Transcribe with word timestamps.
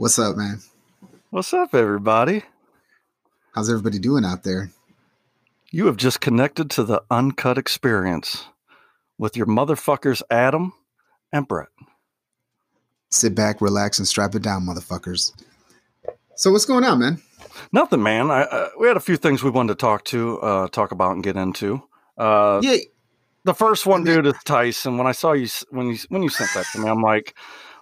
What's 0.00 0.18
up, 0.18 0.34
man? 0.34 0.60
What's 1.28 1.52
up, 1.52 1.74
everybody? 1.74 2.44
How's 3.54 3.68
everybody 3.68 3.98
doing 3.98 4.24
out 4.24 4.44
there? 4.44 4.70
You 5.70 5.84
have 5.88 5.98
just 5.98 6.22
connected 6.22 6.70
to 6.70 6.84
the 6.84 7.02
uncut 7.10 7.58
experience 7.58 8.46
with 9.18 9.36
your 9.36 9.44
motherfuckers, 9.44 10.22
Adam 10.30 10.72
and 11.34 11.46
Brett. 11.46 11.68
Sit 13.10 13.34
back, 13.34 13.60
relax, 13.60 13.98
and 13.98 14.08
strap 14.08 14.34
it 14.34 14.40
down, 14.40 14.62
motherfuckers. 14.64 15.34
So, 16.34 16.50
what's 16.50 16.64
going 16.64 16.84
on, 16.84 16.98
man? 16.98 17.20
Nothing, 17.70 18.02
man. 18.02 18.30
I, 18.30 18.44
uh, 18.44 18.68
we 18.80 18.88
had 18.88 18.96
a 18.96 19.00
few 19.00 19.18
things 19.18 19.42
we 19.42 19.50
wanted 19.50 19.74
to 19.74 19.82
talk 19.82 20.04
to, 20.04 20.40
uh, 20.40 20.68
talk 20.68 20.92
about, 20.92 21.12
and 21.12 21.22
get 21.22 21.36
into. 21.36 21.82
Uh, 22.16 22.60
Yeah, 22.62 22.78
the 23.44 23.52
first 23.52 23.84
one, 23.84 24.04
dude, 24.04 24.24
is 24.24 24.32
Tyson. 24.46 24.96
When 24.96 25.06
I 25.06 25.12
saw 25.12 25.32
you, 25.32 25.48
when 25.68 25.88
you 25.88 25.98
when 26.08 26.22
you 26.22 26.30
sent 26.30 26.48
that 26.54 26.64
to 26.72 26.78
me, 26.78 26.88
I'm 26.88 27.02
like, 27.02 27.34
"W- 27.34 27.36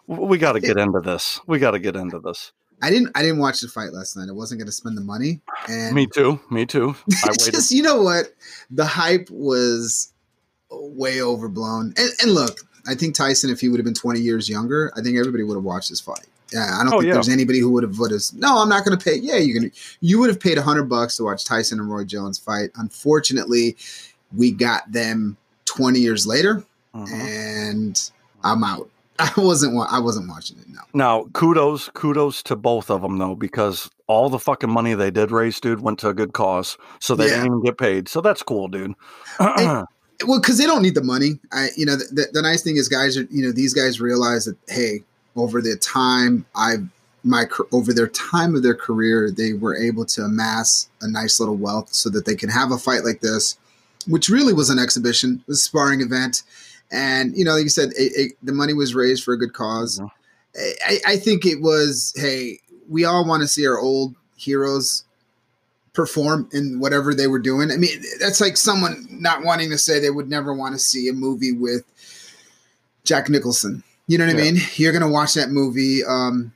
we 0.09 0.39
got 0.39 0.53
to 0.55 0.61
get 0.61 0.77
into 0.79 1.01
this. 1.01 1.41
We 1.47 1.59
got 1.59 1.73
to 1.73 1.79
get 1.79 1.95
into 1.95 2.19
this. 2.19 2.53
I 2.83 2.91
didn't. 2.91 3.11
I 3.15 3.23
didn't 3.23 3.39
watch 3.39 3.61
the 3.61 3.69
fight 3.69 3.93
last 3.93 4.17
night. 4.17 4.29
I 4.29 4.33
wasn't 4.33 4.61
going 4.61 4.67
to 4.67 4.73
spend 4.73 4.97
the 4.97 5.03
money, 5.03 5.41
and 5.69 5.95
Me 5.95 6.07
too. 6.07 6.41
Me 6.51 6.65
too. 6.67 6.95
I 7.25 7.33
just 7.33 7.71
you 7.73 7.83
know 7.83 8.03
what, 8.03 8.33
the 8.71 8.85
hype 8.87 9.29
was 9.31 10.13
way 10.71 11.21
overblown. 11.23 11.93
And, 11.97 12.11
and 12.23 12.31
look, 12.33 12.59
I 12.87 12.95
think 12.95 13.15
Tyson, 13.15 13.51
if 13.51 13.61
he 13.61 13.69
would 13.69 13.79
have 13.79 13.85
been 13.85 13.95
twenty 13.95 14.21
years 14.21 14.49
younger, 14.49 14.93
I 14.97 15.03
think 15.03 15.19
everybody 15.19 15.43
would 15.45 15.55
have 15.57 15.65
watched 15.65 15.89
this 15.91 16.01
fight. 16.01 16.27
Yeah, 16.53 16.79
I 16.81 16.85
don't 16.85 16.95
Oh, 16.95 16.99
think 17.01 17.09
yeah. 17.09 17.15
there's 17.15 17.29
anybody 17.29 17.59
who 17.59 17.71
would 17.73 17.83
have 17.83 17.99
would 17.99 18.11
have. 18.13 18.23
No, 18.35 18.59
I'm 18.63 18.69
not 18.69 18.85
going 18.85 18.97
to 18.97 19.05
pay. 19.05 19.17
Yeah, 19.17 19.37
you're 19.37 19.59
gonna. 19.61 19.73
You 20.01 20.21
would 20.21 20.31
have 20.31 20.39
paid 20.41 20.57
a 20.57 20.63
hundred 20.63 20.85
bucks 20.85 21.17
to 21.17 21.25
watch 21.25 21.45
Tyson 21.45 21.81
and 21.81 21.91
Roy 21.91 22.05
Jones 22.05 22.39
fight. 22.39 22.71
Unfortunately, 22.77 23.77
we 24.35 24.53
got 24.53 24.91
them 24.93 25.37
twenty 25.65 25.99
years 25.99 26.27
later, 26.29 26.65
Mhm. 26.95 27.11
and 27.13 28.11
I'm 28.45 28.63
out. 28.65 28.89
I 29.21 29.33
wasn't. 29.37 29.75
wa- 29.75 29.89
I 29.91 29.99
wasn't 29.99 30.29
watching 30.29 30.59
it. 30.59 30.67
No. 30.69 30.81
Now, 30.95 31.25
kudos, 31.33 31.89
kudos 31.95 32.43
to 32.45 32.57
both 32.57 32.91
of 32.91 33.03
them 33.03 33.19
though, 33.19 33.35
because 33.35 33.91
all 34.07 34.29
the 34.29 34.39
fucking 34.39 34.71
money 34.71 34.95
they 34.95 35.11
did 35.11 35.31
raise, 35.31 35.59
dude, 35.61 35.81
went 35.81 35.99
to 36.01 36.09
a 36.09 36.15
good 36.15 36.33
cause. 36.33 36.77
So 37.01 37.15
they 37.15 37.25
Yeah. 37.27 37.31
didn't 37.37 37.47
even 37.47 37.63
get 37.63 37.79
paid. 37.79 38.09
So 38.09 38.21
that's 38.21 38.43
cool, 38.43 38.69
dude. 38.69 38.95
And- 39.39 39.87
Well, 40.27 40.41
because 40.41 40.59
they 40.59 40.67
don't 40.67 40.83
need 40.83 40.97
the 40.97 41.03
money. 41.05 41.39
I, 41.53 41.69
you 41.77 41.87
know, 41.87 41.95
the, 41.95 42.07
the, 42.11 42.27
the 42.33 42.43
nice 42.43 42.61
thing 42.61 42.77
is, 42.77 42.89
guys 42.89 43.17
are, 43.17 43.23
you 43.31 43.47
know, 43.47 43.53
these 43.53 43.73
guys 43.73 44.01
realize 44.01 44.47
that, 44.47 44.57
hey, 44.67 45.05
over 45.37 45.63
the 45.63 45.77
time 45.77 46.45
I've 46.57 46.85
my 47.23 47.45
over 47.71 47.93
their 47.93 48.09
time 48.09 48.57
of 48.57 48.65
their 48.65 48.75
career, 48.75 49.31
they 49.31 49.53
were 49.53 49.77
able 49.77 50.05
to 50.07 50.23
amass 50.23 50.89
a 51.03 51.09
nice 51.09 51.39
little 51.39 51.55
wealth 51.55 51.95
so 51.95 52.11
that 52.11 52.25
they 52.25 52.35
can 52.35 52.49
have 52.49 52.73
a 52.73 52.79
fight 52.79 53.05
like 53.05 53.21
this, 53.21 53.59
which 54.09 54.29
really 54.29 54.53
was 54.53 54.71
an 54.71 54.79
exhibition, 54.81 55.41
was 55.47 55.61
a 55.61 55.63
sparring 55.63 56.01
event, 56.01 56.43
and 56.91 57.37
you 57.37 57.45
know, 57.45 57.53
like 57.53 57.65
you 57.65 57.69
said, 57.69 57.91
it, 57.91 58.13
it, 58.17 58.33
the 58.43 58.53
money 58.53 58.73
was 58.73 58.95
raised 58.95 59.25
for 59.25 59.33
a 59.35 59.39
good 59.39 59.53
because. 59.53 60.01
I, 60.87 60.99
I 61.07 61.17
think 61.17 61.47
it 61.47 61.61
was, 61.61 62.13
hey, 62.17 62.61
we 62.89 63.05
all 63.05 63.27
want 63.27 63.43
to 63.43 63.49
see 63.49 63.67
our 63.67 63.79
old 63.79 64.15
heroes 64.37 65.05
perform 65.93 66.49
in 66.53 66.81
whatever 66.81 67.15
they 67.15 67.27
were 67.27 67.39
doing. 67.39 67.71
I 67.71 67.77
mean, 67.77 68.03
that's 68.21 68.41
like 68.41 68.57
someone 68.57 69.07
not 69.11 69.43
wanting 69.43 69.71
to 69.71 69.79
say 69.79 69.99
they 69.99 70.11
would 70.11 70.29
never 70.29 70.55
want 70.55 70.75
to 70.75 70.79
see 70.79 71.09
a 71.09 71.13
movie 71.13 71.53
with 71.53 71.85
Jack 73.05 73.29
Nicholson. 73.29 73.83
You 74.07 74.17
know 74.17 74.27
what 74.27 74.37
I 74.37 74.39
mean? 74.39 74.57
You're 74.75 74.93
gonna 74.93 75.11
watch 75.11 75.35
that 75.35 75.51
movie, 75.51 76.03
um, 76.05 76.53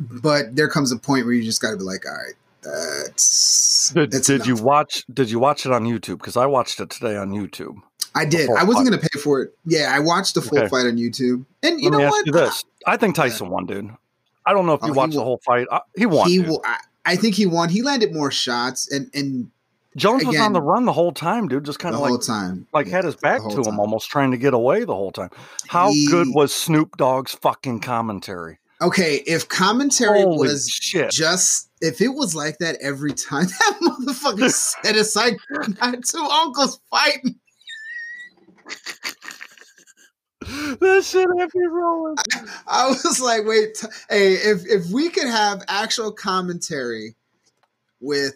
but 0.00 0.56
there 0.56 0.68
comes 0.68 0.90
a 0.90 0.96
point 0.96 1.26
where 1.26 1.34
you 1.34 1.42
just 1.42 1.60
got 1.60 1.72
to 1.72 1.76
be 1.76 1.82
like, 1.82 2.06
all 2.06 2.12
right, 2.12 2.34
that's 2.62 3.90
Did, 3.90 4.10
that's 4.10 4.26
did 4.26 4.46
you 4.46 4.56
watch? 4.56 5.04
Did 5.12 5.30
you 5.30 5.38
watch 5.38 5.66
it 5.66 5.72
on 5.72 5.84
YouTube? 5.84 6.18
Because 6.18 6.36
I 6.36 6.46
watched 6.46 6.80
it 6.80 6.90
today 6.90 7.16
on 7.16 7.30
YouTube. 7.30 7.82
I 8.14 8.24
did. 8.24 8.48
I 8.50 8.64
wasn't 8.64 8.86
gonna 8.90 9.02
pay 9.02 9.18
for 9.20 9.42
it. 9.42 9.56
Yeah, 9.64 9.92
I 9.94 9.98
watched 10.00 10.34
the 10.34 10.42
full 10.42 10.58
Okay. 10.58 10.68
fight 10.68 10.86
on 10.86 10.96
YouTube, 10.96 11.44
and 11.62 11.80
you 11.80 11.90
Let 11.90 11.98
know 11.98 12.08
what? 12.10 12.26
you 12.26 12.32
this: 12.32 12.64
I 12.86 12.96
think 12.96 13.14
Tyson 13.16 13.48
won, 13.50 13.66
dude. 13.66 13.90
I 14.46 14.52
don't 14.52 14.66
know 14.66 14.74
if 14.74 14.82
Oh, 14.82 14.86
you 14.88 14.92
he 14.92 14.96
watched 14.98 15.14
the 15.14 15.24
whole 15.24 15.40
fight. 15.44 15.66
I, 15.72 15.80
he 15.96 16.06
won. 16.06 16.28
he, 16.28 16.38
will. 16.38 16.60
I, 16.64 16.76
I 17.06 17.16
think 17.16 17.34
he 17.34 17.46
won. 17.46 17.68
He 17.70 17.82
landed 17.82 18.12
more 18.14 18.30
shots, 18.30 18.90
and 18.92 19.10
and 19.14 19.50
Jones 19.96 20.24
was 20.24 20.38
on 20.38 20.52
the 20.52 20.60
run 20.62 20.84
the 20.84 20.92
whole 20.92 21.12
time, 21.12 21.48
dude. 21.48 21.64
Just 21.64 21.78
kind 21.78 21.94
of 21.94 22.00
whole 22.00 22.12
like 22.12 22.20
time, 22.26 22.66
like 22.72 22.86
Yeah, 22.86 22.96
had 22.96 23.04
his 23.04 23.16
back 23.16 23.40
to 23.42 23.48
him, 23.56 23.62
time. 23.64 23.80
almost 23.80 24.10
trying 24.10 24.30
to 24.30 24.36
get 24.36 24.54
away 24.54 24.84
the 24.84 24.94
whole 24.94 25.12
time. 25.12 25.30
How 25.68 25.90
good 26.08 26.28
was 26.30 26.54
Snoop 26.54 26.96
Dogg's 26.96 27.32
fucking 27.34 27.80
commentary? 27.80 28.58
Okay, 28.82 29.22
if 29.26 29.48
commentary 29.48 30.22
Holy 30.22 30.48
was 30.48 30.68
shit! 30.68 31.10
just 31.10 31.70
if 31.80 32.00
it 32.00 32.08
was 32.08 32.34
like 32.34 32.58
that 32.58 32.76
every 32.82 33.12
time 33.12 33.46
that 33.60 33.78
motherfucker 33.82 34.50
set 34.82 34.96
aside 34.96 35.36
two 36.06 36.18
uncles 36.30 36.80
fighting. 36.90 37.36
that 40.80 41.04
shit 41.04 41.28
had 41.38 41.50
me 41.54 41.66
rolling. 41.66 42.16
I 42.66 42.88
was 42.88 43.20
like, 43.20 43.44
wait, 43.46 43.74
t- 43.76 43.86
hey, 44.10 44.32
if 44.34 44.66
if 44.66 44.90
we 44.92 45.08
could 45.10 45.26
have 45.28 45.62
actual 45.68 46.10
commentary 46.12 47.14
with 48.00 48.34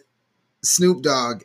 Snoop 0.63 1.01
Dogg 1.03 1.43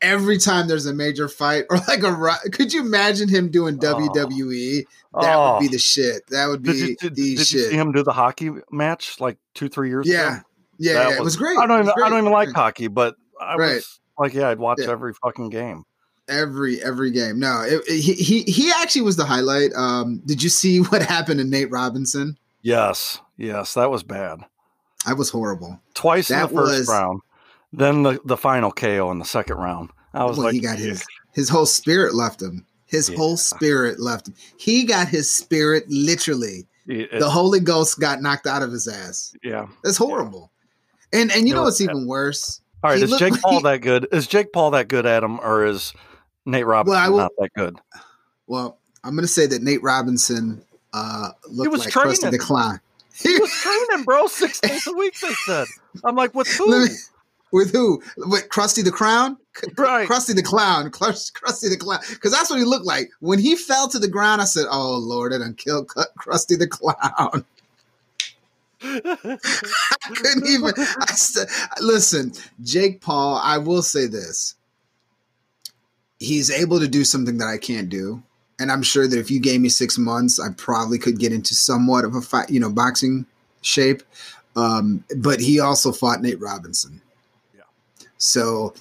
every 0.00 0.38
time 0.38 0.68
there's 0.68 0.86
a 0.86 0.94
major 0.94 1.28
fight 1.28 1.64
or 1.70 1.78
like 1.88 2.02
a 2.04 2.50
could 2.52 2.72
you 2.72 2.80
imagine 2.82 3.28
him 3.28 3.50
doing 3.50 3.76
Oh. 3.82 3.96
WWE? 3.96 4.84
That 5.14 5.34
Oh. 5.34 5.54
would 5.54 5.60
be 5.60 5.66
oh. 5.66 5.70
the 5.70 5.78
shit. 5.78 6.26
That 6.28 6.46
would 6.48 6.62
be 6.62 6.72
Did 6.72 6.78
you, 6.80 6.96
did, 6.96 7.14
the 7.16 7.22
did 7.30 7.38
you 7.38 7.44
shit. 7.44 7.70
see 7.70 7.76
him 7.76 7.92
do 7.92 8.02
the 8.02 8.12
hockey 8.12 8.50
match 8.70 9.20
like 9.20 9.38
two, 9.54 9.68
three 9.68 9.88
years 9.88 10.06
yeah. 10.06 10.34
ago? 10.36 10.42
Yeah, 10.78 10.92
That 10.94 11.08
yeah, 11.10 11.16
it 11.16 11.22
was 11.24 11.36
great. 11.36 11.58
I 11.58 11.66
don't 11.66 11.78
was 11.80 11.88
even, 11.88 12.04
I 12.04 12.08
don't 12.10 12.18
even 12.20 12.32
like 12.32 12.50
hockey, 12.52 12.86
but 12.88 13.16
I 13.40 13.56
Right. 13.56 13.74
was 13.76 14.00
like, 14.18 14.34
yeah, 14.34 14.48
I'd 14.50 14.58
watch 14.60 14.78
Yeah. 14.80 14.90
every 14.90 15.14
fucking 15.14 15.48
game. 15.50 15.84
Every 16.28 16.82
every 16.82 17.10
game. 17.10 17.38
No, 17.38 17.62
it, 17.62 17.82
it- 17.88 18.00
he 18.00 18.12
he 18.14 18.42
he 18.42 18.70
actually 18.80 19.02
was 19.02 19.16
the 19.16 19.24
highlight. 19.24 19.72
Um, 19.74 20.22
did 20.26 20.42
you 20.42 20.48
see 20.48 20.78
what 20.90 21.02
happened 21.02 21.38
to 21.40 21.44
Nate 21.44 21.70
Robinson? 21.70 22.38
Yes, 22.62 23.20
yes, 23.36 23.74
that 23.74 23.90
was 23.90 24.02
bad. 24.02 24.40
I 25.06 25.12
was 25.14 25.30
horrible. 25.30 25.80
Twice 25.94 26.30
in 26.30 26.38
the 26.40 26.48
first 26.48 26.78
was- 26.80 26.88
round, 26.88 27.20
then 27.72 28.02
the, 28.02 28.20
the 28.24 28.36
final 28.36 28.72
KO 28.72 29.10
in 29.12 29.18
the 29.18 29.24
second 29.24 29.56
round. 29.56 29.90
I 30.12 30.24
was 30.24 30.36
Well, 30.36 30.46
like, 30.46 30.54
he 30.54 30.60
got 30.60 30.78
his 30.78 31.04
his 31.32 31.48
whole 31.48 31.66
spirit 31.66 32.14
left 32.14 32.42
him. 32.42 32.66
His 32.86 33.08
Yeah. 33.10 33.16
whole 33.16 33.36
spirit 33.36 34.00
left 34.00 34.28
him. 34.28 34.34
He 34.56 34.84
got 34.84 35.08
his 35.08 35.30
spirit 35.30 35.84
literally. 35.88 36.66
it- 36.86 37.20
The 37.20 37.28
Holy 37.30 37.60
Ghost 37.60 38.00
got 38.00 38.22
knocked 38.22 38.46
out 38.46 38.62
of 38.62 38.72
his 38.72 38.88
ass. 38.88 39.34
yeah. 39.42 39.66
That's 39.84 39.96
horrible. 39.98 40.50
And 41.12 41.30
and 41.32 41.46
you 41.48 41.54
know 41.54 41.62
what's 41.62 41.80
even 41.80 42.06
worse? 42.06 42.60
All 42.82 42.90
right, 42.90 42.98
He 42.98 43.04
is 43.04 43.16
Jake 43.18 43.32
like- 43.32 43.42
Paul 43.42 43.60
that 43.60 43.78
good? 43.82 44.08
Is 44.12 44.26
Jake 44.26 44.52
Paul 44.52 44.70
that 44.72 44.88
good, 44.88 45.06
Adam, 45.06 45.38
or 45.40 45.64
is 45.64 45.92
Nate 46.48 46.66
Robinson 46.66 46.98
I 47.00 47.08
will- 47.08 47.18
not 47.18 47.32
that 47.38 47.52
good? 47.54 47.78
Well, 48.46 48.78
I'm 49.04 49.14
gonna 49.14 49.26
say 49.28 49.46
that 49.46 49.62
Nate 49.62 49.82
Robinson 49.82 50.62
uh 50.94 51.30
looked 51.48 51.70
was 51.70 51.84
like 51.84 51.92
Krusty 51.94 52.30
the. 52.30 52.38
Clown. 52.38 52.80
He 53.14 53.38
was 53.38 53.50
training, 53.62 54.04
bro, 54.04 54.26
six 54.26 54.60
days 54.60 54.86
a 54.86 54.92
week. 54.94 55.18
They 55.20 55.32
said. 55.46 55.66
I'm 56.04 56.16
like, 56.16 56.34
with 56.34 56.48
who? 56.48 56.84
Me- 56.86 56.94
with 57.52 57.72
who? 57.72 58.02
With 58.16 58.48
Krusty 58.48 58.82
the 58.84 58.90
Crown? 58.90 59.36
Right. 59.76 60.08
Krusty 60.08 60.34
the 60.34 60.42
Clown. 60.42 60.90
Krus- 60.90 61.30
Krusty 61.30 61.68
the 61.68 61.76
Clown. 61.76 62.00
Because 62.10 62.32
that's 62.32 62.48
what 62.50 62.58
he 62.58 62.64
looked 62.64 62.86
like. 62.86 63.10
When 63.20 63.38
he 63.38 63.56
fell 63.56 63.88
to 63.88 63.98
the 63.98 64.08
ground, 64.08 64.40
I 64.40 64.44
said, 64.44 64.66
Oh 64.70 64.96
Lord, 64.96 65.32
I 65.34 65.38
done 65.38 65.54
killed 65.54 65.88
Krusty 65.88 66.58
the 66.58 66.66
Clown. 66.68 67.44
I 68.82 70.14
couldn't 70.14 70.46
even 70.46 70.72
I 70.76 71.12
said, 71.14 71.48
listen, 71.80 72.32
Jake 72.62 73.00
Paul, 73.00 73.40
I 73.42 73.58
will 73.58 73.82
say 73.82 74.06
this. 74.06 74.54
He's 76.18 76.50
able 76.50 76.80
to 76.80 76.88
do 76.88 77.04
something 77.04 77.38
that 77.38 77.46
I 77.46 77.58
can't 77.58 77.88
do. 77.88 78.22
And 78.60 78.72
I'm 78.72 78.82
sure 78.82 79.06
that 79.06 79.18
if 79.18 79.30
you 79.30 79.40
gave 79.40 79.60
me 79.60 79.68
six 79.68 79.98
months, 79.98 80.40
I 80.40 80.48
probably 80.56 80.98
could 80.98 81.18
get 81.18 81.32
into 81.32 81.54
somewhat 81.54 82.04
of 82.04 82.16
a 82.16 82.20
fight, 82.20 82.50
you 82.50 82.58
know, 82.58 82.70
boxing 82.70 83.24
shape. 83.62 84.02
Um, 84.56 85.04
but 85.16 85.38
he 85.38 85.60
also 85.60 85.92
fought 85.92 86.20
Nate 86.20 86.40
Robinson. 86.40 87.00
Yeah. 87.54 87.62
So, 88.18 88.74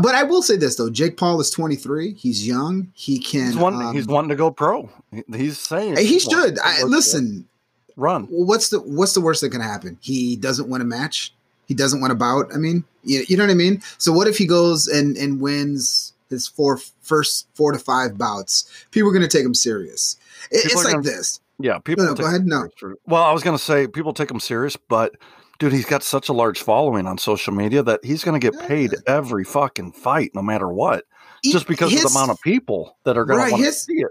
but 0.00 0.14
I 0.14 0.22
will 0.22 0.42
say 0.42 0.56
this 0.56 0.76
though: 0.76 0.90
Jake 0.90 1.16
Paul 1.16 1.40
is 1.40 1.50
23. 1.50 2.14
He's 2.14 2.46
young. 2.46 2.92
He 2.94 3.18
can. 3.18 3.46
he's 3.46 3.56
wanting, 3.56 3.82
um, 3.82 3.94
he's 3.94 4.06
wanting 4.06 4.28
to 4.28 4.36
go 4.36 4.52
pro. 4.52 4.88
He's 5.34 5.58
saying 5.58 5.96
He 5.96 6.20
should. 6.20 6.58
I, 6.60 6.84
listen. 6.84 7.48
run. 7.96 8.26
What's 8.30 8.68
the 8.68 8.78
what's 8.80 9.14
the 9.14 9.20
worst 9.20 9.40
that 9.40 9.50
can 9.50 9.60
happen? 9.60 9.98
He 10.00 10.36
doesn't 10.36 10.68
win 10.68 10.80
a 10.80 10.84
match. 10.84 11.34
He 11.66 11.74
doesn't 11.74 12.00
win 12.00 12.10
a 12.10 12.14
bout. 12.14 12.54
I 12.54 12.58
mean, 12.58 12.84
you, 13.02 13.24
you 13.26 13.36
know 13.36 13.44
what 13.44 13.50
I 13.50 13.54
mean. 13.54 13.82
So 13.98 14.12
what 14.12 14.28
if 14.28 14.38
he 14.38 14.46
goes 14.46 14.86
and 14.86 15.16
and 15.16 15.40
wins 15.40 16.12
his 16.30 16.46
four 16.46 16.78
first 17.02 17.48
four 17.54 17.72
to 17.72 17.78
five 17.78 18.16
bouts? 18.18 18.68
People 18.90 19.08
are 19.10 19.12
going 19.12 19.28
to 19.28 19.36
take 19.36 19.44
him 19.44 19.54
serious. 19.54 20.16
It, 20.50 20.64
it's 20.66 20.74
like 20.74 20.92
gonna- 20.94 21.02
this. 21.02 21.40
Yeah, 21.60 21.78
people. 21.78 22.04
No, 22.04 22.10
no, 22.10 22.16
go 22.16 22.26
ahead. 22.26 22.46
No. 22.46 22.68
Well, 23.06 23.22
I 23.22 23.32
was 23.32 23.42
going 23.44 23.56
to 23.56 23.62
say 23.62 23.86
people 23.86 24.12
take 24.12 24.28
him 24.30 24.40
serious, 24.40 24.76
but 24.76 25.14
dude, 25.60 25.72
he's 25.72 25.84
got 25.84 26.02
such 26.02 26.28
a 26.28 26.32
large 26.32 26.60
following 26.60 27.06
on 27.06 27.16
social 27.16 27.54
media 27.54 27.80
that 27.84 28.04
he's 28.04 28.24
going 28.24 28.38
to 28.40 28.50
get 28.50 28.60
paid 28.66 28.90
Yeah. 28.92 28.98
every 29.06 29.44
fucking 29.44 29.92
fight, 29.92 30.32
no 30.34 30.42
matter 30.42 30.68
what, 30.68 31.04
He- 31.42 31.52
just 31.52 31.68
because 31.68 31.94
of 31.94 32.00
the 32.02 32.08
amount 32.08 32.32
of 32.32 32.40
people 32.40 32.96
that 33.04 33.16
are 33.16 33.24
going 33.24 33.38
Right, 33.38 33.50
to 33.50 33.56
his- 33.56 33.82
see 33.82 33.94
it 33.94 34.08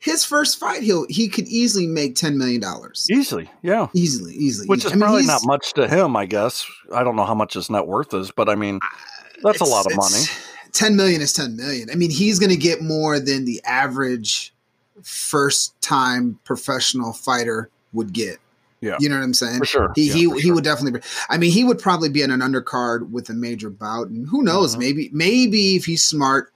his 0.00 0.24
first 0.24 0.58
fight, 0.58 0.82
he'll 0.82 1.06
he 1.08 1.28
could 1.28 1.46
easily 1.46 1.86
make 1.86 2.16
ten 2.16 2.36
million 2.36 2.60
dollars. 2.60 3.06
easily. 3.08 3.48
Yeah. 3.62 3.86
Easily, 3.94 4.34
easily. 4.34 4.66
Which 4.66 4.84
is 4.84 4.90
I 4.90 4.94
mean, 4.96 5.00
probably 5.02 5.22
he's- 5.22 5.28
not 5.42 5.46
much 5.46 5.72
to 5.74 5.86
him, 5.86 6.16
I 6.16 6.26
guess. 6.26 6.66
I 6.92 7.04
don't 7.04 7.14
know 7.14 7.24
how 7.24 7.36
much 7.36 7.54
his 7.54 7.70
net 7.70 7.86
worth 7.86 8.12
is, 8.12 8.32
but 8.32 8.48
I 8.48 8.56
mean, 8.56 8.80
that's 9.44 9.60
a 9.60 9.64
lot 9.64 9.86
of 9.86 9.96
money. 9.96 10.24
It's- 10.72 10.78
10 10.88 10.96
million 10.96 11.20
is 11.20 11.32
10 11.32 11.56
million. 11.56 11.90
I 11.90 11.94
mean, 11.94 12.10
he's 12.10 12.38
going 12.38 12.50
to 12.50 12.56
get 12.56 12.82
more 12.82 13.18
than 13.20 13.44
the 13.44 13.60
average 13.64 14.52
first 15.02 15.80
time 15.80 16.38
professional 16.44 17.12
fighter 17.12 17.68
would 17.92 18.12
get. 18.12 18.38
Yeah. 18.80 18.96
You 18.98 19.08
know 19.08 19.16
what 19.16 19.22
I'm 19.24 19.34
saying? 19.34 19.58
For 19.58 19.64
sure. 19.66 19.92
He 19.94 20.08
Yeah, 20.08 20.12
he 20.14 20.30
he 20.32 20.40
sure. 20.40 20.54
would 20.54 20.64
definitely. 20.64 20.98
Be, 21.00 21.06
I 21.28 21.38
mean, 21.38 21.52
he 21.52 21.62
would 21.62 21.78
probably 21.78 22.08
be 22.08 22.22
in 22.22 22.30
an 22.32 22.40
undercard 22.40 23.10
with 23.10 23.28
a 23.30 23.32
major 23.32 23.70
bout, 23.70 24.08
and 24.08 24.26
who 24.28 24.42
knows? 24.42 24.74
Mhm. 24.74 24.78
Maybe 24.80 25.10
maybe 25.12 25.76
if 25.76 25.84
he's 25.84 26.02
smart, 26.02 26.52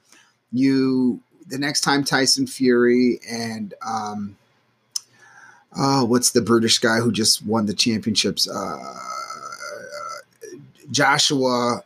you 0.52 1.20
the 1.46 1.56
next 1.58 1.82
time 1.82 2.02
Tyson 2.02 2.48
Fury 2.48 3.20
and 3.30 3.74
um, 3.86 4.36
oh, 5.76 6.04
what's 6.04 6.30
the 6.32 6.40
British 6.42 6.78
guy 6.80 6.98
who 6.98 7.12
just 7.12 7.46
won 7.46 7.66
the 7.66 7.74
championships? 7.74 8.48
Uh, 8.48 8.98
Joshua, 10.90 11.82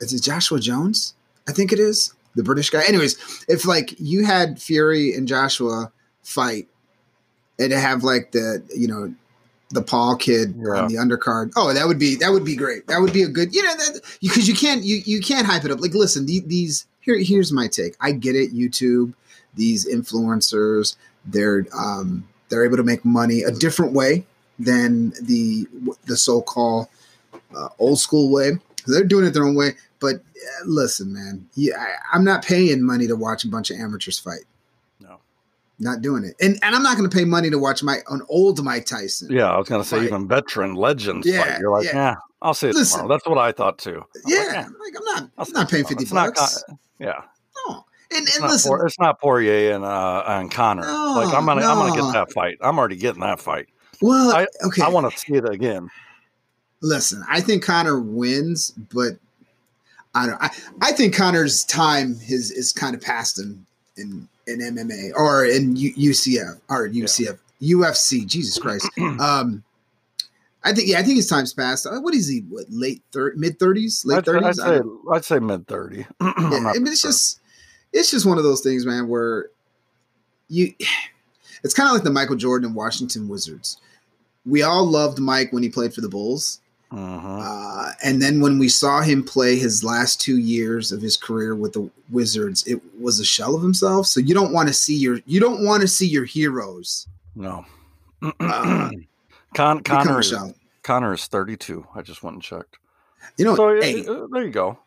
is 0.00 0.12
it 0.12 0.22
Joshua 0.22 0.58
Jones? 0.60 1.13
I 1.48 1.52
think 1.52 1.72
it 1.72 1.78
is 1.78 2.14
the 2.34 2.42
British 2.42 2.70
guy. 2.70 2.82
Anyways, 2.86 3.44
if 3.48 3.66
like 3.66 3.94
you 3.98 4.24
had 4.24 4.60
Fury 4.60 5.14
and 5.14 5.28
Joshua 5.28 5.92
fight, 6.22 6.68
and 7.58 7.70
to 7.70 7.78
have 7.78 8.02
like 8.02 8.32
the 8.32 8.62
you 8.74 8.88
know 8.88 9.14
the 9.70 9.82
Paul 9.82 10.16
kid 10.16 10.54
Yeah. 10.56 10.82
on 10.82 10.88
the 10.88 10.96
undercard. 10.96 11.52
Oh, 11.56 11.72
that 11.72 11.86
would 11.86 11.98
be 11.98 12.16
that 12.16 12.30
would 12.30 12.44
be 12.44 12.56
great. 12.56 12.86
That 12.86 13.00
would 13.00 13.12
be 13.12 13.22
a 13.22 13.28
good 13.28 13.54
you 13.54 13.62
know 13.62 13.74
because 14.22 14.48
you 14.48 14.54
can't 14.54 14.82
you 14.84 15.02
you 15.04 15.20
can't 15.20 15.46
hype 15.46 15.64
it 15.64 15.70
up. 15.70 15.80
Like 15.80 15.94
listen, 15.94 16.26
the, 16.26 16.40
these 16.40 16.86
here 17.00 17.18
here's 17.18 17.52
my 17.52 17.68
take. 17.68 17.96
I 18.00 18.12
get 18.12 18.34
it. 18.36 18.54
YouTube, 18.54 19.14
these 19.54 19.86
influencers, 19.86 20.96
they're 21.24 21.66
um 21.76 22.26
they're 22.48 22.64
able 22.64 22.76
to 22.76 22.82
make 22.84 23.04
money 23.04 23.42
a 23.42 23.50
different 23.50 23.92
way 23.92 24.26
than 24.58 25.10
the 25.20 25.66
the 26.06 26.16
so 26.16 26.40
called 26.42 26.88
uh, 27.56 27.68
old 27.78 27.98
school 27.98 28.30
way. 28.30 28.52
They're 28.86 29.04
doing 29.04 29.24
it 29.26 29.30
their 29.30 29.44
own 29.44 29.54
way. 29.54 29.70
But 30.00 30.16
uh, 30.16 30.20
listen, 30.66 31.12
man, 31.12 31.46
yeah, 31.54 31.76
I, 31.78 32.16
I'm 32.16 32.24
not 32.24 32.44
paying 32.44 32.82
money 32.82 33.06
to 33.06 33.16
watch 33.16 33.44
a 33.44 33.48
bunch 33.48 33.70
of 33.70 33.78
amateurs 33.78 34.18
fight. 34.18 34.44
No. 35.00 35.18
Not 35.78 36.02
doing 36.02 36.24
it, 36.24 36.34
and 36.40 36.58
and 36.62 36.74
I'm 36.74 36.82
not 36.82 36.96
going 36.96 37.08
to 37.08 37.14
pay 37.16 37.24
money 37.24 37.50
to 37.50 37.58
watch 37.58 37.82
my 37.82 37.98
an 38.10 38.20
old 38.28 38.62
Mike 38.62 38.86
Tyson. 38.86 39.28
Yeah, 39.30 39.50
I 39.50 39.58
was 39.58 39.68
gonna 39.68 39.84
say 39.84 40.04
even 40.04 40.28
veteran 40.28 40.74
legends. 40.74 41.26
Yeah, 41.26 41.42
fight. 41.44 41.60
You're 41.60 41.70
like, 41.70 41.86
yeah. 41.86 41.94
yeah, 41.94 42.14
I'll 42.42 42.54
see 42.54 42.68
it 42.68 42.74
Listen. 42.74 43.00
tomorrow. 43.00 43.14
That's 43.16 43.26
what 43.28 43.38
I 43.38 43.50
thought 43.52 43.78
too. 43.78 43.90
I'm 43.96 43.98
like, 43.98 44.06
yeah. 44.26 44.52
yeah, 44.52 44.60
Like 44.60 44.94
I'm 44.96 45.04
not, 45.04 45.30
I'll 45.38 45.46
I'm 45.46 45.52
not 45.52 45.70
paying 45.70 45.84
fifty 45.84 46.02
It's 46.04 46.12
bucks. 46.12 46.62
con- 46.68 46.78
yeah, 47.00 47.22
no, 47.66 47.84
and 48.12 48.22
it's 48.22 48.36
and 48.36 48.42
not, 48.42 48.50
listen, 48.52 48.78
it's 48.84 48.98
not 49.00 49.20
Poirier 49.20 49.74
and 49.74 49.84
uh 49.84 50.22
and 50.26 50.50
Conor. 50.50 50.82
like 50.82 51.34
I'm 51.34 51.44
gonna 51.46 51.62
I'm 51.66 51.78
gonna 51.78 52.00
get 52.00 52.12
that 52.12 52.32
fight. 52.32 52.56
I'm 52.60 52.78
already 52.78 52.96
getting 52.96 53.22
that 53.22 53.40
fight. 53.40 53.66
well, 54.00 54.30
I- 54.32 54.46
okay. 54.66 54.82
I 54.82 54.88
want 54.88 55.10
to 55.10 55.18
see 55.18 55.34
it 55.34 55.48
again. 55.48 55.88
Listen, 56.84 57.24
I 57.30 57.40
think 57.40 57.64
Conor 57.64 57.98
wins, 57.98 58.72
but 58.92 59.16
I 60.14 60.26
don't. 60.26 60.40
I, 60.42 60.50
I 60.82 60.92
think 60.92 61.14
Conor's 61.16 61.64
time 61.64 62.18
is 62.28 62.50
is 62.50 62.72
kind 62.72 62.94
of 62.94 63.00
past 63.00 63.38
him 63.38 63.66
in 63.96 64.28
in 64.46 64.58
MMA 64.60 65.12
or 65.16 65.46
in 65.46 65.74
U, 65.76 65.94
UCF 65.94 66.60
or 66.68 66.86
UCF 66.90 67.38
UFC. 67.62 68.26
Jesus 68.26 68.58
Christ. 68.58 68.86
um, 68.98 69.64
I 70.62 70.74
think 70.74 70.88
yeah, 70.88 70.98
I 70.98 71.02
think 71.02 71.16
his 71.16 71.26
time's 71.26 71.54
passed. 71.54 71.86
Uh, 71.86 72.00
What 72.00 72.14
is 72.14 72.28
he? 72.28 72.40
What 72.50 72.66
late 72.68 73.02
third, 73.12 73.38
mid 73.38 73.58
thirties, 73.58 74.04
late 74.04 74.18
I'd, 74.18 74.26
say- 74.26 74.32
I'd 74.36 74.54
thirties? 74.56 74.92
I'd 75.10 75.24
say 75.24 75.38
mid 75.38 75.66
thirty. 75.66 76.06
yeah, 76.20 76.32
I 76.36 76.74
mean, 76.74 76.88
it's 76.88 77.00
just 77.00 77.40
it's 77.94 78.10
just 78.10 78.26
one 78.26 78.36
of 78.36 78.44
those 78.44 78.60
things, 78.60 78.84
man, 78.84 79.08
where 79.08 79.46
you 80.48 80.74
it's 81.62 81.72
kind 81.72 81.88
of 81.88 81.94
like 81.94 82.04
the 82.04 82.10
Michael 82.10 82.36
Jordan 82.36 82.66
and 82.68 82.76
Washington 82.76 83.26
Wizards. 83.26 83.78
We 84.44 84.62
all 84.62 84.84
loved 84.84 85.18
Mike 85.18 85.50
when 85.54 85.62
he 85.62 85.70
played 85.70 85.94
for 85.94 86.02
the 86.02 86.08
Bulls. 86.10 86.60
Mhm. 86.94 87.40
Uh, 87.42 87.92
and 88.04 88.22
then 88.22 88.40
when 88.40 88.58
we 88.58 88.68
saw 88.68 89.00
him 89.00 89.24
play 89.24 89.56
his 89.56 89.82
last 89.82 90.20
two 90.20 90.38
years 90.38 90.92
of 90.92 91.02
his 91.02 91.16
career 91.16 91.56
with 91.56 91.72
the 91.72 91.90
Wizards, 92.10 92.64
it 92.66 92.80
was 93.00 93.18
a 93.18 93.24
shell 93.24 93.56
of 93.56 93.62
himself. 93.62 94.06
So 94.06 94.20
you 94.20 94.34
don't 94.34 94.52
want 94.52 94.68
to 94.68 94.74
see 94.74 94.94
your 94.96 95.18
you 95.26 95.40
don't 95.40 95.64
want 95.64 95.80
to 95.80 95.88
see 95.88 96.06
your 96.06 96.24
heroes 96.24 97.08
no. 97.34 97.64
uh, 98.40 98.90
Con- 99.54 99.82
Conor 99.82 100.20
is. 100.20 100.34
Conor 100.82 101.14
is 101.14 101.26
32. 101.26 101.86
I 101.94 102.02
just 102.02 102.22
went 102.22 102.34
and 102.34 102.42
checked. 102.42 102.76
You 103.38 103.44
know, 103.44 103.56
So 103.56 103.80
hey, 103.80 104.06
uh, 104.06 104.26
there 104.30 104.44
you 104.44 104.50
go. 104.50 104.78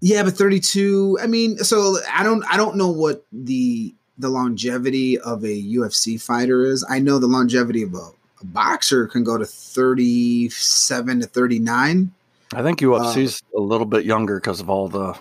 Yeah, 0.00 0.22
but 0.22 0.34
32. 0.34 1.18
I 1.20 1.26
mean, 1.26 1.58
so 1.58 1.98
I 2.12 2.22
don't 2.22 2.44
I 2.50 2.56
don't 2.56 2.76
know 2.76 2.90
what 2.90 3.24
the 3.32 3.94
the 4.18 4.28
longevity 4.28 5.18
of 5.18 5.44
a 5.44 5.62
UFC 5.62 6.20
fighter 6.20 6.64
is. 6.64 6.84
I 6.88 7.00
know 7.00 7.18
the 7.18 7.26
longevity 7.26 7.82
of 7.82 7.94
a 7.94 8.10
boxer 8.52 9.06
can 9.06 9.24
go 9.24 9.38
to 9.38 9.46
37 9.46 11.20
to 11.20 11.26
39. 11.26 12.12
I 12.54 12.62
think 12.62 12.78
UFC's 12.80 13.42
a 13.56 13.60
little 13.60 13.86
bit 13.86 14.04
younger 14.04 14.36
because 14.36 14.60
of 14.60 14.68
all 14.70 14.88
the 14.88 15.14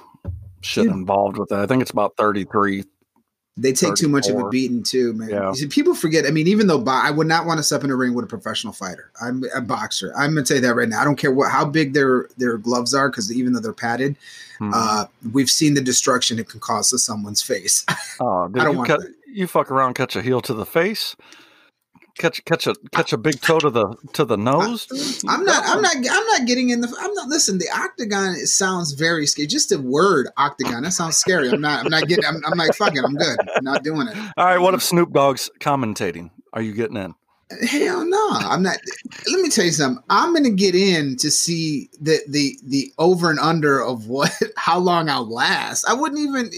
shit 0.61 0.81
Uh, 0.81 0.85
Dude. 0.85 0.93
involved 0.93 1.37
with 1.37 1.51
it. 1.51 1.57
I 1.57 1.65
think 1.65 1.81
it's 1.81 1.91
about 1.91 2.15
33. 2.17 2.83
They 3.55 3.71
take 3.71 3.93
too 3.93 4.07
much 4.09 4.27
of 4.29 4.39
a 4.39 4.49
beating 4.49 4.81
too, 4.81 5.13
man. 5.13 5.29
Yeah. 5.29 5.51
See, 5.53 5.67
people 5.67 5.93
forget. 5.93 6.25
I 6.25 6.31
mean, 6.31 6.47
even 6.47 6.65
though 6.65 6.79
bo- 6.79 6.89
I 6.91 7.11
would 7.11 7.27
not 7.27 7.45
want 7.45 7.59
to 7.59 7.63
step 7.63 7.83
in 7.83 7.91
a 7.91 7.95
ring 7.95 8.15
with 8.15 8.25
a 8.25 8.27
professional 8.27 8.73
fighter. 8.73 9.11
I'm 9.21 9.43
a 9.55 9.61
boxer. 9.61 10.11
I'm 10.17 10.33
gonna 10.33 10.43
tell 10.43 10.55
you 10.57 10.61
that 10.61 10.73
right 10.75 10.89
now. 10.89 10.99
I 10.99 11.03
don't 11.03 11.17
care 11.17 11.31
what 11.31 11.51
how 11.51 11.63
big 11.63 11.93
their 11.93 12.29
their 12.37 12.57
gloves 12.57 12.95
are 12.95 13.09
because 13.11 13.31
even 13.31 13.53
though 13.53 13.59
they're 13.59 13.71
padded, 13.71 14.15
Hmm. 14.57 14.71
uh, 14.73 15.05
we've 15.33 15.51
seen 15.51 15.75
the 15.75 15.81
destruction 15.81 16.39
it 16.39 16.49
can 16.49 16.61
cause 16.61 16.89
to 16.89 16.97
someone's 16.97 17.43
face. 17.43 17.85
oh, 18.19 18.47
dude, 18.47 18.57
I 18.59 18.63
don't 18.63 18.71
you, 18.73 18.77
want 18.79 18.89
cut, 18.89 18.99
that. 19.01 19.13
you 19.31 19.45
fuck 19.45 19.69
around, 19.69 19.93
catch 19.93 20.15
a 20.15 20.23
heel 20.23 20.41
to 20.41 20.53
the 20.55 20.65
face, 20.65 21.15
catch 22.17 22.43
catch 22.45 22.67
a 22.67 22.75
catch 22.91 23.13
a 23.13 23.17
big 23.17 23.41
toe 23.41 23.59
to 23.59 23.69
the 23.69 23.95
to 24.13 24.25
the 24.25 24.37
nose. 24.37 24.87
I'm 25.27 25.43
not. 25.43 25.63
I'm 25.65 25.81
not. 25.81 25.95
I'm 25.95 26.27
not 26.27 26.45
getting 26.47 26.69
in 26.69 26.81
the. 26.81 26.95
I'm 26.99 27.13
not. 27.13 27.27
Listen, 27.27 27.57
the 27.57 27.69
octagon 27.73 28.35
it 28.35 28.47
sounds 28.47 28.93
very 28.93 29.25
scary. 29.25 29.47
Just 29.47 29.69
the 29.69 29.79
word 29.79 30.29
octagon 30.37 30.83
that 30.83 30.91
sounds 30.91 31.17
scary. 31.17 31.49
I'm 31.49 31.61
not. 31.61 31.85
I'm 31.85 31.91
not 31.91 32.07
getting. 32.07 32.25
I'm, 32.25 32.41
I'm 32.45 32.57
like 32.57 32.73
fuck 32.75 32.95
it. 32.95 33.03
I'm 33.03 33.15
good. 33.15 33.37
I'm 33.55 33.63
not 33.63 33.83
doing 33.83 34.07
it. 34.07 34.17
All 34.37 34.45
right, 34.45 34.59
what 34.59 34.73
if 34.73 34.83
Snoop 34.83 35.11
Dogg's 35.11 35.49
commentating? 35.59 36.31
Are 36.53 36.61
you 36.61 36.73
getting 36.73 36.97
in? 36.97 37.15
Hell 37.67 38.05
no. 38.05 38.27
I'm 38.31 38.63
not. 38.63 38.77
Let 39.31 39.41
me 39.41 39.49
tell 39.49 39.65
you 39.65 39.71
something. 39.71 40.03
I'm 40.09 40.33
gonna 40.33 40.49
get 40.49 40.75
in 40.75 41.15
to 41.17 41.29
see 41.31 41.89
the 42.01 42.19
the 42.27 42.57
the 42.63 42.91
over 42.97 43.29
and 43.29 43.39
under 43.39 43.81
of 43.83 44.07
what 44.07 44.31
how 44.57 44.79
long 44.79 45.09
I'll 45.09 45.29
last. 45.29 45.85
I 45.87 45.93
wouldn't 45.93 46.19
even. 46.19 46.51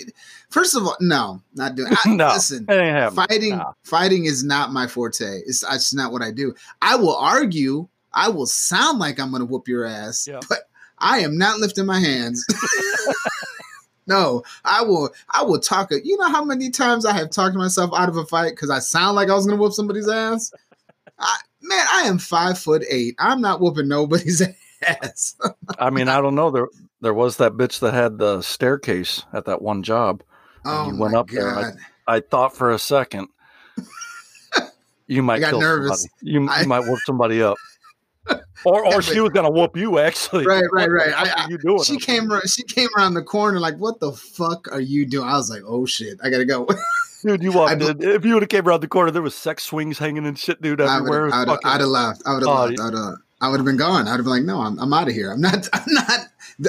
First 0.49 0.75
of 0.75 0.83
all, 0.83 0.95
no, 1.01 1.41
not 1.55 1.75
doing. 1.75 1.91
I, 2.05 2.09
no, 2.13 2.27
Listen, 2.27 2.65
fighting 2.65 3.57
Nah. 3.57 3.73
fighting 3.83 4.25
is 4.25 4.43
not 4.43 4.71
my 4.71 4.87
forte. 4.87 5.41
It's 5.45 5.61
that's 5.61 5.93
not 5.93 6.11
what 6.11 6.21
I 6.21 6.31
do. 6.31 6.53
I 6.81 6.95
will 6.95 7.15
argue. 7.15 7.87
I 8.13 8.29
will 8.29 8.45
sound 8.45 8.99
like 8.99 9.19
I'm 9.19 9.33
to 9.33 9.43
whoop 9.43 9.67
your 9.67 9.83
ass, 9.85 10.25
Yeah. 10.27 10.39
but 10.47 10.59
I 10.99 11.19
am 11.19 11.37
not 11.37 11.59
lifting 11.59 11.85
my 11.85 11.99
hands. 11.99 12.45
no, 14.07 14.43
I 14.63 14.83
will. 14.83 15.09
I 15.29 15.43
will 15.43 15.59
talk. 15.59 15.91
You 15.91 16.15
know 16.17 16.29
how 16.29 16.45
many 16.45 16.69
times 16.69 17.05
I 17.05 17.13
have 17.13 17.31
talked 17.31 17.55
myself 17.55 17.91
out 17.95 18.07
of 18.07 18.15
a 18.17 18.25
fight 18.25 18.51
because 18.51 18.69
I 18.69 18.79
sound 18.79 19.15
like 19.15 19.29
I 19.29 19.33
was 19.33 19.45
going 19.45 19.57
to 19.57 19.61
whoop 19.61 19.73
somebody's 19.73 20.07
ass. 20.07 20.53
I, 21.19 21.35
man, 21.61 21.85
I 21.91 22.01
am 22.03 22.17
five 22.17 22.57
foot 22.59 22.83
eight. 22.89 23.15
I'm 23.19 23.41
not 23.41 23.61
whooping 23.61 23.87
nobody's 23.87 24.41
ass. 24.87 25.35
I 25.79 25.89
mean, 25.89 26.07
I 26.09 26.21
don't 26.21 26.35
know. 26.35 26.51
There 26.51 26.67
there 27.01 27.13
was 27.13 27.37
that 27.37 27.53
bitch 27.53 27.79
that 27.79 27.93
had 27.93 28.17
the 28.17 28.41
staircase 28.41 29.23
at 29.33 29.45
that 29.45 29.61
one 29.61 29.83
job. 29.83 30.23
oh 30.65 30.87
you 30.87 30.93
my 30.93 30.99
went 31.05 31.15
up 31.15 31.29
there, 31.29 31.53
god! 31.53 31.73
I 32.07 32.19
thought 32.19 32.55
for 32.55 32.71
a 32.71 32.79
second 32.79 33.27
you 35.07 35.21
might 35.23 35.39
got 35.39 35.51
kill 35.51 35.59
nervous. 35.61 36.01
somebody. 36.03 36.31
You, 36.31 36.41
you 36.43 36.49
I- 36.49 36.65
might 36.65 36.79
whoop 36.87 36.99
somebody 37.05 37.41
up. 37.41 37.57
Or, 38.63 38.83
or 38.83 38.99
she 39.03 39.19
was 39.19 39.29
gonna 39.29 39.51
whoop 39.51 39.77
you 39.77 39.99
actually. 39.99 40.43
Right, 40.47 40.63
right, 40.73 40.89
right. 40.89 41.13
I- 41.13 41.43
are 41.43 41.49
you 41.51 41.59
doing? 41.59 41.83
she 41.83 41.97
came. 41.97 42.31
she 42.47 42.63
came 42.63 42.87
around 42.97 43.13
the 43.13 43.21
corner 43.21 43.59
like, 43.59 43.77
"What 43.77 43.99
the 43.99 44.11
fuck 44.11 44.67
are 44.71 44.79
you 44.81 45.05
doing?" 45.05 45.27
I 45.27 45.33
was 45.37 45.51
like, 45.51 45.61
"Oh 45.67 45.85
shit, 45.85 46.17
I 46.23 46.31
gotta 46.31 46.45
go." 46.45 46.67
Dude. 47.25 47.43
You 47.43 47.51
walked 47.51 47.81
I- 47.81 47.91
in. 47.91 48.01
If 48.03 48.23
you 48.25 48.33
would 48.35 48.43
have 48.43 48.49
came 48.49 48.67
around 48.67 48.81
the 48.81 48.87
corner, 48.87 49.11
there 49.11 49.21
was 49.21 49.35
sex 49.35 49.63
swings 49.63 49.97
hanging 49.97 50.25
and 50.25 50.37
shit, 50.37 50.61
dude, 50.61 50.79
I 50.81 50.97
everywhere. 50.97 51.23
would 51.25 51.33
have 51.33 51.47
Fucking- 51.47 51.69
I'd 51.69 51.79
have 51.81 51.89
left. 51.89 52.21
I 52.25 52.33
would 52.33 52.43
have 52.43 52.47
Oh, 52.49 52.65
left. 52.65 52.79
I'd 52.79 52.93
have, 52.93 53.13
I 53.41 53.49
would 53.49 53.57
have 53.57 53.65
been 53.65 53.77
gone. 53.77 54.07
I'd 54.07 54.11
have 54.11 54.19
been 54.23 54.27
like, 54.27 54.43
no, 54.43 54.61
I'm, 54.61 54.79
I'm 54.79 54.93
out 54.93 55.07
of 55.07 55.13
here. 55.13 55.31
I'm 55.31 55.41
not. 55.41 55.67
I'm 55.73 55.83
not. 55.93 56.19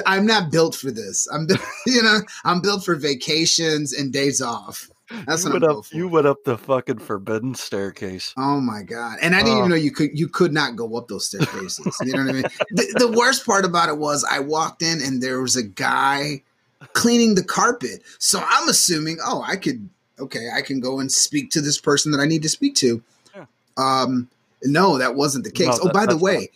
I'm 0.05 0.25
not 0.25 0.51
built 0.51 0.75
for 0.75 0.91
this. 0.91 1.27
I'm. 1.33 1.47
You 1.85 2.03
know, 2.03 2.19
I'm 2.43 2.59
built 2.59 2.83
for 2.83 2.95
vacations 2.95 3.93
and 3.93 4.11
days 4.11 4.41
off. 4.41 4.89
That's 5.25 5.45
you 5.45 5.51
what 5.53 5.63
I'm 5.63 5.69
went 5.69 5.77
up. 5.79 5.85
for. 5.85 5.95
You 5.95 6.07
went 6.09 6.27
up 6.27 6.43
the 6.43 6.57
fucking 6.57 6.99
forbidden 6.99 7.55
staircase. 7.55 8.33
Oh 8.37 8.59
my 8.59 8.83
god! 8.83 9.19
And 9.21 9.33
I 9.33 9.37
didn't 9.39 9.53
Oh. 9.53 9.57
even 9.59 9.69
know 9.69 9.75
you 9.77 9.91
could 9.91 10.09
you 10.13 10.27
could 10.27 10.51
not 10.51 10.75
go 10.75 10.97
up 10.97 11.07
those 11.07 11.27
staircases. 11.27 11.95
You 12.03 12.11
know 12.11 12.23
what 12.25 12.29
I 12.29 12.33
mean? 12.33 12.43
The, 12.71 12.95
the 13.07 13.11
worst 13.17 13.45
part 13.45 13.63
about 13.63 13.87
it 13.87 13.97
was 13.97 14.25
I 14.29 14.39
walked 14.39 14.81
in 14.81 15.01
and 15.01 15.23
there 15.23 15.41
was 15.41 15.55
a 15.55 15.63
guy 15.63 16.43
cleaning 16.91 17.35
the 17.35 17.43
carpet. 17.43 18.03
So 18.19 18.43
I'm 18.45 18.67
assuming, 18.67 19.17
oh, 19.25 19.41
I 19.47 19.55
could 19.55 19.87
okay, 20.19 20.49
I 20.53 20.61
can 20.61 20.79
go 20.79 20.99
and 20.99 21.11
speak 21.11 21.51
to 21.51 21.61
this 21.61 21.79
person 21.79 22.11
that 22.11 22.19
I 22.19 22.25
need 22.25 22.41
to 22.43 22.49
speak 22.49 22.75
to. 22.75 23.01
Yeah. 23.35 23.45
Um, 23.77 24.29
no, 24.63 24.97
that 24.97 25.15
wasn't 25.15 25.43
the 25.43 25.51
case. 25.51 25.67
No, 25.67 25.77
oh, 25.81 25.83
that- 25.85 25.93
by 25.93 26.05
the 26.05 26.17
way, 26.17 26.35
not- 26.35 26.49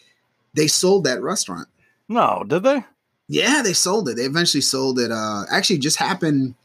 they 0.54 0.68
sold 0.68 1.04
that 1.06 1.22
restaurant. 1.22 1.68
No, 2.10 2.44
did 2.48 2.64
they? 2.64 2.84
Yeah, 3.28 3.62
they 3.64 3.74
sold 3.74 4.10
it. 4.10 4.18
They 4.18 4.26
eventually 4.26 4.62
sold 4.62 5.00
it. 5.00 5.12
Uh, 5.12 5.44
actually, 5.50 5.78
just 5.80 5.96
happened 5.98 6.56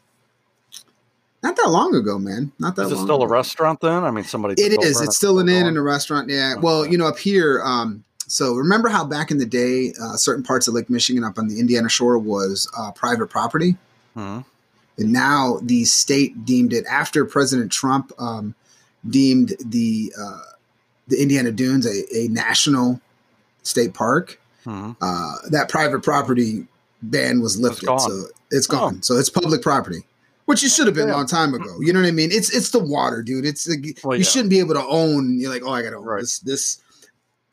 not 1.42 1.54
that 1.56 1.68
long 1.70 1.94
ago, 1.94 2.18
man. 2.18 2.50
Not 2.58 2.74
that 2.76 2.86
Is 2.86 2.92
it 2.92 2.96
still 2.98 3.22
a 3.22 3.28
restaurant 3.28 3.80
then? 3.80 4.02
I 4.02 4.10
mean, 4.10 4.24
somebody. 4.24 4.60
It 4.60 4.82
is. 4.82 5.00
It's 5.00 5.16
still 5.16 5.38
an 5.38 5.48
inn 5.48 5.66
and 5.66 5.76
a 5.78 5.82
restaurant. 5.82 6.28
Yeah. 6.28 6.56
Well, 6.56 6.84
you 6.84 6.98
know, 6.98 7.06
up 7.06 7.18
here. 7.18 7.62
Um, 7.62 8.02
so 8.26 8.54
remember 8.54 8.88
how 8.88 9.04
back 9.04 9.30
in 9.30 9.38
the 9.38 9.46
day, 9.46 9.92
uh, 10.02 10.16
certain 10.16 10.42
parts 10.42 10.66
of 10.66 10.74
Lake 10.74 10.90
Michigan 10.90 11.22
up 11.22 11.38
on 11.38 11.46
the 11.46 11.60
Indiana 11.60 11.88
shore 11.88 12.18
was 12.18 12.68
uh, 12.76 12.90
private 12.90 13.28
property, 13.28 13.76
Mhm. 14.16 14.44
And 14.98 15.12
now 15.12 15.58
the 15.62 15.84
state 15.84 16.44
deemed 16.44 16.72
it 16.72 16.84
after 16.86 17.24
President 17.24 17.70
Trump 17.72 18.12
um, 18.18 18.54
deemed 19.08 19.54
the 19.64 20.12
uh, 20.20 20.40
the 21.08 21.20
Indiana 21.22 21.52
Dunes 21.52 21.86
a, 21.86 22.16
a 22.16 22.28
national 22.28 23.00
state 23.62 23.94
park, 23.94 24.40
hmm 24.64 24.92
uh, 25.00 25.34
that 25.50 25.68
private 25.68 26.02
property 26.02 26.66
ban 27.02 27.40
was 27.40 27.58
lifted. 27.60 27.86
gone. 27.86 27.98
so 28.00 28.22
it's 28.50 28.66
gone. 28.66 29.02
So 29.02 29.16
it's 29.16 29.28
public 29.28 29.60
property, 29.62 30.04
which 30.46 30.64
it 30.64 30.70
should 30.70 30.86
have 30.86 30.94
been 30.96 31.08
Yeah. 31.08 31.14
a 31.14 31.18
long 31.18 31.26
time 31.26 31.52
ago. 31.54 31.78
You 31.80 31.92
know 31.92 32.00
what 32.00 32.08
I 32.08 32.12
mean? 32.12 32.30
It's 32.32 32.54
it's 32.54 32.70
the 32.70 32.78
water, 32.78 33.22
dude. 33.22 33.44
It's 33.44 33.68
like, 33.68 33.98
Well, 34.02 34.16
you 34.16 34.24
yeah. 34.24 34.30
shouldn't 34.30 34.50
be 34.50 34.58
able 34.60 34.74
to 34.74 34.84
own. 34.84 35.38
You're 35.38 35.50
like, 35.52 35.62
oh, 35.64 35.72
I 35.72 35.82
got 35.82 35.90
to 35.90 35.96
own 35.96 36.04
Right. 36.04 36.20
this. 36.22 36.38
This 36.40 36.80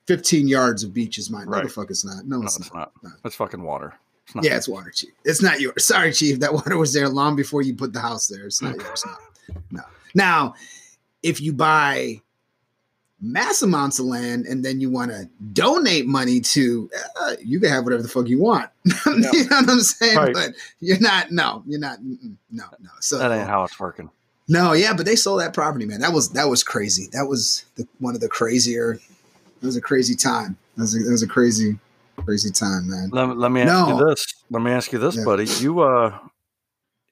15 0.07 0.47
yards 0.47 0.83
of 0.83 0.93
beach 0.93 1.17
is 1.17 1.29
mine. 1.29 1.49
No, 1.49 1.61
the 1.61 1.69
fuck 1.69 1.89
it's 1.89 2.03
not. 2.03 2.25
No, 2.25 2.37
No, 2.39 2.45
it's, 2.45 2.57
it's 2.59 2.73
not. 2.73 2.91
not. 3.01 3.03
No. 3.03 3.09
It's 3.25 3.35
fucking 3.35 3.61
water. 3.63 3.93
It's. 4.35 4.45
Yeah, 4.47 4.55
it's 4.57 4.67
water, 4.69 4.89
chief. 4.91 5.11
It's 5.25 5.41
not 5.41 5.59
yours. 5.59 5.85
Sorry, 5.85 6.11
chief. 6.13 6.39
That 6.39 6.53
water 6.53 6.77
was 6.77 6.93
there 6.93 7.09
long 7.09 7.35
before 7.35 7.61
you 7.61 7.75
put 7.75 7.93
the 7.93 7.99
house 7.99 8.27
there. 8.27 8.45
It's 8.45 8.61
not 8.61 8.75
yours. 8.75 9.03
No, 9.05 9.55
no. 9.71 9.83
Now, 10.15 10.55
if 11.21 11.41
you 11.41 11.53
buy 11.53 12.21
mass 13.21 13.61
amounts 13.61 13.99
of 13.99 14.05
land 14.05 14.45
and 14.45 14.65
then 14.65 14.81
you 14.81 14.89
want 14.89 15.11
to 15.11 15.29
donate 15.53 16.05
money 16.05 16.39
to, 16.41 16.89
uh, 17.21 17.35
you 17.43 17.59
can 17.59 17.69
have 17.69 17.83
whatever 17.85 18.01
the 18.01 18.09
fuck 18.09 18.27
you 18.27 18.39
want. 18.39 18.69
you 18.85 19.19
know 19.19 19.29
what 19.31 19.69
I'm 19.69 19.79
saying? 19.79 20.17
Right. 20.17 20.33
But 20.33 20.51
you're 20.79 20.99
not. 20.99 21.31
No, 21.31 21.63
you're 21.65 21.79
not. 21.79 21.99
No, 22.03 22.65
no. 22.79 22.89
So 22.99 23.17
That 23.17 23.31
ain't 23.31 23.47
how 23.47 23.63
it's 23.63 23.79
working. 23.79 24.09
no, 24.47 24.73
yeah, 24.73 24.93
but 24.93 25.05
they 25.05 25.15
sold 25.15 25.39
that 25.41 25.53
property, 25.53 25.85
man. 25.85 26.01
That 26.01 26.11
was 26.13 26.29
that 26.31 26.49
was 26.49 26.63
crazy. 26.63 27.07
That 27.13 27.25
was 27.27 27.65
the, 27.75 27.87
one 27.99 28.15
of 28.15 28.21
the 28.21 28.29
crazier. 28.29 28.93
It 29.61 29.65
was 29.65 29.77
a 29.77 29.81
crazy 29.81 30.15
time. 30.15 30.57
It 30.77 30.81
was 30.81 30.95
a, 30.95 31.07
it 31.07 31.11
was 31.11 31.23
a 31.23 31.27
crazy, 31.27 31.77
crazy 32.17 32.51
time, 32.51 32.89
man. 32.89 33.09
Let, 33.11 33.37
let 33.37 33.51
me 33.51 33.61
ask 33.61 33.67
No. 33.89 33.97
you 33.99 34.05
this. 34.05 34.25
Let 34.49 34.61
me 34.61 34.71
ask 34.71 34.91
you 34.91 34.99
this, 34.99 35.15
Yeah. 35.17 35.23
buddy. 35.25 35.45
You 35.45 35.81
uh, 35.81 36.17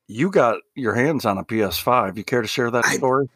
you 0.08 0.30
got 0.30 0.60
your 0.76 0.94
hands 0.94 1.26
on 1.26 1.38
a 1.38 1.44
PS5. 1.44 2.18
You 2.18 2.24
care 2.24 2.42
to 2.42 2.48
share 2.48 2.70
that 2.72 2.86
I- 2.86 2.96
story? 2.98 3.30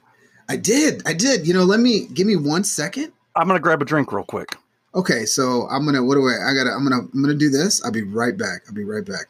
I 0.48 0.57
did. 0.57 1.01
I 1.07 1.13
did. 1.13 1.48
You 1.48 1.53
know, 1.55 1.63
let 1.63 1.79
me 1.79 2.05
give 2.13 2.27
me 2.27 2.36
one 2.36 2.63
second. 2.63 3.12
I'm 3.36 3.48
gonna 3.48 3.60
grab 3.60 3.81
a 3.81 3.86
drink 3.86 4.12
real 4.13 4.24
quick. 4.24 4.55
Okay, 4.93 5.25
so 5.25 5.67
I'm 5.69 5.86
gonna. 5.86 6.03
What 6.03 6.15
do 6.15 6.27
I? 6.27 6.51
I 6.51 6.53
gotta. 6.53 6.72
I'm 6.72 6.84
gonna. 6.84 7.01
I'm 7.13 7.22
gonna 7.22 7.34
do 7.34 7.50
this. 7.50 7.84
I'll 7.84 7.91
be 7.91 8.03
right 8.03 8.38
back. 8.38 8.62
I'll 8.67 8.74
be 8.75 8.84
right 8.84 9.03
back. 9.03 9.25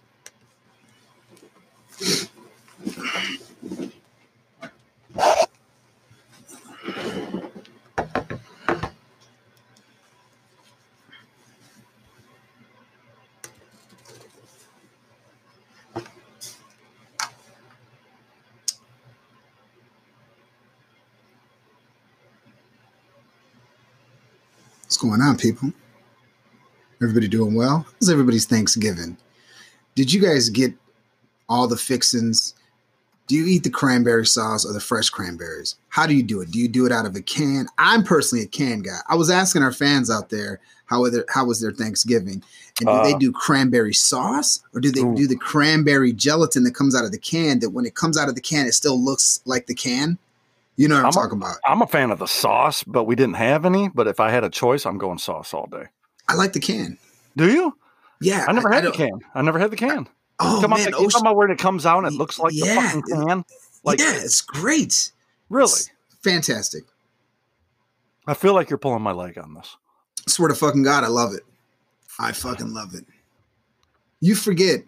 What's 24.96 25.04
going 25.04 25.22
on, 25.22 25.36
people? 25.36 25.74
Everybody 27.04 27.28
doing 27.28 27.54
well? 27.54 27.86
How's 28.00 28.10
everybody's 28.10 28.46
Thanksgiving? 28.46 29.18
Did 29.94 30.14
you 30.14 30.22
guys 30.22 30.48
get 30.50 30.74
all 31.50 31.68
the 31.68 31.76
fixins? 31.76 32.54
Do 33.28 33.36
you 33.36 33.46
eat 33.46 33.66
the 33.66 33.70
cranberry 33.70 34.26
sauce 34.26 34.66
or 34.66 34.72
the 34.72 34.80
fresh 34.80 35.10
cranberries? 35.10 35.76
How 35.90 36.08
do 36.08 36.14
you 36.14 36.24
do 36.24 36.40
it? 36.40 36.50
Do 36.52 36.60
you 36.60 36.70
do 36.70 36.86
it 36.86 36.94
out 36.94 37.06
of 37.06 37.14
a 37.14 37.22
can? 37.22 37.68
I'm 37.78 38.04
personally 38.06 38.46
a 38.46 38.48
can 38.48 38.84
guy. 38.84 39.00
I 39.10 39.16
was 39.16 39.30
asking 39.30 39.64
our 39.64 39.74
fans 39.74 40.10
out 40.10 40.30
there 40.30 40.62
how 40.86 41.10
their, 41.10 41.26
how 41.28 41.44
was 41.44 41.60
their 41.60 41.74
Thanksgiving, 41.74 42.42
and 42.80 42.88
do 42.88 43.04
they 43.04 43.16
Uh, 43.16 43.18
do 43.18 43.34
cranberry 43.34 43.94
sauce 43.94 44.62
or 44.74 44.80
do 44.80 44.92
they 44.92 45.02
Ooh. 45.02 45.14
do 45.14 45.28
the 45.28 45.36
cranberry 45.36 46.14
gelatin 46.14 46.64
that 46.64 46.74
comes 46.74 46.96
out 46.96 47.04
of 47.04 47.12
the 47.12 47.18
can? 47.18 47.60
That 47.60 47.72
when 47.72 47.86
it 47.86 47.96
comes 47.96 48.18
out 48.18 48.30
of 48.30 48.36
the 48.36 48.40
can, 48.40 48.66
it 48.66 48.74
still 48.74 49.04
looks 49.04 49.42
like 49.44 49.68
the 49.68 49.76
can. 49.76 50.20
You 50.78 50.88
know 50.90 50.96
what 50.96 51.00
I'm, 51.02 51.06
I'm 51.06 51.10
a- 51.10 51.14
talking 51.14 51.38
about? 51.38 51.56
I'm 51.66 51.82
a 51.82 51.88
fan 51.88 52.12
of 52.12 52.20
the 52.20 52.26
sauce, 52.28 52.84
but 52.84 53.06
we 53.06 53.16
didn't 53.16 53.36
have 53.36 53.66
any. 53.66 53.90
But 53.90 54.08
if 54.08 54.20
I 54.20 54.30
had 54.30 54.44
a 54.44 54.50
choice, 54.50 54.86
I'm 54.86 54.98
going 54.98 55.18
sauce 55.18 55.54
all 55.54 55.68
day. 55.68 55.86
I 56.28 56.36
like 56.36 56.54
the 56.54 56.60
can. 56.60 56.98
Do 57.38 57.52
you? 57.52 57.78
Yeah, 58.22 58.46
I 58.48 58.52
never 58.54 58.72
had 58.72 58.84
the 58.86 58.92
can. 58.92 59.20
I 59.34 59.42
never 59.42 59.60
had 59.60 59.72
the 59.72 59.76
can. 59.78 60.08
Oh 60.40 60.60
Come 60.62 60.74
on, 60.74 60.80
man, 60.80 60.90
you 60.90 60.96
Ocean- 60.96 61.10
talking 61.12 61.28
about 61.28 61.36
where 61.38 61.50
it 61.50 61.58
comes 61.60 61.86
out 61.86 62.00
and 62.00 62.08
it 62.08 62.18
looks 62.18 62.40
like 62.40 62.52
Yeah. 62.54 62.76
the 62.76 62.82
fucking 63.02 63.28
can? 63.28 63.46
Like 63.84 64.00
yeah, 64.00 64.14
it's 64.16 64.42
great. 64.42 65.12
really? 65.50 65.72
It's 65.72 65.90
fantastic. 66.24 66.84
I 68.28 68.34
feel 68.34 68.54
like 68.54 68.70
you're 68.70 68.80
pulling 68.80 69.02
my 69.04 69.12
leg 69.12 69.38
on 69.38 69.54
this. 69.54 69.78
Swear 70.28 70.50
to 70.50 70.56
fucking 70.56 70.84
God, 70.84 71.04
I 71.04 71.08
love 71.08 71.34
it. 71.34 71.44
I 72.20 72.32
fucking 72.32 72.74
love 72.74 72.96
it. 72.96 73.06
You 74.22 74.34
forget, 74.36 74.82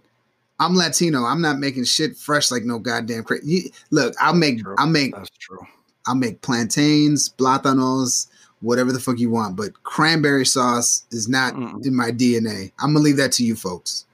I'm 0.59 0.75
Latino. 0.75 1.23
I'm 1.25 1.41
not 1.41 1.59
making 1.59 1.83
shit 1.83 2.17
fresh 2.17 2.49
like 2.49 2.63
no 2.63 2.79
goddamn 2.79 3.23
crazy. 3.23 3.71
Look, 3.91 4.15
I'll 4.19 4.33
make, 4.33 4.59
I'll 4.79 4.87
make, 4.87 5.13
That's 5.15 5.29
true. 5.37 5.59
I'll 6.07 6.15
make 6.15 6.41
plantains, 6.41 7.29
plátanos, 7.37 8.27
whatever 8.61 8.91
the 8.91 8.99
fuck 8.99 9.19
you 9.19 9.29
want. 9.29 9.55
But 9.55 9.83
cranberry 9.83 10.45
sauce 10.45 11.05
is 11.11 11.27
not 11.27 11.53
Mm-mm. 11.53 11.85
in 11.85 11.95
my 11.95 12.11
DNA. 12.11 12.71
I'm 12.79 12.93
gonna 12.93 12.99
leave 13.03 13.17
that 13.17 13.31
to 13.33 13.43
you 13.43 13.55
folks. 13.55 14.05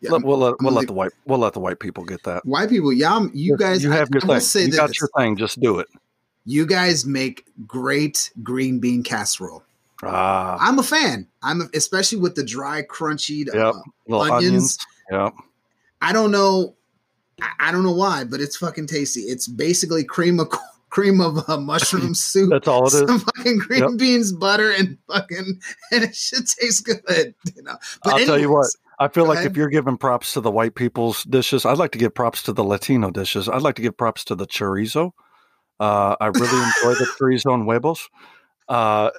Yeah, 0.00 0.10
we'll 0.22 0.36
let, 0.38 0.54
we'll 0.60 0.72
let 0.72 0.88
the 0.88 0.92
white 0.92 1.12
we'll 1.26 1.38
let 1.38 1.52
the 1.52 1.60
white 1.60 1.78
people 1.78 2.04
get 2.04 2.24
that. 2.24 2.44
white 2.44 2.68
people, 2.68 2.92
y'all, 2.92 3.28
you 3.32 3.56
guys, 3.56 3.82
you 3.84 3.90
have 3.92 4.08
I- 4.12 4.18
your 4.18 4.24
I 4.24 4.34
thing. 4.34 4.40
say 4.40 4.64
You 4.66 4.72
got 4.72 4.88
this. 4.88 5.00
your 5.00 5.08
thing. 5.16 5.36
Just 5.36 5.60
do 5.60 5.78
it. 5.78 5.86
You 6.44 6.66
guys 6.66 7.06
make 7.06 7.44
great 7.68 8.32
green 8.42 8.80
bean 8.80 9.04
casserole. 9.04 9.62
Ah, 10.02 10.56
I'm 10.60 10.76
a 10.80 10.82
fan. 10.82 11.28
I'm 11.44 11.60
a, 11.60 11.68
especially 11.74 12.18
with 12.18 12.34
the 12.34 12.42
dry, 12.42 12.82
crunchy. 12.82 13.48
Uh, 13.48 13.56
Yep. 13.66 13.74
little 14.08 14.22
onions. 14.32 14.42
onions. 14.46 14.78
Yep. 15.12 15.34
I 16.00 16.12
don't 16.12 16.32
know. 16.32 16.74
I, 17.40 17.68
I 17.68 17.70
don't 17.72 17.84
know 17.84 17.92
why, 17.94 18.24
but 18.24 18.40
it's 18.40 18.56
fucking 18.56 18.88
tasty. 18.88 19.20
It's 19.20 19.46
basically 19.46 20.02
cream 20.02 20.40
of 20.40 20.48
cream 20.92 21.20
of 21.20 21.48
uh, 21.48 21.56
mushroom 21.56 22.14
soup. 22.28 22.50
That's 22.50 22.68
all 22.68 22.86
it 22.86 22.92
is. 22.94 23.00
Some 23.00 23.18
fucking 23.18 23.58
green 23.58 23.80
Yep. 23.82 23.90
beans, 23.98 24.30
butter, 24.32 24.70
and 24.70 24.96
fucking, 25.10 25.60
and 25.90 26.04
it 26.04 26.14
should 26.14 26.46
taste 26.46 26.84
good. 26.84 27.34
You 27.56 27.62
know. 27.64 27.76
But 28.04 28.12
I'll 28.14 28.26
tell 28.26 28.38
you 28.38 28.52
what. 28.52 28.66
I 28.98 29.08
feel 29.08 29.26
like 29.26 29.38
ahead. 29.38 29.50
if 29.50 29.56
you're 29.56 29.70
giving 29.70 29.96
props 29.96 30.34
to 30.34 30.40
the 30.40 30.50
white 30.50 30.76
people's 30.76 31.24
dishes, 31.24 31.64
I'd 31.66 31.78
like 31.78 31.90
to 31.92 31.98
give 31.98 32.14
props 32.14 32.42
to 32.44 32.52
the 32.52 32.62
Latino 32.62 33.10
dishes. 33.10 33.48
I'd 33.48 33.62
like 33.62 33.74
to 33.76 33.82
give 33.82 33.96
props 33.96 34.22
to 34.26 34.36
the 34.36 34.46
chorizo. 34.46 35.10
Uh, 35.80 36.14
I 36.20 36.26
really 36.26 36.44
enjoy 36.86 36.94
the 36.94 37.08
chorizo 37.18 37.52
and 37.54 37.64
huevos. 37.64 38.08
Uh, 38.68 39.10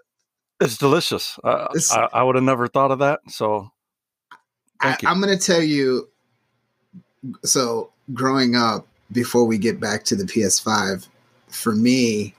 it's 0.61 0.77
delicious. 0.77 1.37
Uh, 1.43 1.67
It's- 1.71 1.91
I, 1.91 2.07
I 2.13 2.23
would 2.23 2.35
have 2.35 2.45
never 2.45 2.67
thought 2.67 2.91
of 2.91 2.99
that. 2.99 3.19
So, 3.27 3.71
I, 4.79 4.89
thank 4.89 5.01
you. 5.01 5.09
I'm 5.09 5.19
going 5.19 5.37
to 5.37 5.43
tell 5.43 5.61
you. 5.61 6.07
So, 7.43 7.89
growing 8.13 8.55
up, 8.55 8.87
before 9.11 9.43
we 9.45 9.57
get 9.57 9.79
back 9.81 10.03
to 10.05 10.15
the 10.15 10.23
PS5, 10.23 11.07
for 11.53 11.73
me, 11.75 12.33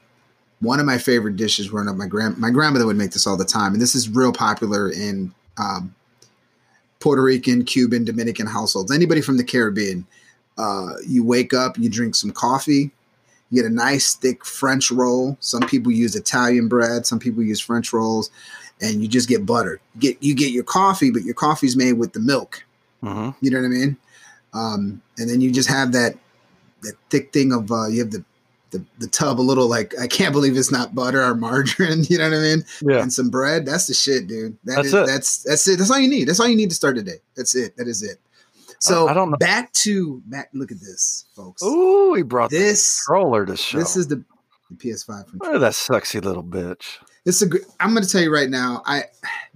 one 0.60 0.80
of 0.80 0.86
my 0.86 0.98
favorite 0.98 1.36
dishes 1.36 1.68
growing 1.68 1.88
up, 1.88 1.96
my 1.96 2.06
grand 2.06 2.38
my 2.38 2.50
grandmother 2.50 2.86
would 2.86 2.96
make 2.96 3.12
this 3.12 3.26
all 3.26 3.36
the 3.36 3.44
time, 3.44 3.72
and 3.72 3.82
this 3.82 3.94
is 3.94 4.08
real 4.08 4.32
popular 4.32 4.90
in 4.90 5.32
um, 5.58 5.94
Puerto 7.00 7.22
Rican, 7.22 7.64
Cuban, 7.64 8.04
Dominican 8.04 8.46
households. 8.46 8.92
Anybody 8.92 9.20
from 9.20 9.36
the 9.36 9.44
Caribbean, 9.44 10.06
uh, 10.58 10.94
you 11.06 11.24
wake 11.24 11.52
up, 11.52 11.78
you 11.78 11.88
drink 11.88 12.14
some 12.14 12.30
coffee, 12.30 12.90
you 13.50 13.62
get 13.62 13.70
a 13.70 13.74
nice 13.74 14.14
thick 14.14 14.44
French 14.44 14.90
roll. 14.90 15.36
Some 15.40 15.62
people 15.62 15.92
use 15.92 16.16
Italian 16.16 16.68
bread, 16.68 17.06
some 17.06 17.18
people 17.18 17.42
use 17.42 17.60
French 17.60 17.92
rolls, 17.92 18.30
and 18.80 19.02
you 19.02 19.08
just 19.08 19.28
get 19.28 19.46
butter. 19.46 19.80
You 19.94 20.00
get 20.00 20.22
you 20.22 20.34
get 20.34 20.52
your 20.52 20.64
coffee, 20.64 21.10
but 21.10 21.22
your 21.22 21.34
coffee's 21.34 21.76
made 21.76 21.94
with 21.94 22.12
the 22.14 22.20
milk. 22.20 22.64
hmm 23.00 23.30
You 23.40 23.50
know 23.50 23.58
what 23.58 23.66
I 23.66 23.68
mean? 23.68 23.96
Um, 24.54 25.02
and 25.18 25.28
then 25.28 25.40
you 25.40 25.50
just 25.50 25.68
have 25.68 25.92
that 25.92 26.16
that 26.82 26.94
thick 27.10 27.32
thing 27.32 27.52
of 27.52 27.70
uh, 27.70 27.86
you 27.88 28.00
have 28.00 28.10
the, 28.10 28.24
the 28.74 28.84
the 28.98 29.06
tub 29.06 29.40
a 29.40 29.42
little 29.42 29.68
like 29.68 29.94
I 29.98 30.06
can't 30.06 30.32
believe 30.32 30.56
it's 30.56 30.70
not 30.70 30.94
butter 30.94 31.22
or 31.22 31.34
margarine. 31.34 32.04
You 32.10 32.18
know 32.18 32.28
what 32.28 32.36
I 32.36 32.40
mean? 32.42 32.64
yeah, 32.82 33.00
And 33.02 33.12
some 33.12 33.30
bread. 33.30 33.64
That's 33.64 33.86
the 33.86 33.94
shit, 33.94 34.26
dude. 34.26 34.58
That 34.64 34.76
That's 34.76 34.88
is- 34.88 34.94
it. 34.94 35.06
That's 35.06 35.42
that's 35.44 35.68
it. 35.68 35.78
That's 35.78 35.90
all 35.90 35.98
you 35.98 36.08
need. 36.08 36.28
That's 36.28 36.40
all 36.40 36.48
you 36.48 36.56
need 36.56 36.68
to 36.70 36.74
start 36.76 36.96
the 36.96 37.02
day. 37.02 37.18
That's 37.36 37.54
it. 37.54 37.76
That 37.78 37.88
is 37.88 38.02
it. 38.02 38.18
So 38.80 39.08
I 39.08 39.14
don't 39.14 39.30
know. 39.30 39.36
back 39.38 39.72
to 39.84 40.20
back. 40.26 40.50
Look 40.52 40.70
at 40.70 40.80
this, 40.80 41.24
folks. 41.34 41.62
Ooh, 41.62 42.12
he 42.14 42.22
brought 42.22 42.50
this 42.50 43.02
controller 43.06 43.46
to 43.46 43.56
show. 43.56 43.78
this 43.78 43.96
is 43.96 44.08
the, 44.08 44.22
the 44.70 44.76
PS5 44.76 45.28
from 45.30 45.38
Look 45.38 45.54
at 45.54 45.60
that 45.60 45.74
sexy 45.74 46.20
little 46.20 46.44
bitch. 46.44 46.98
It's 47.24 47.40
a. 47.40 47.46
gr- 47.48 47.58
I'm 47.80 47.94
going 47.94 48.04
to 48.04 48.10
tell 48.10 48.20
you 48.20 48.30
right 48.34 48.50
now. 48.50 48.82
I 48.84 49.04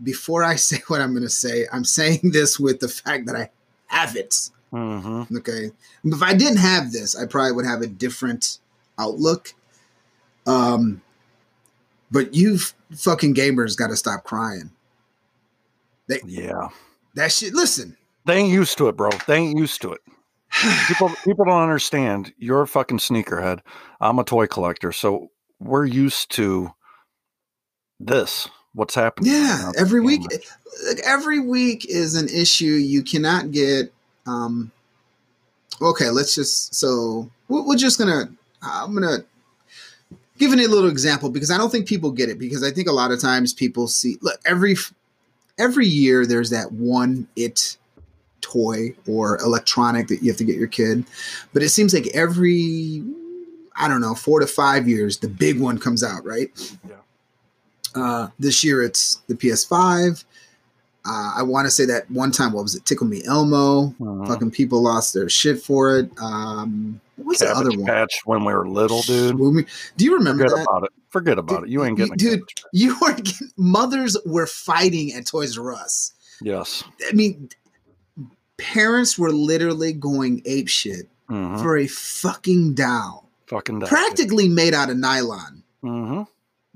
before 0.03 0.43
I 0.45 0.55
say 0.69 0.81
what 0.87 1.01
I'm 1.03 1.11
going 1.13 1.25
to 1.25 1.29
say, 1.29 1.67
I'm 1.73 1.85
saying 1.85 2.21
this 2.33 2.59
with 2.59 2.81
the 2.81 2.89
fact 2.89 3.27
that 3.27 3.37
I 3.37 3.51
have 3.89 4.17
it. 4.17 4.51
hmm 4.71 5.25
Okay. 5.37 5.73
If 6.05 6.23
I 6.23 6.33
didn't 6.33 6.59
have 6.59 6.93
this, 6.93 7.15
I 7.17 7.27
probably 7.27 7.53
would 7.53 7.67
have 7.67 7.83
a 7.83 7.87
different 7.87 8.59
outlook. 8.99 9.55
Um, 10.47 11.02
but 12.11 12.35
you 12.35 12.59
fucking 12.95 13.35
gamers 13.35 13.76
got 13.76 13.88
to 13.88 13.97
stop 13.97 14.25
crying. 14.25 14.71
They, 16.09 16.21
Yeah, 16.25 16.69
That 17.14 17.33
shit. 17.33 17.55
Listen, 17.55 17.97
they 18.25 18.37
ain't 18.37 18.52
used 18.52 18.78
to 18.78 18.88
it, 18.88 18.97
bro. 18.97 19.11
They 19.26 19.37
ain't 19.37 19.59
used 19.59 19.83
to 19.83 19.93
it. 19.93 20.00
People, 20.88 21.11
people 21.25 21.45
don't 21.45 21.62
understand. 21.62 22.33
You're 22.38 22.62
a 22.62 22.67
fucking 22.67 22.99
sneakerhead. 22.99 23.61
I'm 24.00 24.19
a 24.19 24.25
toy 24.25 24.47
collector, 24.47 24.93
so 24.93 25.31
we're 25.61 25.85
used 25.85 26.31
to 26.33 26.73
this. 28.00 28.49
What's 28.75 28.95
happening? 28.95 29.33
yeah. 29.33 29.59
now. 29.61 29.73
Every 29.76 30.00
week, 30.00 30.23
like, 30.87 31.00
every 31.05 31.40
week 31.40 31.87
is 31.88 32.14
an 32.14 32.28
issue. 32.28 32.64
You 32.64 33.02
cannot 33.02 33.50
get. 33.50 33.93
Um, 34.26 34.71
okay, 35.83 36.11
let's 36.11 36.35
just. 36.35 36.75
So 36.75 37.31
we're, 37.49 37.67
we're 37.67 37.76
just 37.76 37.99
gonna. 37.99 38.31
I'm 38.62 38.95
gonna. 38.95 39.19
giving 40.38 40.61
a 40.61 40.67
little 40.69 40.88
example 40.88 41.31
because 41.31 41.50
I 41.50 41.59
don't 41.59 41.71
think 41.71 41.87
people 41.88 42.12
get 42.12 42.29
it 42.29 42.38
because 42.38 42.62
I 42.62 42.71
think 42.71 42.87
a 42.88 42.93
lot 42.93 43.11
of 43.11 43.21
times 43.21 43.53
people 43.53 43.88
see 43.88 44.19
look 44.21 44.41
every 44.47 44.77
every 45.59 45.87
year 45.87 46.25
there's 46.27 46.50
that 46.50 46.71
one 46.71 47.27
it 47.35 47.77
toy 48.41 48.95
or 49.09 49.37
electronic 49.38 50.07
that 50.09 50.23
you 50.23 50.31
have 50.31 50.37
to 50.38 50.45
get 50.45 50.55
your 50.57 50.69
kid, 50.69 51.05
but 51.53 51.62
it 51.65 51.71
seems 51.71 51.93
like 51.93 52.07
every 52.15 53.03
I 53.77 53.88
don't 53.88 54.00
know 54.00 54.15
four 54.15 54.38
to 54.41 54.47
five 54.47 54.88
years 54.88 55.19
the 55.19 55.29
big 55.29 55.61
one 55.61 55.77
comes 55.79 56.05
out 56.05 56.25
right. 56.25 56.50
Yeah. 56.88 56.95
Uh, 58.00 58.29
this 58.38 58.62
year 58.62 58.83
it's 58.83 59.17
the 59.27 59.35
PS5. 59.35 60.25
Uh, 61.05 61.33
I 61.37 61.43
want 61.43 61.67
to 61.67 61.71
say 61.71 61.85
that 61.87 62.09
one 62.11 62.31
time, 62.31 62.53
what 62.53 62.62
was 62.62 62.75
it? 62.77 62.85
Tickle 62.85 63.07
Me 63.07 63.25
Elmo. 63.25 63.88
Mhm. 64.00 64.29
Fucking 64.29 64.50
people 64.53 64.83
lost 64.83 65.15
their 65.15 65.29
shit 65.29 65.61
for 65.61 65.99
it. 65.99 66.11
Um, 66.21 67.00
what 67.19 67.27
was 67.27 67.39
the 67.39 67.51
other 67.51 67.71
one? 67.71 67.85
Patch 67.85 68.21
when 68.25 68.45
we 68.45 68.53
were 68.55 68.69
little, 68.69 69.03
dude. 69.03 69.39
When 69.39 69.55
we- 69.57 69.67
do 69.97 70.05
you 70.05 70.15
remember 70.15 70.45
Forget 70.45 70.57
that? 70.57 70.63
about 70.71 70.85
it. 70.85 70.91
Forget 71.11 71.39
about 71.39 71.63
it. 71.65 71.69
You 71.69 71.85
ain't 71.85 71.97
getting 71.97 72.15
a 72.15 72.17
Dude, 72.17 72.43
You 72.73 72.97
were 73.01 73.13
getting, 73.15 73.51
mothers 73.57 74.17
were 74.27 74.47
fighting 74.47 75.13
at 75.13 75.27
Toys 75.27 75.57
R 75.59 75.73
Us. 75.73 76.13
Yes. 76.41 76.85
I 77.09 77.13
mean, 77.13 77.49
parents 78.57 79.19
were 79.19 79.33
literally 79.33 79.93
going 79.93 80.43
ape 80.47 80.69
shit 80.69 81.09
hmm 81.29 81.57
for 81.59 81.77
a 81.77 81.87
fucking 81.87 82.75
doll, 82.75 83.29
Fucking 83.49 83.81
that. 83.81 83.89
practically 83.89 84.49
made 84.49 84.73
out 84.75 84.89
of 84.91 84.97
nylon. 84.97 85.63
hmm 85.83 86.23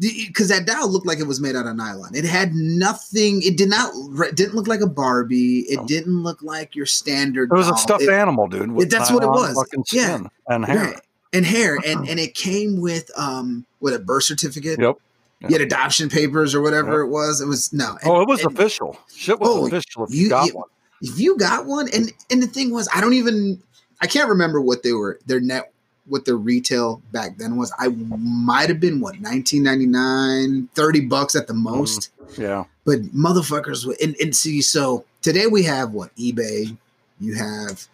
Because 0.01 0.49
that 0.49 0.67
doll 0.67 0.89
looked 0.91 1.07
like 1.07 1.19
it 1.21 1.27
was 1.27 1.41
made 1.41 1.55
out 1.55 1.67
of 1.67 1.77
nylon. 1.77 2.15
It 2.15 2.25
had 2.25 2.55
nothing. 2.55 3.43
It 3.43 3.57
did 3.57 3.69
not. 3.69 3.93
It 4.27 4.35
didn't 4.35 4.55
look 4.55 4.67
like 4.67 4.81
a 4.81 4.87
Barbie. 4.87 5.61
It 5.61 5.77
No. 5.81 5.87
didn't 5.87 6.23
look 6.23 6.43
like 6.43 6.75
your 6.75 6.87
standard. 6.87 7.51
It 7.53 7.55
was 7.55 7.69
a 7.69 7.77
stuffed 7.77 8.03
It- 8.05 8.09
animal, 8.09 8.49
dude. 8.49 8.73
with 8.73 8.91
that's 8.91 9.13
what 9.13 9.23
it 9.23 9.29
was. 9.29 9.55
Yeah. 9.93 10.21
and 10.49 10.65
hair. 10.65 10.77
Right. 10.77 11.01
And 11.35 11.47
hair, 11.47 11.79
and 11.87 12.07
and 12.09 12.19
it 12.19 12.35
came 12.35 12.81
with 12.81 13.11
um 13.17 13.65
with 13.81 13.95
a 13.95 13.99
birth 13.99 14.25
certificate. 14.25 14.81
Yep. 14.81 14.97
You 15.43 15.49
had 15.49 15.61
adoption 15.61 16.09
papers 16.09 16.55
or 16.55 16.61
whatever 16.63 17.01
Yep. 17.01 17.07
it 17.09 17.11
was. 17.11 17.41
It 17.41 17.47
was 17.47 17.73
no. 17.73 17.97
Oh, 18.05 18.21
it 18.23 18.29
was 18.29 18.43
and- 18.45 18.53
official. 18.59 18.99
Shit 19.15 19.39
was 19.41 19.49
Oh, 19.51 19.67
official 19.67 20.05
if 20.05 20.15
you, 20.15 20.23
you- 20.25 20.29
got 20.31 20.47
you- 20.47 20.55
one. 20.55 20.69
if 21.03 21.19
you 21.21 21.37
got 21.37 21.67
one 21.67 21.89
and 21.93 22.13
and 22.31 22.43
the 22.43 22.47
thing 22.47 22.71
was 22.73 22.89
i 22.95 23.01
don't 23.01 23.15
even 23.15 23.61
i 24.01 24.07
can't 24.07 24.29
remember 24.29 24.61
what 24.61 24.85
they 24.85 24.93
were 24.93 25.19
their 25.27 25.41
net 25.41 25.72
what 26.07 26.25
the 26.25 26.35
retail 26.35 27.01
back 27.13 27.37
then 27.39 27.57
was 27.57 27.73
i 27.79 27.89
might 27.89 28.69
have 28.69 28.81
been 28.81 29.01
what 29.01 29.15
1999 29.21 30.69
30 30.75 31.01
bucks 31.07 31.35
at 31.37 31.47
the 31.47 31.55
most 31.55 32.11
Yeah. 32.37 32.65
but 32.85 33.01
motherfuckers 33.15 33.87
would- 33.87 34.01
and, 34.01 34.17
and 34.21 34.35
see 34.35 34.61
so 34.63 35.05
today 35.21 35.47
we 35.47 35.63
have 35.65 35.93
what 35.93 36.15
ebay 36.17 36.77
you 37.21 37.35
have 37.35 37.87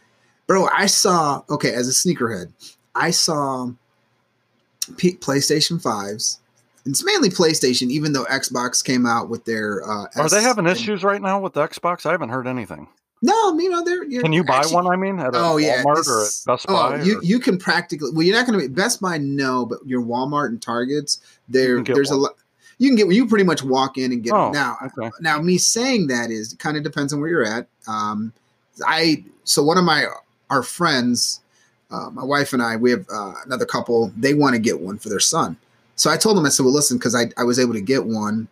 bro 0.47 0.69
i 0.75 0.87
saw 0.87 1.43
okay 1.51 1.73
as 1.75 1.89
a 1.89 1.93
sneakerhead 1.93 2.51
i 2.95 3.11
saw 3.11 3.71
P- 4.97 5.17
playstation 5.17 5.81
5s 5.83 6.39
it's 6.87 7.05
mainly 7.05 7.29
playstation 7.29 7.91
even 7.91 8.15
though 8.15 8.25
xbox 8.25 8.83
came 8.83 9.05
out 9.05 9.29
with 9.29 9.45
their 9.45 9.83
uh 9.85 10.07
Are 10.17 10.25
S 10.25 10.31
they 10.31 10.41
having 10.43 10.67
and- 10.67 10.75
issues 10.77 11.05
right 11.05 11.21
now 11.21 11.39
with 11.41 11.53
the 11.53 11.67
Xbox? 11.67 12.07
I 12.07 12.13
haven't 12.13 12.31
heard 12.31 12.47
anything. 12.47 12.89
No 13.23 13.59
you 13.59 13.69
know 13.69 13.85
they're 13.85 14.05
you're 14.05 14.23
Can 14.23 14.33
you 14.33 14.45
buy 14.45 14.59
actually- 14.59 14.75
one? 14.75 14.87
I 14.87 14.97
mean, 14.97 15.19
at 15.19 15.35
a 15.35 15.39
Oh 15.39 15.57
yeah, 15.57 15.83
Walmart 15.83 16.07
or 16.07 16.25
at 16.25 16.33
Best 16.47 16.67
oh, 16.69 16.73
Buy? 16.73 17.03
you 17.03 17.19
or- 17.19 17.23
you 17.23 17.39
can 17.39 17.59
practically. 17.59 18.11
Well, 18.13 18.23
you're 18.23 18.37
not 18.37 18.47
going 18.47 18.59
to 18.59 18.69
be 18.69 18.73
Best 18.73 19.01
Buy, 19.01 19.19
no, 19.19 19.67
but 19.67 19.79
your 19.87 20.03
Walmart 20.03 20.49
and 20.49 20.61
Targets, 20.61 21.21
there 21.49 21.83
there's 21.83 22.11
one. 22.11 22.19
a 22.19 22.23
lot. 22.23 22.33
You 22.79 22.89
can 22.89 22.97
get. 22.97 23.13
You 23.13 23.27
pretty 23.27 23.45
much 23.45 23.63
walk 23.63 23.99
in 23.99 24.13
and 24.13 24.23
get. 24.23 24.33
Oh, 24.33 24.49
it. 24.49 24.53
Now, 24.53 24.77
okay. 24.85 25.11
now 25.21 25.41
me 25.41 25.59
saying 25.59 26.07
that 26.09 26.31
is 26.31 26.55
kind 26.55 26.77
of 26.77 26.83
depends 26.85 27.13
on 27.13 27.21
where 27.21 27.29
you're 27.29 27.47
at. 27.47 27.67
Um, 27.89 28.33
I 28.87 29.25
so 29.45 29.63
one 29.63 29.79
of 29.79 29.85
my 29.85 30.07
our 30.51 30.63
friends, 30.63 31.41
uh, 31.91 32.11
my 32.11 32.25
wife 32.25 32.53
and 32.53 32.63
I, 32.63 32.77
we 32.77 32.91
have 32.93 33.07
uh, 33.13 33.35
another 33.45 33.67
couple. 33.67 34.13
They 34.17 34.35
want 34.35 34.55
to 34.55 34.61
get 34.61 34.81
one 34.81 34.99
for 34.99 35.09
their 35.09 35.21
son. 35.21 35.57
So 35.97 36.11
I 36.11 36.17
told 36.17 36.37
them, 36.37 36.47
I 36.47 36.49
said, 36.51 36.63
well, 36.63 36.73
listen, 36.73 36.97
because 36.97 37.17
I, 37.17 37.25
I 37.37 37.43
was 37.43 37.59
able 37.59 37.75
to 37.75 37.81
get 37.81 38.07
one. 38.07 38.47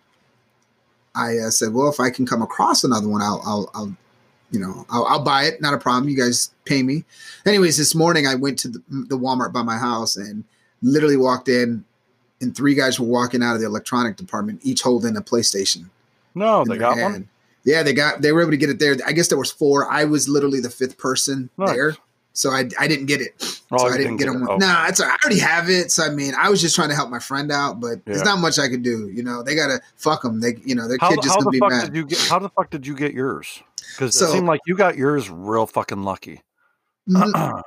I 1.15 1.39
uh, 1.39 1.51
said, 1.51 1.73
well, 1.73 1.89
if 1.89 2.01
I 2.01 2.11
can 2.11 2.27
come 2.27 2.43
across 2.43 2.83
another 2.83 3.09
one, 3.09 3.23
I'll, 3.23 3.41
I'll, 3.47 3.71
I'll 3.73 3.97
you 4.51 4.61
know, 4.61 4.87
I'll, 4.91 5.05
I'll 5.07 5.23
buy 5.25 5.45
it. 5.45 5.61
Not 5.61 5.75
a 5.75 5.79
problem. 5.79 6.09
You 6.09 6.17
guys 6.17 6.53
pay 6.65 6.83
me. 6.83 7.05
Anyways, 7.45 7.77
this 7.77 7.95
morning 7.95 8.27
I 8.27 8.35
went 8.35 8.59
to 8.61 8.69
the, 8.69 8.83
the 8.89 9.19
Walmart 9.19 9.53
by 9.53 9.63
my 9.63 9.77
house 9.79 10.17
and 10.17 10.45
literally 10.83 11.17
walked 11.17 11.49
in, 11.49 11.85
and 12.41 12.55
three 12.57 12.75
guys 12.75 13.01
were 13.01 13.07
walking 13.07 13.43
out 13.43 13.55
of 13.55 13.61
the 13.61 13.67
electronic 13.67 14.17
department, 14.17 14.61
each 14.63 14.83
holding 14.83 15.17
a 15.17 15.21
PlayStation. 15.23 15.87
no, 16.35 16.61
Oh, 16.61 16.65
they 16.65 16.77
got 16.79 16.97
one. 16.99 17.29
Yeah, 17.65 17.83
they 17.83 17.93
got. 17.93 18.23
They 18.23 18.31
were 18.31 18.43
able 18.43 18.53
to 18.53 18.57
get 18.57 18.71
it 18.71 18.79
there. 18.79 18.97
I 19.05 19.11
guess 19.13 19.27
there 19.29 19.39
was 19.39 19.51
four. 19.51 19.91
I 19.91 20.05
was 20.05 20.29
literally 20.29 20.61
the 20.61 20.71
fifth 20.71 20.99
person 20.99 21.51
Nice. 21.59 21.71
there, 21.75 21.97
so 22.33 22.51
I, 22.51 22.69
I 22.79 22.87
didn't 22.87 23.07
get 23.07 23.21
it. 23.21 23.35
Oh, 23.73 23.79
so 23.79 23.89
I 23.89 23.97
didn't 23.97 24.19
get 24.19 24.29
it. 24.29 24.33
them. 24.35 24.45
Okay. 24.49 24.59
No, 24.59 24.85
it's 24.87 25.01
I 25.01 25.09
already 25.25 25.41
have 25.41 25.69
it. 25.69 25.91
So 25.91 26.05
I 26.05 26.11
mean, 26.11 26.35
I 26.39 26.49
was 26.49 26.61
just 26.61 26.77
trying 26.77 26.91
to 26.91 26.95
help 26.95 27.11
my 27.11 27.19
friend 27.19 27.51
out, 27.51 27.81
but 27.81 28.05
there's 28.05 28.23
not 28.23 28.39
much 28.39 28.61
I 28.61 28.69
could 28.69 28.85
do. 28.85 29.09
You 29.09 29.25
know, 29.25 29.43
they 29.43 29.57
gotta 29.57 29.81
fuck 29.97 30.23
them. 30.23 30.41
They, 30.41 30.55
you 30.65 30.77
know, 30.77 30.87
their 30.87 30.99
How, 31.01 31.09
kid 31.11 31.19
just 31.23 31.31
how 31.31 31.35
gonna 31.41 31.45
the 31.47 31.51
be 31.51 31.59
fuck 31.59 31.71
mad. 31.71 31.85
did 31.87 31.97
you 31.97 32.07
get? 32.07 32.19
How 32.29 32.39
the 32.39 32.51
fuck 32.51 32.71
did 32.71 32.87
you 32.87 32.95
get 32.95 33.13
yours? 33.15 33.63
Because 33.93 34.19
So- 34.19 34.27
it 34.27 34.33
seemed 34.33 34.47
like 34.47 34.61
you 34.67 34.77
got 34.77 34.97
yours 34.97 35.31
real 35.31 35.67
fucking 35.67 36.03
lucky. 36.03 36.43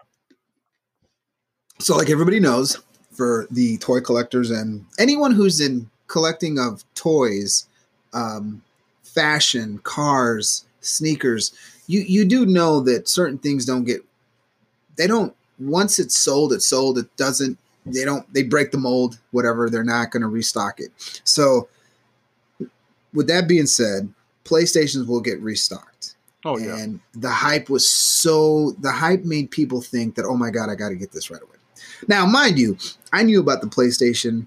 So 1.81 1.95
like 1.95 2.09
everybody 2.09 2.41
knows 2.41 2.77
for 3.13 3.47
the 3.51 3.77
toy 3.77 4.01
collectors 4.01 4.51
and 4.51 4.85
anyone 4.99 5.31
who's 5.31 5.61
in 5.61 5.89
collecting 6.07 6.59
of 6.59 6.83
toys 6.93 7.67
um, 8.13 8.61
fashion 9.03 9.79
cars 9.83 10.65
sneakers 10.81 11.53
you 11.87 12.01
you 12.01 12.25
do 12.25 12.45
know 12.45 12.81
that 12.81 13.07
certain 13.07 13.37
things 13.37 13.65
don't 13.65 13.85
get 13.85 14.03
they 14.97 15.07
don't 15.07 15.33
once 15.59 15.99
it's 15.99 16.17
sold 16.17 16.51
it's 16.53 16.65
sold 16.65 16.97
it 16.97 17.15
doesn't 17.17 17.57
they 17.85 18.03
don't 18.03 18.31
they 18.33 18.43
break 18.43 18.71
the 18.71 18.77
mold 18.77 19.17
whatever 19.31 19.69
they're 19.69 19.83
not 19.83 20.11
going 20.11 20.21
to 20.21 20.27
restock 20.27 20.79
it 20.79 20.91
so 21.23 21.67
with 23.13 23.27
that 23.27 23.47
being 23.47 23.65
said 23.65 24.11
playstations 24.45 25.07
will 25.07 25.21
get 25.21 25.39
restocked 25.41 26.08
oh 26.45 26.57
yeah. 26.57 26.77
and 26.77 26.99
the 27.13 27.29
hype 27.29 27.69
was 27.69 27.87
so 27.87 28.71
the 28.79 28.91
hype 28.91 29.23
made 29.25 29.51
people 29.51 29.81
think 29.81 30.15
that 30.15 30.25
oh 30.25 30.35
my 30.37 30.49
god 30.49 30.69
i 30.69 30.75
got 30.75 30.89
to 30.89 30.95
get 30.95 31.11
this 31.11 31.29
right 31.29 31.41
away 31.41 31.57
now 32.07 32.25
mind 32.25 32.57
you 32.57 32.77
i 33.13 33.23
knew 33.23 33.39
about 33.39 33.61
the 33.61 33.67
playstation 33.67 34.45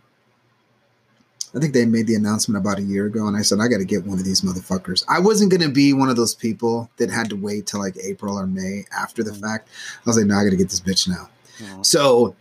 i 1.55 1.59
think 1.59 1.75
they 1.75 1.85
made 1.85 2.07
the 2.07 2.15
announcement 2.15 2.57
about 2.59 2.79
a 2.79 2.83
year 2.83 3.07
ago 3.07 3.27
and 3.27 3.37
i 3.37 3.43
said 3.43 3.61
i 3.61 3.69
got 3.69 3.79
to 3.79 3.85
get 3.85 4.05
one 4.07 4.19
of 4.19 4.25
these 4.25 4.41
motherfuckers 4.41 5.05
i 5.09 5.19
wasn't 5.19 5.51
going 5.51 5.61
to 5.61 5.69
be 5.69 5.93
one 5.93 6.09
of 6.09 6.17
those 6.17 6.35
people 6.35 6.89
that 6.97 7.11
had 7.11 7.29
to 7.29 7.37
wait 7.37 7.67
till 7.67 7.81
like 7.81 7.97
april 8.03 8.39
or 8.39 8.47
may 8.47 8.85
after 8.97 9.23
the 9.23 9.31
Mhm. 9.33 9.41
fact 9.41 9.69
i 9.97 10.01
was 10.07 10.17
like 10.17 10.27
no 10.27 10.37
i 10.37 10.45
got 10.45 10.51
to 10.51 10.57
get 10.57 10.71
this 10.71 10.81
bitch 10.81 11.09
now 11.09 11.29
Mhm. 11.59 11.85
so 11.85 12.35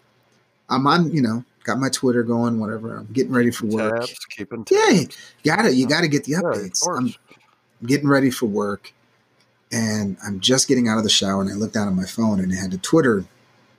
i'm 0.69 0.87
on 0.87 1.11
you 1.11 1.21
know 1.21 1.43
got 1.65 1.77
my 1.77 1.89
twitter 1.89 2.23
going 2.23 2.57
whatever 2.59 2.95
i'm 2.95 3.07
getting 3.11 3.33
ready 3.33 3.51
for 3.51 3.65
work 3.67 3.99
Tabs, 3.99 4.25
keeping 4.29 4.65
Yeah, 4.71 5.01
tabs. 5.03 5.17
gotta 5.43 5.75
you 5.75 5.87
gotta 5.87 6.07
get 6.07 6.23
the 6.23 6.33
updates 6.33 6.81
course. 6.81 6.97
i'm 6.97 7.13
getting 7.85 8.07
ready 8.07 8.31
for 8.31 8.45
work 8.45 8.93
and 9.71 10.17
I'm 10.25 10.39
just 10.39 10.67
getting 10.67 10.87
out 10.87 10.97
of 10.97 11.03
the 11.03 11.09
shower 11.09 11.41
and 11.41 11.49
I 11.49 11.53
looked 11.53 11.73
down 11.73 11.87
at 11.87 11.93
my 11.93 12.05
phone 12.05 12.39
and 12.39 12.51
it 12.51 12.55
had 12.55 12.73
a 12.73 12.77
Twitter 12.77 13.25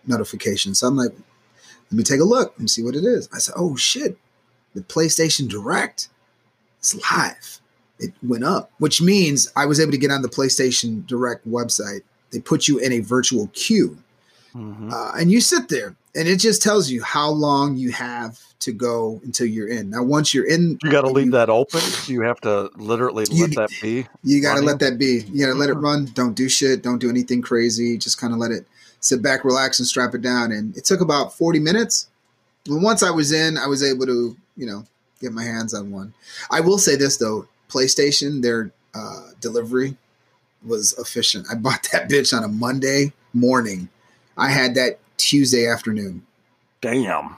notification. 0.06 0.74
So 0.74 0.86
I'm 0.86 0.96
like, 0.96 1.12
let 1.12 1.92
me 1.92 2.02
take 2.02 2.20
a 2.20 2.24
look 2.24 2.58
and 2.58 2.70
see 2.70 2.82
what 2.82 2.96
it 2.96 3.04
is. 3.04 3.28
I 3.32 3.38
said, 3.38 3.54
oh 3.56 3.76
shit, 3.76 4.16
the 4.74 4.80
PlayStation 4.80 5.48
Direct 5.48 6.08
is 6.82 6.94
live. 7.12 7.60
It 7.98 8.12
went 8.22 8.44
up, 8.44 8.72
which 8.78 9.00
means 9.02 9.50
I 9.54 9.66
was 9.66 9.78
able 9.78 9.92
to 9.92 9.98
get 9.98 10.10
on 10.10 10.22
the 10.22 10.28
PlayStation 10.28 11.06
Direct 11.06 11.46
website. 11.46 12.00
They 12.30 12.40
put 12.40 12.66
you 12.66 12.78
in 12.78 12.92
a 12.92 13.00
virtual 13.00 13.48
queue 13.52 13.98
Mhm. 14.54 14.92
uh, 14.92 15.12
and 15.18 15.30
you 15.30 15.40
sit 15.40 15.68
there 15.68 15.94
and 16.14 16.28
it 16.28 16.36
just 16.36 16.62
tells 16.62 16.90
you 16.90 17.02
how 17.02 17.30
long 17.30 17.76
you 17.76 17.90
have 17.92 18.38
to 18.60 18.72
go 18.72 19.20
until 19.24 19.46
you're 19.46 19.68
in. 19.68 19.90
Now, 19.90 20.02
once 20.02 20.32
you're 20.32 20.46
in, 20.46 20.78
you 20.82 20.90
got 20.90 21.00
to 21.02 21.08
leave 21.10 21.26
you- 21.26 21.32
that 21.32 21.50
open. 21.50 21.80
You 22.06 22.20
have 22.22 22.40
to 22.42 22.70
literally 22.76 23.26
You- 23.30 23.46
let 23.46 23.54
that 23.56 23.70
be. 23.80 24.06
You 24.22 24.40
got 24.40 24.56
to 24.56 24.62
let 24.62 24.78
that 24.80 24.98
be. 24.98 25.24
You 25.32 25.46
got 25.46 25.52
to 25.52 25.58
let 25.58 25.68
it 25.70 25.76
Mhm. 25.76 25.82
run. 25.82 26.10
Don't 26.14 26.34
do 26.34 26.48
shit. 26.48 26.82
Don't 26.82 26.98
do 26.98 27.08
anything 27.10 27.42
crazy. 27.42 27.96
Just 27.98 28.18
kind 28.18 28.32
of 28.32 28.38
let 28.38 28.50
it 28.52 28.66
sit 29.00 29.20
back, 29.20 29.44
relax, 29.44 29.80
and 29.80 29.88
strap 29.88 30.14
it 30.14 30.22
down. 30.22 30.52
And 30.52 30.76
it 30.76 30.84
took 30.84 31.00
about 31.00 31.36
40 31.36 31.58
minutes. 31.58 32.06
And 32.68 32.82
once 32.84 33.02
I 33.02 33.10
was 33.10 33.32
in, 33.32 33.58
I 33.58 33.66
was 33.66 33.82
able 33.82 34.06
to, 34.06 34.36
you 34.56 34.66
know, 34.66 34.84
get 35.20 35.32
my 35.32 35.42
hands 35.42 35.74
on 35.74 35.90
one. 35.90 36.14
I 36.50 36.60
will 36.60 36.78
say 36.78 36.94
this, 36.94 37.16
though 37.16 37.46
PlayStation, 37.68 38.42
their 38.42 38.70
uh, 38.94 39.30
delivery 39.40 39.96
was 40.64 40.92
efficient. 40.98 41.46
I 41.50 41.54
bought 41.56 41.88
that 41.92 42.08
bitch 42.08 42.36
on 42.36 42.44
a 42.44 42.48
Monday 42.48 43.12
morning. 43.32 43.88
I 44.36 44.50
had 44.50 44.74
that 44.76 44.98
Tuesday 45.16 45.66
afternoon. 45.66 46.24
Damn. 46.80 47.36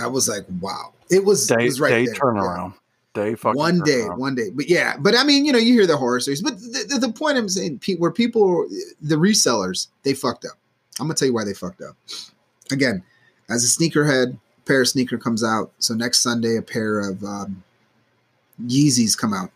I 0.00 0.06
was 0.06 0.28
like, 0.28 0.44
wow. 0.60 0.92
It 1.10 1.24
was, 1.24 1.46
Day, 1.46 1.64
it 1.64 1.64
was 1.64 1.80
right 1.80 1.90
day 1.90 2.04
there. 2.06 2.14
Yeah 2.14 2.20
turnaround. 2.20 2.74
Day 3.12 3.34
fucking 3.34 3.58
one 3.58 3.80
day, 3.80 4.02
one 4.04 4.36
day. 4.36 4.50
But 4.50 4.68
yeah, 4.68 4.96
but 4.96 5.16
I 5.16 5.24
mean, 5.24 5.44
you 5.44 5.52
know, 5.52 5.58
you 5.58 5.72
hear 5.74 5.86
the 5.86 5.96
horror 5.96 6.20
stories. 6.20 6.42
But 6.42 6.58
the, 6.58 6.86
the, 6.88 6.98
the 7.08 7.12
point 7.12 7.38
I'm 7.38 7.48
saying, 7.48 7.80
where 7.98 8.12
people, 8.12 8.68
the 9.02 9.16
resellers, 9.16 9.88
they 10.04 10.14
fucked 10.14 10.44
up. 10.44 10.52
I'm 11.00 11.06
gonna 11.06 11.14
tell 11.14 11.26
you 11.26 11.34
why 11.34 11.44
they 11.44 11.54
fucked 11.54 11.82
up. 11.82 11.96
Again, 12.70 13.02
as 13.48 13.64
a 13.64 13.66
sneakerhead, 13.66 14.34
a 14.34 14.60
pair 14.64 14.82
of 14.82 14.88
sneaker 14.88 15.18
comes 15.18 15.42
out. 15.42 15.72
So 15.80 15.92
next 15.94 16.20
Sunday, 16.20 16.56
a 16.56 16.62
pair 16.62 17.00
of 17.00 17.24
um, 17.24 17.64
Yeezys 18.64 19.18
come 19.18 19.34
out. 19.34 19.50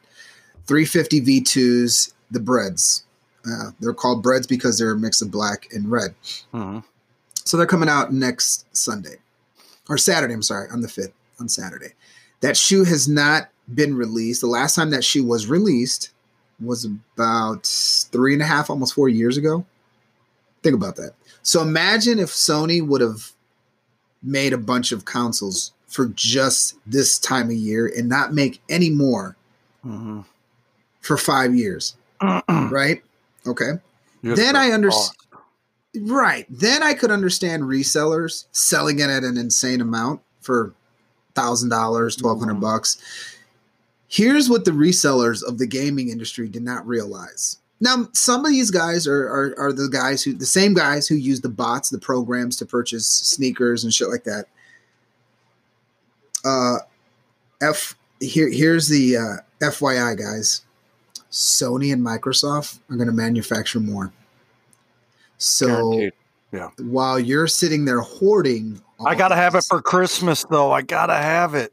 350 0.66 1.20
V2s, 1.20 2.12
the 2.32 2.40
breads. 2.40 3.04
Uh, 3.46 3.70
they're 3.78 3.94
called 3.94 4.22
breads 4.22 4.46
because 4.48 4.78
they're 4.78 4.92
a 4.92 4.98
mix 4.98 5.22
of 5.22 5.30
black 5.30 5.68
and 5.72 5.88
red. 5.90 6.14
Mhm. 6.52 6.82
So 7.44 7.56
they're 7.56 7.66
coming 7.66 7.88
out 7.88 8.12
next 8.12 8.66
Sunday 8.76 9.16
or 9.88 9.98
Saturday. 9.98 10.34
I'm 10.34 10.42
sorry, 10.42 10.68
on 10.70 10.80
the 10.80 10.88
fifth. 10.88 11.12
on 11.40 11.48
Saturday. 11.48 11.88
That 12.40 12.56
shoe 12.56 12.84
has 12.84 13.08
not 13.08 13.48
been 13.74 13.96
released. 13.96 14.40
The 14.40 14.46
last 14.46 14.74
time 14.74 14.90
that 14.90 15.04
shoe 15.04 15.24
was 15.24 15.46
released 15.46 16.10
was 16.60 16.84
about 16.84 17.66
three 18.12 18.32
and 18.34 18.42
a 18.42 18.46
half, 18.46 18.70
almost 18.70 18.94
four 18.94 19.08
years 19.08 19.36
ago. 19.36 19.64
Think 20.62 20.74
about 20.74 20.96
that. 20.96 21.12
So 21.42 21.60
imagine 21.60 22.18
if 22.18 22.28
Sony 22.30 22.86
would 22.86 23.00
have 23.00 23.32
made 24.22 24.52
a 24.52 24.58
bunch 24.58 24.92
of 24.92 25.04
consoles 25.04 25.72
for 25.88 26.06
just 26.14 26.76
this 26.86 27.18
time 27.18 27.46
of 27.46 27.52
year 27.56 27.86
and 27.94 28.08
not 28.08 28.32
make 28.32 28.60
any 28.68 28.90
more 28.90 29.36
Mm-hmm. 29.84 30.20
for 31.02 31.18
five 31.18 31.54
years, 31.54 31.94
right? 32.48 33.02
Okay. 33.46 33.72
You're 34.22 34.34
Then 34.34 34.56
I 34.56 34.72
under- 34.72 34.88
boss. 34.88 35.10
Right. 36.00 36.46
Then 36.50 36.82
I 36.82 36.94
could 36.94 37.10
understand 37.10 37.64
resellers 37.64 38.46
selling 38.52 38.98
it 38.98 39.08
at 39.10 39.22
an 39.24 39.36
insane 39.36 39.80
amount 39.80 40.20
for 40.40 40.72
thousand 41.34 41.68
dollars, 41.68 42.16
twelve 42.16 42.38
hundred 42.40 42.56
Mhm. 42.56 42.60
bucks. 42.60 42.98
Here's 44.08 44.48
what 44.48 44.64
the 44.64 44.70
resellers 44.72 45.42
of 45.42 45.58
the 45.58 45.66
gaming 45.66 46.08
industry 46.08 46.48
did 46.48 46.62
not 46.62 46.86
realize. 46.86 47.58
Now, 47.80 48.08
some 48.12 48.44
of 48.44 48.50
these 48.52 48.70
guys 48.70 49.06
are, 49.06 49.24
are 49.26 49.54
are 49.58 49.72
the 49.72 49.88
guys 49.88 50.22
who 50.22 50.32
the 50.32 50.46
same 50.46 50.74
guys 50.74 51.06
who 51.08 51.16
use 51.16 51.40
the 51.40 51.48
bots, 51.48 51.90
the 51.90 51.98
programs 51.98 52.56
to 52.56 52.66
purchase 52.66 53.06
sneakers 53.06 53.84
and 53.84 53.92
shit 53.92 54.08
like 54.08 54.24
that. 54.24 54.46
Uh, 56.44 56.78
F 57.60 57.96
here 58.20 58.48
here's 58.50 58.88
the 58.88 59.16
uh, 59.16 59.36
FYI 59.60 60.16
guys. 60.16 60.62
Sony 61.30 61.92
and 61.92 62.04
Microsoft 62.04 62.78
are 62.90 62.96
going 62.96 63.08
to 63.08 63.12
manufacture 63.12 63.80
more. 63.80 64.12
So 65.44 66.10
Guaranteed. 66.50 66.90
while 66.90 67.18
you're 67.20 67.46
sitting 67.46 67.84
there 67.84 68.00
hoarding, 68.00 68.80
I 69.04 69.14
gotta 69.14 69.36
have 69.36 69.54
it 69.54 69.64
for 69.64 69.82
Christmas 69.82 70.44
though. 70.48 70.72
I 70.72 70.82
gotta 70.82 71.16
have 71.16 71.54
it. 71.54 71.72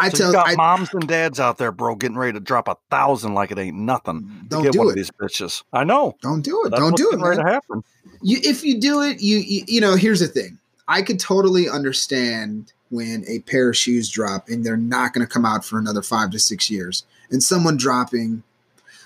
I 0.00 0.08
so 0.08 0.16
tell 0.16 0.26
you 0.28 0.32
got 0.32 0.48
I, 0.48 0.54
moms 0.54 0.92
and 0.94 1.06
dads 1.06 1.38
out 1.38 1.58
there, 1.58 1.70
bro, 1.70 1.94
getting 1.94 2.16
ready 2.16 2.32
to 2.32 2.40
drop 2.40 2.68
a 2.68 2.76
thousand 2.90 3.34
like 3.34 3.50
it 3.50 3.58
ain't 3.58 3.76
nothing. 3.76 4.46
don't 4.48 4.62
get 4.62 4.72
do 4.72 4.78
one 4.78 4.88
it. 4.88 4.90
of 4.90 4.96
these 4.96 5.10
bitches. 5.10 5.62
I 5.72 5.84
know. 5.84 6.16
Don't 6.22 6.40
do 6.40 6.64
it. 6.64 6.70
That's 6.70 6.80
Don't 6.80 6.96
do 6.96 7.10
it, 7.12 7.20
ready 7.20 7.42
to 7.42 7.48
happen. 7.48 7.84
You, 8.22 8.38
if 8.42 8.64
you 8.64 8.80
do 8.80 9.02
it, 9.02 9.20
you, 9.20 9.38
you 9.38 9.64
you 9.68 9.80
know. 9.80 9.94
Here's 9.94 10.20
the 10.20 10.26
thing. 10.26 10.58
I 10.88 11.02
could 11.02 11.20
totally 11.20 11.68
understand 11.68 12.72
when 12.90 13.24
a 13.28 13.40
pair 13.40 13.70
of 13.70 13.76
shoes 13.76 14.08
drop 14.08 14.48
and 14.48 14.64
they're 14.64 14.76
not 14.76 15.12
going 15.12 15.26
to 15.26 15.32
come 15.32 15.44
out 15.44 15.64
for 15.64 15.78
another 15.78 16.02
five 16.02 16.30
to 16.30 16.38
six 16.38 16.70
years, 16.70 17.04
and 17.30 17.42
someone 17.42 17.76
dropping, 17.76 18.42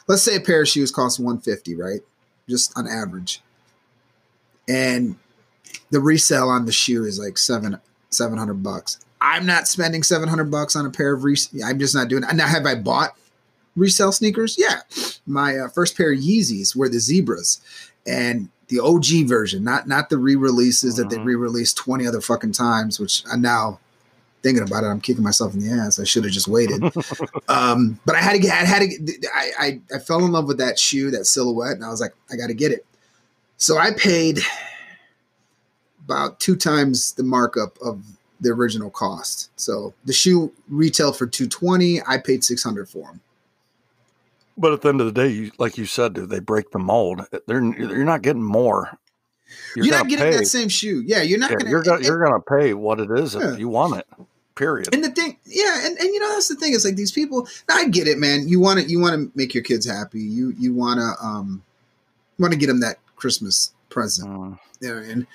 let's 0.06 0.22
say 0.22 0.36
a 0.36 0.40
pair 0.40 0.62
of 0.62 0.68
shoes 0.68 0.90
costs 0.90 1.18
150, 1.18 1.74
right? 1.74 2.00
Just 2.48 2.72
on 2.78 2.86
average, 2.86 3.42
and 4.68 5.16
the 5.90 6.00
resale 6.00 6.48
on 6.48 6.66
the 6.66 6.72
shoe 6.72 7.04
is 7.04 7.18
like 7.18 7.38
seven 7.38 7.78
seven 8.10 8.38
hundred 8.38 8.62
bucks. 8.62 8.98
I'm 9.20 9.46
not 9.46 9.66
spending 9.68 10.02
seven 10.02 10.28
hundred 10.28 10.50
bucks 10.50 10.76
on 10.76 10.86
a 10.86 10.90
pair 10.90 11.12
of 11.14 11.24
res. 11.24 11.48
I'm 11.64 11.78
just 11.78 11.94
not 11.94 12.08
doing. 12.08 12.22
it. 12.24 12.34
Now, 12.34 12.46
have 12.46 12.66
I 12.66 12.74
bought 12.74 13.16
resale 13.76 14.12
sneakers? 14.12 14.56
Yeah, 14.58 14.80
my 15.26 15.56
uh, 15.58 15.68
first 15.68 15.96
pair 15.96 16.12
of 16.12 16.18
Yeezys 16.18 16.74
were 16.76 16.88
the 16.88 16.98
zebras, 17.00 17.60
and 18.06 18.48
the 18.68 18.80
OG 18.80 19.26
version, 19.28 19.62
not 19.64 19.86
not 19.88 20.10
the 20.10 20.18
re-releases 20.18 20.96
that 20.96 21.08
they 21.08 21.16
Mhm. 21.16 21.24
re-released 21.26 21.76
twenty 21.76 22.06
other 22.06 22.20
fucking 22.20 22.52
times. 22.52 22.98
Which 23.00 23.22
I 23.30 23.36
now 23.36 23.78
thinking 24.42 24.62
about 24.62 24.84
it, 24.84 24.88
I'm 24.88 25.00
kicking 25.00 25.24
myself 25.24 25.54
in 25.54 25.60
the 25.60 25.70
ass. 25.70 25.98
I 25.98 26.04
should 26.04 26.24
have 26.24 26.32
just 26.32 26.46
waited. 26.48 26.82
um, 27.48 27.98
but 28.04 28.14
I 28.16 28.20
had 28.20 28.32
to 28.32 28.38
get. 28.38 28.52
I 28.52 28.64
had 28.64 28.80
to. 28.80 28.86
Get, 28.88 29.24
I, 29.34 29.50
I 29.58 29.80
I 29.94 29.98
fell 29.98 30.24
in 30.24 30.32
love 30.32 30.46
with 30.46 30.58
that 30.58 30.78
shoe, 30.78 31.10
that 31.12 31.26
silhouette, 31.26 31.72
and 31.76 31.84
I 31.84 31.90
was 31.90 32.00
like, 32.00 32.14
I 32.30 32.36
got 32.36 32.48
to 32.48 32.54
get 32.54 32.72
it. 32.72 32.84
So 33.56 33.78
I 33.78 33.92
paid 33.92 34.40
about 36.04 36.38
two 36.40 36.56
times 36.56 37.12
the 37.12 37.22
markup 37.22 37.78
of 37.80 38.02
the 38.40 38.50
original 38.50 38.90
cost. 38.90 39.50
So 39.56 39.94
the 40.04 40.12
shoe 40.12 40.52
retailed 40.68 41.16
for 41.16 41.26
220. 41.26 42.02
I 42.06 42.18
paid 42.18 42.44
600 42.44 42.88
for 42.88 43.06
them. 43.06 43.20
But 44.58 44.72
at 44.72 44.82
the 44.82 44.88
end 44.88 45.00
of 45.00 45.06
the 45.06 45.12
day, 45.12 45.28
you, 45.28 45.52
like 45.58 45.76
you 45.76 45.84
said, 45.84 46.14
dude, 46.14 46.30
they 46.30 46.40
break 46.40 46.70
the 46.70 46.78
mold. 46.78 47.26
They're 47.46 47.62
you're 47.62 48.04
not 48.04 48.22
getting 48.22 48.42
more. 48.42 48.98
You're, 49.74 49.86
not 49.86 49.98
gonna 49.98 50.08
getting 50.10 50.32
pay. 50.32 50.36
that 50.38 50.46
same 50.46 50.68
shoe. 50.68 51.02
Yeah, 51.06 51.22
you're 51.22 51.38
not 51.38 51.50
Yeah, 51.50 51.56
gonna. 51.58 51.70
you're 51.70 51.82
gonna 51.82 51.96
and- 51.96 52.04
you're 52.06 52.24
gonna 52.24 52.40
pay 52.40 52.72
what 52.74 52.98
it 52.98 53.10
is 53.10 53.34
Yeah. 53.34 53.52
if 53.52 53.58
you 53.58 53.68
want 53.68 53.96
it. 53.98 54.06
Period. 54.54 54.94
And 54.94 55.04
the 55.04 55.10
thing, 55.10 55.36
yeah, 55.44 55.86
and, 55.86 55.98
and 55.98 56.08
you 56.14 56.18
know 56.18 56.30
that's 56.32 56.48
the 56.48 56.56
thing. 56.56 56.72
It's 56.72 56.84
like 56.86 56.96
these 56.96 57.12
people. 57.12 57.46
I 57.68 57.88
get 57.88 58.08
it, 58.08 58.16
man. 58.18 58.48
You 58.48 58.58
want 58.58 58.80
to 58.80 58.86
you 58.86 58.98
want 58.98 59.14
to 59.14 59.30
make 59.38 59.52
your 59.52 59.62
kids 59.62 59.86
happy. 59.86 60.20
You 60.22 60.54
you 60.58 60.72
want 60.72 60.98
to 61.00 61.24
um 61.24 61.62
want 62.38 62.54
to 62.54 62.58
get 62.58 62.68
them 62.68 62.80
that 62.80 62.98
Christmas 63.16 63.72
present. 63.88 64.28
Mm. 64.28 64.58
You 64.80 64.94
know 64.94 65.00
mean? 65.00 65.26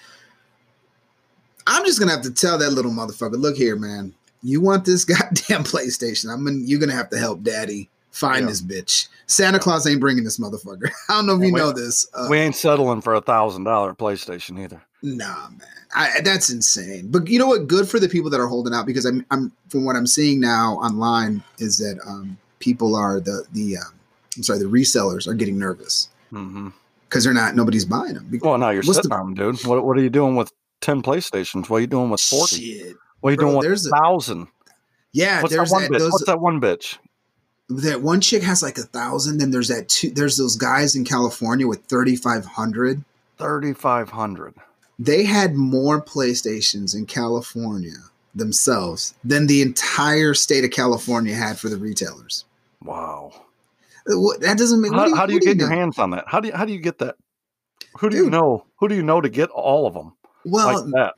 I'm 1.68 1.86
just 1.86 2.00
gonna 2.00 2.12
have 2.12 2.22
to 2.22 2.32
tell 2.32 2.58
that 2.58 2.72
little 2.72 2.92
motherfucker. 2.92 3.38
Look 3.40 3.56
here, 3.56 3.76
man. 3.76 4.14
You 4.44 4.62
want 4.62 4.86
this 4.86 5.06
goddamn 5.06 5.64
PlayStation? 5.64 6.32
I'm 6.32 6.46
gonna. 6.46 6.58
You're 6.60 6.80
gonna 6.80 6.94
have 6.94 7.10
to 7.12 7.18
help 7.18 7.44
Daddy 7.44 7.90
find 8.12 8.42
Yeah. 8.42 8.48
this 8.48 8.62
bitch. 8.62 9.08
Santa 9.28 9.60
Claus 9.60 9.88
ain't 9.88 10.02
bringing 10.02 10.24
this 10.24 10.40
motherfucker. 10.40 10.90
I 11.10 11.14
don't 11.14 11.26
know 11.26 11.36
if 11.38 11.44
you 11.44 11.52
know 11.52 11.72
this. 11.72 12.08
Uh, 12.14 12.28
we 12.30 12.38
ain't 12.38 12.56
settling 12.56 13.02
for 13.02 13.14
a 13.14 13.22
thousand 13.22 13.64
dollar 13.64 13.94
PlayStation 13.94 14.60
either. 14.60 14.82
Nah, 15.04 15.50
man, 15.50 15.62
I, 15.96 16.22
that's 16.24 16.52
insane. 16.52 17.08
But 17.10 17.28
you 17.28 17.40
know 17.40 17.48
what? 17.48 17.68
Good 17.68 17.90
for 17.90 18.00
the 18.00 18.08
people 18.10 18.30
that 18.30 18.40
are 18.40 18.48
holding 18.48 18.74
out 18.74 18.86
because 18.86 19.06
I'm, 19.06 19.26
I'm 19.32 19.52
from 19.70 19.84
what 19.86 19.96
I'm 19.96 20.06
seeing 20.06 20.40
now 20.40 20.74
online 20.76 21.44
is 21.58 21.78
that 21.80 22.00
um, 22.06 22.38
people 22.60 22.96
are 22.96 23.20
the 23.20 23.46
the 23.54 23.78
um, 23.78 23.94
I'm 24.38 24.44
sorry, 24.44 24.60
the 24.60 24.66
resellers 24.66 25.28
are 25.28 25.34
getting 25.34 25.58
nervous 25.60 26.08
hmm 26.30 26.70
because 27.12 27.26
they're 27.26 27.34
not 27.34 27.56
nobody's 27.56 27.84
buying 27.84 28.14
them. 28.14 28.26
Because, 28.32 28.46
Well, 28.48 28.58
now 28.58 28.70
you're 28.70 28.84
sitting 28.84 29.10
the- 29.10 29.16
on 29.16 29.34
them, 29.36 29.52
dude. 29.54 29.66
What 29.66 29.86
what 29.86 29.98
are 29.98 30.02
you 30.02 30.10
doing 30.10 30.36
with 30.38 30.52
ten 30.80 31.02
PlayStations? 31.02 31.70
What 31.70 31.78
are 31.78 31.82
you 31.82 31.88
doing 31.88 32.10
with 32.10 32.22
forty? 32.22 32.56
shit, 32.80 32.96
What 33.20 33.30
are 33.30 33.32
you 33.34 33.38
Bro, 33.38 33.62
doing 33.62 33.70
with 33.72 33.86
a- 33.86 33.90
thousand? 33.90 34.48
yeah. 35.12 35.42
What's 35.42 35.52
that 35.54 35.58
there's 35.58 35.72
one 35.72 35.82
that, 35.84 35.92
bitch? 35.92 36.00
those 36.00 36.12
What's 36.14 36.26
that 36.26 36.40
one 36.40 36.62
bitch? 36.62 36.98
that 37.70 38.02
one 38.02 38.20
chick 38.22 38.44
has 38.44 38.64
like 38.64 38.78
a 38.78 38.84
thousand. 38.84 39.38
Then 39.40 39.52
there's 39.52 39.68
that 39.68 39.90
two. 39.90 40.10
There's 40.12 40.38
those 40.38 40.56
guys 40.56 40.96
in 40.96 41.04
California 41.06 41.68
with 41.68 41.84
thirty 41.86 42.16
five 42.16 42.46
hundred. 42.46 43.04
Thirty 43.38 43.74
five 43.74 44.10
hundred. 44.12 44.54
They 44.98 45.24
had 45.24 45.56
more 45.56 46.02
PlayStations 46.02 46.96
in 46.96 47.06
California 47.08 47.98
themselves 48.36 49.14
than 49.24 49.48
the 49.48 49.62
entire 49.62 50.34
state 50.34 50.64
of 50.64 50.72
California 50.72 51.34
had 51.36 51.58
for 51.60 51.68
the 51.70 51.76
retailers. 51.78 52.46
Wow. 52.84 53.34
What- 54.08 54.42
That 54.42 54.58
doesn't 54.58 54.82
make. 54.82 54.92
How, 54.92 55.14
how 55.16 55.26
do 55.26 55.34
you 55.34 55.40
get 55.40 55.58
your 55.58 55.70
know? 55.70 55.76
hands 55.76 56.00
on 56.00 56.10
that? 56.12 56.26
How 56.28 56.40
do 56.40 56.48
you 56.50 56.54
how 56.54 56.66
do 56.66 56.74
you 56.74 56.80
get 56.80 56.98
that? 57.00 57.16
Who 58.00 58.10
do 58.10 58.18
you 58.18 58.30
know? 58.30 58.66
Who 58.78 58.88
do 58.88 58.96
you 58.96 59.04
know 59.04 59.22
to 59.22 59.30
get 59.30 59.50
all 59.50 59.86
of 59.86 59.94
them 59.94 60.14
Well, 60.46 60.82
like 60.82 60.92
that? 60.94 61.14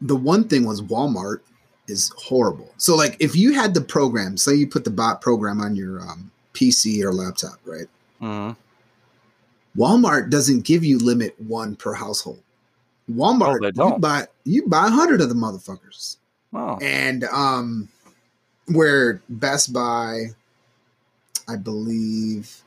the 0.00 0.16
one 0.16 0.44
thing 0.48 0.64
was 0.64 0.80
Walmart 0.82 1.40
is 1.88 2.12
horrible. 2.16 2.72
So, 2.76 2.94
like, 2.96 3.16
if 3.20 3.34
you 3.36 3.52
had 3.52 3.74
the 3.74 3.80
program, 3.80 4.36
say 4.36 4.54
you 4.54 4.66
put 4.68 4.84
the 4.84 4.90
bot 4.90 5.20
program 5.20 5.60
on 5.60 5.74
your 5.76 6.00
um, 6.00 6.30
PC 6.54 7.02
or 7.02 7.12
laptop, 7.12 7.58
right? 7.64 7.86
Mhm. 8.20 8.56
Walmart 9.76 10.30
doesn't 10.30 10.64
give 10.64 10.84
you 10.84 10.98
limit 10.98 11.34
one 11.40 11.76
per 11.76 11.92
household. 11.94 12.42
Walmart, 13.10 13.58
Oh, 13.78 13.88
they 13.88 13.92
you 13.94 13.98
buy 13.98 14.26
you 14.44 14.66
buy 14.68 14.86
a 14.86 14.90
hundred 14.90 15.20
of 15.20 15.28
the 15.28 15.34
motherfuckers, 15.34 16.16
Oh, 16.54 16.78
and 16.80 17.24
um, 17.24 17.88
where 18.66 19.22
Best 19.28 19.72
Buy, 19.72 20.26
I 21.52 21.56
believe, 21.56 22.62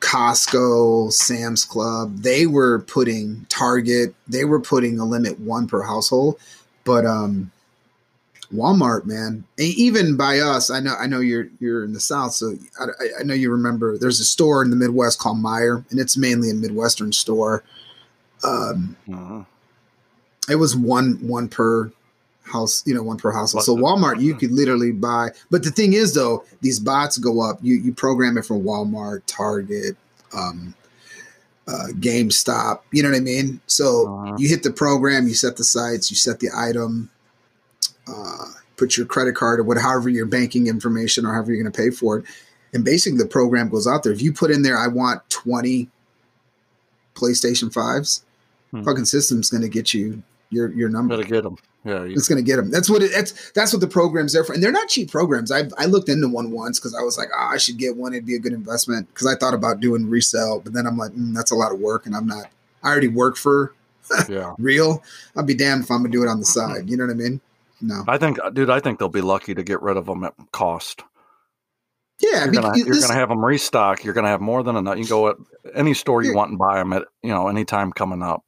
Costco, 0.00 1.12
Sam's 1.12 1.64
Club, 1.64 2.18
they 2.18 2.46
were 2.46 2.80
putting 2.80 3.46
Target, 3.48 4.14
they 4.28 4.44
were 4.44 4.60
putting 4.60 4.98
a 4.98 5.04
limit 5.04 5.38
one 5.40 5.66
per 5.68 5.82
household, 5.82 6.38
but 6.84 7.06
um, 7.06 7.50
Walmart, 8.52 9.04
man, 9.06 9.44
even 9.58 10.16
by 10.16 10.38
us, 10.40 10.70
I 10.70 10.80
know, 10.80 10.94
I 10.98 11.06
know 11.06 11.20
you're 11.20 11.48
you're 11.60 11.84
in 11.84 11.92
the 11.92 12.00
South, 12.00 12.32
so 12.32 12.54
I, 12.78 13.20
I- 13.20 13.22
know 13.22 13.34
you 13.34 13.50
remember. 13.50 13.96
There's 13.96 14.20
a 14.20 14.24
store 14.24 14.62
in 14.62 14.70
the 14.70 14.76
Midwest 14.76 15.18
called 15.18 15.38
Meijer, 15.38 15.84
and 15.90 15.98
it's 16.00 16.16
mainly 16.16 16.50
a 16.50 16.54
Midwestern 16.54 17.12
store. 17.12 17.62
Um, 18.44 18.96
mhm. 19.08 19.46
it 20.50 20.56
was 20.56 20.76
one 20.76 21.14
one 21.26 21.48
per 21.48 21.92
house, 22.42 22.82
you 22.86 22.94
know, 22.94 23.02
one 23.02 23.16
per 23.16 23.30
household. 23.32 23.64
So? 23.64 23.76
Walmart, 23.76 24.20
you 24.20 24.34
could 24.34 24.50
literally 24.52 24.92
buy. 24.92 25.30
But 25.50 25.62
the 25.62 25.70
thing 25.70 25.92
is, 25.92 26.14
though, 26.14 26.44
these 26.60 26.78
bots 26.80 27.16
go 27.18 27.40
up. 27.40 27.58
You 27.62 27.76
you 27.76 27.92
program 27.94 28.36
it 28.38 28.44
for 28.44 28.56
Walmart, 28.58 29.22
Target, 29.26 29.96
um, 30.36 30.74
uh, 31.68 31.88
GameStop. 31.92 32.80
You 32.92 33.02
know 33.04 33.10
what 33.10 33.16
I 33.16 33.20
mean? 33.20 33.60
So 33.66 34.08
Uh-huh. 34.08 34.36
you 34.38 34.48
hit 34.48 34.62
the 34.64 34.72
program, 34.72 35.28
you 35.28 35.34
set 35.34 35.56
the 35.56 35.64
sites, 35.64 36.10
you 36.10 36.16
set 36.16 36.40
the 36.40 36.48
item, 36.54 37.10
uh, 38.08 38.46
put 38.76 38.96
your 38.96 39.06
credit 39.06 39.36
card 39.36 39.60
or 39.60 39.62
whatever, 39.62 40.08
your 40.08 40.26
banking 40.26 40.66
information 40.66 41.24
or 41.24 41.32
however 41.34 41.52
you're 41.52 41.62
going 41.62 41.72
to 41.72 41.76
pay 41.80 41.90
for 41.90 42.18
it, 42.18 42.24
and 42.74 42.84
basically 42.84 43.18
the 43.18 43.26
program 43.26 43.68
goes 43.68 43.86
out 43.86 44.02
there. 44.02 44.12
If 44.12 44.20
you 44.20 44.32
put 44.32 44.50
in 44.50 44.62
there, 44.62 44.76
I 44.76 44.88
want 44.88 45.22
twenty 45.30 45.88
PlayStation 47.14 47.72
fives, 47.72 48.24
Hmm. 48.72 48.82
fucking 48.82 49.04
system's 49.04 49.50
going 49.50 49.62
to 49.62 49.68
get 49.68 49.92
you 49.94 50.22
your 50.50 50.72
your 50.72 50.88
number. 50.88 51.16
Gotta 51.16 51.28
get 51.28 51.42
them. 51.44 51.56
Yeah. 51.84 52.04
It's 52.04 52.28
going 52.28 52.36
to 52.42 52.48
get 52.48 52.56
them. 52.56 52.70
That's 52.70 52.88
what 52.88 53.02
it, 53.02 53.10
that's 53.12 53.50
that's 53.52 53.72
what 53.72 53.80
the 53.80 53.88
program's 53.88 54.32
there 54.32 54.44
for, 54.44 54.52
and 54.52 54.62
they're 54.62 54.70
not 54.70 54.88
cheap 54.88 55.10
programs. 55.10 55.50
I 55.50 55.64
I 55.78 55.86
looked 55.86 56.08
into 56.08 56.28
one 56.28 56.52
once 56.52 56.78
because 56.78 56.94
I 56.94 57.02
was 57.02 57.18
like, 57.18 57.28
oh, 57.36 57.48
I 57.52 57.56
should 57.56 57.76
get 57.76 57.96
one. 57.96 58.12
It'd 58.12 58.24
be 58.26 58.36
a 58.36 58.38
good 58.38 58.52
investment 58.52 59.08
because 59.08 59.26
I 59.26 59.34
thought 59.34 59.52
about 59.54 59.80
doing 59.80 60.08
resale, 60.08 60.60
but 60.60 60.72
then 60.74 60.86
I'm 60.86 60.96
like, 60.96 61.10
mm, 61.12 61.34
that's 61.34 61.50
a 61.50 61.56
lot 61.56 61.72
of 61.72 61.80
work, 61.80 62.06
and 62.06 62.14
I'm 62.14 62.26
not. 62.26 62.46
I 62.84 62.88
already 62.90 63.08
work 63.08 63.36
for 63.36 63.74
yeah. 64.28 64.54
real. 64.58 65.02
I'll 65.36 65.42
be 65.44 65.54
damned 65.54 65.84
if 65.84 65.90
I'm 65.90 65.98
gonna 65.98 66.10
do 66.10 66.22
it 66.22 66.28
on 66.28 66.38
the 66.38 66.46
side. 66.46 66.88
You 66.88 66.96
know 66.96 67.06
what 67.06 67.12
I 67.12 67.16
mean? 67.16 67.40
no. 67.80 68.04
I 68.06 68.16
think, 68.16 68.38
dude, 68.52 68.70
I 68.70 68.78
think 68.78 69.00
they'll 69.00 69.08
be 69.08 69.20
lucky 69.20 69.54
to 69.54 69.64
get 69.64 69.82
rid 69.82 69.96
of 69.96 70.06
them 70.06 70.22
at 70.22 70.34
cost. 70.52 71.02
Yeah, 72.20 72.44
You're 72.44 72.52
gonna, 72.52 72.78
you're 72.78 72.86
this- 72.94 73.04
gonna 73.04 73.18
have 73.18 73.28
them 73.28 73.44
restock. 73.44 74.04
You're 74.04 74.14
gonna 74.14 74.28
have 74.28 74.40
more 74.40 74.62
than 74.62 74.76
enough. 74.76 74.96
You 74.98 75.04
can 75.04 75.08
go 75.10 75.28
at 75.30 75.36
any 75.74 75.94
store 75.94 76.22
you 76.22 76.34
want 76.34 76.50
and 76.50 76.58
buy 76.58 76.76
them 76.78 76.92
at 76.92 77.02
you 77.24 77.30
know 77.30 77.48
any 77.48 77.64
time 77.64 77.92
coming 77.92 78.22
up. 78.22 78.44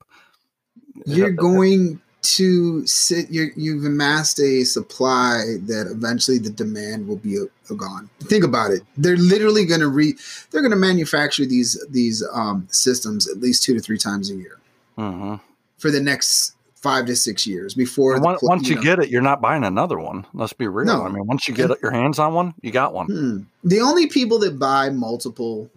you're 1.05 1.31
going 1.33 2.01
to 2.25 2.87
sit 2.87 3.31
you're, 3.31 3.51
you've 3.57 3.85
amassed 3.85 4.41
a 4.41 4.65
supply 4.65 5.57
that 5.67 5.87
eventually 5.91 6.39
the 6.39 6.51
demand 6.51 7.07
will 7.07 7.17
be 7.17 7.39
uh, 7.39 7.75
gone 7.75 8.09
think 8.23 8.45
about 8.45 8.71
it 8.71 8.83
they're 8.97 9.17
literally 9.17 9.65
going 9.65 9.81
to 9.81 9.89
re 9.89 10.15
they're 10.51 10.63
going 10.63 10.71
to 10.71 10.77
manufacture 10.77 11.47
these 11.47 11.83
these 11.91 12.25
um, 12.33 12.67
systems 12.71 13.29
at 13.29 13.39
least 13.39 13.63
two 13.63 13.75
to 13.75 13.81
three 13.81 13.99
times 13.99 14.31
a 14.31 14.35
year 14.35 14.59
hmm 14.97 15.35
for 15.79 15.91
the 15.91 16.01
next 16.01 16.55
five 16.85 17.07
to 17.07 17.17
six 17.17 17.47
years 17.47 17.75
before 17.75 18.17
the 18.17 18.23
once, 18.23 18.41
pl- 18.41 18.49
once 18.49 18.69
you 18.69 18.77
know- 18.77 18.83
get 18.83 18.99
it, 18.99 19.09
you're 19.09 19.23
not 19.23 19.41
buying 19.41 19.65
another 19.65 19.99
one. 19.99 20.27
Let's 20.35 20.53
be 20.53 20.69
real. 20.69 20.87
No. 20.87 21.03
I 21.05 21.09
mean, 21.09 21.27
once 21.27 21.49
you 21.49 21.55
get 21.55 21.71
your 21.83 21.91
hands 21.91 22.19
on 22.19 22.35
one, 22.35 22.53
you 22.61 22.71
got 22.71 22.93
one. 22.93 23.07
Hmm. 23.07 23.39
the 23.65 23.81
only 23.81 24.07
people 24.07 24.39
that 24.41 24.59
buy 24.59 24.91
multiple 24.91 25.71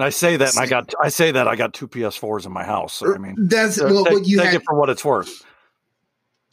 And 0.00 0.06
I 0.06 0.08
say 0.08 0.38
that, 0.38 0.56
and 0.56 0.58
I 0.58 0.66
got 0.66 0.94
I 1.02 1.10
say 1.10 1.30
that 1.30 1.46
I 1.46 1.54
got 1.56 1.74
two 1.74 1.86
PS4s 1.86 2.46
in 2.46 2.52
my 2.52 2.64
house. 2.64 2.94
So, 2.94 3.14
I 3.14 3.18
mean, 3.18 3.36
that's 3.38 3.78
uh, 3.78 3.84
well 3.92 4.06
take, 4.06 4.26
you 4.26 4.38
take 4.38 4.46
had 4.46 4.54
it 4.54 4.62
for 4.64 4.74
what 4.74 4.88
it's 4.88 5.04
worth. 5.04 5.44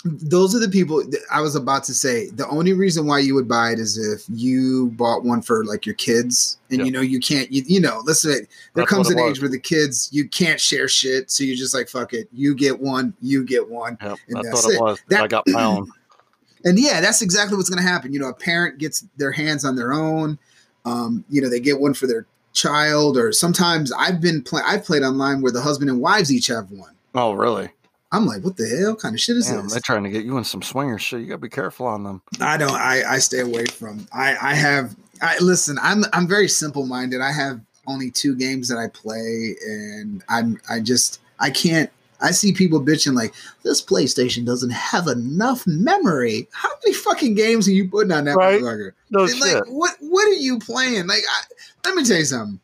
those 0.04 0.54
are 0.54 0.60
the 0.60 0.68
people 0.68 0.98
that 0.98 1.22
I 1.32 1.40
was 1.40 1.56
about 1.56 1.86
to 1.86 1.94
say. 1.94 2.30
The 2.32 2.46
only 2.50 2.74
reason 2.74 3.08
why 3.08 3.20
you 3.20 3.36
would 3.36 3.48
buy 3.48 3.72
it 3.72 3.80
is 3.80 3.98
if 3.98 4.26
you 4.30 4.88
bought 4.98 5.24
one 5.24 5.42
for 5.42 5.64
like 5.64 5.86
your 5.86 5.96
kids, 5.96 6.58
and 6.70 6.80
Yeah. 6.80 6.86
you 6.88 6.92
know 6.92 7.00
you 7.00 7.22
can't. 7.22 7.50
You, 7.50 7.64
you 7.66 7.80
know, 7.80 8.02
let's 8.06 8.22
there 8.22 8.46
That's 8.74 8.90
comes 8.90 9.10
an 9.10 9.18
it 9.18 9.22
age 9.22 9.40
where 9.42 9.50
the 9.50 9.58
kids 9.62 10.10
you 10.12 10.28
can't 10.28 10.60
share 10.60 10.90
shit, 10.90 11.32
so 11.32 11.46
you're 11.46 11.56
just 11.56 11.74
like 11.74 11.88
fuck 11.88 12.12
it. 12.14 12.28
You 12.34 12.54
get 12.54 12.78
one, 12.78 13.14
you 13.22 13.46
get 13.46 13.70
one, 13.70 13.98
Yep, 14.02 14.18
And 14.28 14.36
that's, 14.36 14.50
that's 14.50 14.66
what 14.66 14.74
it, 14.74 14.76
it. 14.76 14.82
was. 14.82 15.00
That- 15.08 15.22
I 15.24 15.28
got 15.28 15.48
my 15.48 15.64
own. 15.64 15.90
and 16.66 16.78
yeah, 16.78 17.00
that's 17.00 17.22
exactly 17.22 17.56
what's 17.56 17.70
going 17.70 17.82
to 17.82 17.90
happen. 17.90 18.12
You 18.12 18.20
know, 18.20 18.28
a 18.28 18.34
parent 18.34 18.78
gets 18.78 19.06
their 19.16 19.32
hands 19.32 19.64
on 19.64 19.78
their 19.78 19.94
own. 19.94 20.38
Um, 20.84 21.24
you 21.30 21.42
know, 21.42 21.50
they 21.50 21.62
get 21.62 21.80
one 21.80 21.94
for 21.94 22.08
their 22.08 22.26
child, 22.58 23.18
or 23.18 23.32
sometimes 23.32 23.92
I've 23.94 24.20
been 24.20 24.42
play. 24.42 24.62
I've 24.66 24.84
played 24.84 25.04
online 25.04 25.42
where 25.42 25.52
the 25.52 25.62
husband 25.62 25.90
and 25.90 26.02
wives 26.02 26.32
each 26.32 26.48
have 26.48 26.72
one. 26.72 26.94
Oh, 27.16 27.34
really? 27.34 27.70
I'm 28.12 28.26
like, 28.26 28.44
what 28.44 28.56
the 28.58 28.68
hell 28.68 28.96
kind 28.96 29.16
of 29.16 29.20
shit 29.22 29.36
is 29.38 29.48
Damn, 29.48 29.64
this? 29.64 29.74
they're 29.74 29.82
trying 29.82 30.04
to 30.04 30.10
get 30.10 30.24
you 30.26 30.38
in 30.38 30.44
some 30.44 30.62
swinger 30.62 30.98
shit. 30.98 31.20
You 31.22 31.28
gotta 31.28 31.40
be 31.40 31.50
careful 31.50 31.86
on 31.88 32.04
them. 32.04 32.22
I 32.40 32.58
don't. 32.58 32.72
I 32.72 33.04
I 33.16 33.20
stay 33.20 33.40
away 33.42 33.66
from. 33.66 34.08
I 34.14 34.36
I 34.42 34.54
have. 34.54 34.96
I 35.22 35.38
listen. 35.40 35.78
I'm 35.82 36.04
I'm 36.14 36.28
very 36.28 36.48
simple 36.48 36.86
minded. 36.86 37.22
I 37.22 37.32
have 37.32 37.60
only 37.86 38.10
two 38.12 38.36
games 38.36 38.68
that 38.70 38.78
I 38.78 38.88
play, 38.88 39.56
and 39.68 40.24
I'm 40.30 40.60
I 40.70 40.80
just 40.80 41.20
I 41.40 41.50
can't. 41.50 41.90
I 42.20 42.32
see 42.32 42.52
people 42.52 42.82
bitching 42.82 43.14
like 43.14 43.34
this 43.64 43.80
PlayStation 43.80 44.44
doesn't 44.46 44.72
have 44.72 45.06
enough 45.08 45.68
memory. 45.68 46.48
How 46.52 46.70
many 46.84 46.94
fucking 46.96 47.36
games 47.36 47.68
are 47.68 47.72
you 47.72 47.88
putting 47.90 48.12
on 48.12 48.24
that 48.26 48.36
Right. 48.38 48.60
motherfucker? 48.60 48.92
No 49.12 49.26
And, 49.26 49.40
like 49.40 49.50
shit. 49.52 49.68
what 49.68 49.96
what 50.00 50.28
are 50.28 50.34
you 50.34 50.58
playing? 50.60 51.06
Like 51.08 51.22
I, 51.30 51.44
let 51.88 51.96
me 51.96 52.04
tell 52.04 52.18
you 52.18 52.26
something. 52.26 52.60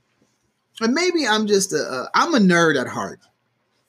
And 0.81 0.93
maybe 0.93 1.25
I'm 1.27 1.47
just 1.47 1.73
a 1.73 1.77
uh, 1.77 2.05
I'm 2.13 2.33
a 2.35 2.39
nerd 2.39 2.79
at 2.79 2.87
heart. 2.87 3.19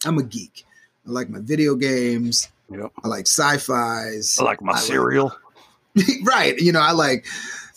I'm 0.05 0.19
a 0.19 0.23
geek. 0.23 0.65
I 1.07 1.11
like 1.11 1.29
my 1.29 1.41
video 1.41 1.75
games. 1.75 2.49
Yep. 2.71 2.93
I 3.03 3.09
like 3.09 3.27
sci-fi's. 3.27 4.39
I 4.39 4.45
like 4.45 4.63
my 4.63 4.73
I 4.73 4.79
cereal. 4.79 5.33
right. 6.25 6.59
You 6.59 6.73
know, 6.73 6.81
I 6.81 6.93
like. 6.93 7.27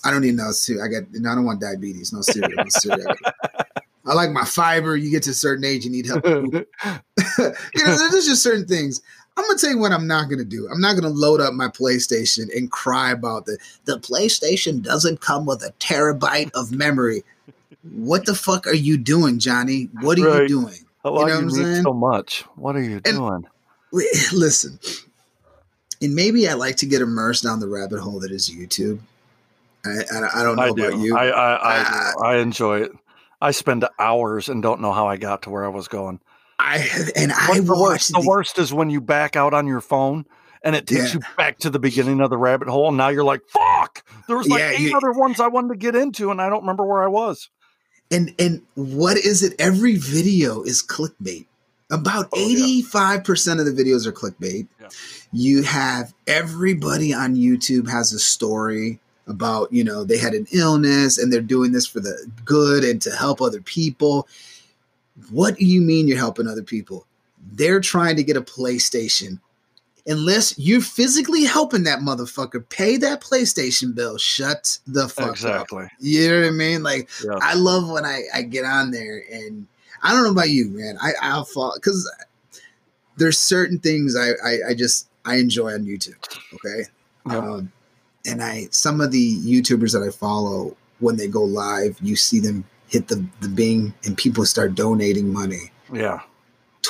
I 0.03 0.11
don't 0.11 0.21
need 0.21 0.35
no 0.35 0.51
cereal. 0.51 0.85
I 0.85 0.87
got. 0.87 1.03
No, 1.13 1.31
I 1.31 1.35
don't 1.35 1.45
want 1.45 1.61
diabetes. 1.61 2.13
No 2.13 2.21
cereal. 2.21 2.51
No 2.55 2.65
cereal. 2.69 3.15
I 4.05 4.13
like 4.13 4.31
my 4.31 4.45
fiber. 4.45 4.95
You 4.95 5.11
get 5.11 5.23
to 5.23 5.31
a 5.31 5.33
certain 5.33 5.65
age, 5.65 5.83
you 5.83 5.91
need 5.91 6.05
help. 6.05 6.25
you 6.25 6.65
know, 6.85 8.09
there's 8.09 8.25
just 8.25 8.41
certain 8.41 8.65
things. 8.65 9.01
I'm 9.35 9.45
gonna 9.45 9.59
tell 9.59 9.69
you 9.69 9.77
what 9.77 9.91
I'm 9.91 10.07
not 10.07 10.29
gonna 10.29 10.45
do. 10.45 10.67
I'm 10.71 10.79
not 10.79 10.95
gonna 10.95 11.13
load 11.13 11.41
up 11.41 11.53
my 11.53 11.67
PlayStation 11.67 12.47
and 12.55 12.71
cry 12.71 13.11
about 13.11 13.45
the 13.45 13.57
the 13.85 13.99
PlayStation 13.99 14.81
doesn't 14.81 15.21
come 15.21 15.45
with 15.45 15.61
a 15.61 15.73
terabyte 15.79 16.51
of 16.53 16.71
memory. 16.71 17.23
What 17.93 18.25
the 18.25 18.35
fuck 18.35 18.67
are 18.67 18.73
you 18.75 18.97
doing, 18.97 19.39
Johnny? 19.39 19.89
What 20.01 20.19
are 20.19 20.27
Right. 20.29 20.41
you 20.43 20.47
doing? 20.47 20.75
How 21.03 21.09
know 21.11 21.15
long 21.15 21.23
what 21.23 21.27
you 21.31 21.37
I'm 21.37 21.47
need 21.47 21.53
saying? 21.55 21.83
so 21.83 21.93
much? 21.93 22.41
What 22.55 22.75
are 22.75 22.81
you 22.81 22.99
doing? 22.99 23.45
Listen, 24.33 24.79
and 26.01 26.13
maybe 26.15 26.47
I 26.49 26.53
like 26.53 26.75
to 26.77 26.85
get 26.85 27.01
immersed 27.01 27.43
down 27.43 27.59
the 27.59 27.67
rabbit 27.67 27.99
hole 27.99 28.19
that 28.19 28.31
is 28.31 28.49
YouTube. 28.49 28.99
I, 29.85 29.89
I, 30.13 30.41
I 30.41 30.43
don't 30.43 30.55
know 30.57 30.63
I 30.63 30.67
about 30.69 30.91
do. 30.91 30.99
you. 30.99 31.17
I 31.17 31.27
I, 31.29 31.55
I. 31.55 32.13
I 32.23 32.37
enjoy 32.37 32.81
it. 32.81 32.91
I 33.41 33.51
spend 33.51 33.85
hours 33.99 34.49
and 34.49 34.61
don't 34.61 34.81
know 34.81 34.91
how 34.91 35.07
I 35.07 35.15
got 35.17 35.43
to 35.43 35.49
where 35.49 35.63
I 35.63 35.69
was 35.69 35.87
going. 35.87 36.19
I 36.59 36.79
have, 36.79 37.11
and 37.15 37.31
I 37.31 37.59
the 37.59 37.73
watched 37.75 38.11
The 38.11 38.19
the- 38.19 38.27
worst 38.27 38.57
is 38.59 38.73
when 38.73 38.89
you 38.89 38.99
back 38.99 39.35
out 39.35 39.53
on 39.53 39.67
your 39.67 39.79
phone 39.81 40.25
and 40.63 40.75
it 40.75 40.87
takes 40.87 41.13
Yeah. 41.13 41.19
you 41.19 41.35
back 41.37 41.59
to 41.59 41.69
the 41.69 41.77
beginning 41.79 42.19
of 42.19 42.31
the 42.31 42.37
rabbit 42.37 42.67
hole. 42.67 42.87
And 42.89 42.97
now 42.97 43.09
you're 43.09 43.23
like, 43.23 43.41
fuck. 43.47 44.03
There 44.27 44.35
was 44.37 44.47
like 44.47 44.59
Yeah, 44.59 44.71
eight 44.71 44.79
you- 44.91 44.97
other 44.97 45.11
ones 45.11 45.39
I 45.39 45.47
wanted 45.47 45.69
to 45.69 45.75
get 45.77 45.95
into, 45.95 46.31
and 46.31 46.41
I 46.41 46.49
don't 46.49 46.61
remember 46.61 46.83
where 46.83 47.03
I 47.03 47.07
was. 47.07 47.49
And 48.11 48.33
and 48.39 48.61
what 48.75 49.17
is 49.17 49.43
it? 49.43 49.53
Every 49.59 49.95
video 49.95 50.63
is 50.63 50.83
clickbait. 50.83 51.45
About 51.89 52.27
Oh, 52.33 52.39
eighty 52.39 52.81
five 52.81 53.23
percent 53.23 53.59
of 53.59 53.65
the 53.65 53.71
videos 53.71 54.05
are 54.05 54.11
clickbait. 54.11 54.67
Yeah. 54.79 54.87
You 55.31 55.63
have 55.63 56.13
everybody 56.25 57.13
on 57.13 57.35
YouTube 57.35 57.89
has 57.89 58.11
a 58.11 58.19
story 58.19 58.99
about 59.25 59.71
you 59.71 59.83
know 59.83 60.03
they 60.03 60.17
had 60.17 60.33
an 60.33 60.47
illness 60.51 61.17
and 61.17 61.31
they're 61.31 61.41
doing 61.41 61.71
this 61.71 61.87
for 61.87 61.99
the 61.99 62.29
good 62.43 62.83
and 62.83 63.01
to 63.03 63.11
help 63.11 63.41
other 63.41 63.61
people. 63.61 64.27
What 65.31 65.57
do 65.57 65.65
you 65.65 65.81
mean 65.81 66.07
you're 66.07 66.17
helping 66.17 66.47
other 66.47 66.63
people? 66.63 67.07
They're 67.53 67.79
trying 67.79 68.17
to 68.17 68.23
get 68.23 68.37
a 68.37 68.41
PlayStation. 68.41 69.39
Unless 70.07 70.57
you're 70.57 70.79
physically 70.81 71.43
helping 71.43 71.83
that 71.83 71.99
motherfucker 71.99 72.67
pay 72.69 72.95
that 72.97 73.19
PlayStation 73.21 73.93
bill, 73.93 74.17
shut 74.17 74.79
the 74.87 75.09
fuck 75.09 75.25
up. 75.27 75.31
Exactly. 75.33 75.87
You 75.99 76.29
know 76.29 76.39
what 76.41 76.47
I 76.47 76.51
mean? 76.51 76.81
Like 76.83 77.09
Yeah. 77.25 77.37
I 77.41 77.55
love 77.55 77.89
when 77.89 78.05
I, 78.05 78.23
I 78.33 78.41
get 78.43 78.63
on 78.63 78.91
there 78.91 79.21
and 79.31 79.67
I 80.01 80.13
don't 80.13 80.23
know 80.23 80.31
about 80.31 80.49
you, 80.49 80.69
man. 80.69 80.97
I 81.01 81.11
I'll 81.21 81.43
fall 81.45 81.73
because 81.75 82.09
there's 83.17 83.37
certain 83.37 83.79
things 83.79 84.15
I, 84.15 84.29
I 84.43 84.57
I 84.69 84.73
just 84.73 85.07
I 85.25 85.35
enjoy 85.37 85.73
on 85.73 85.85
YouTube. 85.85 86.15
Okay, 86.53 86.83
Yeah. 87.27 87.37
um, 87.37 87.71
and 88.25 88.41
I 88.43 88.67
some 88.71 89.01
of 89.01 89.11
the 89.11 89.37
YouTubers 89.39 89.91
that 89.93 90.03
I 90.07 90.11
follow 90.11 90.77
when 90.99 91.17
they 91.17 91.27
go 91.27 91.43
live, 91.43 91.97
you 92.01 92.15
see 92.15 92.39
them 92.39 92.63
hit 92.87 93.07
the 93.09 93.25
the 93.41 93.49
Bing 93.49 93.93
and 94.05 94.17
people 94.17 94.45
start 94.45 94.73
donating 94.75 95.33
money. 95.33 95.71
yeah. 95.91 96.21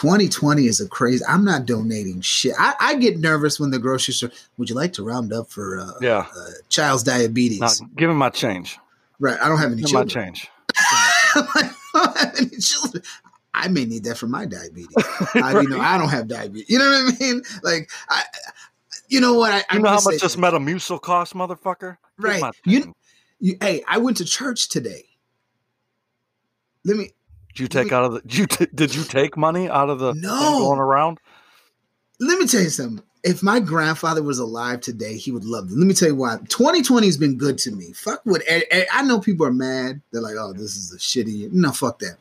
2020 0.02 0.68
is 0.68 0.80
a 0.80 0.88
crazy. 0.88 1.24
I'm 1.28 1.44
not 1.44 1.66
donating 1.66 2.22
shit. 2.22 2.54
I, 2.60 2.76
I 2.80 2.96
get 2.98 3.18
nervous 3.18 3.60
when 3.60 3.72
the 3.72 3.80
grocery 3.80 4.14
store. 4.14 4.30
Would 4.58 4.70
you 4.70 4.76
like 4.76 4.94
to 4.94 5.04
round 5.04 5.34
up 5.34 5.50
for 5.50 5.80
uh, 5.80 5.92
Yeah. 6.02 6.28
uh, 6.38 6.46
child's 6.70 7.02
diabetes? 7.02 7.82
Give 7.96 8.08
him 8.10 8.18
my 8.18 8.30
change. 8.30 8.78
right. 9.20 9.40
I 9.42 9.50
don't 9.50 9.58
have 9.58 9.72
any 9.72 9.82
Give 9.82 9.92
me 9.92 9.98
my 9.98 10.06
change. 10.06 10.48
I 10.78 11.72
don't 11.96 12.18
have 12.18 12.36
any 12.38 12.50
children. 12.58 13.02
I 13.56 13.70
may 13.70 13.86
need 13.86 14.04
that 14.04 14.20
for 14.20 14.28
my 14.28 14.46
diabetes. 14.46 14.94
I, 15.34 15.60
you 15.62 15.68
know, 15.68 15.80
I 15.80 15.98
don't 15.98 16.10
have 16.10 16.28
diabetes. 16.28 16.70
You 16.70 16.78
know 16.78 16.86
what 16.90 17.16
I 17.16 17.18
mean? 17.20 17.42
Like, 17.64 17.90
I, 18.08 18.22
you 19.10 19.20
know 19.20 19.34
what? 19.34 19.52
I, 19.52 19.76
You 19.76 19.82
know 19.82 19.90
how 19.90 19.96
much 19.96 20.06
this 20.06 20.22
this. 20.22 20.36
Metamucil 20.36 21.02
costs, 21.02 21.34
motherfucker? 21.34 21.98
Give 22.20 22.24
Right. 22.42 22.44
You- 22.66 22.94
You, 23.40 23.58
hey, 23.62 23.84
I 23.88 23.98
went 23.98 24.18
to 24.18 24.26
church 24.26 24.70
today. 24.70 25.06
Let 26.86 26.98
me 26.98 27.12
Did 27.58 27.64
you 27.64 27.68
take 27.84 27.92
out 27.92 28.04
of 28.04 28.14
the? 28.14 28.20
Did 28.22 28.38
you, 28.38 28.46
t- 28.46 28.68
did 28.76 28.94
you 28.94 29.04
take 29.04 29.36
money 29.36 29.68
out 29.68 29.90
of 29.90 29.98
the 29.98 30.14
No. 30.14 30.60
going 30.60 30.80
around? 30.80 31.20
let 32.20 32.38
me 32.40 32.46
tell 32.46 32.62
you 32.62 32.70
something. 32.70 33.04
If 33.24 33.42
my 33.42 33.60
grandfather 33.60 34.22
was 34.22 34.38
alive 34.40 34.82
today, 34.82 35.18
he 35.18 35.32
would 35.32 35.44
love 35.44 35.66
it. 35.66 35.72
Let 35.78 35.88
me 35.88 35.94
tell 35.96 36.08
you 36.10 36.16
why. 36.16 36.38
2020 36.50 37.08
has 37.08 37.18
been 37.18 37.36
good 37.36 37.58
to 37.60 37.72
me. 37.72 37.94
Fuck 37.94 38.22
what 38.26 38.44
I, 38.50 38.64
I- 38.72 38.88
I 38.94 39.02
know 39.04 39.20
people 39.20 39.46
are 39.48 39.52
mad. 39.52 40.02
They're 40.12 40.22
like, 40.22 40.36
oh, 40.38 40.54
this 40.54 40.76
is 40.76 40.94
a 40.94 40.98
shitty 40.98 41.36
year. 41.36 41.50
No, 41.52 41.72
fuck 41.72 41.98
that. 42.00 42.18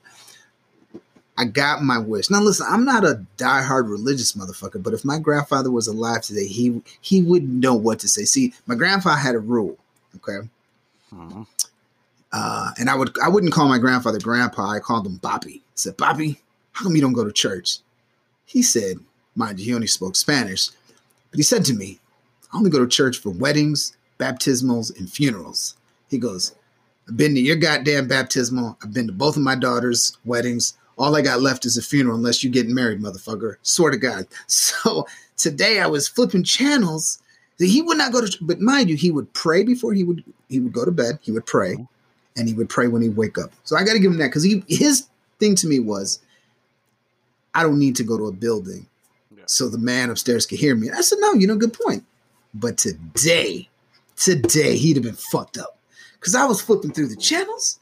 I 1.39 1.45
got 1.45 1.83
my 1.83 1.99
wish. 1.99 2.31
Now 2.31 2.41
listen, 2.41 2.67
I'm 2.69 2.87
not 2.87 3.05
a 3.05 3.23
diehard 3.37 3.91
religious 3.91 4.33
motherfucker, 4.33 4.83
but 4.83 4.95
if 4.95 5.05
my 5.05 5.19
grandfather 5.19 5.71
was 5.71 5.87
alive 5.87 6.23
today, 6.23 6.47
he 6.47 6.81
he 7.03 7.23
wouldn't 7.23 7.53
know 7.53 7.75
what 7.75 7.99
to 8.01 8.09
say. 8.09 8.25
See, 8.25 8.55
my 8.67 8.75
grandfather 8.75 9.19
had 9.21 9.35
a 9.35 9.39
rule, 9.39 9.77
okay? 10.17 10.49
Mhm. 11.13 11.47
Uh, 12.37 12.71
and 12.79 12.91
I 12.91 12.95
would 12.95 13.17
I 13.25 13.31
wouldn't 13.31 13.55
call 13.55 13.67
my 13.67 13.79
grandfather 13.79 14.19
grandpa. 14.19 14.69
I 14.73 14.79
called 14.79 15.07
him 15.07 15.19
Boppy. 15.21 15.61
I 15.61 15.63
said, 15.75 15.97
Boppy, 15.97 16.37
how 16.73 16.85
come 16.85 16.95
you 16.95 17.01
don't 17.01 17.15
go 17.15 17.25
to 17.25 17.33
church? 17.33 17.79
He 18.45 18.63
said, 18.63 18.99
mind 19.35 19.59
you, 19.59 19.65
he 19.65 19.75
only 19.75 19.87
spoke 19.87 20.17
Spanish, 20.17 20.69
but 21.31 21.39
he 21.39 21.43
said 21.43 21.65
to 21.65 21.73
me, 21.73 21.99
I 22.53 22.59
only 22.59 22.69
go 22.69 22.79
to 22.79 22.87
church 22.87 23.17
for 23.17 23.31
weddings, 23.31 23.97
baptismals, 24.19 24.95
and 24.99 25.11
funerals. 25.11 25.77
He 26.11 26.19
goes, 26.19 26.55
I've 27.09 27.17
been 27.17 27.35
to 27.35 27.41
your 27.41 27.57
goddamn 27.57 28.07
baptismal. 28.07 28.77
I've 28.83 28.93
been 28.93 29.07
to 29.07 29.15
both 29.15 29.39
of 29.39 29.43
my 29.43 29.55
daughters' 29.55 30.19
weddings. 30.27 30.77
All 30.99 31.17
I 31.17 31.23
got 31.23 31.41
left 31.41 31.65
is 31.65 31.79
a 31.79 31.83
funeral, 31.83 32.17
unless 32.17 32.45
you're 32.45 32.53
getting 32.53 32.75
married, 32.75 33.01
motherfucker. 33.01 33.57
Swear 33.63 33.93
to 33.93 33.97
God. 33.97 34.27
So 34.47 35.07
today 35.39 35.81
I 35.81 35.87
was 35.87 36.07
flipping 36.07 36.45
channels. 36.45 37.19
He 37.59 37.81
would 37.81 37.97
not 37.97 38.13
go 38.13 38.25
to, 38.25 38.39
but 38.43 38.61
mind 38.61 38.91
you, 38.91 38.97
he 38.97 39.11
would 39.11 39.33
pray 39.33 39.65
before 39.65 39.95
he 39.95 40.05
would 40.05 40.23
he 40.51 40.61
would 40.61 40.75
go 40.75 40.85
to 40.85 40.93
bed. 40.93 41.19
He 41.23 41.33
would 41.33 41.47
pray, 41.47 41.77
and 42.37 42.49
he 42.49 42.55
would 42.55 42.69
pray 42.69 42.89
when 42.89 43.03
he 43.03 43.09
wake 43.09 43.39
up. 43.39 43.51
So 43.65 43.77
I 43.77 43.85
got 43.85 43.95
to 43.95 43.99
give 43.99 44.13
him 44.13 44.19
that 44.19 44.29
because 44.29 44.43
he 44.45 44.63
his 44.69 45.09
thing 45.39 45.55
to 45.57 45.67
me 45.67 45.79
was, 45.81 46.21
I 47.55 47.63
don't 47.63 47.79
need 47.79 47.97
to 47.97 48.05
go 48.05 48.17
to 48.19 48.27
a 48.27 48.33
building 48.33 48.87
Yeah. 49.37 49.45
so 49.47 49.69
the 49.69 49.79
man 49.79 50.11
upstairs 50.11 50.47
could 50.47 50.59
hear 50.59 50.75
me. 50.75 50.91
I 50.91 51.01
said, 51.01 51.19
no, 51.21 51.33
you 51.35 51.47
know, 51.47 51.57
good 51.57 51.73
point. 51.73 52.05
But 52.55 52.79
today, 52.79 53.69
today 54.17 54.77
he'd 54.77 54.97
have 54.97 55.05
been 55.05 55.15
fucked 55.15 55.59
up 55.59 55.79
because 56.15 56.35
I 56.35 56.45
was 56.45 56.61
flipping 56.61 56.93
through 56.93 57.09
the 57.09 57.17
channels. 57.17 57.79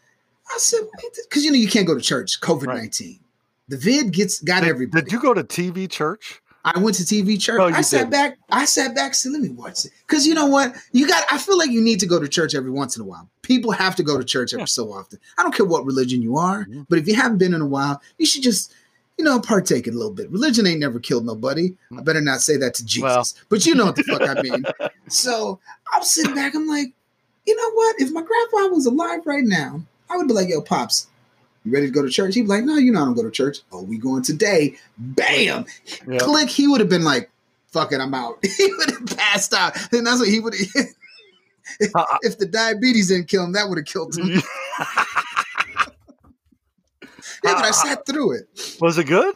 I 0.52 0.58
said, 0.58 0.80
because 1.28 1.44
you 1.44 1.50
know 1.50 1.56
you 1.58 1.68
can't 1.68 1.86
go 1.86 1.94
to 1.94 2.00
church, 2.00 2.40
COVID 2.40 2.66
nineteen. 2.66 3.08
Right. 3.12 3.20
The 3.68 3.76
vid 3.78 4.12
gets 4.12 4.40
got 4.40 4.60
did, 4.60 4.68
everybody. 4.68 5.04
Did 5.04 5.12
you 5.12 5.20
go 5.20 5.32
to 5.32 5.42
TV 5.42 5.90
church? 5.90 6.42
I 6.64 6.78
went 6.78 6.96
to 6.96 7.02
TV 7.02 7.40
church. 7.40 7.58
No, 7.58 7.64
I 7.66 7.82
sat 7.82 7.98
didn't. 7.98 8.10
back. 8.10 8.38
I 8.50 8.64
sat 8.64 8.94
back. 8.94 9.14
Said, 9.14 9.32
"Let 9.32 9.42
me 9.42 9.50
watch 9.50 9.84
it." 9.84 9.92
Because 10.06 10.26
you 10.26 10.34
know 10.34 10.46
what? 10.46 10.74
You 10.92 11.06
got. 11.06 11.24
I 11.30 11.36
feel 11.36 11.58
like 11.58 11.70
you 11.70 11.82
need 11.82 12.00
to 12.00 12.06
go 12.06 12.18
to 12.18 12.26
church 12.28 12.54
every 12.54 12.70
once 12.70 12.96
in 12.96 13.02
a 13.02 13.04
while. 13.04 13.28
People 13.42 13.70
have 13.72 13.94
to 13.96 14.02
go 14.02 14.16
to 14.16 14.24
church 14.24 14.54
every 14.54 14.62
yeah. 14.62 14.66
so 14.66 14.92
often. 14.92 15.18
I 15.36 15.42
don't 15.42 15.54
care 15.54 15.66
what 15.66 15.84
religion 15.84 16.22
you 16.22 16.38
are, 16.38 16.64
mm-hmm. 16.64 16.82
but 16.88 16.98
if 16.98 17.06
you 17.06 17.14
haven't 17.14 17.38
been 17.38 17.52
in 17.52 17.60
a 17.60 17.66
while, 17.66 18.00
you 18.16 18.24
should 18.24 18.42
just, 18.42 18.74
you 19.18 19.24
know, 19.24 19.38
partake 19.40 19.86
a 19.86 19.90
little 19.90 20.12
bit. 20.12 20.30
Religion 20.30 20.66
ain't 20.66 20.80
never 20.80 20.98
killed 20.98 21.26
nobody. 21.26 21.74
I 21.96 22.00
better 22.00 22.22
not 22.22 22.40
say 22.40 22.56
that 22.56 22.74
to 22.74 22.84
Jesus. 22.84 23.02
Well. 23.02 23.26
But 23.50 23.66
you 23.66 23.74
know 23.74 23.84
what 23.86 23.96
the 23.96 24.04
fuck 24.04 24.22
I 24.22 24.40
mean. 24.40 24.64
So 25.08 25.60
I'm 25.92 26.02
sitting 26.02 26.34
back. 26.34 26.54
I'm 26.54 26.66
like, 26.66 26.94
you 27.46 27.54
know 27.54 27.70
what? 27.72 27.96
If 27.98 28.10
my 28.10 28.22
grandpa 28.22 28.74
was 28.74 28.86
alive 28.86 29.20
right 29.26 29.44
now, 29.44 29.82
I 30.08 30.16
would 30.16 30.26
be 30.26 30.32
like, 30.32 30.48
"Yo, 30.48 30.62
pops, 30.62 31.08
you 31.64 31.72
ready 31.72 31.86
to 31.86 31.92
go 31.92 32.02
to 32.02 32.10
church? 32.10 32.34
He'd 32.34 32.42
be 32.42 32.48
like, 32.48 32.64
no, 32.64 32.76
you 32.76 32.92
know 32.92 33.02
I 33.02 33.04
don't 33.06 33.14
go 33.14 33.22
to 33.22 33.30
church. 33.30 33.58
Oh, 33.72 33.82
we 33.82 33.98
going 33.98 34.22
today. 34.22 34.76
Bam. 34.98 35.64
Click. 36.18 36.48
He 36.48 36.68
would 36.68 36.80
have 36.80 36.90
been 36.90 37.04
like, 37.04 37.30
fuck 37.74 37.92
it, 37.92 38.00
I'm 38.00 38.14
out. 38.14 38.38
he 38.56 38.72
would 38.78 38.90
have 38.90 39.18
passed 39.18 39.54
out. 39.54 39.76
And 39.92 40.06
that's 40.06 40.20
what 40.20 40.28
he 40.28 40.40
would 40.40 40.54
have. 40.54 40.86
if, 41.80 41.96
uh, 41.96 42.00
uh, 42.00 42.18
if 42.22 42.38
the 42.38 42.46
diabetes 42.46 43.08
didn't 43.08 43.28
kill 43.28 43.44
him, 43.44 43.52
that 43.52 43.68
would 43.68 43.78
have 43.78 43.86
killed 43.86 44.16
him. 44.16 44.28
yeah, 44.28 44.42
but 47.42 47.56
I 47.56 47.66
uh, 47.66 47.68
uh. 47.68 47.72
sat 47.72 48.06
through 48.06 48.32
it. 48.38 48.78
Was 48.80 48.98
it 48.98 49.04
good? 49.04 49.34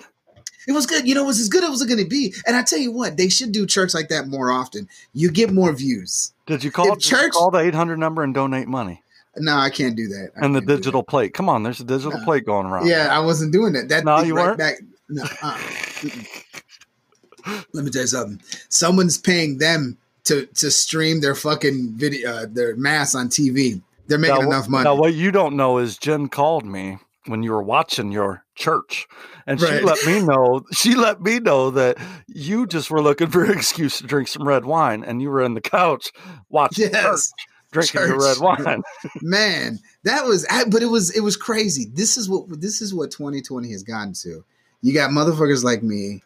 It 0.68 0.72
was 0.72 0.84
good. 0.84 1.08
You 1.08 1.14
know, 1.14 1.24
it 1.24 1.26
was 1.26 1.40
as 1.40 1.48
good 1.48 1.62
as 1.62 1.68
it 1.68 1.72
was 1.72 1.84
going 1.86 1.98
to 1.98 2.08
be. 2.08 2.34
And 2.46 2.54
I 2.54 2.62
tell 2.62 2.78
you 2.78 2.92
what, 2.92 3.16
they 3.16 3.30
should 3.30 3.52
do 3.52 3.66
church 3.66 3.94
like 3.94 4.08
that 4.08 4.28
more 4.28 4.50
often. 4.50 4.86
You 5.14 5.30
get 5.30 5.50
more 5.50 5.72
views. 5.72 6.34
Did 6.44 6.62
you 6.62 6.70
call, 6.70 6.94
church, 6.96 7.22
you 7.22 7.30
call 7.30 7.50
the 7.50 7.58
800 7.58 7.96
number 7.96 8.22
and 8.22 8.34
donate 8.34 8.68
money? 8.68 9.02
No, 9.40 9.56
I 9.56 9.70
can't 9.70 9.96
do 9.96 10.08
that. 10.08 10.30
I 10.36 10.44
and 10.44 10.54
the 10.54 10.60
digital 10.60 11.02
plate. 11.02 11.34
Come 11.34 11.48
on, 11.48 11.62
there's 11.62 11.80
a 11.80 11.84
digital 11.84 12.18
no. 12.18 12.24
plate 12.24 12.44
going 12.44 12.66
around. 12.66 12.86
Yeah, 12.86 13.08
I 13.10 13.20
wasn't 13.20 13.52
doing 13.52 13.72
that. 13.74 13.88
That 13.88 14.04
no, 14.04 14.20
you 14.22 14.34
right 14.34 14.46
weren't. 14.46 14.58
Back, 14.58 14.78
no. 15.08 15.24
Uh, 15.42 15.58
Let 17.72 17.84
me 17.84 17.90
tell 17.90 18.02
you 18.02 18.08
something. 18.08 18.40
Someone's 18.68 19.18
paying 19.18 19.58
them 19.58 19.96
to 20.24 20.46
to 20.46 20.70
stream 20.70 21.20
their 21.20 21.34
fucking 21.34 21.94
video, 21.94 22.30
uh, 22.30 22.46
their 22.48 22.76
mass 22.76 23.14
on 23.14 23.28
TV. 23.28 23.80
They're 24.06 24.18
making 24.18 24.42
now, 24.42 24.46
enough 24.46 24.68
money. 24.68 24.84
Now, 24.84 24.94
what 24.94 25.14
you 25.14 25.30
don't 25.30 25.56
know 25.56 25.78
is 25.78 25.98
Jen 25.98 26.28
called 26.28 26.64
me 26.64 26.98
when 27.26 27.42
you 27.42 27.52
were 27.52 27.62
watching 27.62 28.10
your 28.10 28.44
church, 28.54 29.06
and 29.46 29.60
right. 29.60 29.80
she 29.80 29.84
let 29.84 30.06
me 30.06 30.22
know. 30.22 30.64
She 30.72 30.94
let 30.94 31.20
me 31.20 31.40
know 31.40 31.70
that 31.70 31.98
you 32.26 32.66
just 32.66 32.90
were 32.90 33.02
looking 33.02 33.28
for 33.28 33.44
an 33.44 33.52
excuse 33.56 33.98
to 33.98 34.06
drink 34.06 34.28
some 34.28 34.46
red 34.46 34.64
wine, 34.64 35.04
and 35.04 35.20
you 35.22 35.30
were 35.30 35.42
in 35.42 35.54
the 35.54 35.60
couch 35.60 36.12
watching 36.48 36.90
yes. 36.92 37.02
church 37.02 37.46
drinking 37.72 38.00
Church. 38.00 38.08
your 38.08 38.20
red 38.20 38.38
wine. 38.38 38.82
Man, 39.22 39.78
that 40.04 40.24
was 40.24 40.46
but 40.70 40.82
it 40.82 40.86
was 40.86 41.14
it 41.16 41.20
was 41.20 41.36
crazy. 41.36 41.86
This 41.92 42.16
is 42.16 42.28
what 42.28 42.60
this 42.60 42.80
is 42.80 42.94
what 42.94 43.10
2020 43.10 43.70
has 43.72 43.82
gotten 43.82 44.12
to. 44.14 44.44
You 44.82 44.94
got 44.94 45.10
motherfuckers 45.10 45.64
like 45.64 45.82
me 45.82 46.22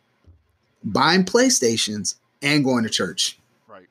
buying 0.84 1.24
PlayStations 1.24 2.16
and 2.42 2.64
going 2.64 2.84
to 2.84 2.90
church. 2.90 3.38
Right. 3.66 3.86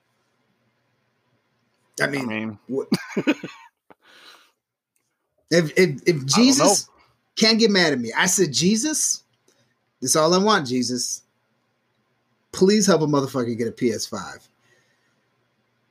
I 2.01 2.07
mean, 2.07 2.21
I 2.21 2.25
mean 2.25 2.59
what, 2.67 2.87
if 5.51 5.77
if 5.77 6.01
if 6.07 6.25
Jesus 6.25 6.89
can't 7.35 7.59
get 7.59 7.71
mad 7.71 7.93
at 7.93 7.99
me, 7.99 8.11
I 8.15 8.27
said 8.27 8.53
Jesus, 8.53 9.23
this 9.99 10.15
all 10.15 10.33
I 10.33 10.37
want, 10.37 10.67
Jesus. 10.67 11.23
Please 12.53 12.85
help 12.85 13.01
a 13.01 13.05
motherfucker 13.05 13.57
get 13.57 13.69
a 13.69 13.71
PS5. 13.71 14.45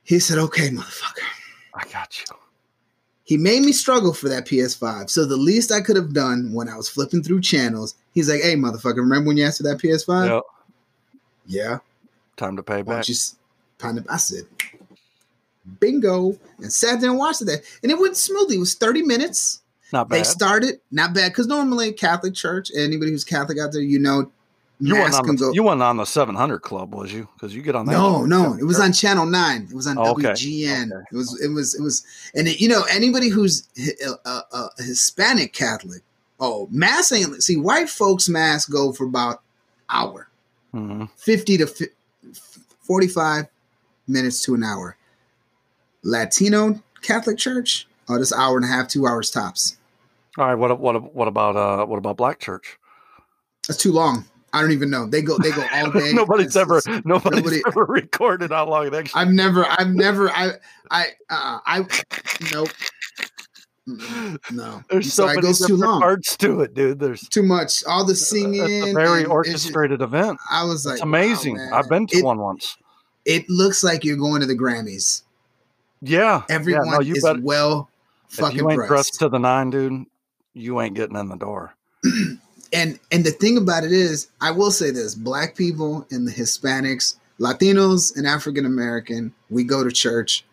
He 0.03 0.19
said, 0.19 0.37
okay, 0.37 0.69
motherfucker. 0.69 1.23
I 1.81 1.91
got 1.91 2.19
you. 2.19 2.35
He 3.23 3.37
made 3.37 3.61
me 3.61 3.71
struggle 3.71 4.13
for 4.13 4.27
that 4.29 4.45
PS5. 4.45 5.09
So 5.09 5.25
the 5.25 5.37
least 5.37 5.71
I 5.71 5.81
could 5.81 5.95
have 5.95 6.13
done 6.13 6.51
when 6.53 6.67
I 6.67 6.75
was 6.75 6.89
flipping 6.89 7.23
through 7.23 7.41
channels, 7.41 7.95
he's 8.13 8.29
like, 8.29 8.41
"Hey, 8.41 8.55
motherfucker, 8.55 8.97
remember 8.97 9.27
when 9.27 9.37
you 9.37 9.45
asked 9.45 9.57
for 9.57 9.63
that 9.63 9.79
PS5? 9.79 10.27
Yep. 10.27 10.43
Yeah. 11.45 11.77
Time 12.35 12.55
to 12.57 12.63
pay 12.63 12.81
back. 12.81 13.07
You, 13.07 13.15
time 13.77 13.97
to, 13.97 14.05
I 14.09 14.17
said, 14.17 14.43
bingo, 15.79 16.37
and 16.57 16.73
sat 16.73 16.99
there 16.99 17.09
and 17.09 17.19
watched 17.19 17.45
that, 17.45 17.61
and 17.83 17.91
it 17.91 17.99
went 17.99 18.17
smoothly. 18.17 18.57
It 18.57 18.59
was 18.59 18.73
thirty 18.73 19.01
minutes. 19.01 19.61
Not 19.93 20.09
bad. 20.09 20.19
They 20.19 20.23
started 20.23 20.81
not 20.91 21.13
bad 21.13 21.31
because 21.31 21.47
normally 21.47 21.91
Catholic 21.91 22.33
church, 22.33 22.71
anybody 22.75 23.11
who's 23.11 23.23
Catholic 23.23 23.59
out 23.59 23.71
there, 23.73 23.81
you 23.81 23.99
know, 23.99 24.31
you 24.81 24.95
went 24.95 25.13
on 25.13 25.35
the, 25.35 25.51
you 25.53 25.63
went 25.63 25.81
on 25.81 25.97
the 25.97 26.05
700 26.05 26.59
club, 26.59 26.93
was 26.93 27.13
you? 27.13 27.27
Because 27.33 27.55
you 27.55 27.61
get 27.61 27.75
on 27.75 27.85
that. 27.85 27.91
No, 27.91 28.25
no, 28.25 28.55
it 28.55 28.63
was 28.63 28.79
on 28.79 28.91
Channel 28.93 29.25
Nine. 29.25 29.67
It 29.69 29.75
was 29.75 29.87
on 29.87 29.97
oh, 29.97 30.11
okay. 30.11 30.29
WGN. 30.29 30.91
Okay. 30.91 31.05
It 31.11 31.15
was, 31.15 31.41
it 31.41 31.49
was, 31.49 31.75
it 31.75 31.81
was, 31.81 32.05
and 32.35 32.47
it, 32.47 32.59
you 32.59 32.67
know, 32.67 32.83
anybody 32.89 33.29
who's 33.29 33.67
a, 34.03 34.29
a, 34.29 34.43
a, 34.51 34.69
Hispanic 34.77 35.53
Catholic, 35.53 36.01
oh, 36.39 36.67
mass 36.71 37.11
ain't 37.11 37.43
see 37.43 37.57
white 37.57 37.89
folks 37.89 38.27
mass 38.27 38.65
go 38.65 38.91
for 38.91 39.05
about 39.05 39.41
hour, 39.89 40.27
mm-hmm. 40.73 41.05
50 41.15 41.57
to 41.57 41.67
50, 41.67 41.95
45 42.81 43.45
minutes 44.07 44.43
to 44.45 44.55
an 44.55 44.63
hour. 44.63 44.97
Latino 46.03 46.81
Catholic 47.01 47.37
Church, 47.37 47.87
oh, 48.09 48.17
this 48.17 48.33
hour 48.33 48.57
and 48.57 48.65
a 48.65 48.67
half, 48.67 48.87
two 48.87 49.05
hours 49.05 49.29
tops. 49.29 49.77
All 50.37 50.45
right. 50.45 50.55
What 50.55 50.79
what 50.79 51.13
what 51.13 51.27
about 51.27 51.55
uh 51.55 51.85
what 51.85 51.97
about 51.97 52.17
Black 52.17 52.39
Church? 52.39 52.79
That's 53.67 53.81
too 53.81 53.91
long. 53.91 54.25
I 54.53 54.61
don't 54.61 54.71
even 54.71 54.89
know. 54.89 55.05
They 55.05 55.21
go 55.21 55.37
they 55.37 55.51
go 55.51 55.65
all 55.73 55.91
day. 55.99 56.11
nobody's 56.13 56.55
ever 56.57 56.77
it's, 56.77 56.87
nobody's 57.05 57.43
nobody, 57.43 57.61
ever 57.67 57.85
recorded 57.85 58.51
how 58.51 58.67
long 58.67 58.87
it 58.87 58.93
actually. 58.93 59.21
I've 59.21 59.29
never 59.29 59.65
I've 59.65 59.93
never 59.93 60.29
I 60.29 60.51
I 60.89 61.05
uh, 61.29 61.59
I 61.65 61.85
nope. 62.53 62.69
No, 64.51 64.83
there's 64.89 65.11
so, 65.11 65.27
so 65.27 65.33
many 65.33 65.53
too 65.53 65.75
long. 65.75 66.01
parts 66.01 66.37
to 66.37 66.61
it, 66.61 66.73
dude. 66.73 66.99
There's 66.99 67.27
too 67.27 67.43
much. 67.43 67.83
All 67.85 68.05
the 68.05 68.15
singing. 68.15 68.63
It's 68.63 68.87
a 68.87 68.93
very 68.93 69.25
orchestrated 69.25 70.01
event. 70.01 70.39
I 70.49 70.63
was 70.63 70.85
like, 70.85 70.93
it's 70.93 71.01
amazing. 71.01 71.57
Wow, 71.57 71.79
I've 71.79 71.89
been 71.89 72.07
to 72.07 72.17
it, 72.17 72.23
one 72.23 72.37
once. 72.37 72.77
It 73.25 73.49
looks 73.49 73.83
like 73.83 74.05
you're 74.05 74.17
going 74.17 74.41
to 74.41 74.47
the 74.47 74.57
Grammys. 74.57 75.23
Yeah, 76.01 76.43
everyone 76.49 76.85
yeah, 76.85 76.91
no, 76.93 77.01
you 77.01 77.15
is 77.15 77.23
better, 77.23 77.41
well 77.41 77.89
fucking. 78.27 78.57
If 78.57 78.61
you 78.61 78.71
ain't 78.71 78.87
dressed 78.87 79.15
to 79.19 79.29
the 79.29 79.39
nine, 79.39 79.69
dude, 79.69 80.05
you 80.53 80.79
ain't 80.81 80.95
getting 80.95 81.17
in 81.17 81.29
the 81.29 81.37
door. 81.37 81.75
and 82.73 82.99
and 83.11 83.23
the 83.25 83.31
thing 83.31 83.57
about 83.57 83.83
it 83.83 83.91
is, 83.91 84.29
I 84.39 84.51
will 84.51 84.71
say 84.71 84.91
this: 84.91 85.15
black 85.15 85.55
people 85.55 86.05
and 86.11 86.27
the 86.27 86.31
Hispanics, 86.31 87.15
Latinos 87.39 88.15
and 88.15 88.25
African 88.25 88.65
American, 88.65 89.33
we 89.49 89.63
go 89.63 89.83
to 89.83 89.91
church 89.91 90.45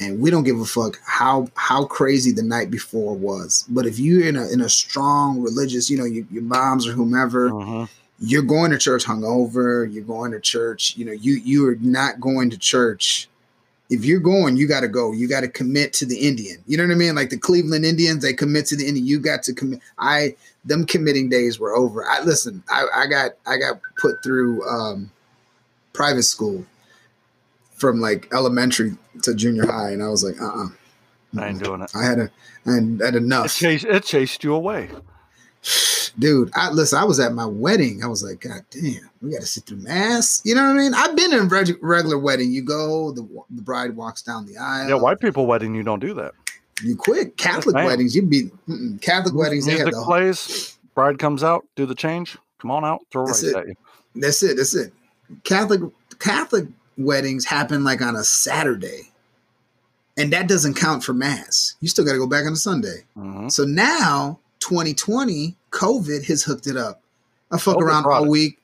and 0.00 0.20
we 0.20 0.30
don't 0.30 0.44
give 0.44 0.60
a 0.60 0.64
fuck 0.64 0.98
how 1.04 1.48
how 1.54 1.84
crazy 1.84 2.32
the 2.32 2.42
night 2.42 2.70
before 2.70 3.14
was. 3.14 3.64
But 3.68 3.86
if 3.86 3.98
you're 3.98 4.26
in 4.26 4.36
a 4.36 4.48
in 4.48 4.60
a 4.60 4.68
strong 4.68 5.40
religious, 5.40 5.90
you 5.90 5.98
know, 5.98 6.04
your, 6.04 6.24
your 6.30 6.42
moms 6.42 6.86
or 6.86 6.92
whomever, 6.92 7.52
uh-huh. 7.52 7.86
you're 8.20 8.42
going 8.42 8.70
to 8.70 8.78
church 8.78 9.04
hungover. 9.04 9.92
You're 9.92 10.04
going 10.04 10.32
to 10.32 10.40
church. 10.40 10.96
You 10.96 11.04
know, 11.04 11.12
you 11.12 11.34
you 11.34 11.68
are 11.68 11.76
not 11.80 12.20
going 12.20 12.50
to 12.50 12.58
church 12.58 13.28
if 13.90 14.04
you're 14.04 14.20
going, 14.20 14.56
you 14.56 14.68
got 14.68 14.80
to 14.80 14.88
go. 14.88 15.12
You 15.12 15.28
got 15.28 15.40
to 15.40 15.48
commit 15.48 15.92
to 15.94 16.06
the 16.06 16.18
Indian. 16.18 16.58
You 16.66 16.76
know 16.76 16.84
what 16.84 16.92
I 16.92 16.96
mean? 16.96 17.14
Like 17.14 17.30
the 17.30 17.38
Cleveland 17.38 17.84
Indians, 17.84 18.22
they 18.22 18.34
commit 18.34 18.66
to 18.66 18.76
the 18.76 18.86
Indian. 18.86 19.06
You 19.06 19.18
got 19.18 19.42
to 19.44 19.54
commit. 19.54 19.80
I 19.98 20.36
them 20.68 20.84
committing 20.84 21.28
days 21.28 21.58
were 21.58 21.74
over. 21.74 22.04
I 22.08 22.22
listen. 22.22 22.62
I, 22.70 22.86
I 22.94 23.06
got 23.06 23.32
I 23.46 23.56
got 23.56 23.80
put 24.00 24.22
through 24.22 24.66
um, 24.68 25.10
private 25.92 26.22
school 26.22 26.64
from 27.74 28.00
like 28.00 28.28
elementary 28.32 28.96
to 29.22 29.34
junior 29.34 29.66
high, 29.66 29.90
and 29.90 30.02
I 30.02 30.08
was 30.08 30.24
like, 30.24 30.40
uh, 30.40 30.46
uh-uh. 30.46 30.68
I 31.38 31.48
ain't 31.48 31.62
doing 31.62 31.82
it. 31.82 31.90
I 31.94 32.04
had 32.04 32.18
a, 32.18 32.30
I 32.66 32.72
had 33.04 33.14
enough. 33.14 33.46
It 33.46 33.50
chased, 33.50 33.84
it 33.84 34.04
chased 34.04 34.44
you 34.44 34.54
away 34.54 34.88
dude, 36.18 36.50
I 36.54 36.70
listen. 36.70 36.98
I 36.98 37.04
was 37.04 37.20
at 37.20 37.32
my 37.32 37.46
wedding. 37.46 38.02
I 38.02 38.06
was 38.06 38.22
like, 38.22 38.40
God 38.40 38.62
damn, 38.70 39.10
we 39.20 39.32
got 39.32 39.40
to 39.40 39.46
sit 39.46 39.64
through 39.64 39.78
mass. 39.78 40.40
You 40.44 40.54
know 40.54 40.62
what 40.62 40.70
I 40.70 40.74
mean? 40.74 40.94
I've 40.94 41.16
been 41.16 41.32
in 41.32 41.48
reg- 41.48 41.78
regular 41.80 42.18
wedding. 42.18 42.52
You 42.52 42.62
go, 42.62 43.12
the 43.12 43.26
the 43.50 43.62
bride 43.62 43.96
walks 43.96 44.22
down 44.22 44.46
the 44.46 44.56
aisle. 44.56 44.88
Yeah, 44.88 44.94
white 44.96 45.20
people 45.20 45.46
wedding, 45.46 45.74
you 45.74 45.82
don't 45.82 46.00
do 46.00 46.14
that. 46.14 46.32
You 46.82 46.96
quit. 46.96 47.36
Catholic 47.36 47.76
yes, 47.76 47.86
weddings, 47.86 48.16
you'd 48.16 48.30
be 48.30 48.50
Catholic 49.00 49.34
weddings. 49.34 49.66
Music 49.66 49.84
they 49.86 49.90
have 49.90 49.94
the 49.94 50.04
plays. 50.04 50.78
Bride 50.94 51.18
comes 51.18 51.42
out, 51.42 51.66
do 51.76 51.86
the 51.86 51.94
change. 51.94 52.36
Come 52.58 52.70
on 52.70 52.84
out, 52.84 53.00
throw 53.12 53.26
it. 53.28 53.56
at 53.56 53.66
you. 53.68 53.74
That's 54.14 54.42
it. 54.42 54.56
That's 54.56 54.74
it. 54.74 54.92
Catholic 55.44 55.80
Catholic 56.18 56.66
weddings 56.96 57.44
happen 57.44 57.84
like 57.84 58.02
on 58.02 58.16
a 58.16 58.24
Saturday. 58.24 59.12
And 60.16 60.32
that 60.32 60.48
doesn't 60.48 60.74
count 60.74 61.04
for 61.04 61.14
mass. 61.14 61.76
You 61.80 61.86
still 61.86 62.04
got 62.04 62.12
to 62.12 62.18
go 62.18 62.26
back 62.26 62.44
on 62.44 62.52
a 62.52 62.56
Sunday. 62.56 63.04
Mm-hmm. 63.16 63.48
So 63.48 63.62
now 63.64 64.40
2020, 64.58 65.54
COVID 65.70 66.24
has 66.26 66.42
hooked 66.42 66.66
it 66.66 66.76
up. 66.76 67.00
I 67.52 67.58
fuck 67.58 67.76
COVID 67.76 67.82
around 67.82 68.06
all 68.06 68.28
week, 68.28 68.58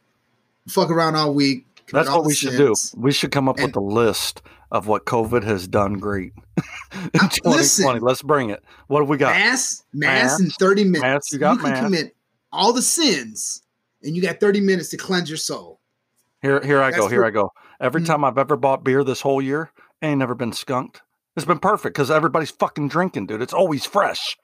fuck 0.68 0.90
around 0.90 1.14
all 1.14 1.32
week. 1.32 1.64
That's 1.92 2.08
what 2.08 2.24
we 2.24 2.34
should 2.34 2.56
do. 2.56 2.74
We 2.96 3.12
should 3.12 3.30
come 3.30 3.48
up 3.48 3.58
and, 3.58 3.66
with 3.66 3.76
a 3.76 3.80
list 3.80 4.42
of 4.70 4.86
what 4.86 5.04
COVID 5.06 5.44
has 5.44 5.68
done 5.68 5.94
great. 5.94 6.32
in 6.92 7.10
2020. 7.12 7.56
Listen, 7.56 8.00
Let's 8.00 8.22
bring 8.22 8.50
it. 8.50 8.62
What 8.88 9.00
have 9.00 9.08
we 9.08 9.16
got? 9.16 9.34
Mass, 9.36 9.82
mass, 9.92 10.38
mass 10.38 10.40
in 10.40 10.50
30 10.50 10.84
minutes. 10.84 11.02
Mass, 11.02 11.32
you 11.32 11.38
got 11.38 11.56
you 11.58 11.62
mass. 11.62 11.82
commit 11.84 12.16
all 12.52 12.72
the 12.72 12.82
sins 12.82 13.62
and 14.02 14.14
you 14.16 14.22
got 14.22 14.40
30 14.40 14.60
minutes 14.60 14.88
to 14.90 14.96
cleanse 14.96 15.28
your 15.28 15.36
soul. 15.38 15.80
Here, 16.42 16.60
here 16.64 16.82
I 16.82 16.90
That's 16.90 17.02
go. 17.02 17.08
Here 17.08 17.20
for, 17.22 17.26
I 17.26 17.30
go. 17.30 17.50
Every 17.80 18.02
Mm. 18.02 18.06
time 18.06 18.24
I've 18.24 18.38
ever 18.38 18.56
bought 18.56 18.84
beer 18.84 19.02
this 19.04 19.20
whole 19.22 19.40
year, 19.40 19.70
ain't 20.02 20.18
never 20.18 20.34
been 20.34 20.52
skunked. 20.52 21.02
It's 21.36 21.46
been 21.46 21.58
perfect 21.58 21.94
because 21.94 22.10
everybody's 22.10 22.50
fucking 22.50 22.88
drinking, 22.88 23.26
dude. 23.26 23.42
It's 23.42 23.54
always 23.54 23.84
fresh. 23.84 24.36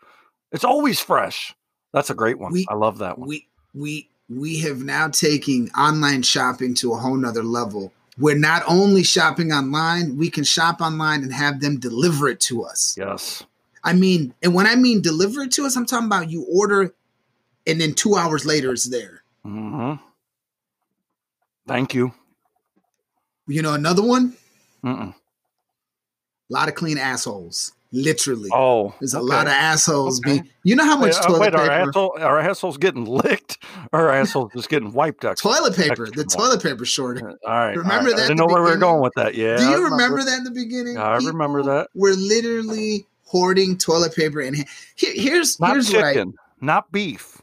It's 0.51 0.65
always 0.65 0.99
fresh. 1.01 1.55
That's 1.93 2.11
a 2.11 2.15
great 2.15 2.39
one. 2.39 2.53
We- 2.53 2.67
I 2.69 2.75
love 2.75 2.99
that 2.99 3.19
one. 3.19 3.29
we 3.29 3.49
we 3.75 4.11
we 4.31 4.61
have 4.61 4.79
now 4.83 5.09
taken 5.09 5.69
online 5.77 6.23
shopping 6.23 6.75
to 6.77 6.93
a 6.93 6.97
whole 6.97 7.17
nother 7.17 7.43
level. 7.43 7.93
We're 8.17 8.39
not 8.39 8.63
only 8.69 9.03
shopping 9.03 9.51
online, 9.53 10.17
we 10.17 10.31
can 10.31 10.45
shop 10.45 10.81
online 10.81 11.23
and 11.23 11.33
have 11.33 11.61
them 11.61 11.79
deliver 11.81 12.29
it 12.29 12.39
to 12.41 12.63
us. 12.65 12.97
yes. 12.99 13.43
I 13.83 13.95
mean, 13.95 14.35
and 14.43 14.55
when 14.55 14.67
I 14.67 14.75
mean 14.77 15.01
deliver 15.01 15.41
it 15.41 15.53
to 15.53 15.65
us, 15.65 15.75
I'm 15.75 15.87
talking 15.87 16.07
about 16.07 16.31
you 16.31 16.45
order 16.53 16.93
and 17.67 17.81
then 17.81 17.95
two 17.95 18.15
hours 18.15 18.45
later 18.45 18.73
it's 18.73 18.85
there. 18.85 19.23
hmm 19.43 19.95
Thank 21.67 21.95
you. 21.95 22.13
You 23.47 23.63
know, 23.63 23.73
another 23.75 24.03
one, 24.03 24.37
Mm-mm. 24.85 25.15
a 25.15 26.53
lot 26.53 26.69
of 26.69 26.75
clean 26.75 26.99
assholes. 26.99 27.73
Literally. 27.93 28.49
Oh, 28.53 28.95
There's 29.01 29.15
a 29.15 29.19
okay. 29.19 29.27
lot 29.27 29.47
of 29.47 29.53
assholes. 29.53 30.21
Okay. 30.21 30.43
Be 30.43 30.51
you 30.63 30.77
know 30.77 30.85
how 30.85 30.97
much 30.97 31.15
Wait, 31.15 31.17
uh, 31.17 31.27
toilet 31.27 31.41
wait, 31.41 31.55
our 31.55 31.69
paper? 31.69 31.89
asshole, 31.89 32.19
our 32.21 32.39
assholes 32.39 32.77
getting 32.79 33.05
licked, 33.05 33.59
or 33.93 34.09
our 34.09 34.11
assholes 34.11 34.53
just 34.55 34.69
getting 34.69 34.93
wiped? 34.93 35.25
Extra, 35.25 35.51
toilet 35.51 35.77
paper. 35.77 36.07
The 36.07 36.25
toilet 36.25 36.63
paper 36.63 36.85
shortage. 36.85 37.25
All 37.25 37.37
right. 37.47 37.77
Remember 37.77 37.93
all 37.93 37.99
right. 37.99 38.17
that 38.17 38.25
I 38.25 38.29
didn't 38.29 38.39
know 38.39 38.47
where 38.47 38.63
we 38.63 38.71
were 38.71 38.77
going 38.77 39.03
with 39.03 39.15
that. 39.17 39.35
Yeah. 39.35 39.57
Do 39.57 39.71
you 39.71 39.85
remember 39.85 40.23
that 40.23 40.39
in 40.39 40.45
the 40.45 40.53
beginning? 40.53 40.99
I 40.99 41.17
remember 41.17 41.65
that. 41.65 41.89
We're 41.95 42.15
literally 42.15 43.07
hoarding 43.25 43.79
toilet 43.79 44.15
paper 44.15 44.41
and 44.41 44.57
here, 44.97 45.13
here's 45.15 45.61
Not 45.61 45.73
here's 45.73 45.93
what 45.93 46.05
I 46.05 46.15
chicken, 46.15 46.35
not 46.61 46.91
beef, 46.91 47.41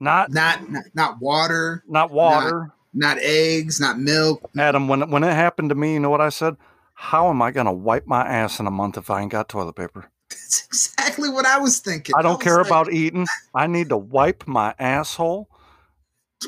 not 0.00 0.30
not, 0.30 0.68
not 0.70 0.84
not 0.94 1.20
water, 1.20 1.84
not 1.88 2.10
water. 2.10 2.72
not 2.92 3.18
eggs, 3.20 3.80
not 3.80 3.98
milk. 3.98 4.48
Adam, 4.58 4.88
when 4.88 5.08
when 5.10 5.22
it 5.22 5.32
happened 5.32 5.68
to 5.68 5.74
me, 5.74 5.94
you 5.94 6.00
know 6.00 6.10
what 6.10 6.20
I 6.20 6.28
said? 6.28 6.56
How 7.00 7.30
am 7.30 7.40
I 7.40 7.50
going 7.50 7.64
to 7.64 7.72
wipe 7.72 8.06
my 8.06 8.26
ass 8.26 8.60
in 8.60 8.66
a 8.66 8.70
month 8.70 8.98
if 8.98 9.08
I 9.10 9.22
ain't 9.22 9.32
got 9.32 9.48
toilet 9.48 9.72
paper? 9.72 10.10
That's 10.30 10.66
exactly 10.66 11.30
what 11.30 11.46
I 11.46 11.58
was 11.58 11.78
thinking. 11.78 12.14
I 12.14 12.20
don't 12.20 12.36
was 12.36 12.44
care 12.44 12.60
about 12.60 12.92
eating. 12.92 13.26
I 13.54 13.66
need 13.68 13.88
to 13.88 13.96
wipe 13.96 14.46
my 14.46 14.74
asshole, 14.78 15.48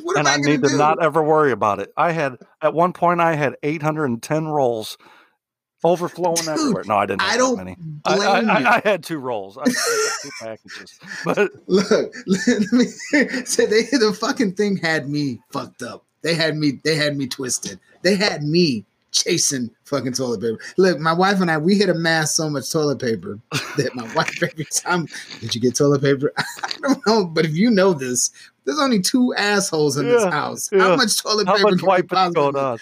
what 0.03 0.18
and 0.18 0.28
I, 0.28 0.36
gonna 0.36 0.50
need 0.50 0.62
to 0.62 0.76
not 0.76 1.03
ever 1.03 1.22
worry 1.22 1.53
about 1.53 1.80
it. 1.80 1.90
I 1.96 2.12
had 2.12 2.36
at 2.61 2.74
one 2.74 2.92
point 2.92 3.22
I 3.22 3.34
had 3.34 3.57
810 3.62 4.46
rolls 4.46 4.98
overflowing 5.82 6.36
Dude, 6.36 6.48
everywhere. 6.48 6.84
No, 6.86 6.96
I 6.96 7.07
didn't. 7.07 7.22
Have 7.22 7.34
I 7.34 7.36
don't 7.38 7.57
many. 7.57 7.76
blame 7.76 8.03
I, 8.05 8.12
I, 8.12 8.40
you. 8.40 8.48
I, 8.48 8.76
I 8.76 8.80
had 8.84 9.03
two 9.03 9.18
rolls. 9.18 9.57
I, 9.57 9.62
I 9.62 10.11
two 10.22 10.30
packages, 10.38 11.00
but 11.24 11.50
Look, 11.66 11.88
let 12.26 12.72
me 12.72 12.84
say 12.84 13.64
they 13.64 13.84
the 13.84 14.14
fucking 14.20 14.53
thing 14.53 14.76
had 14.76 15.09
me 15.09 15.40
fucked 15.50 15.82
up. 15.82 16.05
They 16.22 16.34
had 16.34 16.57
me 16.57 16.78
they 16.84 16.94
had 16.96 17.16
me 17.16 17.26
twisted. 17.26 17.80
They 18.03 18.16
had 18.16 18.42
me 18.42 18.84
chasing 19.13 19.71
fucking 19.85 20.13
toilet 20.15 20.41
paper. 20.41 20.59
Look, 20.79 20.99
my 20.99 21.13
wife 21.13 21.41
and 21.41 21.51
I 21.51 21.59
we 21.59 21.77
hit 21.77 21.89
amass 21.89 22.35
so 22.35 22.51
much 22.51 22.71
toilet 22.73 22.99
paper 23.01 23.39
that 23.77 23.91
my 23.95 24.13
wife 24.15 24.43
every 24.43 24.65
time 24.65 25.07
did 25.41 25.55
you 25.55 25.61
get 25.61 25.77
toilet 25.77 26.03
paper? 26.03 26.33
I 26.39 26.73
don't 26.83 27.07
know, 27.07 27.25
but 27.27 27.45
if 27.45 27.53
you 27.55 27.71
know 27.71 27.93
this, 27.93 28.31
there's 28.65 28.81
only 28.81 29.01
two 29.01 29.35
assholes 29.37 29.97
in 29.97 30.07
this 30.07 30.25
house. 30.25 30.69
yeah. 30.73 30.81
How 30.81 30.97
much 30.97 31.23
toilet 31.23 31.47
how 31.47 31.57
paper 31.57 31.71
much 31.71 31.79
can 31.79 31.87
wiping 31.87 32.33
going 32.33 32.57
on? 32.57 32.79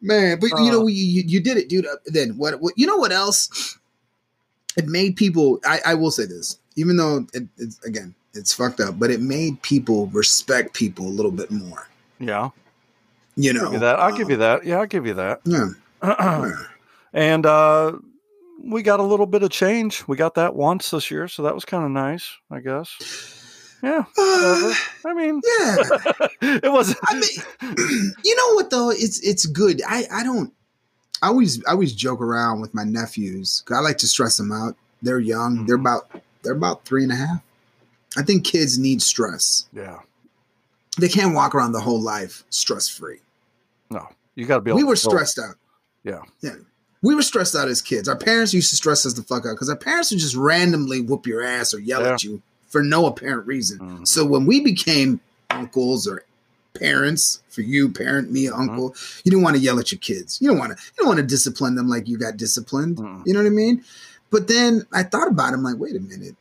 Man, 0.00 0.38
but 0.40 0.50
you 0.60 0.70
know 0.70 0.82
Uh. 0.82 0.86
you, 0.86 1.22
you 1.26 1.40
did 1.40 1.56
it, 1.56 1.68
dude. 1.68 1.86
Uh, 1.86 1.96
Then 2.06 2.36
what, 2.36 2.60
what? 2.60 2.74
You 2.76 2.86
know 2.86 2.96
what 2.96 3.10
else? 3.12 3.78
It 4.76 4.86
made 4.86 5.16
people. 5.16 5.60
I, 5.64 5.80
I 5.86 5.94
will 5.94 6.10
say 6.10 6.26
this, 6.26 6.58
even 6.76 6.96
though 6.96 7.26
it, 7.32 7.44
it's 7.58 7.82
again 7.84 8.14
it's 8.34 8.52
fucked 8.52 8.80
up, 8.80 8.98
but 8.98 9.10
it 9.10 9.20
made 9.20 9.62
people 9.62 10.08
respect 10.08 10.74
people 10.74 11.06
a 11.06 11.14
little 11.14 11.30
bit 11.30 11.50
more. 11.50 11.88
Yeah, 12.18 12.50
You 13.36 13.50
I'll 13.50 13.54
know 13.56 13.64
give 13.64 13.72
you 13.74 13.78
that. 13.80 13.98
I'll 13.98 14.16
give 14.16 14.30
you 14.30 14.36
that. 14.36 14.64
Yeah, 14.64 14.78
I'll 14.78 14.86
give 14.86 15.06
you 15.06 15.14
that. 15.14 15.40
Yeah, 15.44 15.68
yeah. 16.02 16.52
and 17.12 17.44
uh, 17.46 17.92
we 18.62 18.82
got 18.82 19.00
a 19.00 19.02
little 19.02 19.26
bit 19.26 19.42
of 19.42 19.50
change. 19.50 20.06
We 20.06 20.16
got 20.16 20.34
that 20.36 20.54
once 20.54 20.90
this 20.90 21.10
year, 21.10 21.26
so 21.28 21.42
that 21.42 21.54
was 21.54 21.64
kind 21.64 21.84
of 21.84 21.90
nice, 21.90 22.30
I 22.50 22.60
guess. 22.60 22.90
Yeah. 23.82 24.04
Uh, 24.16 24.74
I 25.06 25.12
mean, 25.14 25.40
yeah. 25.60 25.76
it 26.64 26.72
wasn't. 26.72 26.98
I 27.06 27.14
mean, 27.14 27.74
you 28.24 28.34
know 28.36 28.54
what 28.54 28.70
though? 28.70 28.90
It's 28.90 29.20
it's 29.20 29.44
good. 29.46 29.82
I 29.86 30.04
I 30.10 30.22
don't. 30.24 30.52
I 31.22 31.28
always 31.28 31.62
I 31.66 31.72
always 31.72 31.92
joke 31.92 32.20
around 32.22 32.60
with 32.62 32.72
my 32.74 32.84
nephews. 32.84 33.62
I 33.70 33.80
like 33.80 33.98
to 33.98 34.08
stress 34.08 34.36
them 34.38 34.52
out. 34.52 34.76
They're 35.02 35.18
young. 35.20 35.66
They're 35.66 35.76
Mhm. 35.76 35.80
about 35.80 36.22
they're 36.42 36.54
about 36.54 36.84
three 36.86 37.02
and 37.02 37.12
a 37.12 37.16
half. 37.16 37.42
I 38.16 38.22
think 38.22 38.44
kids 38.44 38.78
need 38.78 39.02
stress. 39.02 39.66
yeah, 39.72 39.98
They 40.98 41.08
can't 41.08 41.34
walk 41.34 41.54
around 41.54 41.72
the 41.72 41.80
whole 41.80 42.00
life 42.00 42.44
stress 42.50 42.88
free. 42.88 43.18
No, 43.90 44.08
you 44.34 44.46
got 44.46 44.56
to 44.56 44.60
be. 44.62 44.70
Able 44.70 44.78
We 44.78 44.84
were 44.84 44.96
stressed 44.96 45.38
out. 45.38 45.56
Yeah. 46.02 46.20
Yeah. 46.40 46.54
We 47.02 47.14
were 47.14 47.22
stressed 47.22 47.54
out 47.54 47.68
as 47.68 47.82
kids. 47.82 48.08
Our 48.08 48.16
parents 48.16 48.54
used 48.54 48.70
to 48.70 48.76
stress 48.76 49.04
us 49.04 49.12
the 49.14 49.22
fuck 49.22 49.44
out 49.46 49.52
because 49.54 49.68
our 49.68 49.76
parents 49.76 50.10
would 50.10 50.20
just 50.20 50.34
randomly 50.36 51.00
whoop 51.00 51.26
your 51.26 51.42
ass 51.42 51.74
or 51.74 51.78
yell 51.78 52.02
Yeah. 52.02 52.14
at 52.14 52.24
you 52.24 52.40
for 52.68 52.82
no 52.82 53.06
apparent 53.06 53.46
reason. 53.46 53.78
Mhm. 53.78 54.06
So 54.08 54.24
when 54.24 54.46
we 54.46 54.60
became 54.60 55.20
uncles 55.50 56.06
or 56.08 56.24
parents, 56.72 57.40
for 57.50 57.60
you, 57.60 57.88
parent, 57.90 58.30
me, 58.32 58.46
Mm-hmm. 58.46 58.60
uncle, 58.60 58.96
you 59.22 59.30
didn't 59.30 59.44
want 59.44 59.56
to 59.56 59.62
yell 59.62 59.78
at 59.78 59.92
your 59.92 59.98
kids. 60.00 60.38
You 60.40 60.48
don't 60.48 60.58
want 60.58 60.72
to 60.76 60.82
you 60.82 60.92
don't 60.98 61.06
want 61.08 61.18
to 61.20 61.26
discipline 61.26 61.74
them 61.74 61.88
like 61.88 62.08
you 62.08 62.16
got 62.18 62.36
disciplined. 62.36 62.96
Mm-mm. 62.96 63.22
You 63.26 63.32
know 63.34 63.40
what 63.40 63.46
I 63.46 63.50
mean? 63.50 63.84
But 64.30 64.48
then 64.48 64.84
I 64.92 65.02
thought 65.04 65.28
about 65.28 65.52
it. 65.52 65.56
I'm 65.56 65.62
like, 65.62 65.76
wait 65.78 65.94
a 65.96 66.00
minute. 66.00 66.34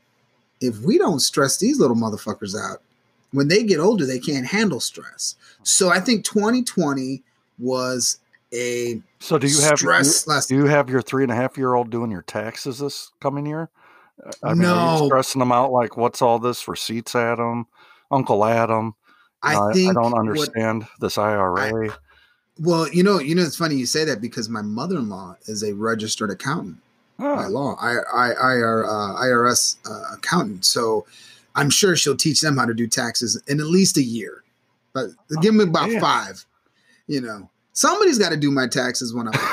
If 0.62 0.80
we 0.80 0.98
don't 0.98 1.20
stress 1.20 1.58
these 1.58 1.78
little 1.78 1.96
motherfuckers 1.98 2.56
out, 2.56 2.82
when 3.32 3.50
they 3.50 3.64
get 3.64 3.80
older, 3.80 4.06
they 4.06 4.18
can't 4.20 4.48
handle 4.48 4.80
stress. 4.80 5.36
So 5.64 5.90
I 5.90 6.00
think 6.00 6.24
2020 6.24 7.22
was 7.64 8.20
a 8.54 9.02
So 9.20 9.38
do 9.38 9.48
you 9.48 9.60
have 9.62 9.80
stress 9.80 10.26
do, 10.26 10.56
do 10.56 10.56
you 10.62 10.66
have 10.68 10.90
your 10.90 11.02
three 11.02 11.24
and 11.24 11.32
a 11.32 11.36
half 11.36 11.58
year 11.58 11.74
old 11.74 11.90
doing 11.90 12.12
your 12.12 12.22
taxes 12.24 12.80
this 12.80 13.12
coming 13.20 13.46
year? 13.46 13.70
I 14.44 14.50
mean, 14.54 14.62
No. 14.62 15.08
stressing 15.08 15.40
them 15.40 15.52
out 15.52 15.72
like 15.72 15.98
what's 15.98 16.22
all 16.22 16.38
this 16.40 16.68
receipts, 16.68 17.16
Adam, 17.16 17.66
Uncle 18.12 18.46
Adam? 18.46 18.94
I 19.42 19.56
I, 19.56 19.74
think 19.74 19.90
I 19.90 19.94
don't 19.94 20.12
what- 20.12 20.20
understand 20.20 20.86
this 21.00 21.18
IRA. 21.18 21.90
Well, 22.60 22.88
you 22.90 23.02
know, 23.02 23.20
you 23.20 23.34
know, 23.34 23.42
it's 23.42 23.58
funny 23.58 23.76
you 23.76 23.88
say 23.88 24.06
that 24.06 24.22
because 24.22 24.48
my 24.48 24.62
mother-in-law 24.62 25.38
is 25.48 25.64
a 25.64 25.74
registered 25.74 26.30
accountant 26.30 26.78
by 27.18 27.46
Oh, 27.46 27.50
law, 27.50 27.76
I, 27.82 27.96
I, 28.14 28.54
IR, 28.54 28.86
uh, 28.86 29.16
IRS 29.24 29.78
uh, 29.90 30.14
accountant. 30.14 30.64
So 30.64 31.06
I'm 31.56 31.72
sure 31.72 31.96
she'll 31.96 32.16
teach 32.16 32.42
them 32.42 32.58
how 32.58 32.66
to 32.66 32.74
do 32.76 32.86
taxes 32.86 33.42
in 33.48 33.60
at 33.60 33.66
least 33.66 33.98
a 33.98 34.04
year. 34.04 34.44
But 34.94 35.10
give 35.42 35.56
me 35.56 35.64
about 35.64 35.90
yeah. 35.90 36.00
five. 36.00 36.46
You 37.08 37.22
know, 37.22 37.50
somebody's 37.74 38.18
got 38.18 38.30
to 38.30 38.38
do 38.38 38.50
my 38.52 38.68
taxes 38.68 39.14
when 39.14 39.28
I'm. 39.28 39.34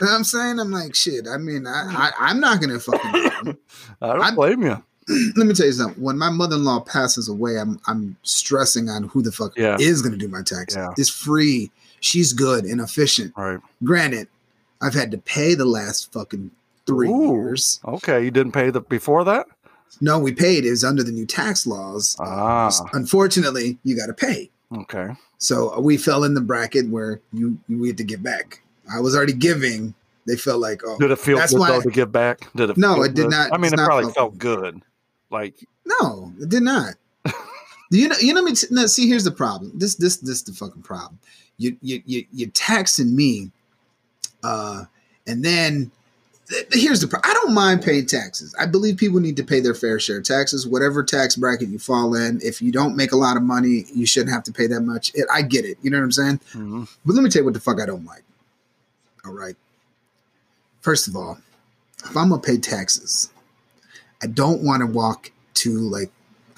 You 0.00 0.06
know 0.06 0.14
I'm 0.14 0.22
saying? 0.22 0.60
I'm 0.60 0.70
like, 0.70 0.94
shit. 0.94 1.26
I 1.26 1.38
mean, 1.38 1.66
I, 1.66 1.72
I 1.90 2.12
I'm 2.30 2.38
not 2.38 2.60
gonna 2.60 2.78
fucking. 2.78 3.02
I 4.00 4.06
don't 4.06 4.20
I'm- 4.22 4.34
blame 4.36 4.62
you. 4.62 4.80
Let 5.36 5.46
me 5.46 5.54
tell 5.54 5.66
you 5.66 5.72
something. 5.72 6.00
When 6.00 6.16
my 6.16 6.30
mother-in-law 6.30 6.80
passes 6.80 7.28
away, 7.28 7.58
I'm 7.58 7.80
I'm 7.88 8.16
stressing 8.22 8.88
on 8.88 9.04
who 9.08 9.22
the 9.22 9.32
fuck 9.32 9.54
Yeah. 9.56 9.76
is 9.80 10.00
gonna 10.00 10.16
do 10.16 10.28
my 10.28 10.42
taxes. 10.42 10.76
Yeah. 10.76 10.90
It's 10.96 11.08
free. 11.08 11.72
She's 11.98 12.32
good 12.32 12.64
and 12.64 12.80
efficient. 12.80 13.32
Right. 13.36 13.58
Granted, 13.82 14.28
I've 14.80 14.94
had 14.94 15.10
to 15.10 15.18
pay 15.18 15.54
the 15.56 15.64
last 15.64 16.12
fucking 16.12 16.52
three 16.86 17.08
Ooh. 17.08 17.32
years. 17.32 17.80
Okay. 17.84 18.22
You 18.24 18.30
didn't 18.30 18.52
pay 18.52 18.70
the 18.70 18.80
before 18.82 19.24
that? 19.24 19.46
No, 20.00 20.20
we 20.20 20.32
paid. 20.32 20.64
It 20.64 20.70
was 20.70 20.84
under 20.84 21.02
the 21.02 21.10
new 21.10 21.26
tax 21.26 21.66
laws. 21.66 22.14
Ah. 22.20 22.70
Unfortunately, 22.92 23.78
you 23.82 23.96
got 23.96 24.06
to 24.06 24.14
pay. 24.14 24.50
Okay. 24.76 25.08
So 25.38 25.78
we 25.80 25.96
fell 25.96 26.24
in 26.24 26.34
the 26.34 26.40
bracket 26.40 26.88
where 26.88 27.20
you, 27.32 27.58
you 27.68 27.78
we 27.78 27.88
had 27.88 27.96
to 27.98 28.04
give 28.04 28.22
back. 28.22 28.62
I 28.92 29.00
was 29.00 29.14
already 29.16 29.32
giving. 29.32 29.94
They 30.26 30.36
felt 30.36 30.60
like, 30.60 30.82
oh, 30.84 30.98
Did 30.98 31.10
it 31.10 31.18
feel 31.18 31.38
That's 31.38 31.52
good 31.52 31.60
why- 31.60 31.70
though 31.70 31.80
to 31.80 31.90
give 31.90 32.12
back? 32.12 32.40
Did 32.54 32.70
it? 32.70 32.76
No, 32.76 33.02
it 33.02 33.14
did 33.14 33.22
good? 33.24 33.30
not- 33.30 33.52
I 33.52 33.56
mean, 33.56 33.72
it 33.72 33.76
probably 33.78 34.04
felt 34.04 34.14
felt 34.14 34.38
good. 34.38 34.82
Like 35.30 35.54
no, 35.86 36.32
it 36.40 36.48
did 36.50 36.62
not. 36.62 36.94
you 37.90 38.08
know, 38.08 38.16
you 38.20 38.34
know 38.34 38.42
me. 38.42 38.52
T- 38.54 38.66
no, 38.70 38.86
see, 38.86 39.08
here's 39.08 39.24
the 39.24 39.30
problem. 39.30 39.72
This, 39.74 39.94
this, 39.94 40.16
this, 40.18 40.42
the 40.42 40.52
fucking 40.52 40.82
problem. 40.82 41.18
You, 41.56 41.76
you, 41.80 42.02
you, 42.06 42.24
you're 42.32 42.50
taxing 42.50 43.16
me, 43.16 43.50
uh, 44.42 44.84
and 45.26 45.42
then 45.44 45.74
th- 45.76 45.92
here's 46.72 47.00
the 47.00 47.06
problem. 47.08 47.30
I 47.30 47.34
don't 47.34 47.52
mind 47.54 47.82
paying 47.82 48.06
taxes. 48.06 48.54
I 48.58 48.66
believe 48.66 48.96
people 48.96 49.20
need 49.20 49.36
to 49.36 49.44
pay 49.44 49.60
their 49.60 49.74
fair 49.74 50.00
share 50.00 50.18
of 50.18 50.24
taxes, 50.24 50.66
whatever 50.66 51.02
tax 51.04 51.36
bracket 51.36 51.68
you 51.68 51.78
fall 51.78 52.14
in. 52.14 52.40
If 52.42 52.62
you 52.62 52.72
don't 52.72 52.96
make 52.96 53.12
a 53.12 53.16
lot 53.16 53.36
of 53.36 53.42
money, 53.42 53.84
you 53.94 54.06
shouldn't 54.06 54.32
have 54.32 54.44
to 54.44 54.52
pay 54.52 54.66
that 54.68 54.80
much. 54.80 55.10
It, 55.14 55.26
I 55.32 55.42
get 55.42 55.64
it. 55.64 55.78
You 55.82 55.90
know 55.90 55.98
what 55.98 56.04
I'm 56.04 56.12
saying? 56.12 56.40
mhm. 56.52 56.88
But 57.04 57.14
let 57.14 57.22
me 57.22 57.30
tell 57.30 57.40
you 57.40 57.44
what 57.44 57.54
the 57.54 57.60
fuck 57.60 57.80
I 57.80 57.86
don't 57.86 58.04
like. 58.04 58.24
All 59.24 59.32
right. 59.32 59.56
First 60.80 61.08
of 61.08 61.16
all, 61.16 61.38
if 62.04 62.16
I'm 62.16 62.30
gonna 62.30 62.40
pay 62.40 62.56
taxes, 62.56 63.30
I 64.22 64.26
don't 64.26 64.62
want 64.62 64.80
to 64.80 64.86
walk 64.86 65.30
to 65.54 65.70
like 65.78 66.10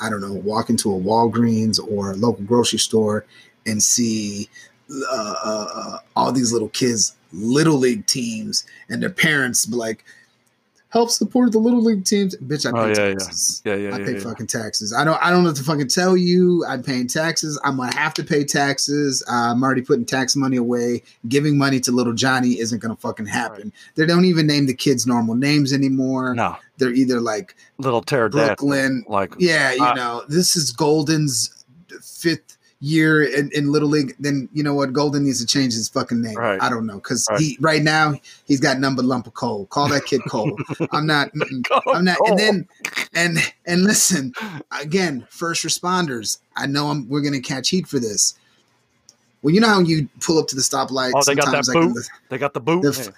I 0.02 0.08
don't 0.08 0.20
know, 0.22 0.32
walk 0.32 0.70
into 0.70 0.94
a 0.94 0.98
Walgreens 0.98 1.78
or 1.78 2.12
a 2.12 2.16
local 2.16 2.44
grocery 2.44 2.78
store 2.78 3.26
and 3.66 3.82
see 3.82 4.48
uh, 4.90 5.34
uh, 5.44 5.66
uh, 5.74 5.98
all 6.16 6.32
these 6.32 6.52
little 6.54 6.70
kids, 6.70 7.14
little 7.32 7.76
league 7.76 8.06
teams, 8.06 8.64
and 8.88 9.02
their 9.02 9.10
parents 9.10 9.66
be 9.66 9.76
like, 9.76 10.04
help 10.92 11.08
support 11.08 11.52
the 11.52 11.58
little 11.58 11.80
league 11.80 12.04
teams. 12.04 12.34
Bitch, 12.38 12.66
I 12.66 12.72
pay 12.72 12.78
Oh, 12.78 12.86
yeah, 12.88 13.08
yeah. 13.10 13.14
taxes. 13.14 13.62
Yeah, 13.64 13.74
yeah, 13.76 13.94
I 13.94 13.98
yeah. 14.00 14.04
pay 14.06 14.12
yeah. 14.14 14.18
fucking 14.20 14.48
taxes. 14.48 14.92
I 14.92 15.04
don't. 15.04 15.22
I 15.22 15.30
don't 15.30 15.44
know 15.44 15.50
what 15.50 15.56
to 15.58 15.62
fucking 15.62 15.86
tell 15.88 16.16
you. 16.16 16.64
I'm 16.66 16.82
paying 16.82 17.06
taxes. 17.06 17.60
I'm 17.62 17.76
gonna 17.76 17.94
have 17.96 18.12
to 18.14 18.24
pay 18.24 18.42
taxes. 18.44 19.22
Uh, 19.28 19.52
I'm 19.52 19.62
already 19.62 19.82
putting 19.82 20.04
tax 20.04 20.34
money 20.34 20.56
away. 20.56 21.02
Giving 21.28 21.56
money 21.56 21.78
to 21.80 21.92
little 21.92 22.12
Johnny 22.12 22.58
isn't 22.58 22.80
gonna 22.80 22.96
fucking 22.96 23.26
happen. 23.26 23.72
They 23.94 24.04
don't 24.06 24.24
even 24.24 24.46
name 24.48 24.66
the 24.66 24.74
kids 24.74 25.06
normal 25.06 25.36
names 25.36 25.72
anymore. 25.72 26.34
No, 26.34 26.56
They're 26.78 26.90
either 26.92 27.20
like 27.20 27.54
little 27.78 28.02
pterodactyl. 28.02 28.66
Brooklyn. 28.68 29.04
Like, 29.08 29.34
Yeah, 29.38 29.72
you 29.72 29.84
Uh, 29.84 29.94
know, 29.94 30.22
this 30.28 30.56
is 30.56 30.72
Golden's 30.72 31.64
fifth 32.02 32.56
year 32.80 33.22
in, 33.22 33.50
in 33.52 33.70
Little 33.70 33.88
League. 33.88 34.16
Then 34.18 34.48
you 34.52 34.62
know 34.62 34.74
what? 34.74 34.92
Golden 34.92 35.24
needs 35.24 35.40
to 35.40 35.46
change 35.46 35.74
his 35.74 35.88
fucking 35.88 36.20
name. 36.22 36.36
Right. 36.36 36.60
I 36.62 36.68
don't 36.70 36.86
know 36.86 36.94
because 36.94 37.26
Right. 37.30 37.40
he 37.40 37.58
right 37.60 37.82
now 37.82 38.14
he's 38.46 38.60
got 38.60 38.78
number 38.78 39.02
lump 39.02 39.26
of 39.26 39.34
coal. 39.34 39.66
Call 39.66 39.88
that 39.88 40.04
kid 40.06 40.22
Cole. 40.28 40.56
I'm 40.92 41.06
not. 41.06 41.30
I'm 41.92 42.04
not. 42.04 42.16
And 42.26 42.38
then 42.38 42.68
and 43.14 43.38
and 43.66 43.84
listen 43.84 44.32
again, 44.80 45.26
first 45.30 45.64
responders. 45.64 46.38
I 46.56 46.66
know 46.66 46.88
I'm. 46.88 47.08
We're 47.08 47.22
gonna 47.22 47.40
catch 47.40 47.68
heat 47.68 47.86
for 47.86 47.98
this. 47.98 48.34
Well, 49.42 49.54
you 49.54 49.60
know 49.60 49.68
how 49.68 49.80
you 49.80 50.08
pull 50.20 50.38
up 50.38 50.48
to 50.48 50.56
the 50.56 50.60
stoplight. 50.62 51.12
Oh, 51.14 51.22
they 51.24 51.34
got 51.34 51.50
that 51.52 51.70
boot? 51.72 51.94
the- 51.94 52.08
they 52.28 52.38
got 52.38 52.52
the 52.54 52.60
boot. 52.60 52.82
The 52.82 53.12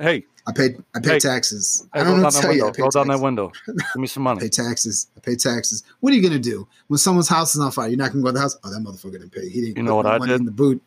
hey, 0.00 0.24
I 0.46 0.52
pay. 0.52 0.76
I 0.94 1.00
pay 1.00 1.10
Hey. 1.10 1.18
taxes. 1.20 1.86
hey, 1.94 2.00
I 2.00 2.04
don't 2.04 2.16
know 2.18 2.24
what 2.24 2.30
to 2.32 2.36
that 2.38 2.42
tell 2.42 2.52
you. 2.52 2.62
I 2.62 2.64
window. 2.66 2.76
pay 2.76 2.82
Roll 2.82 2.90
down 2.90 3.08
that 3.08 3.20
window. 3.20 3.52
Give 3.66 3.96
me 3.96 4.06
some 4.08 4.22
I 4.26 4.34
money. 4.34 4.40
pay 4.40 4.48
taxes. 4.48 5.06
I 5.16 5.20
pay 5.20 5.36
taxes. 5.36 5.82
What 6.00 6.12
are 6.12 6.16
you 6.16 6.22
gonna 6.22 6.38
do 6.40 6.66
when 6.88 6.98
someone's 6.98 7.28
house 7.28 7.54
is 7.54 7.60
on 7.60 7.70
fire? 7.70 7.88
You're 7.88 7.96
not 7.98 8.10
gonna 8.12 8.22
go 8.22 8.28
to 8.28 8.32
the 8.32 8.40
house. 8.40 8.56
Oh, 8.64 8.70
that 8.70 8.80
motherfucker 8.80 9.12
didn't 9.12 9.30
pay. 9.30 9.48
He 9.48 9.60
didn't. 9.60 9.76
You 9.76 9.82
know 9.84 9.96
what 9.96 10.04
no 10.06 10.10
I 10.12 10.18
did? 10.26 10.40
in 10.40 10.46
the 10.46 10.50
boot. 10.52 10.82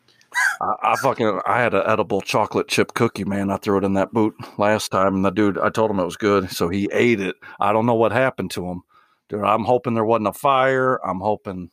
I, 0.62 0.74
I 0.84 0.95
fucking 0.97 1.39
I 1.45 1.62
had 1.62 1.74
an 1.74 1.84
edible 1.86 2.20
chocolate 2.20 2.68
chip 2.68 2.93
cookie, 2.93 3.24
man. 3.24 3.49
I 3.49 3.56
threw 3.58 3.78
it 3.78 3.86
in 3.86 3.93
that 3.93 4.12
boot 4.12 4.36
last 4.58 4.91
time, 4.91 5.16
and 5.16 5.24
the 5.24 5.30
dude 5.30 5.58
I 5.58 5.70
told 5.70 5.89
him 5.89 5.99
it 5.99 6.06
was 6.06 6.18
good, 6.18 6.51
so 6.51 6.68
he 6.68 6.89
ate 6.91 7.22
it. 7.22 7.36
I 7.60 7.72
don't 7.72 7.86
know 7.86 7.93
what 7.95 8.12
happened 8.12 8.51
to 8.51 8.66
him, 8.68 8.82
dude. 9.30 9.41
I'm 9.45 9.64
hoping 9.64 9.93
there 9.93 10.03
wasn't 10.03 10.28
a 10.28 10.34
fire. 10.34 10.95
I'm 11.08 11.22
hoping. 11.22 11.72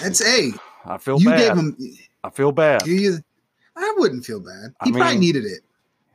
That's 0.00 0.22
a. 0.24 0.52
I 0.86 0.96
feel 0.98 1.20
You 1.20 1.26
bad. 1.28 1.38
gave 1.38 1.56
him. 1.58 1.76
I 2.24 2.30
feel 2.30 2.52
bad. 2.52 2.86
You, 2.86 3.18
I 3.76 3.94
wouldn't 3.98 4.24
feel 4.24 4.40
bad. 4.40 4.72
I 4.80 4.86
He 4.86 4.92
probably 4.92 5.18
needed 5.18 5.44
it. 5.44 5.60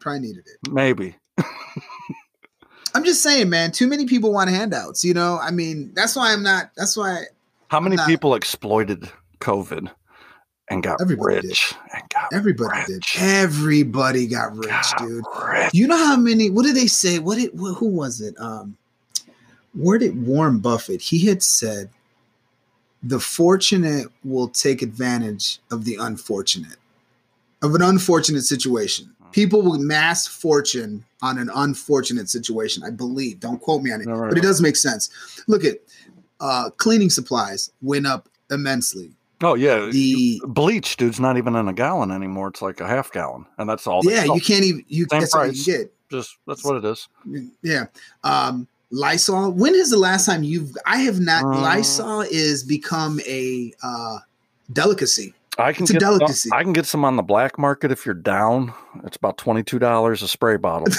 Probably 0.04 0.20
needed 0.20 0.43
it. 0.45 0.72
Maybe. 0.72 1.16
I'm 2.95 3.04
just 3.04 3.24
saying, 3.24 3.49
man. 3.49 3.72
Too 3.72 3.88
many 3.88 4.06
people 4.06 4.32
want 4.32 4.49
handouts. 4.49 5.04
You 5.04 5.14
know. 5.14 5.39
I 5.41 5.49
mean, 5.51 5.91
that's 5.95 6.16
why 6.16 6.32
I'm 6.34 6.43
not. 6.43 6.72
That's 6.78 6.95
why 6.95 7.24
How 7.70 7.80
many 7.80 7.95
not- 7.95 8.08
people 8.08 8.36
exploited 8.36 9.10
COVID 9.39 9.89
and 10.70 10.84
got 10.84 11.01
Everybody 11.01 11.36
did. 11.41 11.47
rich 11.47 11.74
and 11.93 12.04
got 12.10 12.34
everybody 12.34 12.80
rich. 12.80 13.14
did. 13.14 13.22
Everybody 13.22 14.28
got 14.28 14.56
rich, 14.56 14.70
got 14.70 14.97
dude. 14.99 15.24
rich. 15.49 15.74
You 15.74 15.88
know 15.88 15.97
how 15.97 16.18
many? 16.18 16.49
What 16.51 16.66
did 16.66 16.76
they 16.76 16.88
say? 16.88 17.18
What 17.20 17.38
did? 17.38 17.51
Wh- 17.54 17.76
who 17.78 17.88
was 17.88 18.22
it? 18.22 18.36
Um, 18.39 18.78
where 19.74 19.97
did 19.97 20.28
Warren 20.28 20.60
Buffett? 20.60 21.01
He 21.01 21.26
had 21.26 21.41
said, 21.41 21.89
"The 23.01 23.20
fortunate 23.20 24.08
will 24.24 24.49
take 24.49 24.84
advantage 24.84 25.60
of 25.72 25.84
the 25.86 25.95
unfortunate, 25.99 26.78
of 27.64 27.74
an 27.74 27.82
unfortunate 27.82 28.43
situation. 28.43 29.10
People 29.34 29.62
will 29.62 29.80
mass 29.80 30.26
fortune 30.26 31.04
on 31.22 31.38
an 31.38 31.50
unfortunate 31.54 32.30
situation. 32.30 32.84
I 32.84 32.90
believe. 32.92 33.40
Don't 33.42 33.60
quote 33.62 33.82
me 33.82 33.92
on 33.92 34.00
it, 34.02 34.08
No, 34.08 34.14
right, 34.14 34.30
but 34.30 34.38
it 34.38 34.42
does 34.42 34.62
make 34.62 34.78
sense. 34.78 35.10
Look 35.48 35.66
at 35.66 35.78
uh, 36.40 36.70
cleaning 36.78 37.10
supplies 37.10 37.72
went 37.82 38.08
up 38.08 38.30
immensely. 38.50 39.12
Oh 39.42 39.56
yeah, 39.56 39.90
The 39.92 40.42
bleach, 40.46 40.96
dude's 40.96 41.20
not 41.20 41.38
even 41.38 41.56
in 41.56 41.68
a 41.68 41.74
gallon 41.74 42.12
anymore. 42.12 42.48
It's 42.48 42.62
like 42.62 42.80
a 42.80 42.88
half 42.88 43.12
gallon, 43.12 43.46
and 43.58 43.68
that's 43.70 43.86
all. 43.88 44.02
yeah, 44.04 44.24
you 44.24 44.40
can't 44.40 44.64
even. 44.64 44.86
You 44.88 45.06
Same 45.12 45.20
that's 45.20 45.36
all 45.36 45.46
you 45.48 45.66
get. 45.66 45.94
just 46.10 46.38
that's 46.48 46.64
what 46.64 46.78
it 46.78 46.86
is. 46.86 47.10
Yeah. 47.62 47.86
Um, 48.24 48.68
Lysol. 48.92 49.52
When 49.52 49.76
is 49.76 49.90
the 49.90 49.98
last 49.98 50.28
time 50.28 50.44
you've? 50.44 50.78
I 50.86 50.98
have 51.00 51.20
not. 51.20 51.44
Uh, 51.44 51.60
Lysol 51.60 52.22
is 52.22 52.64
become 52.64 53.20
a 53.28 53.74
uh, 53.84 54.20
delicacy. 54.72 55.34
I 55.58 55.72
can 55.74 55.84
It's 55.84 55.91
a 55.91 55.93
get 55.93 56.01
some- 56.01 56.18
delicacy. 56.20 56.49
I 56.54 56.64
can 56.64 56.74
get 56.74 56.86
some 56.86 57.06
on 57.06 57.16
the 57.16 57.22
black 57.24 57.58
market 57.60 57.91
if 57.91 58.06
you're 58.06 58.16
down. 58.16 58.74
It's 59.06 59.18
about 59.18 59.38
twenty 59.38 59.64
two 59.64 59.80
dollars 59.80 60.22
a 60.24 60.28
spray 60.28 60.58
bottle. 60.58 60.88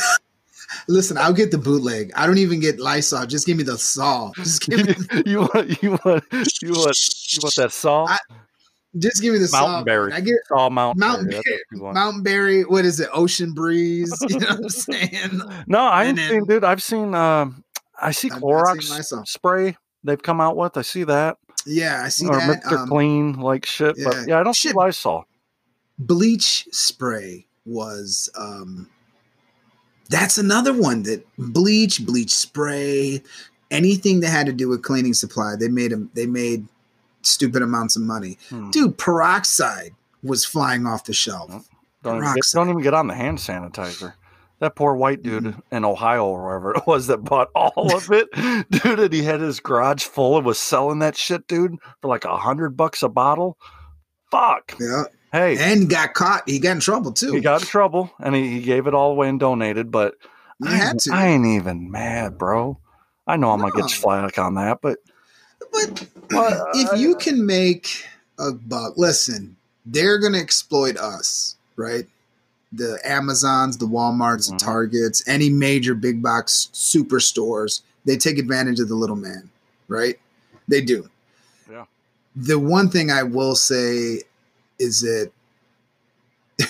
Listen, 0.88 1.16
I'll 1.18 1.32
get 1.32 1.50
the 1.50 1.58
bootleg. 1.58 2.10
I 2.16 2.26
don't 2.26 2.38
even 2.38 2.58
get 2.60 2.80
Lysol. 2.80 3.26
Just 3.26 3.46
give 3.46 3.56
me 3.56 3.62
the 3.64 3.78
saw. 3.78 4.32
Just 4.36 4.62
give 4.62 4.86
me. 4.86 4.94
you 5.26 5.40
want 5.40 5.82
you 5.82 5.90
want 6.04 6.24
you 6.62 6.72
want 6.72 6.98
you 7.32 7.40
want 7.42 7.54
that 7.56 7.70
salt? 7.72 8.10
I- 8.10 8.18
Just 8.98 9.20
give 9.22 9.32
me 9.32 9.38
the 9.40 9.48
Mountain 9.52 9.80
saw. 9.80 9.84
berry. 9.84 10.12
I 10.12 10.20
get 10.20 10.36
All 10.52 10.70
mountain. 10.70 11.00
Mountain 11.00 11.26
Berry, 11.28 11.42
Berry- 11.44 11.56
what 11.70 11.76
you 11.78 11.82
want. 11.82 11.94
Mountain 11.96 12.22
Berry. 12.22 12.62
What 12.64 12.84
is 12.84 13.00
it? 13.00 13.08
Ocean 13.12 13.52
Breeze. 13.54 14.16
You 14.28 14.38
know 14.38 14.46
what 14.46 14.58
I'm 14.60 14.68
saying? 14.68 15.40
No, 15.66 15.80
I 15.80 16.04
ain't 16.04 16.18
seen, 16.18 16.44
dude. 16.44 16.64
I've 16.64 16.82
seen. 16.82 17.14
Um, 17.14 17.64
I 18.00 18.10
see 18.12 18.30
Clorox 18.30 19.26
spray 19.28 19.76
they've 20.04 20.22
come 20.22 20.40
out 20.40 20.56
with. 20.56 20.76
I 20.76 20.82
see 20.82 21.04
that. 21.04 21.38
Yeah, 21.66 22.02
I 22.04 22.08
see 22.08 22.26
or 22.26 22.36
that. 22.38 22.46
Mister 22.62 22.78
Um, 22.78 22.88
Clean 22.88 23.32
like 23.40 23.66
shit. 23.66 23.96
yeah. 23.98 24.04
But 24.04 24.28
yeah, 24.28 24.40
I 24.40 24.42
don't 24.42 24.54
see 24.54 24.68
Shit. 24.68 24.76
Lysol. 24.76 25.26
bleach 25.98 26.68
spray 26.72 27.46
was 27.66 28.28
um 28.36 28.88
that's 30.10 30.36
another 30.36 30.72
one 30.74 31.02
that 31.04 31.24
bleach 31.38 32.04
bleach 32.04 32.30
spray 32.34 33.22
anything 33.70 34.20
that 34.20 34.28
had 34.28 34.44
to 34.46 34.52
do 34.52 34.68
with 34.68 34.82
cleaning 34.82 35.14
supply 35.14 35.54
they 35.58 35.68
made 35.68 35.90
them 35.92 36.10
they 36.14 36.26
made 36.26 36.66
stupid 37.22 37.62
amounts 37.62 37.96
of 37.96 38.02
money 38.02 38.36
Hmm. 38.50 38.70
dude 38.70 38.98
peroxide 38.98 39.94
was 40.22 40.44
flying 40.44 40.84
off 40.86 41.04
the 41.04 41.14
shelf 41.14 41.68
Don't 42.02 42.18
even, 42.22 42.34
get, 42.34 42.44
don't 42.52 42.68
even 42.68 42.82
get 42.82 42.92
on 42.92 43.06
the 43.06 43.14
hand 43.14 43.38
sanitizer. 43.38 44.12
That 44.64 44.76
poor 44.76 44.96
white 44.96 45.22
dude 45.22 45.54
in 45.70 45.84
Ohio 45.84 46.24
or 46.24 46.42
wherever 46.42 46.74
it 46.74 46.86
was 46.86 47.08
that 47.08 47.18
bought 47.18 47.50
all 47.54 47.94
of 47.94 48.10
it, 48.10 48.28
dude, 48.70 48.98
and 48.98 49.12
he 49.12 49.22
had 49.22 49.40
his 49.42 49.60
garage 49.60 50.04
full 50.04 50.38
and 50.38 50.46
was 50.46 50.58
selling 50.58 51.00
that 51.00 51.18
shit, 51.18 51.46
dude, 51.46 51.76
for 52.00 52.08
like 52.08 52.24
a 52.24 52.38
hundred 52.38 52.70
bucks 52.78 53.02
a 53.02 53.10
bottle. 53.10 53.58
Fuck. 54.30 54.74
yeah 54.80 55.04
Hey, 55.32 55.58
and 55.58 55.90
got 55.90 56.14
caught 56.14 56.48
he 56.48 56.58
got 56.58 56.70
in 56.72 56.80
trouble 56.80 57.12
too 57.12 57.32
he 57.34 57.40
got 57.40 57.60
in 57.60 57.66
trouble 57.66 58.10
and 58.20 58.34
he, 58.34 58.52
he 58.52 58.62
gave 58.62 58.86
it 58.86 58.94
all 58.94 59.10
away 59.10 59.28
and 59.28 59.38
donated, 59.38 59.90
but 59.90 60.14
you 60.60 60.68
I, 60.70 60.76
had 60.76 60.92
ain't- 60.92 61.00
to 61.02 61.12
I 61.12 61.26
ain't 61.26 61.44
even 61.46 61.90
mad, 61.90 62.38
bro. 62.38 62.80
I 63.26 63.36
know 63.36 63.50
I'm 63.50 63.60
gonna 63.60 63.72
No. 63.76 63.82
get 63.82 63.90
flack 63.90 64.38
on 64.38 64.54
that, 64.54 64.78
but 64.80 64.98
but 65.72 66.00
if 66.30 66.92
uh, 66.92 66.96
you 66.96 67.16
can 67.16 67.44
make 67.44 68.06
a 68.38 68.52
buck 68.52 68.94
listen 68.96 69.56
they're 69.84 70.18
gonna 70.18 70.38
exploit 70.38 70.96
us 70.96 71.56
right 71.76 72.06
the 72.76 72.98
amazons 73.04 73.76
the 73.78 73.86
walmarts 73.86 74.48
Mhm. 74.48 74.58
the 74.58 74.64
targets 74.64 75.22
any 75.26 75.48
major 75.50 75.94
big 75.94 76.22
box 76.22 76.68
superstores 76.72 77.82
they 78.04 78.16
take 78.16 78.38
advantage 78.38 78.80
of 78.80 78.88
the 78.88 78.94
little 78.94 79.16
man 79.16 79.48
right 79.88 80.18
they 80.68 80.80
do 80.80 81.08
Yeah. 81.70 81.84
the 82.34 82.58
one 82.58 82.88
thing 82.90 83.10
i 83.10 83.22
will 83.22 83.54
say 83.54 84.22
is 84.78 85.00
that 85.02 85.30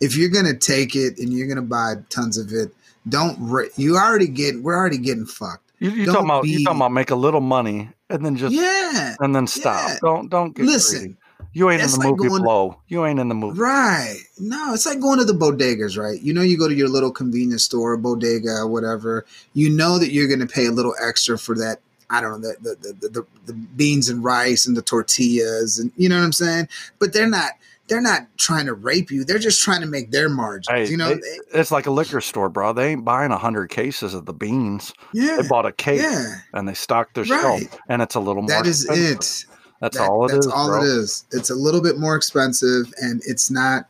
if 0.00 0.16
you're 0.16 0.28
gonna 0.28 0.56
take 0.56 0.94
it 0.96 1.18
and 1.18 1.32
you're 1.32 1.48
gonna 1.48 1.62
buy 1.62 1.94
tons 2.10 2.36
of 2.38 2.52
it 2.52 2.74
don't 3.08 3.36
ra- 3.40 3.64
you 3.76 3.96
already 3.96 4.28
get 4.28 4.60
we're 4.62 4.76
already 4.76 4.98
getting 4.98 5.26
fucked 5.26 5.60
you, 5.78 5.90
you 5.90 6.06
talking 6.06 6.24
about 6.24 6.46
you 6.46 6.58
be- 6.58 6.64
talking 6.64 6.78
about 6.78 6.92
make 6.92 7.10
a 7.10 7.16
little 7.16 7.40
money 7.40 7.90
and 8.10 8.24
then 8.24 8.36
just 8.36 8.54
yeah 8.54 9.14
and 9.20 9.34
then 9.34 9.46
stop. 9.46 9.88
Yeah. 9.88 9.98
Don't 10.02 10.28
don't 10.30 10.54
get 10.54 10.64
Listen, 10.66 11.00
greedy. 11.00 11.16
You 11.54 11.70
ain't 11.70 11.80
in 11.82 11.88
the 11.90 11.96
like 11.98 12.08
movie 12.16 12.28
going- 12.28 12.42
blow. 12.42 12.76
You 12.88 13.06
ain't 13.06 13.18
in 13.20 13.28
the 13.28 13.34
movie. 13.34 13.58
Right. 13.58 14.18
No, 14.38 14.74
it's 14.74 14.84
like 14.86 15.00
going 15.00 15.18
to 15.20 15.24
the 15.24 15.32
bodegas, 15.32 15.96
right? 15.96 16.20
You 16.20 16.34
know, 16.34 16.42
you 16.42 16.58
go 16.58 16.68
to 16.68 16.74
your 16.74 16.88
little 16.88 17.10
convenience 17.12 17.62
store, 17.62 17.96
bodega, 17.96 18.66
whatever. 18.66 19.24
You 19.54 19.70
know 19.70 19.98
that 19.98 20.10
you're 20.12 20.26
going 20.28 20.40
to 20.40 20.46
pay 20.46 20.66
a 20.66 20.72
little 20.72 20.94
extra 21.02 21.38
for 21.38 21.54
that. 21.56 21.78
I 22.10 22.20
don't 22.20 22.42
know 22.42 22.52
the 22.60 22.76
the, 22.82 22.92
the 23.00 23.08
the 23.08 23.26
the 23.46 23.52
beans 23.54 24.08
and 24.10 24.22
rice 24.22 24.66
and 24.66 24.76
the 24.76 24.82
tortillas, 24.82 25.78
and 25.78 25.90
you 25.96 26.08
know 26.08 26.18
what 26.18 26.24
I'm 26.24 26.32
saying. 26.32 26.68
But 26.98 27.12
they're 27.12 27.26
not 27.28 27.52
they're 27.88 28.00
not 28.00 28.26
trying 28.36 28.66
to 28.66 28.74
rape 28.74 29.10
you. 29.10 29.24
They're 29.24 29.38
just 29.38 29.62
trying 29.62 29.80
to 29.80 29.86
make 29.86 30.10
their 30.10 30.28
margins. 30.28 30.68
Hey, 30.68 30.90
you 30.90 30.96
know? 30.96 31.18
It's 31.52 31.70
like 31.70 31.86
a 31.86 31.90
liquor 31.90 32.20
store, 32.22 32.48
bro. 32.48 32.72
They 32.72 32.92
ain't 32.92 33.04
buying 33.04 33.30
a 33.30 33.36
hundred 33.38 33.68
cases 33.68 34.14
of 34.14 34.24
the 34.26 34.32
beans. 34.32 34.92
yeah. 35.12 35.36
They 35.40 35.46
bought 35.48 35.66
a 35.66 35.72
case 35.72 36.00
Yeah. 36.02 36.36
and 36.54 36.66
they 36.68 36.72
stocked 36.74 37.14
their 37.14 37.24
Right. 37.24 37.60
shelf, 37.62 37.78
and 37.88 38.00
it's 38.00 38.14
a 38.14 38.20
little 38.20 38.42
more. 38.42 38.48
That 38.48 38.66
is 38.66 38.84
expensive. 38.86 39.48
it. 39.50 39.53
That's 39.84 39.98
That- 39.98 40.08
all 40.08 40.24
it 40.24 40.32
that's 40.32 40.46
is, 40.46 40.52
all 40.52 40.68
bro. 40.68 40.82
it 40.82 40.86
is. 40.86 41.24
It's 41.30 41.50
a 41.50 41.54
little 41.54 41.82
bit 41.82 41.98
more 41.98 42.16
expensive, 42.16 42.90
and 43.02 43.20
it's 43.26 43.50
not. 43.50 43.84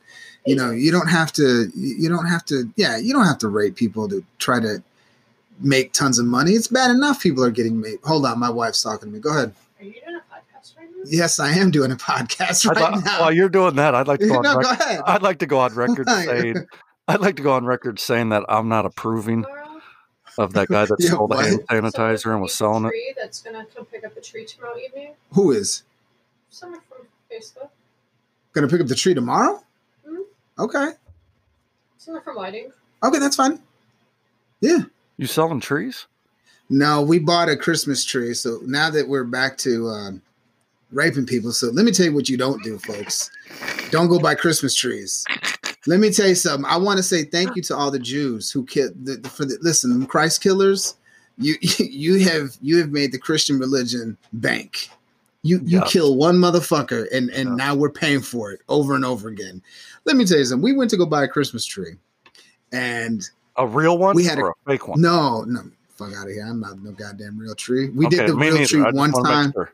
You 0.45 0.57
know, 0.57 0.72
you 0.72 0.90
don't 0.90 1.07
have 1.09 1.32
to. 1.34 1.70
You 1.76 2.09
don't 2.09 2.26
have 2.26 2.45
to. 2.47 2.68
Yeah, 2.74 2.97
you 2.97 3.12
don't 3.12 3.26
have 3.26 3.38
to 3.38 3.49
rate 3.49 3.76
people 3.76 4.09
to 4.09 4.24
try 4.38 4.59
to 4.59 4.82
make 5.61 5.92
tons 5.92 6.18
of 6.18 6.26
money. 6.26 6.51
It's 6.53 6.66
bad 6.66 6.90
enough 6.90 7.22
people 7.22 7.45
are 7.45 7.51
getting 7.53 7.80
made. 7.80 7.99
Hold 8.03 8.26
on, 8.26 8.40
my 8.40 8.51
wife's 8.51 8.82
talking 8.82 9.09
to 9.11 9.14
me. 9.14 9.20
Go 9.20 9.30
ahead. 9.30 9.55
Are 9.80 9.84
you 9.84 9.92
doing 10.05 10.16
a 10.16 10.34
podcast 10.34 10.76
right 10.76 10.88
now? 10.90 11.05
Yes, 11.07 11.38
I 11.38 11.51
am 11.53 11.70
doing 11.70 11.92
a 11.92 11.97
podcast 11.97 12.66
right 12.66 12.92
li- 12.97 13.03
now. 13.05 13.20
While 13.20 13.32
you're 13.32 13.49
doing 13.49 13.76
that, 13.76 13.95
I'd 13.95 14.09
like 14.09 14.18
to 14.18 14.26
go 14.26 14.40
no, 14.40 14.51
on 14.51 14.62
go 14.62 14.68
record. 14.70 14.80
ahead. 14.84 15.01
I'd 15.07 15.22
like 15.22 15.38
to 15.38 15.47
go 15.47 15.61
on 15.61 15.74
record 15.74 16.09
saying, 16.26 16.66
I'd 17.07 17.20
like 17.20 17.36
to 17.36 17.42
go 17.42 17.53
on 17.53 17.64
record 17.66 18.01
saying 18.01 18.30
that 18.30 18.42
I'm 18.49 18.68
not 18.68 18.84
approving 18.84 19.45
Tomorrow? 19.45 19.64
Of 20.39 20.53
that 20.55 20.68
guy 20.68 20.85
that 20.87 20.97
Yeah, 21.01 21.11
sold 21.11 21.30
the 21.30 21.37
what? 21.37 21.45
hand 21.47 21.61
Someone 21.68 21.93
sanitizer 21.93 22.32
and 22.32 22.41
was 22.43 22.51
picked 22.51 22.55
a 22.55 22.57
selling 22.57 22.85
it. 22.85 22.89
tree 22.89 23.14
That's 23.16 23.43
gonna 23.43 23.66
come 23.74 23.85
pick 23.87 24.05
up 24.05 24.16
a 24.16 24.20
tree 24.20 24.45
tomorrow 24.45 24.76
evening. 24.78 25.14
Who 25.32 25.53
is 25.53 25.82
Someone 26.51 26.80
from 26.89 27.07
Facebook. 27.30 27.68
gonna 28.53 28.68
pick 28.68 28.80
up 28.80 28.87
the 28.87 28.95
tree 28.95 29.14
tomorrow? 29.14 29.62
Mhm. 30.09 30.24
Okay. 30.59 30.91
Someone 31.99 32.22
from 32.22 32.37
lighting. 32.37 32.72
Okay, 33.03 33.18
that's 33.18 33.37
fine. 33.37 33.61
Yeah. 34.61 34.78
You 35.16 35.26
selling 35.26 35.61
trees? 35.61 36.07
No, 36.70 37.03
we 37.03 37.18
bought 37.18 37.49
a 37.49 37.57
Christmas 37.57 38.05
tree. 38.05 38.35
So 38.35 38.61
now 38.64 38.91
that 38.91 39.07
we're 39.09 39.24
back 39.24 39.59
to 39.59 39.89
um, 39.89 40.22
raping 40.93 41.26
people, 41.26 41.53
so 41.53 41.68
let 41.68 41.85
me 41.85 41.93
tell 41.93 42.07
you 42.07 42.14
what 42.14 42.28
you 42.28 42.37
don't 42.37 42.62
do, 42.62 42.78
folks. 42.78 43.30
Don't 43.91 44.09
go 44.09 44.18
buy 44.18 44.35
Christmas 44.35 44.74
trees. 44.74 45.24
Let 45.87 46.01
me 46.01 46.11
tell 46.11 46.28
you 46.28 46.35
something. 46.35 46.64
I 46.64 46.76
want 46.78 46.97
to 46.97 47.03
say 47.03 47.24
thank 47.24 47.57
you 47.57 47.62
to 47.62 47.76
all 47.76 47.91
the 47.91 47.99
Jews 47.99 48.51
who 48.51 48.64
killed 48.64 48.93
the, 49.05 49.28
for 49.28 49.45
the 49.45 49.59
listen, 49.61 50.07
Christ 50.07 50.43
killers. 50.43 50.95
You 51.39 51.57
you 51.78 52.20
have 52.20 52.57
you 52.62 52.78
have 52.78 52.91
made 52.91 53.12
the 53.12 53.18
Christian 53.18 53.59
religion 53.59 54.16
bank. 54.32 54.89
You 55.43 55.59
you 55.64 55.80
Yeah. 55.80 55.85
kill 55.87 56.16
one 56.16 56.37
motherfucker 56.37 57.07
and 57.12 57.28
and 57.30 57.51
Yeah. 57.51 57.55
now 57.57 57.74
we're 57.74 57.91
paying 57.91 58.20
for 58.22 58.51
it 58.53 58.61
over 58.68 58.95
and 58.95 59.05
over 59.05 59.28
again. 59.28 59.61
Let 60.07 60.16
me 60.16 60.24
tell 60.24 60.39
you 60.39 60.45
something. 60.45 60.62
We 60.64 60.72
went 60.74 60.91
to 60.91 60.97
go 60.97 61.05
buy 61.07 61.24
a 61.24 61.28
Christmas 61.28 61.64
tree, 61.66 61.97
and 62.72 63.28
A 63.57 63.66
real 63.66 63.99
one 63.99 64.16
We 64.16 64.24
had 64.24 64.39
a- 64.39 64.43
or 64.43 64.51
a, 64.51 64.70
fake 64.70 64.89
one? 64.89 65.01
no, 65.01 65.43
no, 65.43 65.61
fuck 65.91 66.12
out 66.14 66.26
of 66.26 66.32
here. 66.32 66.47
I'm 66.49 66.61
not 66.61 66.78
no 66.82 66.93
goddamn 66.93 67.39
real 67.39 67.55
tree. 67.55 67.91
We 67.91 68.07
Okay, 68.07 68.16
did 68.18 68.28
the 68.30 68.35
real 68.37 68.55
neither. 68.55 68.66
tree 68.66 68.82
I 68.82 68.91
one 68.91 69.12
time. 69.12 69.53
sure. 69.53 69.72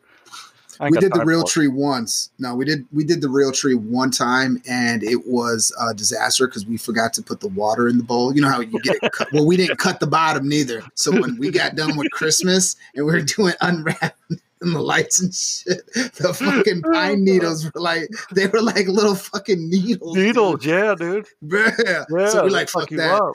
We 0.80 0.98
did 0.98 1.12
the 1.12 1.24
real 1.24 1.44
tree 1.44 1.68
once. 1.68 2.30
No, 2.38 2.54
we 2.54 2.64
did 2.64 2.86
we 2.92 3.04
did 3.04 3.20
the 3.20 3.28
real 3.28 3.52
tree 3.52 3.74
one 3.74 4.10
time, 4.10 4.62
and 4.68 5.02
it 5.02 5.26
was 5.26 5.74
a 5.80 5.92
disaster 5.92 6.46
because 6.46 6.64
we 6.64 6.78
forgot 6.78 7.12
to 7.14 7.22
put 7.22 7.40
the 7.40 7.48
water 7.48 7.88
in 7.88 7.98
the 7.98 8.04
bowl. 8.04 8.34
You 8.34 8.40
know 8.40 8.48
how 8.48 8.60
you 8.60 8.80
get 8.80 8.96
it 9.02 9.12
cut? 9.12 9.28
Well, 9.32 9.46
we 9.46 9.56
didn't 9.56 9.76
cut 9.76 10.00
the 10.00 10.06
bottom 10.06 10.48
neither. 10.48 10.82
So 10.94 11.12
when 11.12 11.38
we 11.38 11.50
got 11.50 11.76
done 11.76 11.96
with 11.96 12.10
Christmas 12.12 12.76
and 12.94 13.04
we 13.04 13.12
were 13.12 13.20
doing 13.20 13.54
unwrapping 13.60 14.40
and 14.62 14.74
the 14.74 14.80
lights 14.80 15.20
and 15.20 15.34
shit, 15.34 15.86
the 15.94 16.32
fucking 16.32 16.82
pine 16.82 17.24
needles 17.24 17.64
were 17.64 17.80
like 17.80 18.08
they 18.32 18.46
were 18.46 18.62
like 18.62 18.88
little 18.88 19.14
fucking 19.14 19.68
needles. 19.68 20.14
dude. 20.14 20.26
Needles, 20.26 20.64
yeah, 20.64 20.94
dude. 20.94 21.26
Yeah. 21.42 22.04
Yeah, 22.10 22.28
so 22.28 22.44
we 22.44 22.50
like 22.50 22.68
fuck 22.68 22.90
you 22.90 22.96
that. 22.96 23.20
up. 23.20 23.34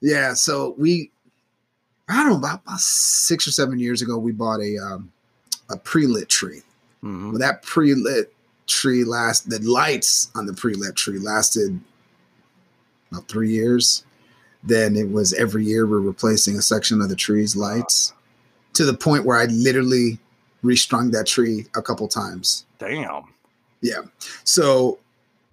Yeah, 0.00 0.34
so 0.34 0.74
we, 0.78 1.10
I 2.08 2.22
don't 2.22 2.32
know, 2.32 2.38
about, 2.38 2.62
about 2.66 2.80
six 2.80 3.46
or 3.46 3.52
seven 3.52 3.78
years 3.78 4.02
ago, 4.02 4.16
we 4.18 4.32
bought 4.32 4.60
a 4.60 4.78
um, 4.78 5.12
a 5.68 5.76
pre 5.76 6.06
lit 6.06 6.28
tree. 6.28 6.62
Mhm. 7.02 7.30
Well, 7.30 7.38
that 7.38 7.62
pre 7.62 7.94
lit 7.94 8.32
tree 8.66 9.04
last 9.04 9.50
the 9.50 9.58
lights 9.58 10.30
on 10.34 10.46
the 10.46 10.52
pre 10.52 10.74
lit 10.74 10.96
tree 10.96 11.18
lasted 11.18 11.80
about 13.10 13.28
three 13.28 13.50
years. 13.50 14.04
Then 14.62 14.94
it 14.96 15.10
was 15.10 15.32
every 15.32 15.64
year 15.64 15.86
we're 15.86 16.00
replacing 16.00 16.56
a 16.56 16.62
section 16.62 17.00
of 17.00 17.08
the 17.08 17.16
tree's 17.16 17.56
lights 17.56 18.12
to 18.74 18.84
the 18.84 18.94
point 18.94 19.24
where 19.24 19.38
I 19.38 19.46
literally 19.46 20.18
restrung 20.62 21.10
that 21.12 21.26
tree 21.26 21.66
a 21.74 21.82
couple 21.82 22.06
times. 22.08 22.66
Damn. 22.78 23.24
Yeah. 23.80 24.02
So 24.44 24.98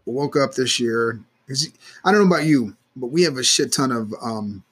woke 0.06 0.36
up 0.36 0.56
this 0.56 0.80
year. 0.80 1.20
I 2.04 2.12
don't 2.12 2.28
know 2.28 2.36
about 2.36 2.46
you, 2.46 2.76
but 2.98 3.08
we 3.08 3.24
have 3.24 3.38
a 3.38 3.44
shit 3.44 3.72
ton 3.72 3.92
of 3.92 4.14
um, 4.22 4.64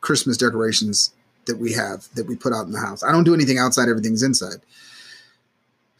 Christmas 0.00 0.36
decorations 0.36 1.12
that 1.46 1.58
we 1.58 1.72
have 1.72 2.08
that 2.14 2.26
we 2.26 2.34
put 2.34 2.52
out 2.52 2.66
in 2.66 2.72
the 2.72 2.80
house. 2.80 3.04
I 3.04 3.12
don't 3.12 3.24
do 3.24 3.34
anything 3.34 3.58
outside; 3.58 3.88
everything's 3.88 4.22
inside. 4.22 4.60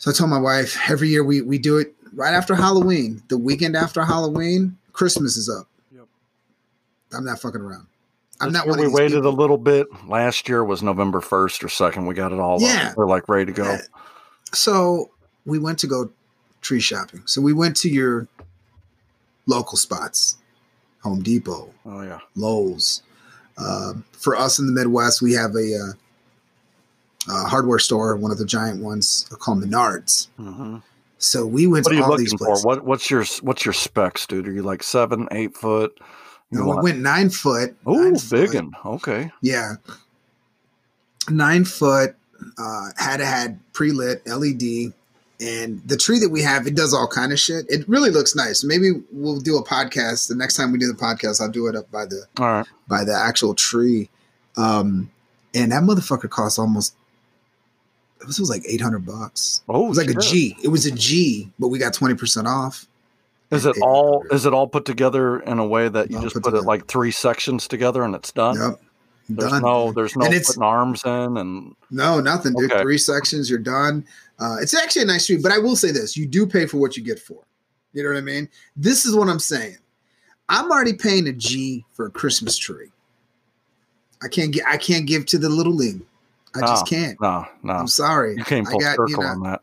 So 0.03 0.11
I 0.11 0.14
told 0.14 0.30
my 0.30 0.40
wife 0.40 0.76
every 0.90 1.09
year 1.11 1.22
we 1.22 1.42
we 1.42 1.59
do 1.59 1.78
it 1.78 1.94
right 2.12 2.34
after 2.34 2.57
Halloween. 2.57 3.22
The 3.28 3.38
weekend 3.38 3.76
after 3.76 4.05
Halloween, 4.05 4.76
Christmas 4.92 5.36
is 5.36 5.48
up. 5.48 5.68
Yep. 5.94 6.07
I'm 7.12 7.24
not 7.24 7.38
fucking 7.38 7.61
around. 7.61 7.86
I'm 8.40 8.48
This 8.48 8.55
not 8.55 8.64
year 8.66 8.70
one 8.72 8.78
of 8.80 8.82
we 8.82 8.88
these 8.88 8.94
waited 8.96 9.14
people. 9.18 9.30
a 9.30 9.36
little 9.40 9.59
bit. 9.59 9.86
Last 10.09 10.48
year 10.48 10.64
was 10.64 10.82
November 10.82 11.20
1st 11.20 11.62
or 11.62 11.68
2nd. 11.68 12.09
We 12.09 12.14
got 12.16 12.32
it 12.32 12.40
all 12.40 12.61
Yeah. 12.61 12.88
up. 12.90 12.96
We're 12.96 13.07
like 13.07 13.28
ready 13.28 13.46
to 13.46 13.53
go. 13.53 13.62
Yeah. 13.62 13.82
So 14.53 15.11
we 15.46 15.61
went 15.61 15.78
to 15.78 15.86
go 15.86 16.11
tree 16.62 16.80
shopping. 16.80 17.22
So 17.26 17.40
we 17.40 17.53
went 17.53 17.76
to 17.76 17.88
your 17.88 18.26
local 19.46 19.78
spots, 19.78 20.36
Home 21.05 21.22
Depot, 21.22 21.72
Oh, 21.86 22.03
yeah. 22.03 22.18
Lowe's. 22.34 23.03
Um, 23.57 24.05
for 24.11 24.34
us 24.34 24.59
in 24.59 24.66
the 24.66 24.72
Midwest, 24.72 25.22
we 25.22 25.34
have 25.34 25.55
a, 25.55 25.76
uh, 25.76 25.92
a 27.28 27.44
hardware 27.48 27.78
store, 27.78 28.16
one 28.16 28.30
of 28.30 28.38
the 28.38 28.44
giant 28.46 28.82
ones 28.82 29.26
called 29.38 29.62
Menards. 29.62 30.28
hmm 30.36 30.78
So 31.18 31.46
we 31.46 31.66
went 31.66 31.84
What 31.84 31.92
are 31.92 31.96
you 31.96 32.04
all 32.04 32.10
looking 32.16 32.36
for? 32.38 32.60
What 32.62 32.84
What's 32.84 33.10
your 33.10 33.24
What's 33.42 33.64
your 33.64 33.72
specs, 33.74 34.26
dude? 34.26 34.48
Are 34.48 34.52
you 34.52 34.62
like 34.62 34.82
seven, 34.82 35.28
eight 35.30 35.56
foot? 35.56 35.96
You 36.50 36.58
No, 36.58 36.64
we 36.64 36.68
want- 36.68 36.82
went 36.84 36.98
nine 37.00 37.30
foot. 37.30 37.76
Oh, 37.86 38.18
big 38.30 38.54
one. 38.54 38.72
Okay. 38.84 39.30
Yeah, 39.40 39.74
nine 41.30 41.64
foot. 41.64 42.14
Uh, 42.58 42.88
had 42.96 43.20
had 43.20 43.60
pre 43.72 43.92
lit 43.92 44.26
LED, 44.26 44.92
and 45.40 45.80
the 45.86 45.96
tree 45.96 46.18
that 46.18 46.28
we 46.30 46.42
have, 46.42 46.66
it 46.66 46.74
does 46.74 46.92
all 46.92 47.06
kind 47.06 47.32
of 47.32 47.38
shit. 47.38 47.64
It 47.68 47.88
really 47.88 48.10
looks 48.10 48.34
nice. 48.34 48.64
Maybe 48.64 48.90
we'll 49.12 49.38
do 49.38 49.56
a 49.56 49.64
podcast. 49.64 50.26
The 50.28 50.34
next 50.34 50.56
time 50.56 50.72
we 50.72 50.78
do 50.78 50.88
the 50.88 50.98
podcast, 50.98 51.40
I'll 51.40 51.48
do 51.50 51.68
it 51.68 51.76
up 51.76 51.88
by 51.92 52.04
the 52.04 52.24
All 52.38 52.46
right. 52.46 52.66
by 52.88 53.04
the 53.04 53.14
actual 53.14 53.54
tree. 53.54 54.10
Um, 54.56 55.10
and 55.54 55.70
that 55.70 55.84
motherfucker 55.84 56.28
cost 56.28 56.58
almost. 56.58 56.94
It 58.22 58.26
was, 58.26 58.50
like 58.50 58.62
eight 58.68 58.80
hundred 58.80 59.04
bucks. 59.04 59.62
Oh, 59.68 59.86
It 59.86 59.88
was 59.90 59.98
like 59.98 60.08
a 60.08 60.22
shit. 60.22 60.32
G. 60.32 60.56
It 60.62 60.68
was 60.68 60.86
a 60.86 60.90
G, 60.90 61.50
but 61.58 61.68
we 61.68 61.78
got 61.78 61.92
twenty 61.92 62.14
percent 62.14 62.46
off. 62.46 62.86
Is 63.50 63.66
it 63.66 63.76
all? 63.82 64.24
Is 64.30 64.46
it 64.46 64.54
all 64.54 64.66
put 64.66 64.84
together 64.86 65.40
in 65.40 65.58
a 65.58 65.66
way 65.66 65.88
that 65.88 66.10
you 66.10 66.16
All 66.16 66.22
just 66.22 66.34
put 66.34 66.44
put 66.44 66.54
it 66.54 66.62
like 66.62 66.86
three 66.86 67.10
sections 67.10 67.68
together 67.68 68.02
and 68.02 68.14
it's 68.14 68.32
done? 68.32 68.58
Yep. 68.58 68.80
There's 69.28 69.50
Done. 69.50 69.62
no. 69.62 69.92
There's 69.92 70.16
no 70.16 70.28
putting 70.28 70.62
arms 70.62 71.04
in 71.04 71.36
and 71.36 71.74
No, 71.90 72.20
nothing, 72.20 72.54
dude. 72.54 72.72
Okay. 72.72 72.82
Three 72.82 72.98
sections, 72.98 73.48
you're 73.48 73.58
done. 73.58 74.04
Uh, 74.38 74.56
it's 74.60 74.74
actually 74.74 75.02
a 75.02 75.06
nice 75.06 75.26
tree, 75.26 75.38
but 75.40 75.52
I 75.52 75.58
will 75.58 75.76
say 75.76 75.90
this: 75.90 76.16
you 76.16 76.26
do 76.26 76.46
pay 76.46 76.66
for 76.66 76.78
what 76.78 76.96
you 76.96 77.04
get 77.04 77.18
for. 77.18 77.42
You 77.92 78.02
know 78.02 78.10
what 78.10 78.18
I 78.18 78.22
mean? 78.22 78.48
This 78.76 79.04
is 79.04 79.14
what 79.14 79.28
I'm 79.28 79.38
saying. 79.38 79.76
I'm 80.48 80.70
already 80.70 80.94
paying 80.94 81.28
a 81.28 81.32
G 81.32 81.84
for 81.92 82.06
a 82.06 82.10
Christmas 82.10 82.58
tree. 82.58 82.90
I 84.22 84.28
can't 84.28 84.52
get. 84.52 84.66
I 84.66 84.76
can't 84.76 85.06
give 85.06 85.26
to 85.26 85.38
the 85.38 85.48
little 85.48 85.74
league. 85.74 86.02
I 86.55 86.61
just 86.61 86.86
can't. 86.86 87.20
no, 87.20 87.46
no. 87.62 87.72
I'm 87.72 87.86
sorry. 87.86 88.36
You 88.36 88.44
can't 88.44 88.66
I 88.68 88.70
pull 88.72 88.80
got, 88.80 88.98
you 88.98 89.09
circle 89.09 89.22
know, 89.24 89.28
on 89.30 89.42
that. 89.44 89.62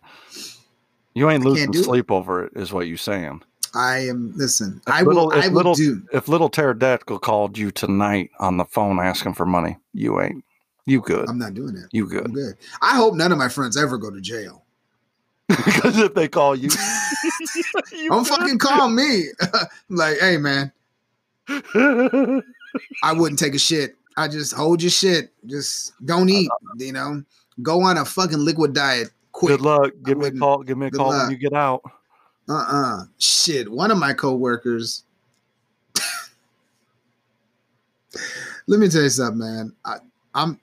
You 1.14 1.30
ain't 1.30 1.44
losing 1.44 1.72
do 1.72 1.80
it. 1.80 1.84
sleep 1.84 2.10
over 2.12 2.46
it, 2.46 2.54
is 2.56 2.72
what 2.72 2.88
you 2.88 2.98
saying. 2.98 3.42
I 3.76 4.08
am. 4.08 4.34
Listen, 4.36 4.82
If 4.88 4.94
I 4.94 5.02
little- 5.02 5.28
will. 5.28 5.32
if 5.38 5.46
I 5.46 5.48
will 5.50 5.56
little- 5.56 5.74
do. 5.76 6.02
If 6.14 6.28
little 6.28 6.50
pterodactyl 6.50 7.20
called 7.20 7.58
you 7.58 7.70
tonight 7.72 8.32
on 8.40 8.58
the 8.58 8.66
phone 8.66 9.00
asking 9.00 9.34
for 9.36 9.46
money, 9.46 9.78
you 9.94 10.20
ain't. 10.22 10.44
You 10.86 11.02
good. 11.02 11.30
I'm 11.30 11.38
not 11.38 11.54
doing 11.54 11.74
that. 11.76 11.90
You 11.92 12.08
good. 12.08 12.26
I'm 12.26 12.34
good. 12.34 12.56
good. 12.56 12.58
I 12.82 12.96
hope 12.96 13.14
none 13.14 13.32
of 13.32 13.38
my 13.38 13.50
friends 13.50 13.78
ever 13.78 13.98
go 13.98 14.10
to 14.10 14.22
jail. 14.22 14.64
Because 15.50 15.98
if 16.00 16.14
they 16.16 16.28
call 16.28 16.56
you, 16.56 16.70
you 17.92 18.10
Don't 18.10 18.26
fucking 18.26 18.58
call 18.60 18.90
me. 18.90 19.26
like, 19.90 20.18
hey 20.20 20.38
man. 20.38 20.72
I 23.04 23.14
wouldn't 23.14 23.40
take 23.40 23.56
a 23.56 23.60
shit. 23.60 23.96
I 24.20 24.28
just 24.28 24.54
hold 24.54 24.84
your 24.84 24.90
shit. 24.90 25.32
Just 25.46 25.94
don't 26.06 26.28
eat. 26.28 26.50
You 26.76 26.92
know, 26.92 27.24
go 27.64 27.82
on 27.84 27.98
a 27.98 28.04
fucking 28.04 28.38
liquid 28.38 28.74
diet 28.74 29.12
quick. 29.32 29.52
Good 29.52 29.62
luck. 29.62 29.94
Give 30.04 30.18
me 30.18 30.28
a 30.28 30.32
call. 30.32 30.62
Give 30.62 30.78
me 30.78 30.88
a 30.88 30.90
Good 30.92 30.98
call 30.98 31.12
when 31.12 31.32
you 31.32 31.38
get 31.38 31.54
out. 31.54 31.82
Uh 32.50 32.66
uh 32.68 33.04
Shit. 33.18 33.72
One 33.72 33.92
of 33.92 33.98
my 33.98 34.12
coworkers. 34.12 35.06
Let 38.68 38.82
me 38.82 38.90
tell 38.90 39.04
you 39.04 39.10
something, 39.10 39.40
man. 39.40 39.72
I, 39.86 40.00
I'm 40.36 40.60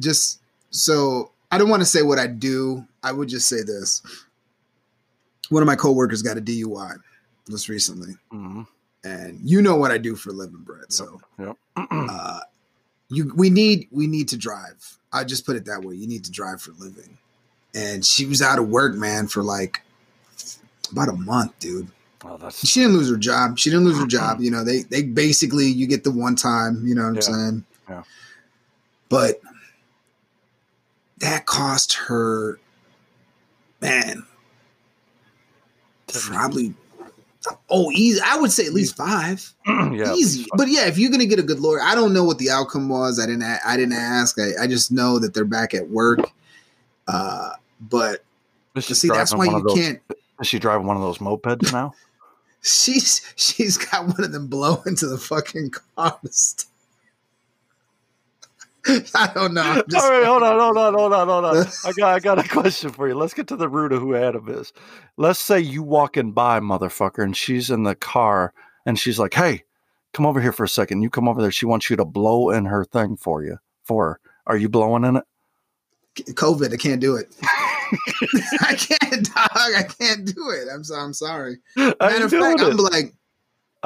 just 0.00 0.40
so 0.70 1.30
I 1.52 1.58
don't 1.58 1.70
want 1.70 1.82
to 1.82 1.86
say 1.86 2.02
what 2.02 2.18
I 2.18 2.26
do. 2.26 2.84
I 3.04 3.12
would 3.12 3.28
just 3.28 3.48
say 3.48 3.62
this. 3.62 4.02
One 5.48 5.62
of 5.62 5.68
my 5.68 5.76
coworkers 5.76 6.22
got 6.22 6.36
a 6.36 6.40
DUI 6.40 6.96
just 7.48 7.68
recently, 7.68 8.14
hmm 8.32 8.62
and 9.06 9.38
you 9.44 9.62
know 9.62 9.76
what 9.76 9.90
I 9.90 9.98
do 9.98 10.16
for 10.16 10.30
a 10.30 10.32
living, 10.32 10.62
Brett. 10.64 10.92
So 10.92 11.20
Yep. 11.38 11.56
uh, 11.76 12.40
you 13.08 13.32
we 13.36 13.50
need 13.50 13.88
we 13.90 14.06
need 14.06 14.28
to 14.28 14.36
drive. 14.36 14.98
I 15.12 15.24
just 15.24 15.46
put 15.46 15.56
it 15.56 15.64
that 15.66 15.82
way. 15.82 15.94
You 15.94 16.06
need 16.06 16.24
to 16.24 16.30
drive 16.32 16.60
for 16.60 16.72
a 16.72 16.74
living. 16.74 17.16
And 17.74 18.04
she 18.04 18.26
was 18.26 18.42
out 18.42 18.58
of 18.58 18.68
work, 18.68 18.94
man, 18.94 19.28
for 19.28 19.42
like 19.42 19.82
about 20.90 21.08
a 21.08 21.12
month, 21.12 21.58
dude. 21.58 21.88
oh, 22.24 22.36
that's 22.36 22.66
She 22.66 22.80
didn't 22.80 22.94
lose 22.96 23.10
her 23.10 23.16
job. 23.16 23.58
She 23.58 23.70
didn't 23.70 23.84
lose 23.84 23.98
her 24.00 24.06
job. 24.18 24.40
You 24.40 24.50
know, 24.50 24.64
they 24.64 24.82
they 24.82 25.02
basically 25.02 25.66
you 25.66 25.86
get 25.86 26.04
the 26.04 26.10
one 26.10 26.36
time, 26.36 26.86
you 26.86 26.94
know 26.94 27.02
what 27.02 27.08
I'm 27.08 27.14
Yeah. 27.16 27.20
saying? 27.20 27.64
Yeah. 27.88 28.02
But 29.08 29.40
that 31.18 31.46
cost 31.46 31.94
her 31.94 32.58
man 33.80 34.24
probably 36.08 36.74
oh 37.70 37.90
easy. 37.92 38.20
I 38.24 38.36
would 38.36 38.52
say 38.52 38.66
at 38.66 38.72
least 38.72 38.96
five 38.96 39.52
yeah. 39.66 40.14
easy. 40.14 40.46
But 40.56 40.68
yeah, 40.68 40.86
if 40.86 40.98
you're 40.98 41.10
gonna 41.10 41.26
get 41.26 41.38
a 41.38 41.42
good 41.42 41.60
lawyer, 41.60 41.80
I 41.82 41.94
don't 41.94 42.12
know 42.12 42.24
what 42.24 42.38
the 42.38 42.50
outcome 42.50 42.88
was. 42.88 43.18
I 43.18 43.26
didn't. 43.26 43.42
I 43.42 43.76
didn't 43.76 43.94
ask. 43.94 44.38
I, 44.38 44.62
I 44.62 44.66
just 44.66 44.92
know 44.92 45.18
that 45.18 45.34
they're 45.34 45.44
back 45.44 45.74
at 45.74 45.88
work. 45.88 46.20
Uh, 47.08 47.50
but 47.80 48.24
see, 48.80 49.08
that's 49.08 49.34
why 49.34 49.46
you 49.46 49.62
those- 49.62 49.74
can't. 49.74 50.00
Is 50.40 50.46
she 50.48 50.58
driving 50.58 50.86
one 50.86 50.96
of 50.96 51.02
those 51.02 51.18
mopeds 51.18 51.72
now? 51.72 51.94
She's 52.62 53.22
she's 53.36 53.78
got 53.78 54.06
one 54.06 54.24
of 54.24 54.32
them 54.32 54.48
blow 54.48 54.82
into 54.86 55.06
the 55.06 55.18
fucking 55.18 55.70
cars. 55.96 56.66
I 59.14 59.30
don't 59.34 59.54
know. 59.54 59.82
Just- 59.88 60.04
All 60.04 60.10
right, 60.10 60.24
hold 60.26 60.42
on, 60.42 60.58
hold 60.58 60.76
on, 60.76 60.94
hold 60.94 61.12
on, 61.12 61.28
hold 61.28 61.44
on. 61.44 61.66
I 61.84 61.92
got, 61.92 62.14
I 62.14 62.18
got 62.20 62.38
a 62.44 62.48
question 62.48 62.90
for 62.90 63.08
you. 63.08 63.14
Let's 63.14 63.34
get 63.34 63.46
to 63.48 63.56
the 63.56 63.68
root 63.68 63.92
of 63.92 64.00
who 64.00 64.14
Adam 64.14 64.48
is. 64.48 64.72
Let's 65.16 65.40
say 65.40 65.60
you 65.60 65.82
walking 65.82 66.32
by, 66.32 66.60
motherfucker, 66.60 67.22
and 67.22 67.36
she's 67.36 67.70
in 67.70 67.82
the 67.84 67.94
car, 67.94 68.52
and 68.84 68.98
she's 68.98 69.18
like, 69.18 69.34
"Hey, 69.34 69.64
come 70.12 70.26
over 70.26 70.40
here 70.40 70.52
for 70.52 70.64
a 70.64 70.68
second. 70.68 71.02
You 71.02 71.10
come 71.10 71.28
over 71.28 71.42
there. 71.42 71.50
She 71.50 71.66
wants 71.66 71.90
you 71.90 71.96
to 71.96 72.04
blow 72.04 72.50
in 72.50 72.64
her 72.66 72.84
thing 72.84 73.16
for 73.16 73.42
you. 73.44 73.58
For 73.84 74.04
her. 74.04 74.20
Are 74.46 74.56
you 74.56 74.68
blowing 74.68 75.04
in 75.04 75.16
it? 75.16 75.24
COVID, 76.16 76.72
I 76.72 76.76
can't 76.76 77.00
do 77.00 77.16
it. 77.16 77.34
I 78.62 78.74
can't, 78.74 79.24
dog. 79.34 79.48
I 79.54 79.82
can't 79.98 80.24
do 80.24 80.50
it. 80.50 80.68
I'm 80.72 80.82
so 80.84 80.94
I'm 80.94 81.12
sorry. 81.12 81.58
Matter 81.76 82.24
of 82.24 82.30
fact, 82.30 82.60
I'm 82.60 82.76
like, 82.76 83.14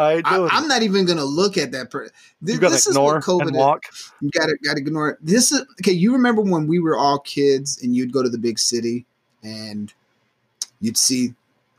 I 0.00 0.20
doing 0.22 0.48
I'm 0.52 0.66
not 0.68 0.82
even 0.82 1.04
gonna 1.06 1.24
look 1.24 1.56
at 1.58 1.72
that 1.72 1.90
person. 1.90 2.12
You 2.42 2.58
gotta 2.58 2.72
this 2.74 2.86
is 2.86 2.96
ignore 2.96 3.14
what 3.14 3.24
COVID 3.24 3.42
and 3.48 3.50
is. 3.56 3.56
walk. 3.56 3.82
You 4.20 4.30
gotta 4.30 4.56
gotta 4.64 4.78
ignore 4.78 5.10
it. 5.10 5.18
This 5.20 5.52
is 5.52 5.60
okay. 5.80 5.92
You 5.92 6.12
remember 6.12 6.42
when 6.42 6.66
we 6.66 6.78
were 6.80 6.96
all 6.96 7.18
kids 7.20 7.82
and 7.82 7.94
you'd 7.94 8.12
go 8.12 8.22
to 8.22 8.28
the 8.28 8.38
big 8.38 8.58
city 8.58 9.04
and 9.42 9.92
you'd 10.80 10.96
see 10.98 11.34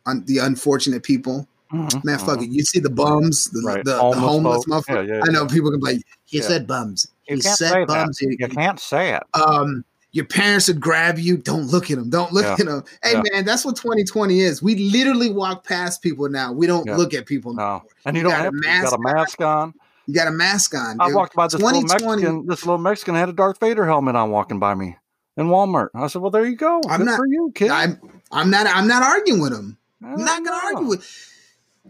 un- 0.06 0.24
the 0.28 0.40
unfortunate 0.40 1.04
people. 1.04 1.48
Mhm, 1.74 2.04
Man, 2.04 2.20
fuck 2.20 2.40
mhm. 2.40 2.44
it. 2.44 2.50
You'd 2.52 2.68
see 2.68 2.80
the 2.80 2.90
bums, 2.90 3.46
the, 3.52 3.62
Right. 3.62 3.86
the, 3.86 3.98
Homeless 3.98 4.16
the 4.16 4.28
homeless 4.28 4.66
motherfuckers. 4.66 5.08
Yeah, 5.08 5.16
yeah, 5.16 5.24
I 5.26 5.32
know 5.32 5.46
people 5.48 5.72
can 5.72 5.80
be 5.80 5.86
like, 5.94 6.02
he 6.26 6.40
Yeah. 6.40 6.44
said 6.44 6.68
bums. 6.68 7.08
He 7.24 7.40
said 7.40 7.88
bums. 7.88 8.18
He- 8.20 8.36
You 8.38 8.48
can't 8.50 8.80
say 8.80 9.14
it. 9.16 9.24
um 9.34 9.86
your 10.14 10.26
parents 10.26 10.68
would 10.68 10.80
grab 10.82 11.18
you 11.18 11.38
don't 11.38 11.68
look 11.68 11.90
at 11.92 11.98
them 11.98 12.10
don't 12.10 12.34
look 12.34 12.44
Yeah. 12.44 12.52
at 12.60 12.66
them 12.66 12.84
hey 13.04 13.14
Yeah. 13.14 13.24
man 13.32 13.46
that's 13.46 13.64
what 13.66 13.76
2020 13.78 14.40
is 14.42 14.62
we 14.62 14.76
literally 14.76 15.30
walk 15.32 15.64
past 15.66 16.02
people 16.02 16.28
now 16.30 16.52
we 16.52 16.68
don't 16.68 16.86
Yeah. 16.86 16.98
look 16.98 17.14
at 17.14 17.26
people 17.26 17.54
No. 17.54 17.84
And 18.06 18.16
you, 18.16 18.24
You 18.24 18.30
don't 18.30 18.32
got 18.32 18.42
a 18.42 18.44
have 18.46 18.52
to. 18.54 18.58
You 18.58 18.64
got 18.64 18.94
a 18.94 19.00
mask 19.00 19.00
mask 19.00 19.42
on. 19.42 19.74
you 20.08 20.14
got 20.14 20.28
a 20.28 20.32
mask 20.32 20.76
on 20.76 20.98
I 21.00 21.14
walked 21.14 21.36
by 21.36 21.46
this 21.48 21.54
little 21.62 21.82
Mexican. 21.82 22.46
This 22.48 22.66
little 22.66 22.78
Mexican 22.78 23.16
had 23.16 23.30
a 23.30 23.34
Darth 23.34 23.60
Vader 23.60 23.86
helmet 23.86 24.16
on 24.16 24.32
walking 24.32 24.60
by 24.60 24.76
me 24.76 24.98
in 25.38 25.48
Walmart. 25.48 25.90
I 25.96 26.08
said, 26.08 26.22
"Well, 26.22 26.32
there 26.32 26.46
you 26.46 26.56
go. 26.58 26.82
I'm 26.90 27.00
Good 27.00 27.06
not- 27.06 27.18
for 27.18 27.26
you, 27.28 27.52
kid." 27.56 27.70
I'm, 27.72 28.00
I'm 28.34 28.50
not 28.50 28.66
i'm 28.68 28.88
not 28.88 29.04
arguing 29.04 29.42
with 29.42 29.52
him 29.54 29.78
i'm 30.04 30.24
not 30.24 30.44
gonna 30.46 30.60
argue 30.66 30.88
with 30.88 31.06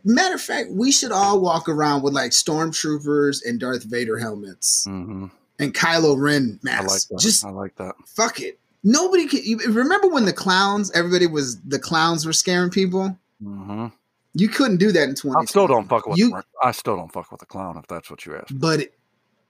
matter 0.03 0.35
of 0.35 0.41
fact 0.41 0.69
we 0.71 0.91
should 0.91 1.11
all 1.11 1.39
walk 1.39 1.69
around 1.69 2.01
with 2.03 2.13
like 2.13 2.31
stormtroopers 2.31 3.39
and 3.45 3.59
darth 3.59 3.83
vader 3.83 4.17
helmets 4.17 4.85
Mhm. 4.87 5.29
And 5.61 5.73
kylo 5.73 6.15
ren 6.19 6.59
I 6.67 6.81
like 6.81 7.01
that. 7.09 7.19
just 7.19 7.45
I 7.45 7.49
like 7.49 7.75
that. 7.77 7.95
fuck 8.05 8.39
it 8.41 8.59
nobody 8.83 9.27
can 9.27 9.41
you 9.43 9.57
remember 9.71 10.07
when 10.09 10.25
the 10.25 10.33
clowns 10.33 10.91
everybody 10.91 11.27
was 11.27 11.59
the 11.61 11.79
clowns 11.79 12.25
were 12.25 12.33
scaring 12.33 12.69
people 12.71 13.17
hmm 13.41 13.87
you 14.33 14.47
couldn't 14.47 14.77
do 14.77 14.93
that 14.93 15.09
in 15.09 15.15
twenty. 15.15 15.41
I 15.41 15.43
still 15.43 15.67
don't 15.67 15.89
fuck 15.89 16.07
with. 16.07 16.17
You- 16.17 16.29
the, 16.29 16.43
I 16.63 16.71
still 16.71 16.95
don't 16.95 17.11
fuck 17.11 17.29
with 17.31 17.41
the 17.41 17.45
clown 17.45 17.75
if 17.77 17.85
that's 17.87 18.09
what 18.09 18.25
you 18.25 18.33
ask. 18.37 18.47
But 18.51 18.93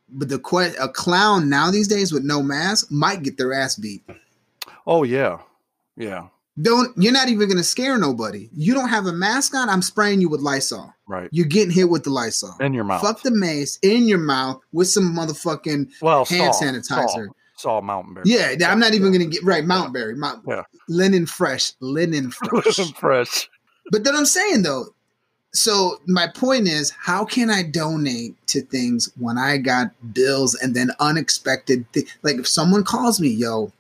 but 0.10 0.28
the 0.28 0.40
que- 0.40 0.76
a 0.80 0.90
clown 0.90 1.50
now 1.50 1.70
these 1.70 1.88
days 1.88 2.12
with 2.12 2.24
no 2.24 2.42
mask 2.42 2.88
might 2.90 3.22
get 3.22 3.38
their 3.38 3.54
ass 3.54 3.76
beat. 3.76 4.02
Oh 4.88 5.04
yeah, 5.04 5.38
yeah, 5.96 6.30
Don't 6.60 6.98
you're 6.98 7.14
not 7.14 7.30
even 7.30 7.48
gonna 7.48 7.64
scare 7.64 8.00
nobody. 8.00 8.50
You 8.56 8.74
don't 8.74 8.90
have 8.90 9.06
a 9.06 9.14
mask 9.14 9.54
on. 9.54 9.70
I'm 9.70 9.84
spraying 9.84 10.20
you 10.20 10.30
with 10.30 10.42
Lysol. 10.42 10.92
Right. 11.12 11.30
You're 11.32 11.46
getting 11.46 11.72
hit 11.74 11.90
with 11.90 12.04
the 12.04 12.10
Lysol. 12.10 12.56
In 12.60 12.74
your 12.74 12.84
mouth. 12.84 13.02
Fuck 13.02 13.22
the 13.22 13.32
mace 13.32 13.78
in 13.82 14.08
your 14.08 14.18
mouth 14.18 14.62
with 14.72 14.88
some 14.88 15.16
motherfucking 15.16 15.92
well, 16.02 16.26
hand 16.26 16.56
Saul, 16.56 16.64
sanitizer. 16.70 17.10
Saul, 17.10 17.36
Saul 17.58 17.82
Mountain 17.84 18.14
Bear. 18.16 18.24
yeah. 18.26 18.56
I'm 18.68 18.80
not 18.80 18.94
even 18.94 19.12
gonna 19.12 19.26
get 19.26 19.44
right. 19.44 19.64
Mount 19.66 19.94
Berry, 19.94 20.16
Mount 20.16 20.44
Yeah. 20.48 20.64
linen 20.88 21.26
fresh, 21.26 21.74
linen 21.80 22.32
fresh. 22.32 22.78
Linen 22.80 22.94
fresh. 22.94 23.50
But 23.92 24.04
then 24.04 24.16
I'm 24.16 24.26
saying 24.26 24.64
though, 24.64 24.86
so 25.54 26.00
my 26.08 26.28
point 26.28 26.68
is, 26.68 26.92
how 26.92 27.26
can 27.26 27.50
I 27.50 27.62
donate 27.64 28.36
to 28.48 28.62
things 28.62 29.12
when 29.18 29.38
I 29.38 29.58
got 29.58 29.92
bills 30.14 30.56
and 30.56 30.74
then 30.74 30.92
unexpected? 31.02 31.86
Th- 31.94 32.08
like 32.24 32.38
if 32.38 32.48
someone 32.48 32.84
calls 32.86 33.20
me, 33.20 33.28
yo, 33.28 33.72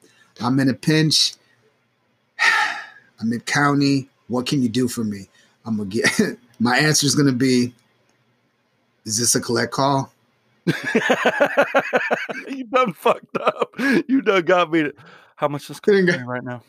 I'm 0.41 0.59
in 0.59 0.67
a 0.69 0.73
pinch, 0.73 1.33
I'm 3.19 3.31
in 3.31 3.39
county. 3.41 4.09
What 4.27 4.45
can 4.47 4.61
you 4.61 4.69
do 4.69 4.87
for 4.87 5.03
me? 5.03 5.29
I'm 5.65 5.77
gonna 5.77 5.89
get. 5.89 6.09
my 6.61 6.77
answer 6.77 7.07
is 7.07 7.15
gonna 7.15 7.31
be, 7.31 7.73
is 9.05 9.17
this 9.17 9.33
a 9.35 9.41
collect 9.41 9.71
call? 9.73 10.13
you 12.47 12.63
done 12.65 12.93
fucked 12.93 13.35
up. 13.37 13.71
You 14.07 14.21
done 14.21 14.43
got 14.43 14.71
me. 14.71 14.83
To, 14.83 14.93
how 15.35 15.47
much 15.47 15.69
is 15.71 15.79
Couldn't 15.79 16.05
costing 16.05 16.21
go- 16.21 16.27
me 16.27 16.31
right 16.31 16.43
now? 16.43 16.61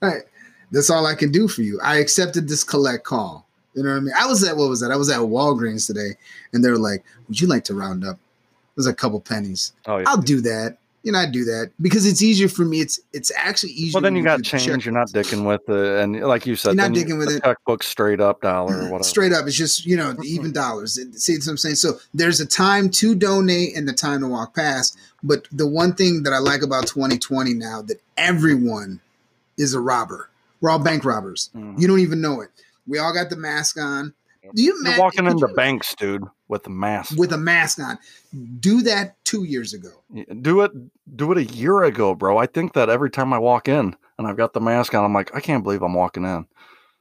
Right. 0.00 0.22
That's 0.70 0.88
all 0.88 1.04
I 1.06 1.14
can 1.16 1.32
do 1.32 1.48
for 1.48 1.62
you. 1.62 1.80
I 1.82 1.96
accepted 1.98 2.48
this 2.48 2.62
collect 2.62 3.04
call. 3.04 3.44
You 3.74 3.82
know 3.82 3.90
what 3.90 3.96
I 3.96 4.00
mean? 4.00 4.14
I 4.16 4.26
was 4.26 4.44
at 4.44 4.56
what 4.56 4.68
was 4.68 4.80
that? 4.80 4.92
I 4.92 4.96
was 4.96 5.10
at 5.10 5.18
Walgreens 5.18 5.86
today, 5.86 6.10
and 6.52 6.64
they 6.64 6.70
were 6.70 6.78
like, 6.78 7.04
"Would 7.26 7.40
you 7.40 7.48
like 7.48 7.64
to 7.64 7.74
round 7.74 8.04
up?" 8.04 8.14
It 8.16 8.76
was 8.76 8.86
a 8.86 8.94
couple 8.94 9.20
pennies. 9.20 9.72
Oh 9.86 9.98
yeah. 9.98 10.04
I'll 10.06 10.22
do 10.22 10.40
that. 10.42 10.78
You 11.04 11.12
know, 11.12 11.18
I 11.18 11.26
do 11.26 11.44
that 11.44 11.70
because 11.82 12.06
it's 12.06 12.22
easier 12.22 12.48
for 12.48 12.64
me. 12.64 12.80
It's 12.80 12.98
it's 13.12 13.30
actually 13.36 13.72
easier. 13.72 13.92
well, 13.96 14.00
then 14.02 14.16
you 14.16 14.24
got 14.24 14.42
change. 14.42 14.64
check. 14.64 14.84
You're 14.86 14.94
not 14.94 15.08
dicking 15.10 15.46
with 15.46 15.60
it, 15.68 16.00
and 16.02 16.18
like 16.22 16.46
you 16.46 16.56
said, 16.56 16.70
You're 16.70 16.76
not 16.88 16.94
then 16.94 17.06
you- 17.08 17.16
with 17.16 17.30
it. 17.30 17.44
Checkbook 17.44 17.82
straight 17.82 18.20
up 18.22 18.40
dollar 18.40 18.74
or 18.74 18.82
whatever. 18.84 19.02
Straight 19.04 19.32
up, 19.32 19.46
it's 19.46 19.54
just 19.54 19.84
you 19.84 19.98
know 19.98 20.16
even 20.24 20.50
dollars. 20.52 20.98
See 21.22 21.36
what 21.36 21.46
I'm 21.46 21.56
saying? 21.58 21.74
So 21.74 21.98
there's 22.14 22.40
a 22.40 22.46
time 22.46 22.88
to 22.90 23.14
donate 23.14 23.76
and 23.76 23.86
the 23.86 23.92
time 23.92 24.20
to 24.20 24.28
walk 24.28 24.54
past. 24.56 24.96
But 25.22 25.46
the 25.52 25.66
one 25.66 25.92
thing 25.94 26.22
that 26.22 26.32
I 26.32 26.38
like 26.38 26.62
about 26.62 26.86
2020 26.86 27.52
now 27.52 27.82
that 27.82 28.00
everyone 28.16 29.00
is 29.58 29.74
a 29.74 29.80
robber. 29.80 30.30
We're 30.62 30.70
all 30.70 30.78
bank 30.78 31.04
robbers. 31.04 31.50
Mhm. 31.54 31.78
You 31.78 31.86
don't 31.86 32.00
even 32.00 32.22
know 32.22 32.40
it. 32.40 32.48
We 32.86 32.98
all 32.98 33.12
got 33.12 33.28
the 33.28 33.36
mask 33.36 33.78
on. 33.78 34.14
Do 34.54 34.62
you 34.62 34.74
You're 34.84 34.98
walking 34.98 35.26
into 35.26 35.46
you- 35.48 35.54
banks, 35.54 35.94
dude, 35.98 36.22
with 36.54 36.66
a 36.66 36.70
mask. 36.70 37.18
with 37.18 37.32
a 37.32 37.36
mask 37.38 37.78
on? 37.80 37.98
Do 38.60 38.80
that 38.82 39.16
two 39.24 39.42
years 39.44 39.74
ago. 39.74 39.90
Do 40.40 40.60
it. 40.62 40.70
Do 41.16 41.32
it 41.32 41.38
a 41.38 41.44
year 41.44 41.82
ago, 41.82 42.14
bro. 42.14 42.38
I 42.38 42.46
think 42.46 42.72
that 42.74 42.88
every 42.88 43.10
time 43.10 43.32
I 43.32 43.38
walk 43.38 43.68
in 43.68 43.96
and 44.18 44.26
I've 44.26 44.36
got 44.36 44.52
the 44.52 44.60
mask 44.60 44.94
on, 44.94 45.04
I'm 45.04 45.12
like, 45.12 45.34
I 45.34 45.40
can't 45.40 45.62
believe 45.64 45.82
I'm 45.82 45.94
walking 45.94 46.24
in 46.24 46.46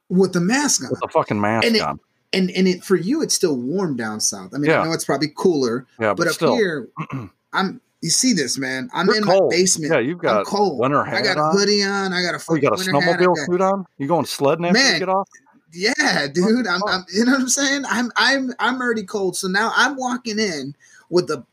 With 0.10 0.34
the 0.34 0.42
mask 0.42 0.84
on. 0.84 0.90
with 0.90 1.00
the 1.02 1.08
fucking 1.10 1.40
mask 1.40 1.68
And 1.68 1.76
it- 1.76 1.82
on. 1.84 2.00
and 2.34 2.50
and 2.52 2.68
it 2.68 2.84
for 2.84 2.96
you 2.96 3.22
it's 3.22 3.36
still 3.36 3.56
warm 3.56 3.96
down 3.96 4.20
south. 4.20 4.54
I 4.54 4.58
mean, 4.58 4.72
Yeah. 4.72 4.82
I 4.82 4.86
know 4.86 4.92
it's 4.94 5.06
probably 5.06 5.32
cooler, 5.38 5.86
Yeah, 6.00 6.10
but 6.14 6.18
but, 6.18 6.28
up 6.28 6.34
still, 6.34 6.56
here, 6.56 6.90
I'm. 7.54 7.80
You 8.02 8.10
see 8.10 8.34
this, 8.34 8.58
man? 8.58 8.90
I'm 8.94 9.06
You're 9.06 9.16
in 9.16 9.24
cold. 9.24 9.44
my 9.50 9.56
basement. 9.56 9.94
Yeah, 9.94 10.00
you've 10.00 10.18
I'm 10.18 10.24
got 10.24 10.46
cold. 10.46 10.78
winter 10.78 11.06
hat. 11.06 11.16
I 11.16 11.22
got 11.22 11.38
a 11.38 11.58
hoodie 11.58 11.84
on. 11.84 12.12
I 12.12 12.22
got 12.22 12.36
a 12.36 12.44
Oh, 12.50 12.56
you 12.56 12.62
got 12.62 12.74
a 12.74 12.76
winter 12.76 13.00
hat. 13.00 13.18
Snowmobile 13.18 13.46
suit 13.46 13.62
on? 13.62 13.86
You 13.98 14.08
going 14.10 14.26
sledding 14.26 14.66
after 14.66 14.78
Man. 14.78 14.94
you 14.96 15.00
get 15.00 15.08
off? 15.08 15.30
Yeah, 15.74 16.28
dude. 16.32 16.68
I'm, 16.68 16.82
I'm. 16.88 17.06
You 17.14 17.26
know 17.26 17.32
what 17.34 17.42
I'm 17.42 17.50
saying? 17.50 17.84
I'm. 17.90 18.12
I'm. 18.16 18.54
I'm 18.60 18.80
already 18.82 19.04
cold. 19.04 19.36
So 19.36 19.48
now 19.48 19.72
I'm 19.76 19.96
walking 19.98 20.40
in 20.40 20.76
with 21.10 21.28
the 21.28 21.44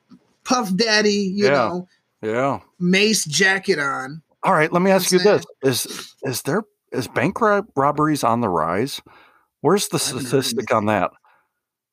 Puff 0.45 0.75
Daddy, 0.77 1.12
you 1.35 1.47
Yeah. 1.47 1.51
know, 1.51 1.89
Yeah. 2.23 2.61
Mace 2.79 3.25
jacket 3.25 3.79
on. 3.79 4.23
All 4.43 4.53
right. 4.53 4.73
Let 4.73 4.83
me 4.83 4.91
ask 4.91 5.11
you 5.12 5.18
I'm 5.18 5.25
this: 5.25 5.45
Is 5.62 6.14
is 6.23 6.43
there 6.43 6.62
is 6.93 7.09
bank 7.09 7.41
rob- 7.41 7.68
robberies 7.77 8.25
on 8.25 8.41
the 8.41 8.49
rise? 8.49 9.01
Where's 9.62 9.89
the 9.89 9.97
I 10.03 10.07
haven't 10.07 10.23
heard 10.23 10.29
statistic 10.45 10.75
on 10.75 10.87
that? 10.87 11.11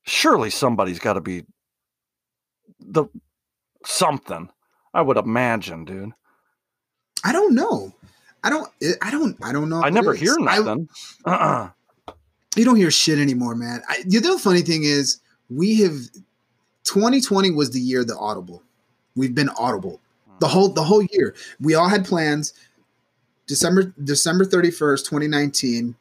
Surely 0.05 0.49
somebody's 0.49 0.99
got 0.99 1.13
to 1.13 1.21
be 1.21 1.43
the 2.79 3.05
something. 3.85 4.49
I 4.93 5.01
would 5.01 5.17
imagine, 5.17 5.85
dude. 5.85 6.11
I 7.23 7.31
don't 7.33 7.53
know. 7.55 7.93
I 8.43 8.49
don't. 8.49 8.69
I 9.01 9.11
don't. 9.11 9.37
I 9.43 9.51
don't 9.51 9.69
know. 9.69 9.81
I 9.83 9.89
never 9.89 10.13
hear 10.13 10.31
is. 10.31 10.37
I- 10.47 10.57
nothing. 10.59 10.89
uh-uh. 11.25 11.69
You 12.57 12.65
don't 12.65 12.75
hear 12.75 12.91
shit 12.91 13.19
anymore, 13.19 13.55
man. 13.55 13.81
I, 13.89 14.03
the 14.05 14.17
other 14.17 14.37
funny 14.37 14.61
thing 14.61 14.83
is 14.83 15.19
we 15.49 15.79
have 15.81 15.93
2020 16.83 17.51
was 17.51 17.71
the 17.71 17.79
year 17.79 18.03
the 18.03 18.17
audible. 18.17 18.61
We've 19.15 19.33
been 19.35 19.49
audible 19.57 19.99
the 20.39 20.47
whole 20.47 20.69
the 20.69 20.83
whole 20.83 21.03
year. 21.11 21.35
We 21.59 21.75
all 21.75 21.89
had 21.89 22.05
plans. 22.05 22.53
December 23.47 23.93
December 24.03 24.45
31st, 24.45 25.05
2019. 25.05 25.95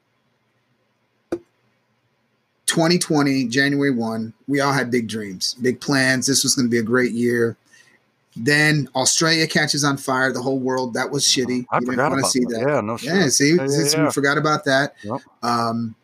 2020, 2.67 3.47
January 3.47 3.93
1, 3.93 4.33
we 4.49 4.59
all 4.61 4.73
had 4.73 4.91
big 4.91 5.09
dreams, 5.09 5.55
big 5.63 5.81
plans. 5.81 6.27
This 6.27 6.43
was 6.43 6.57
going 6.57 6.67
to 6.67 6.71
be 6.71 6.79
a 6.79 6.83
great 6.83 7.13
year. 7.13 7.57
Then 8.37 8.89
Australia 8.97 9.47
catches 9.47 9.85
on 9.85 9.97
fire. 9.97 10.33
The 10.33 10.43
whole 10.43 10.59
world, 10.59 10.93
that 10.95 11.11
was 11.11 11.25
shitty. 11.25 11.65
I 11.71 11.77
You 11.77 11.81
didn't 11.81 11.93
forgot 11.95 12.11
wanna 12.11 12.21
about 12.23 12.31
see 12.33 12.45
that. 12.45 12.65
Yeah, 12.69 12.81
no 12.81 12.97
shit. 12.97 13.15
yeah, 13.15 13.29
see, 13.29 13.55
Yeah, 13.55 13.67
yeah, 13.71 13.85
yeah. 13.93 14.05
we 14.07 14.11
forgot 14.11 14.37
about 14.37 14.65
that. 14.65 14.95
Yep. 15.05 15.21
Um, 15.43 15.95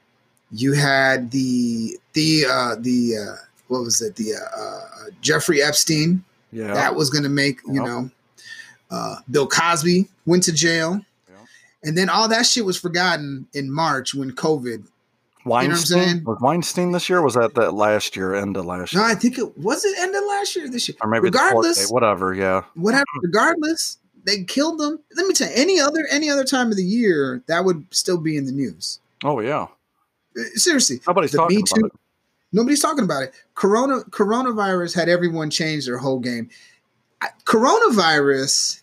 you 0.53 0.73
had 0.75 1.31
the 1.31 1.99
the 2.13 2.45
uh, 2.49 2.77
the 2.79 3.17
uh, 3.17 3.37
what 3.69 3.81
was 3.83 4.01
it? 4.03 4.17
The 4.17 4.35
uh, 4.35 4.61
uh, 4.61 5.11
Jeffrey 5.21 5.63
Epstein 5.63 6.23
Yeah. 6.53 6.75
that 6.75 6.95
was 6.95 7.11
going 7.11 7.25
to 7.25 7.31
make 7.31 7.61
you 7.67 7.75
Yep. 7.77 7.85
know. 7.85 8.11
Uh, 8.91 9.17
Bill 9.31 9.47
Cosby 9.47 10.09
went 10.27 10.43
to 10.45 10.53
jail, 10.53 11.01
Yep. 11.29 11.39
and 11.85 11.97
then 11.99 12.09
all 12.11 12.29
that 12.29 12.45
shit 12.47 12.65
was 12.67 12.79
forgotten 12.79 13.47
in 13.55 13.71
March 13.71 14.15
when 14.15 14.33
COVID. 14.33 14.85
Weinstein 15.45 16.03
saying? 16.05 16.25
was 16.25 16.39
Weinstein 16.41 16.93
this 16.93 17.09
year? 17.09 17.19
or 17.19 17.23
Was 17.23 17.35
that 17.35 17.55
that 17.57 17.73
last 17.75 18.15
year? 18.15 18.35
End 18.35 18.57
of 18.57 18.65
last 18.65 18.93
year? 18.93 19.03
No, 19.03 19.09
I 19.09 19.17
think 19.17 19.39
it 19.39 19.59
was 19.59 19.85
it 19.85 19.99
end 19.99 20.15
of 20.15 20.23
last 20.29 20.55
year. 20.55 20.67
or 20.67 20.69
This 20.69 20.89
year, 20.89 20.97
or 21.03 21.09
maybe 21.09 21.31
the 21.31 21.39
regardless- 21.39 21.79
day, 21.79 21.93
whatever. 21.93 22.33
Yeah. 22.35 22.63
whatever. 22.75 23.05
Regardless, 23.23 23.99
they 24.25 24.45
killed 24.45 24.79
them. 24.79 25.01
Let 25.17 25.27
me 25.27 25.35
tell 25.35 25.49
you, 25.49 25.55
any 25.57 25.81
other 25.81 26.07
any 26.11 26.31
other 26.31 26.45
time 26.45 26.71
of 26.71 26.77
the 26.77 26.85
year, 26.85 27.43
that 27.47 27.65
would 27.65 27.87
still 27.91 28.19
be 28.19 28.37
in 28.37 28.45
the 28.47 28.53
news. 28.53 29.01
Oh 29.25 29.41
yeah. 29.41 29.67
Uh, 30.39 30.43
Seriously, 30.55 31.01
Nobody's 31.07 31.33
The 31.33 31.39
talking 31.39 31.57
Me 31.57 31.63
about 31.63 31.81
Too- 31.81 31.87
it. 31.87 31.93
Nobody's 32.55 32.81
talking 32.81 33.05
about 33.05 33.23
it. 33.23 33.35
Corona 33.55 34.01
coronavirus 34.11 34.95
had 34.95 35.09
everyone 35.09 35.49
change 35.51 35.87
their 35.87 35.97
whole 35.99 36.19
game. 36.21 36.51
I- 37.23 37.31
Coronavirus 37.47 38.83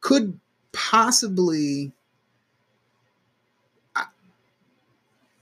could 0.00 0.38
possibly 0.72 1.92
I- 3.94 4.06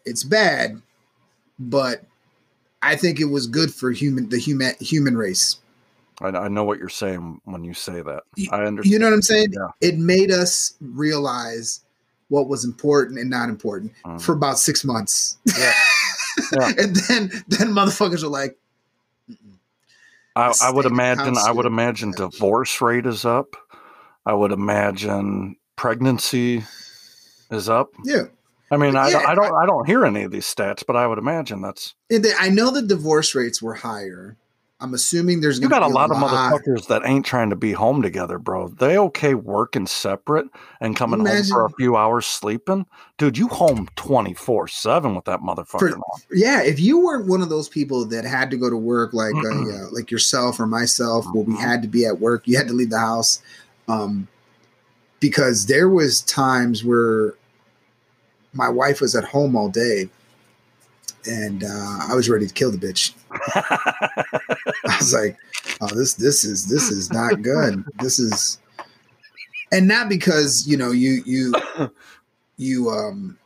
it's 0.04 0.24
bad, 0.24 0.80
but 1.58 2.04
I 2.82 2.96
think 2.96 3.20
it 3.20 3.26
was 3.26 3.46
good 3.46 3.72
for 3.72 3.90
human 3.92 4.28
the 4.28 4.38
human 4.38 4.74
human 4.80 5.16
race. 5.16 5.56
I, 6.20 6.28
I 6.28 6.48
know 6.48 6.64
what 6.64 6.78
you're 6.78 6.88
saying 6.90 7.40
when 7.44 7.64
you 7.64 7.72
say 7.72 8.02
that. 8.02 8.24
You- 8.36 8.50
I 8.52 8.64
understand. 8.66 8.92
You 8.92 8.98
know 8.98 9.06
what 9.06 9.14
I'm 9.14 9.22
saying? 9.22 9.52
Yeah. 9.52 9.68
It 9.80 9.96
made 9.98 10.30
us 10.30 10.74
realize 10.80 11.80
what 12.30 12.48
was 12.48 12.64
important 12.64 13.18
and 13.18 13.28
not 13.28 13.48
important 13.50 13.92
Mhm. 14.06 14.20
for 14.22 14.32
about 14.32 14.58
six 14.58 14.84
months. 14.84 15.36
Yeah. 15.46 15.72
Yeah. 16.58 16.68
and 16.78 16.96
then 16.96 17.30
then 17.48 17.68
motherfuckers 17.74 18.22
are 18.22 18.28
like, 18.28 18.56
I, 20.36 20.54
I 20.62 20.70
would 20.70 20.86
imagine. 20.86 21.36
I 21.36 21.50
would 21.52 21.66
imagine 21.66 22.12
divorce 22.12 22.80
rate 22.80 23.04
is 23.04 23.24
up. 23.24 23.56
I 24.24 24.32
would 24.32 24.52
imagine 24.52 25.56
pregnancy 25.76 26.64
is 27.50 27.68
up. 27.68 27.90
yeah. 28.04 28.24
I 28.70 28.76
mean, 28.76 28.94
I, 28.94 29.08
Yeah, 29.10 29.24
I 29.26 29.34
don't. 29.34 29.52
I 29.54 29.66
don't 29.66 29.84
hear 29.86 30.04
any 30.04 30.22
of 30.22 30.30
these 30.30 30.46
stats, 30.46 30.84
but 30.86 30.94
I 30.96 31.06
would 31.06 31.18
imagine 31.18 31.60
that's. 31.60 31.94
I 32.38 32.48
know 32.48 32.70
the 32.70 32.82
divorce 32.82 33.34
rates 33.34 33.60
were 33.60 33.74
higher. 33.74 34.36
I'm 34.82 34.94
assuming 34.94 35.40
there's 35.40 35.60
You 35.60 35.68
got 35.68 35.82
a 35.82 35.86
lot 35.88 36.10
of 36.10 36.16
motherfuckers 36.16 36.86
that 36.86 37.02
ain't 37.04 37.26
trying 37.26 37.50
to 37.50 37.56
be 37.56 37.72
home 37.72 38.00
together, 38.00 38.38
bro. 38.38 38.68
They 38.68 38.96
okay 38.96 39.34
working 39.34 39.86
separate 39.86 40.46
and 40.80 40.96
coming 40.96 41.20
home 41.20 41.44
for 41.50 41.66
a 41.66 41.70
few 41.78 41.96
hours 41.96 42.24
sleeping, 42.26 42.86
dude. 43.18 43.36
You 43.36 43.48
home 43.48 43.88
twenty 43.96 44.32
four 44.32 44.68
seven 44.68 45.14
with 45.14 45.26
that 45.26 45.40
motherfucker. 45.40 45.90
For- 45.90 46.34
Yeah, 46.34 46.62
if 46.62 46.80
you 46.80 46.98
weren't 47.04 47.26
one 47.26 47.42
of 47.42 47.50
those 47.50 47.68
people 47.68 48.06
that 48.06 48.24
had 48.24 48.50
to 48.52 48.56
go 48.56 48.70
to 48.70 48.76
work 48.76 49.12
like 49.12 49.34
uh, 49.34 49.66
yeah, 49.66 49.86
like 49.92 50.10
yourself 50.10 50.58
or 50.58 50.66
myself, 50.66 51.26
where 51.32 51.44
we 51.44 51.56
had 51.56 51.82
to 51.82 51.88
be 51.88 52.06
at 52.06 52.18
work, 52.20 52.48
you 52.48 52.56
had 52.56 52.68
to 52.68 52.74
leave 52.74 52.90
the 52.90 52.98
house, 52.98 53.42
um, 53.86 54.28
because 55.20 55.66
there 55.66 55.90
was 55.90 56.22
times 56.22 56.82
where 56.82 57.34
my 58.54 58.68
wife 58.68 59.00
was 59.00 59.14
at 59.14 59.24
home 59.24 59.54
all 59.54 59.68
day, 59.68 60.08
and 61.26 61.64
uh, 61.64 61.98
I 62.08 62.14
was 62.14 62.28
ready 62.28 62.46
to 62.46 62.54
kill 62.54 62.70
the 62.70 62.78
bitch. 62.78 63.14
I 63.54 64.96
was 64.98 65.12
like, 65.14 65.36
"Oh, 65.80 65.94
this 65.94 66.14
this 66.14 66.44
is 66.44 66.66
this 66.68 66.90
is 66.90 67.10
not 67.10 67.42
good. 67.42 67.84
This 68.00 68.18
is," 68.18 68.58
and 69.72 69.86
not 69.88 70.08
because 70.08 70.66
you 70.66 70.76
know 70.76 70.90
you 70.90 71.22
you 71.26 71.54
you 72.56 72.90
um 72.90 73.38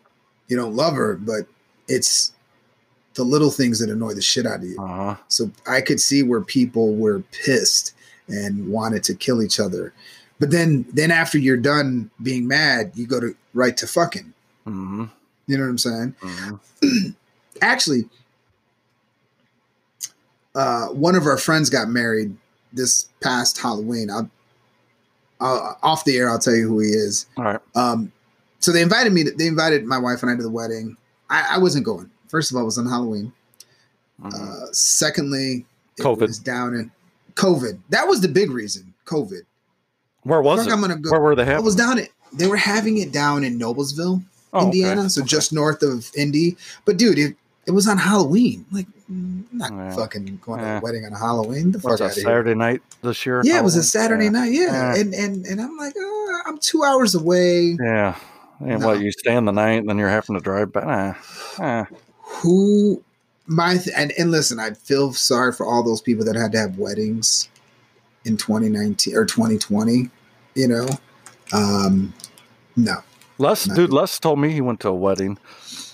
you 0.49 0.57
don't 0.57 0.75
love 0.75 0.95
her, 0.95 1.15
but 1.17 1.47
it's 1.89 2.33
the 3.15 3.25
little 3.25 3.51
things 3.51 3.79
that 3.79 3.91
annoy 3.91 4.13
the 4.15 4.23
shit 4.23 4.47
out 4.47 4.59
of 4.59 4.65
you. 4.65 4.77
uh-huh. 4.81 5.17
So 5.29 5.51
I 5.69 5.81
could 5.81 6.01
see 6.01 6.23
where 6.23 6.41
people 6.41 6.95
were 6.97 7.21
pissed 7.31 7.95
and 8.29 8.69
wanted 8.69 9.05
to 9.05 9.15
kill 9.15 9.43
each 9.43 9.61
other. 9.61 9.93
But 10.41 10.51
then 10.51 10.85
then 10.93 11.11
after 11.11 11.39
you're 11.39 11.57
done 11.57 12.11
being 12.23 12.49
mad, 12.49 12.93
you 12.95 13.07
go 13.07 13.21
to 13.21 13.37
right 13.53 13.77
to 13.77 13.87
fucking. 13.87 14.33
hmm 14.65 15.05
You 15.47 15.59
know 15.59 15.65
what 15.65 15.71
I'm 15.71 15.79
saying? 15.79 16.15
hmm 16.21 16.57
Actually, 17.63 18.05
uh, 20.55 20.87
one 20.89 21.15
of 21.15 21.27
our 21.27 21.39
friends 21.39 21.71
got 21.71 21.89
married 21.89 22.37
this 22.73 23.09
past 23.23 23.59
Halloween. 23.61 24.11
I'll, 24.11 24.31
I'll, 25.41 25.79
off 25.83 26.05
the 26.05 26.17
air, 26.17 26.31
I'll 26.31 26.39
tell 26.39 26.55
you 26.55 26.69
who 26.69 26.81
he 26.81 26.89
is. 26.89 27.27
All 27.37 27.45
right. 27.45 27.61
Um, 27.75 28.13
so 28.61 28.73
they 28.73 28.83
invited 28.83 29.13
me. 29.13 29.25
To, 29.25 29.31
they 29.33 29.47
invited 29.47 29.85
my 29.85 29.99
wife 29.99 30.23
and 30.23 30.31
I 30.31 30.37
to 30.37 30.43
the 30.43 30.51
wedding. 30.51 30.97
I, 31.31 31.47
I 31.53 31.59
wasn't 31.59 31.85
going. 31.85 32.11
First 32.29 32.51
of 32.51 32.57
all, 32.57 32.63
it 32.63 32.67
was 32.67 32.79
on 32.79 32.87
Halloween. 32.87 33.33
Mhm. 34.23 34.33
Uh, 34.33 34.67
secondly, 34.73 35.67
COVID. 36.01 36.21
was 36.21 36.39
down 36.39 36.75
in 36.75 36.91
COVID. 37.35 37.79
That 37.91 38.07
was 38.07 38.21
the 38.21 38.29
big 38.29 38.51
reason. 38.51 38.95
COVID. 39.07 39.43
Where 40.23 40.41
was 40.41 40.67
it? 40.67 40.73
I'm 40.73 40.81
gonna 40.81 40.97
go. 40.97 41.11
Where 41.11 41.21
were 41.21 41.35
they 41.35 41.43
I 41.43 41.47
having? 41.47 41.65
was 41.65 41.77
down 41.77 41.99
it. 41.99 42.11
They 42.33 42.47
were 42.47 42.57
having 42.57 42.99
it 42.99 43.13
down 43.13 43.45
in 43.45 43.59
Noblesville, 43.59 44.23
Oh, 44.53 44.59
okay. 44.59 44.65
Indiana, 44.67 45.11
so 45.11 45.21
Okay. 45.21 45.29
just 45.29 45.53
north 45.53 45.83
of 45.83 46.11
Indy. 46.17 46.57
But 46.85 46.97
dude, 46.97 47.19
it 47.19 47.37
it 47.67 47.71
was 47.73 47.87
on 47.89 47.99
Halloween. 47.99 48.65
Like, 48.73 48.87
I'm 49.09 49.47
not 49.53 49.73
Yeah. 49.73 49.95
fucking 49.95 50.41
going 50.45 50.61
to 50.61 50.67
Yeah. 50.67 50.79
a 50.79 50.81
wedding 50.81 51.05
on 51.05 51.13
Halloween. 51.13 51.73
The 51.73 51.79
Was 51.79 51.85
fuck 51.85 52.01
it 52.01 52.03
out 52.05 52.11
of 52.11 52.15
here. 52.17 52.25
Saturday 52.25 52.55
night 52.55 52.83
this 53.03 53.25
year? 53.27 53.43
Yeah, 53.45 53.59
it 53.59 53.65
was 53.65 53.77
a 53.77 53.83
Saturday 53.83 54.25
Yeah. 54.25 54.31
night. 54.31 54.53
Yeah, 54.53 54.95
and 54.95 55.15
and 55.15 55.47
and 55.47 55.61
I'm 55.61 55.77
like, 55.77 55.95
oh, 55.99 56.41
I'm 56.47 56.59
two 56.59 56.83
hours 56.85 57.15
away. 57.15 57.77
Yeah. 57.81 58.17
And 58.61 58.81
No. 58.81 58.87
what 58.87 59.01
you 59.01 59.11
stay 59.13 59.35
in 59.37 59.45
the 59.45 59.53
night, 59.53 59.81
and 59.81 59.89
then 59.89 59.99
you're 59.99 60.09
having 60.09 60.37
to 60.37 60.43
drive 60.43 60.73
back. 60.73 61.19
Eh. 61.59 61.85
Who 62.23 63.03
my 63.47 63.77
th- 63.77 63.95
and 63.97 64.13
and 64.19 64.31
listen, 64.31 64.59
I 64.59 64.71
feel 64.73 65.13
sorry 65.13 65.53
for 65.53 65.67
all 65.67 65.83
those 65.83 66.01
people 66.01 66.25
that 66.25 66.35
had 66.37 66.53
to 66.53 66.59
have 66.59 66.79
weddings 66.79 67.49
in 68.25 68.37
2019 68.37 69.15
or 69.17 69.25
2020. 69.27 70.11
You 70.55 70.69
know, 70.69 70.89
um, 71.53 72.15
no. 72.77 72.97
Les, 73.39 73.65
dude, 73.65 73.93
Les 73.93 74.19
told 74.19 74.39
me 74.39 74.53
he 74.53 74.61
went 74.61 74.81
to 74.81 74.89
a 74.89 74.95
wedding, 74.95 75.39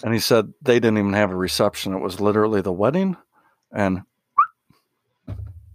and 0.05 0.12
he 0.12 0.20
said 0.20 0.53
they 0.62 0.74
didn't 0.80 0.99
even 0.99 1.14
have 1.14 1.30
a 1.30 1.36
reception. 1.36 1.95
It 1.95 2.01
was 2.01 2.20
literally 2.20 2.61
the 2.61 2.72
wedding, 2.72 3.16
and 3.72 4.03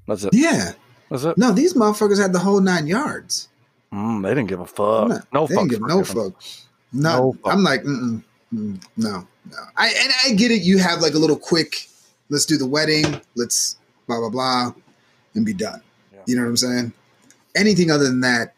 that's 0.07 0.23
it. 0.23 0.33
Yeah, 0.33 0.73
That's 1.09 1.23
it. 1.23 1.37
no. 1.37 1.51
These 1.51 1.73
motherfuckers 1.73 2.21
had 2.21 2.33
the 2.33 2.39
whole 2.39 2.61
nine 2.61 2.87
yards. 2.87 3.49
Mm, 3.91 4.23
they 4.23 4.29
didn't 4.29 4.47
give 4.47 4.59
a 4.59 4.65
fuck. 4.65 5.07
No, 5.09 5.19
no 5.33 5.47
they 5.47 5.55
didn't 5.55 5.69
give 5.69 5.81
no 5.81 6.03
fuck. 6.03 6.33
No, 6.93 7.17
No 7.17 7.33
fuck. 7.33 7.53
I'm 7.53 7.63
like, 7.63 7.83
mm-mm, 7.83 8.23
mm, 8.53 8.83
no, 8.97 9.27
no. 9.51 9.57
I 9.77 9.87
and 9.87 10.13
I 10.25 10.35
get 10.35 10.51
it. 10.51 10.61
You 10.61 10.77
have 10.79 11.01
like 11.01 11.13
a 11.13 11.19
little 11.19 11.37
quick. 11.37 11.87
Let's 12.29 12.45
do 12.45 12.57
the 12.57 12.67
wedding. 12.67 13.21
Let's 13.35 13.77
blah 14.07 14.19
blah 14.19 14.29
blah, 14.29 14.73
and 15.33 15.45
be 15.45 15.53
done. 15.53 15.81
Yeah. 16.13 16.19
You 16.27 16.35
know 16.35 16.43
what 16.43 16.49
I'm 16.49 16.57
saying? 16.57 16.93
Anything 17.55 17.89
other 17.89 18.05
than 18.05 18.21
that, 18.21 18.54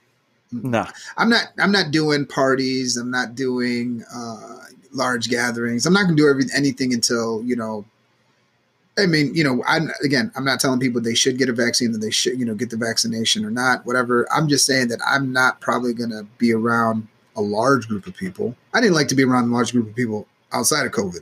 Nah. 0.52 0.88
I'm 1.18 1.30
not. 1.30 1.48
I'm 1.60 1.72
not 1.72 1.92
doing 1.92 2.26
parties. 2.26 2.96
I'm 2.98 3.12
not 3.12 3.36
doing 3.36 4.04
uh, 4.14 4.60
large 4.94 5.30
gatherings. 5.30 5.86
I'm 5.86 5.94
not 5.94 6.04
going 6.06 6.16
to 6.16 6.22
do 6.24 6.30
every, 6.30 6.46
anything 6.56 6.94
until 6.94 7.44
you 7.44 7.56
know. 7.56 7.86
I 9.00 9.06
mean, 9.06 9.36
you 9.36 9.44
know, 9.44 9.64
I'm 9.68 9.90
again. 10.04 10.32
I'm 10.36 10.46
not 10.46 10.60
telling 10.60 10.80
people 10.80 11.02
they 11.02 11.14
should 11.14 11.38
get 11.38 11.50
a 11.50 11.54
vaccine, 11.54 11.92
that 11.92 12.00
they 12.00 12.10
should, 12.12 12.40
you 12.40 12.46
know, 12.46 12.56
get 12.56 12.70
the 12.72 12.78
vaccination 12.78 13.46
or 13.46 13.52
not, 13.52 13.86
whatever. 13.86 14.28
I'm 14.34 14.48
just 14.48 14.66
saying 14.66 14.88
that 14.88 15.00
I'm 15.08 15.32
not 15.32 15.62
probably 15.62 15.94
going 15.94 16.10
to 16.10 16.24
be 16.40 16.52
around 16.54 17.08
a 17.36 17.42
large 17.42 17.88
group 17.88 18.08
of 18.08 18.16
people. 18.16 18.56
I 18.74 18.82
didn't 18.82 18.96
like 18.96 19.08
to 19.10 19.16
be 19.16 19.24
around 19.24 19.50
a 19.50 19.54
large 19.54 19.72
group 19.72 19.88
of 19.90 19.96
people 19.96 20.28
outside 20.52 20.86
of 20.88 20.94
COVID. 20.94 21.20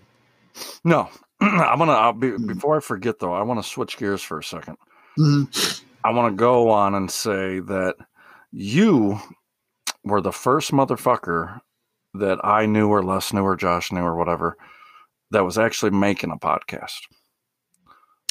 No. 0.86 1.10
I'm 1.42 1.80
gonna. 1.80 1.92
I'll 1.92 2.14
be, 2.14 2.30
Mm. 2.30 2.48
before 2.48 2.78
I 2.78 2.80
forget 2.80 3.20
though. 3.20 3.34
I 3.34 3.42
want 3.42 3.62
to 3.62 3.68
switch 3.70 3.98
gears 3.98 4.22
for 4.22 4.40
a 4.40 4.44
second. 4.44 4.78
Mhm. 5.18 5.82
I 6.06 6.12
want 6.12 6.32
to 6.32 6.36
go 6.38 6.70
on 6.70 6.96
and 6.96 7.10
say 7.12 7.60
that 7.60 7.96
you 8.56 9.20
were 10.06 10.22
the 10.22 10.32
first 10.32 10.72
motherfucker 10.72 11.60
that 12.14 12.40
I 12.44 12.66
knew 12.66 12.88
or 12.88 13.04
Les 13.04 13.34
knew 13.34 13.44
or 13.44 13.58
Josh 13.58 13.92
knew 13.92 14.02
or 14.02 14.16
whatever 14.16 14.58
that 15.32 15.44
was 15.44 15.58
actually 15.58 15.92
making 15.92 16.32
a 16.32 16.38
podcast. 16.38 17.02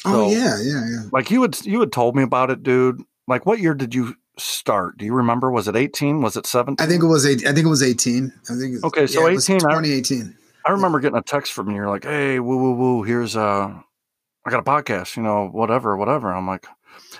Oh 0.03 0.31
yeah, 0.31 0.57
yeah, 0.61 0.85
yeah. 0.89 1.03
Like 1.11 1.29
you 1.29 1.43
had 1.43 1.63
you 1.65 1.79
had 1.79 1.91
told 1.91 2.15
me 2.15 2.23
about 2.23 2.49
it, 2.49 2.63
dude. 2.63 3.01
Like 3.27 3.45
what 3.45 3.59
year 3.59 3.75
did 3.75 3.93
you 3.93 4.15
start? 4.37 4.97
Do 4.97 5.05
you 5.05 5.13
remember? 5.13 5.51
Was 5.51 5.67
it 5.67 5.75
18? 5.75 6.21
Was 6.21 6.35
it 6.35 6.47
17? 6.47 6.83
I 6.83 6.89
think 6.89 7.03
it 7.03 7.07
was 7.07 7.25
eight. 7.25 7.45
I 7.45 7.53
think 7.53 7.65
it 7.67 7.69
was 7.69 7.83
18. 7.83 8.33
I 8.49 8.55
think. 8.55 8.83
Okay, 8.83 9.05
so 9.07 9.21
yeah, 9.21 9.27
it 9.29 9.35
was 9.35 9.49
18, 9.49 9.57
I- 9.67 9.73
2018. 9.73 10.37
I 10.65 10.71
remember 10.71 10.99
getting 10.99 11.19
a 11.19 11.21
text 11.21 11.53
from 11.53 11.69
you. 11.69 11.75
You're 11.75 11.89
like, 11.89 12.05
"Hey, 12.05 12.39
woo 12.39 12.57
woo 12.57 12.73
woo, 12.73 13.03
here's 13.03 13.35
uh 13.35 13.71
I 14.45 14.49
got 14.49 14.59
a 14.59 14.63
podcast, 14.63 15.15
you 15.15 15.21
know, 15.21 15.47
whatever, 15.51 15.95
whatever." 15.95 16.33
I'm 16.33 16.47
like, 16.47 16.65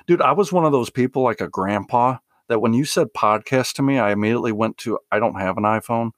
"Dude, 0.08 0.22
I 0.22 0.32
was 0.32 0.51
one 0.51 0.66
of 0.66 0.72
those 0.72 0.89
people 0.89 1.22
like 1.22 1.41
a 1.41 1.47
grandpa 1.47 2.18
that 2.50 2.60
when 2.60 2.74
you 2.74 2.86
said 2.86 3.08
podcast 3.16 3.74
to 3.74 3.84
me, 3.84 4.00
I 4.00 4.12
immediately 4.12 4.52
went 4.52 4.78
to 4.80 5.00
I 5.12 5.20
don't 5.20 5.39
have 5.39 5.58
an 5.58 5.64
iPhone. 5.64 6.12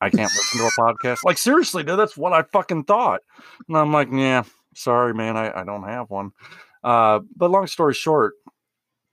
I 0.00 0.10
can't 0.10 0.30
listen 0.30 0.60
to 0.60 0.66
a 0.66 0.70
podcast. 0.80 1.24
Like 1.24 1.38
seriously, 1.38 1.82
dude, 1.82 1.98
that's 1.98 2.16
what 2.16 2.32
I 2.32 2.42
fucking 2.42 2.84
thought. 2.84 3.20
And 3.66 3.76
I'm 3.76 3.92
like, 3.92 4.08
"Yeah, 4.12 4.44
sorry, 4.74 5.14
man, 5.14 5.36
I, 5.36 5.60
I 5.60 5.64
don't 5.64 5.84
have 5.84 6.10
one." 6.10 6.32
Uh, 6.84 7.20
but 7.36 7.50
long 7.50 7.66
story 7.66 7.94
short, 7.94 8.34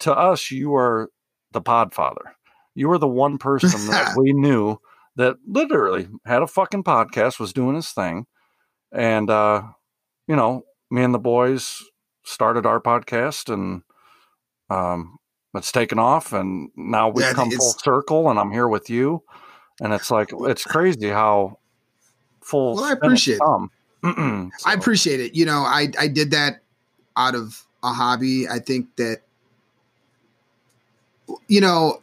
to 0.01 0.16
us, 0.16 0.51
you 0.51 0.76
are 0.76 1.09
the 1.51 1.61
podfather. 1.61 2.34
You 2.76 2.89
were 2.89 2.97
the 2.97 3.07
one 3.07 3.38
person 3.38 3.88
that 3.88 4.16
we 4.18 4.34
knew 4.34 4.78
that 5.16 5.38
literally 5.47 6.07
had 6.26 6.41
a 6.41 6.47
fucking 6.47 6.84
podcast, 6.84 7.39
was 7.39 7.53
doing 7.53 7.76
his 7.76 7.91
thing. 7.91 8.26
And, 8.91 9.30
uh, 9.30 9.63
you 10.28 10.36
know, 10.36 10.63
me 10.91 11.03
and 11.03 11.13
the 11.13 11.20
boys 11.20 11.82
started 12.24 12.66
our 12.66 12.82
podcast 12.82 13.51
and 13.51 13.82
um, 14.70 15.18
it's 15.58 15.72
taken 15.72 15.99
off. 15.99 16.34
And 16.34 16.70
now 16.76 17.10
we've 17.10 17.26
Yeah, 17.26 17.34
come 17.34 17.51
full 17.51 17.74
circle 17.74 18.30
and 18.30 18.39
I'm 18.39 18.51
here 18.51 18.68
with 18.68 18.89
you. 18.89 19.24
And 19.82 19.93
it's 19.93 20.10
like, 20.10 20.30
it's 20.32 20.64
crazy 20.64 21.10
how 21.10 21.60
full. 22.41 22.76
Well, 22.76 22.86
I 22.86 22.93
appreciate 22.93 23.36
it. 23.36 23.41
come. 23.41 23.72
I 24.66 24.74
appreciate 24.74 25.20
it. 25.20 25.36
You 25.36 25.45
know, 25.45 25.60
I 25.60 25.88
I 25.99 26.08
did 26.08 26.32
that 26.32 26.62
out 27.18 27.36
of 27.36 27.66
a 27.84 27.91
hobby. 27.91 28.47
I 28.47 28.60
think 28.60 28.95
that 28.97 29.22
you 31.47 31.60
know, 31.60 32.01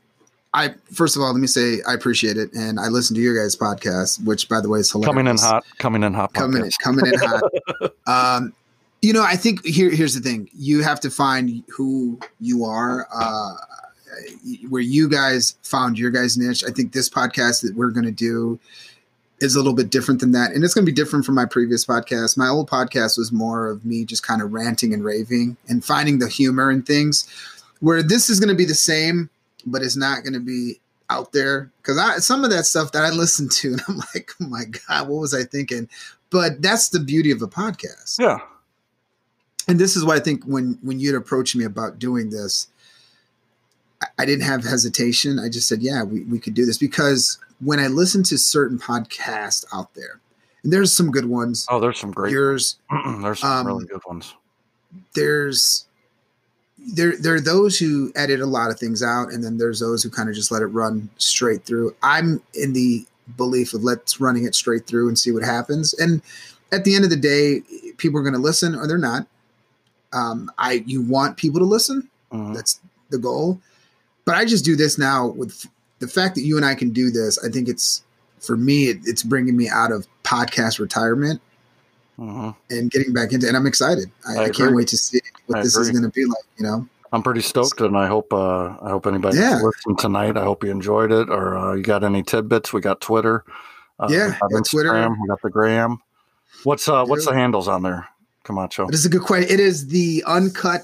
I 0.52 0.74
first 0.92 1.16
of 1.16 1.22
all, 1.22 1.32
let 1.32 1.40
me 1.40 1.46
say 1.46 1.78
I 1.86 1.94
appreciate 1.94 2.36
it, 2.36 2.52
and 2.52 2.78
I 2.80 2.88
listen 2.88 3.14
to 3.16 3.22
your 3.22 3.36
guys' 3.36 3.56
podcast, 3.56 4.22
which 4.24 4.48
by 4.48 4.60
the 4.60 4.68
way 4.68 4.80
is 4.80 4.90
hilarious. 4.90 5.14
coming 5.14 5.26
in 5.28 5.38
hot, 5.38 5.64
coming 5.78 6.02
in 6.02 6.12
hot. 6.12 6.34
coming 6.34 6.62
in, 6.62 6.68
podcast. 6.68 6.78
coming 6.80 7.06
in 7.06 7.18
hot. 7.18 7.42
um, 8.38 8.52
you 9.02 9.12
know, 9.12 9.22
I 9.22 9.36
think 9.36 9.64
here 9.64 9.90
here's 9.90 10.14
the 10.14 10.20
thing: 10.20 10.48
you 10.52 10.82
have 10.82 11.00
to 11.00 11.10
find 11.10 11.62
who 11.68 12.18
you 12.40 12.64
are. 12.64 13.06
Uh, 13.12 13.54
where 14.68 14.82
you 14.82 15.08
guys 15.08 15.56
found 15.62 15.98
your 15.98 16.10
guys' 16.10 16.36
niche. 16.36 16.64
I 16.64 16.70
think 16.70 16.92
this 16.92 17.08
podcast 17.08 17.62
that 17.62 17.74
we're 17.74 17.90
going 17.90 18.04
to 18.04 18.10
do 18.10 18.58
is 19.40 19.56
a 19.56 19.58
little 19.58 19.74
bit 19.74 19.90
different 19.90 20.20
than 20.20 20.32
that. 20.32 20.52
And 20.52 20.62
it's 20.62 20.74
going 20.74 20.84
to 20.84 20.90
be 20.90 20.94
different 20.94 21.24
from 21.24 21.34
my 21.34 21.46
previous 21.46 21.84
podcast. 21.84 22.36
My 22.36 22.48
old 22.48 22.70
podcast 22.70 23.18
was 23.18 23.32
more 23.32 23.68
of 23.68 23.84
me 23.84 24.04
just 24.04 24.22
kind 24.22 24.40
of 24.40 24.52
ranting 24.52 24.94
and 24.94 25.04
raving 25.04 25.56
and 25.68 25.84
finding 25.84 26.18
the 26.18 26.28
humor 26.28 26.70
in 26.70 26.82
things, 26.82 27.26
where 27.80 28.02
this 28.02 28.30
is 28.30 28.38
going 28.38 28.50
to 28.50 28.54
be 28.54 28.64
the 28.64 28.74
same, 28.74 29.28
but 29.66 29.82
it's 29.82 29.96
not 29.96 30.22
going 30.22 30.34
to 30.34 30.40
be 30.40 30.78
out 31.10 31.32
there 31.32 31.70
because 31.82 31.98
I 31.98 32.18
some 32.18 32.42
of 32.42 32.50
that 32.50 32.64
stuff 32.64 32.92
that 32.92 33.04
I 33.04 33.10
listen 33.10 33.48
to 33.48 33.68
and 33.72 33.82
I'm 33.88 33.96
like, 34.14 34.30
oh 34.40 34.46
my 34.46 34.64
god, 34.64 35.08
what 35.08 35.20
was 35.20 35.34
I 35.34 35.42
thinking? 35.44 35.88
But 36.30 36.62
that's 36.62 36.88
the 36.88 37.00
beauty 37.00 37.30
of 37.30 37.42
a 37.42 37.48
podcast. 37.48 38.18
Yeah. 38.18 38.38
And 39.68 39.78
this 39.78 39.96
is 39.96 40.04
why 40.04 40.16
I 40.16 40.20
think 40.20 40.44
when 40.44 40.78
when 40.82 41.00
you'd 41.00 41.14
approached 41.14 41.54
me 41.56 41.64
about 41.64 41.98
doing 41.98 42.30
this, 42.30 42.68
I, 44.00 44.06
I 44.20 44.24
didn't 44.24 44.44
have 44.44 44.64
hesitation. 44.64 45.38
I 45.38 45.48
just 45.48 45.68
said, 45.68 45.82
yeah, 45.82 46.02
we, 46.02 46.22
we 46.24 46.38
could 46.38 46.54
do 46.54 46.66
this 46.66 46.78
because 46.78 47.38
when 47.60 47.78
I 47.78 47.86
listen 47.86 48.22
to 48.24 48.38
certain 48.38 48.78
podcasts 48.78 49.64
out 49.72 49.94
there, 49.94 50.20
and 50.64 50.72
there's 50.72 50.92
some 50.92 51.10
good 51.10 51.26
ones. 51.26 51.66
Oh, 51.70 51.80
there's 51.80 51.98
some 51.98 52.10
great. 52.10 52.32
Yours, 52.32 52.78
there's 53.22 53.40
some 53.40 53.50
um, 53.50 53.66
really 53.66 53.86
good 53.86 54.02
ones. 54.06 54.34
there's 55.14 55.86
there 56.78 57.16
there 57.16 57.34
are 57.34 57.40
those 57.40 57.78
who 57.78 58.12
edit 58.16 58.40
a 58.40 58.46
lot 58.46 58.70
of 58.70 58.78
things 58.78 59.02
out, 59.02 59.32
and 59.32 59.44
then 59.44 59.58
there's 59.58 59.80
those 59.80 60.02
who 60.02 60.10
kind 60.10 60.28
of 60.28 60.34
just 60.34 60.50
let 60.50 60.62
it 60.62 60.66
run 60.66 61.08
straight 61.18 61.64
through. 61.64 61.94
I'm 62.02 62.42
in 62.54 62.72
the 62.72 63.06
belief 63.36 63.74
of 63.74 63.84
let's 63.84 64.20
running 64.20 64.44
it 64.44 64.54
straight 64.54 64.86
through 64.86 65.08
and 65.08 65.18
see 65.18 65.30
what 65.30 65.44
happens. 65.44 65.94
And 65.94 66.22
at 66.72 66.84
the 66.84 66.94
end 66.94 67.04
of 67.04 67.10
the 67.10 67.16
day, 67.16 67.62
people 67.96 68.18
are 68.18 68.22
going 68.22 68.34
to 68.34 68.40
listen 68.40 68.74
or 68.74 68.86
they're 68.86 68.98
not. 68.98 69.26
Um, 70.12 70.50
I 70.58 70.84
you 70.86 71.02
want 71.02 71.36
people 71.36 71.58
to 71.60 71.66
listen. 71.66 72.08
Mhm. 72.32 72.54
That's 72.54 72.80
the 73.10 73.18
goal. 73.18 73.60
But 74.24 74.36
I 74.36 74.44
just 74.44 74.64
do 74.64 74.76
this 74.76 74.98
now 74.98 75.28
with 75.28 75.66
the 75.98 76.08
fact 76.08 76.34
that 76.36 76.42
you 76.42 76.56
and 76.56 76.64
I 76.66 76.74
can 76.74 76.90
do 76.90 77.10
this. 77.10 77.42
I 77.44 77.48
think 77.48 77.68
it's 77.68 78.02
for 78.38 78.56
me, 78.56 78.88
it, 78.88 78.98
it's 79.04 79.22
bringing 79.22 79.56
me 79.56 79.68
out 79.68 79.92
of 79.92 80.06
podcast 80.24 80.78
retirement 80.80 81.40
Mhm. 82.18 82.54
and 82.70 82.90
getting 82.90 83.12
back 83.12 83.32
into. 83.32 83.46
And 83.48 83.56
I'm 83.56 83.66
excited. 83.66 84.10
I, 84.28 84.36
I 84.36 84.44
I, 84.44 84.48
can't 84.50 84.74
wait 84.74 84.88
to 84.88 84.96
see 84.96 85.20
what 85.46 85.58
I 85.58 85.62
this 85.62 85.76
is 85.76 85.90
going 85.90 86.02
to 86.02 86.08
be 86.10 86.24
like. 86.24 86.44
You 86.58 86.64
know, 86.66 86.88
I'm 87.12 87.22
pretty 87.22 87.40
stoked, 87.42 87.80
and 87.80 87.96
I 87.96 88.06
hope 88.06 88.32
uh, 88.32 88.76
I 88.82 88.90
hope 88.90 89.06
anybody 89.06 89.38
Yeah. 89.38 89.60
tonight. 89.98 90.36
I 90.36 90.44
hope 90.44 90.64
you 90.64 90.70
enjoyed 90.70 91.12
it, 91.12 91.28
or 91.30 91.56
uh, 91.56 91.74
you 91.74 91.82
got 91.82 92.04
any 92.04 92.22
tidbits. 92.22 92.72
We 92.72 92.80
got 92.80 93.00
Twitter. 93.00 93.44
Uh, 94.00 94.08
Yeah, 94.10 94.26
we 94.26 94.32
got 94.32 94.50
got 94.50 94.64
Twitter. 94.66 94.90
Instagram, 94.92 95.16
We 95.22 95.28
got 95.28 95.42
the 95.42 95.50
Gram. 95.50 95.98
What's 96.64 96.88
uh 96.88 97.04
What's 97.04 97.24
the 97.26 97.32
handles 97.34 97.66
on 97.68 97.82
there, 97.82 98.08
Camacho? 98.44 98.88
it's 98.88 99.04
a 99.04 99.08
good 99.08 99.22
question. 99.22 99.50
It 99.52 99.60
is 99.60 99.86
the 99.88 100.22
uncut 100.26 100.82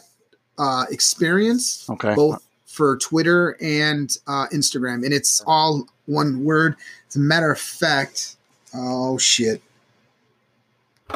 uh, 0.58 0.84
experience, 0.90 1.88
Okay. 1.90 2.14
both 2.14 2.42
for 2.66 2.96
Twitter 2.98 3.56
and 3.60 4.16
uh, 4.26 4.46
Instagram, 4.52 5.04
and 5.04 5.12
it's 5.12 5.42
all 5.46 5.86
one 6.06 6.44
word. 6.44 6.76
As 7.08 7.16
a 7.16 7.20
matter 7.20 7.50
of 7.50 7.58
fact, 7.58 8.36
oh 8.74 9.18
shit. 9.18 9.62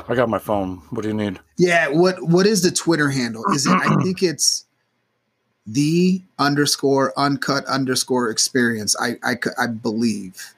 I 0.08 0.14
got 0.14 0.28
my 0.30 0.38
phone. 0.38 0.78
What 0.90 1.02
do 1.02 1.08
you 1.08 1.14
need? 1.14 1.38
Yeah, 1.58 1.88
what 1.88 2.22
what 2.22 2.46
is 2.46 2.62
the 2.62 2.70
Twitter 2.70 3.10
handle? 3.10 3.44
Is 3.52 3.66
it? 3.66 3.72
I 3.72 3.94
think 4.02 4.22
it's 4.22 4.64
the 5.66 6.22
underscore 6.38 7.12
uncut 7.18 7.64
underscore 7.66 8.30
experience. 8.30 8.96
I 9.00 9.16
I, 9.22 9.36
I 9.58 9.66
believe. 9.66 10.54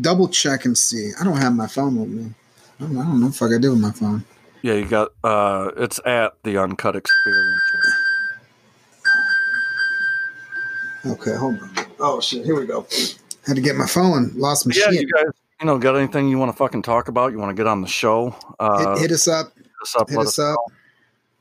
Double 0.00 0.28
check 0.28 0.64
and 0.66 0.76
see. 0.76 1.12
I 1.18 1.24
don't 1.24 1.38
have 1.38 1.54
my 1.54 1.66
phone 1.66 1.96
with 1.98 2.08
me. 2.10 2.34
I 2.80 2.84
don't, 2.84 3.20
know 3.20 3.26
if 3.28 3.42
I 3.42 3.48
do 3.58 3.72
with 3.72 3.80
my 3.80 3.90
phone. 3.90 4.24
Yeah, 4.62 4.74
you 4.74 4.84
got. 4.84 5.08
uh 5.24 5.70
It's 5.76 6.00
at 6.06 6.34
the 6.44 6.58
Uncut 6.58 6.94
Experience. 6.94 7.60
Okay, 11.06 11.34
hold 11.34 11.60
on. 11.60 11.70
Oh 11.98 12.20
shit, 12.20 12.44
here 12.44 12.58
we 12.58 12.66
go. 12.66 12.86
Had 13.46 13.56
to 13.56 13.62
get 13.62 13.76
my 13.76 13.86
phone. 13.86 14.32
Lost 14.36 14.66
my 14.66 14.74
Yeah, 14.76 14.90
shit. 14.90 15.02
you 15.02 15.12
guys. 15.12 15.32
You 15.60 15.66
know, 15.66 15.78
got 15.78 15.96
anything 15.96 16.28
you 16.28 16.38
want 16.38 16.52
to 16.52 16.56
fucking 16.56 16.82
talk 16.82 17.08
about? 17.08 17.32
You 17.32 17.38
want 17.38 17.50
to 17.50 17.54
get 17.60 17.66
on 17.66 17.80
the 17.80 17.88
show? 17.88 18.36
Uh, 18.60 18.94
hit, 18.94 19.02
hit 19.02 19.12
us 19.12 19.26
up. 19.26 19.52
hit 19.56 19.66
us 19.82 19.96
up. 19.96 20.08
Hit 20.08 20.18
let 20.18 20.26
us 20.28 20.38
up. 20.38 20.56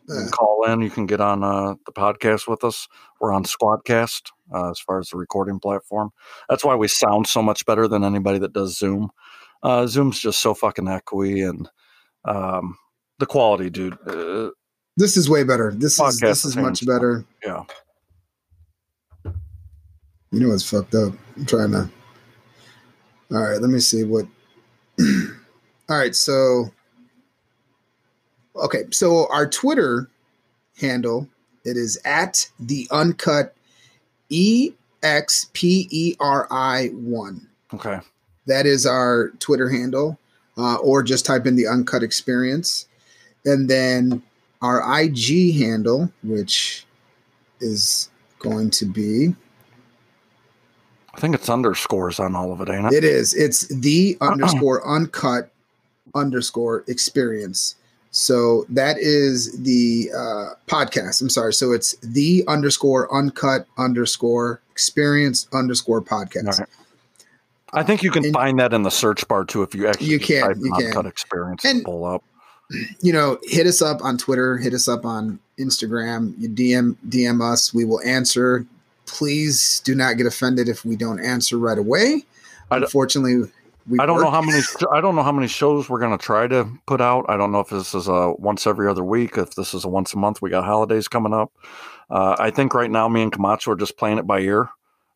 Uh, 0.09 0.27
call 0.31 0.63
in. 0.63 0.81
You 0.81 0.89
can 0.89 1.05
get 1.05 1.19
on 1.21 1.43
uh, 1.43 1.75
the 1.85 1.91
podcast 1.91 2.47
with 2.47 2.63
us. 2.63 2.87
We're 3.19 3.33
on 3.33 3.43
Squadcast 3.43 4.31
uh, 4.53 4.71
as 4.71 4.79
far 4.79 4.99
as 4.99 5.09
the 5.09 5.17
recording 5.17 5.59
platform. 5.59 6.11
That's 6.49 6.63
why 6.63 6.75
we 6.75 6.87
sound 6.87 7.27
so 7.27 7.43
much 7.43 7.65
better 7.65 7.87
than 7.87 8.03
anybody 8.03 8.39
that 8.39 8.53
does 8.53 8.77
Zoom. 8.77 9.11
Uh, 9.67 9.85
Zoom's 9.85 10.17
just 10.17 10.39
so 10.39 10.53
fucking 10.53 10.85
echoey 10.85 11.47
and 11.47 11.69
um, 12.23 12.77
the 13.19 13.25
quality, 13.25 13.69
dude. 13.69 13.97
Uh, 14.07 14.51
this 14.95 15.17
is 15.17 15.29
way 15.29 15.43
better. 15.43 15.73
This 15.75 15.99
is 15.99 16.21
this 16.21 16.45
is 16.45 16.55
much 16.55 16.85
better. 16.85 17.25
yeah. 17.43 17.63
You 20.31 20.39
know 20.39 20.47
what's 20.47 20.69
fucked 20.69 20.95
up? 20.95 21.11
I'm 21.35 21.45
trying 21.45 21.71
to. 21.71 21.89
All 23.33 23.41
right, 23.41 23.59
let 23.59 23.69
me 23.69 23.79
see 23.79 24.05
what. 24.05 24.25
All 25.01 25.97
right, 25.97 26.15
so. 26.15 26.71
Okay, 28.55 28.85
so 28.91 29.27
our 29.29 29.49
Twitter 29.49 30.09
handle 30.79 31.27
it 31.65 31.75
is 31.75 31.99
at 32.05 32.49
the 32.57 32.87
uncut 32.89 33.53
e 34.29 34.71
x 35.03 35.49
p 35.51 35.89
e 35.91 36.15
r 36.21 36.47
i 36.51 36.87
one. 36.93 37.49
Okay. 37.73 37.99
That 38.47 38.65
is 38.65 38.85
our 38.85 39.29
Twitter 39.39 39.69
handle, 39.69 40.17
uh, 40.57 40.75
or 40.75 41.03
just 41.03 41.25
type 41.25 41.45
in 41.45 41.55
the 41.55 41.67
uncut 41.67 42.03
experience, 42.03 42.87
and 43.45 43.69
then 43.69 44.21
our 44.61 45.01
IG 45.01 45.55
handle, 45.55 46.11
which 46.23 46.85
is 47.59 48.09
going 48.39 48.69
to 48.71 48.85
be 48.85 49.35
I 51.17 51.19
think 51.19 51.33
it's 51.33 51.49
underscores 51.49 52.19
on 52.19 52.35
all 52.35 52.53
of 52.53 52.61
it, 52.61 52.69
ain't 52.69 52.85
it? 52.85 52.93
It 52.93 53.03
is. 53.03 53.33
It's 53.33 53.67
the 53.67 54.15
underscore 54.21 54.87
uncut 54.87 55.51
underscore 56.13 56.83
experience. 56.87 57.75
So 58.11 58.65
that 58.69 58.97
is 58.99 59.51
the 59.63 60.11
uh, 60.15 60.53
podcast. 60.67 61.21
I'm 61.21 61.29
sorry. 61.29 61.53
So 61.53 61.71
it's 61.71 61.93
the 62.01 62.43
underscore 62.47 63.13
uncut 63.13 63.65
underscore 63.79 64.61
experience 64.71 65.47
underscore 65.53 66.03
podcast. 66.03 66.45
All 66.45 66.59
right. 66.59 66.69
I 67.73 67.83
think 67.83 68.01
you 68.03 68.11
can 68.11 68.25
And- 68.25 68.33
find 68.33 68.59
that 68.59 68.73
in 68.73 68.83
the 68.83 68.91
search 68.91 69.27
bar 69.27 69.43
too 69.45 69.61
if 69.63 69.75
you 69.75 69.87
actually 69.87 70.07
You 70.07 70.19
can, 70.19 70.41
type 70.47 70.57
you 70.61 70.71
can. 70.91 71.05
Experience 71.05 71.63
And- 71.65 71.77
and 71.77 71.85
pull 71.85 72.05
up. 72.05 72.23
You 73.01 73.13
know, 73.13 73.37
hit 73.43 73.65
us 73.65 73.81
up 73.81 74.03
on 74.03 74.17
Twitter, 74.17 74.57
hit 74.57 74.73
us 74.73 74.87
up 74.89 75.05
on 75.05 75.39
Instagram, 75.57 76.33
you 76.37 76.49
DM 76.49 76.95
DM 77.09 77.41
us. 77.41 77.73
We 77.73 77.85
will 77.85 78.01
answer. 78.01 78.65
Please 79.05 79.81
do 79.85 79.95
not 79.95 80.17
get 80.17 80.25
offended 80.25 80.67
if 80.67 80.83
we 80.83 80.95
don't 80.97 81.19
answer 81.19 81.57
right 81.57 81.77
away. 81.77 82.25
Unfortunately, 82.69 83.49
we 83.87 83.97
I 83.99 84.05
don't 84.05 84.19
know 84.19 84.29
how 84.29 84.41
many. 84.41 84.59
I 84.91 84.99
don't 84.99 85.15
know 85.15 85.23
how 85.23 85.31
many 85.31 85.47
shows 85.47 85.89
we're 85.89 85.99
gonna 85.99 86.17
try 86.17 86.45
to 86.47 86.67
put 86.87 86.99
out. 86.99 87.25
I 87.29 87.37
don't 87.37 87.53
know 87.53 87.61
if 87.61 87.69
this 87.69 87.95
is 87.95 88.09
a 88.09 88.33
once 88.37 88.67
every 88.67 88.89
other 88.89 89.03
week. 89.03 89.37
If 89.37 89.55
this 89.55 89.73
is 89.73 89.85
a 89.85 89.87
once 89.89 90.13
a 90.13 90.17
month. 90.17 90.41
We 90.41 90.49
got 90.49 90.65
holidays 90.65 91.07
coming 91.07 91.33
up. 91.33 91.53
Uh, 92.09 92.35
I 92.37 92.51
think 92.51 92.73
right 92.73 92.91
now 92.91 93.07
me 93.07 93.23
and 93.23 93.31
Camacho 93.31 93.71
are 93.71 93.75
just 93.77 93.95
playing 93.97 94.17
it 94.17 94.27
by 94.27 94.39
ear. 94.39 94.69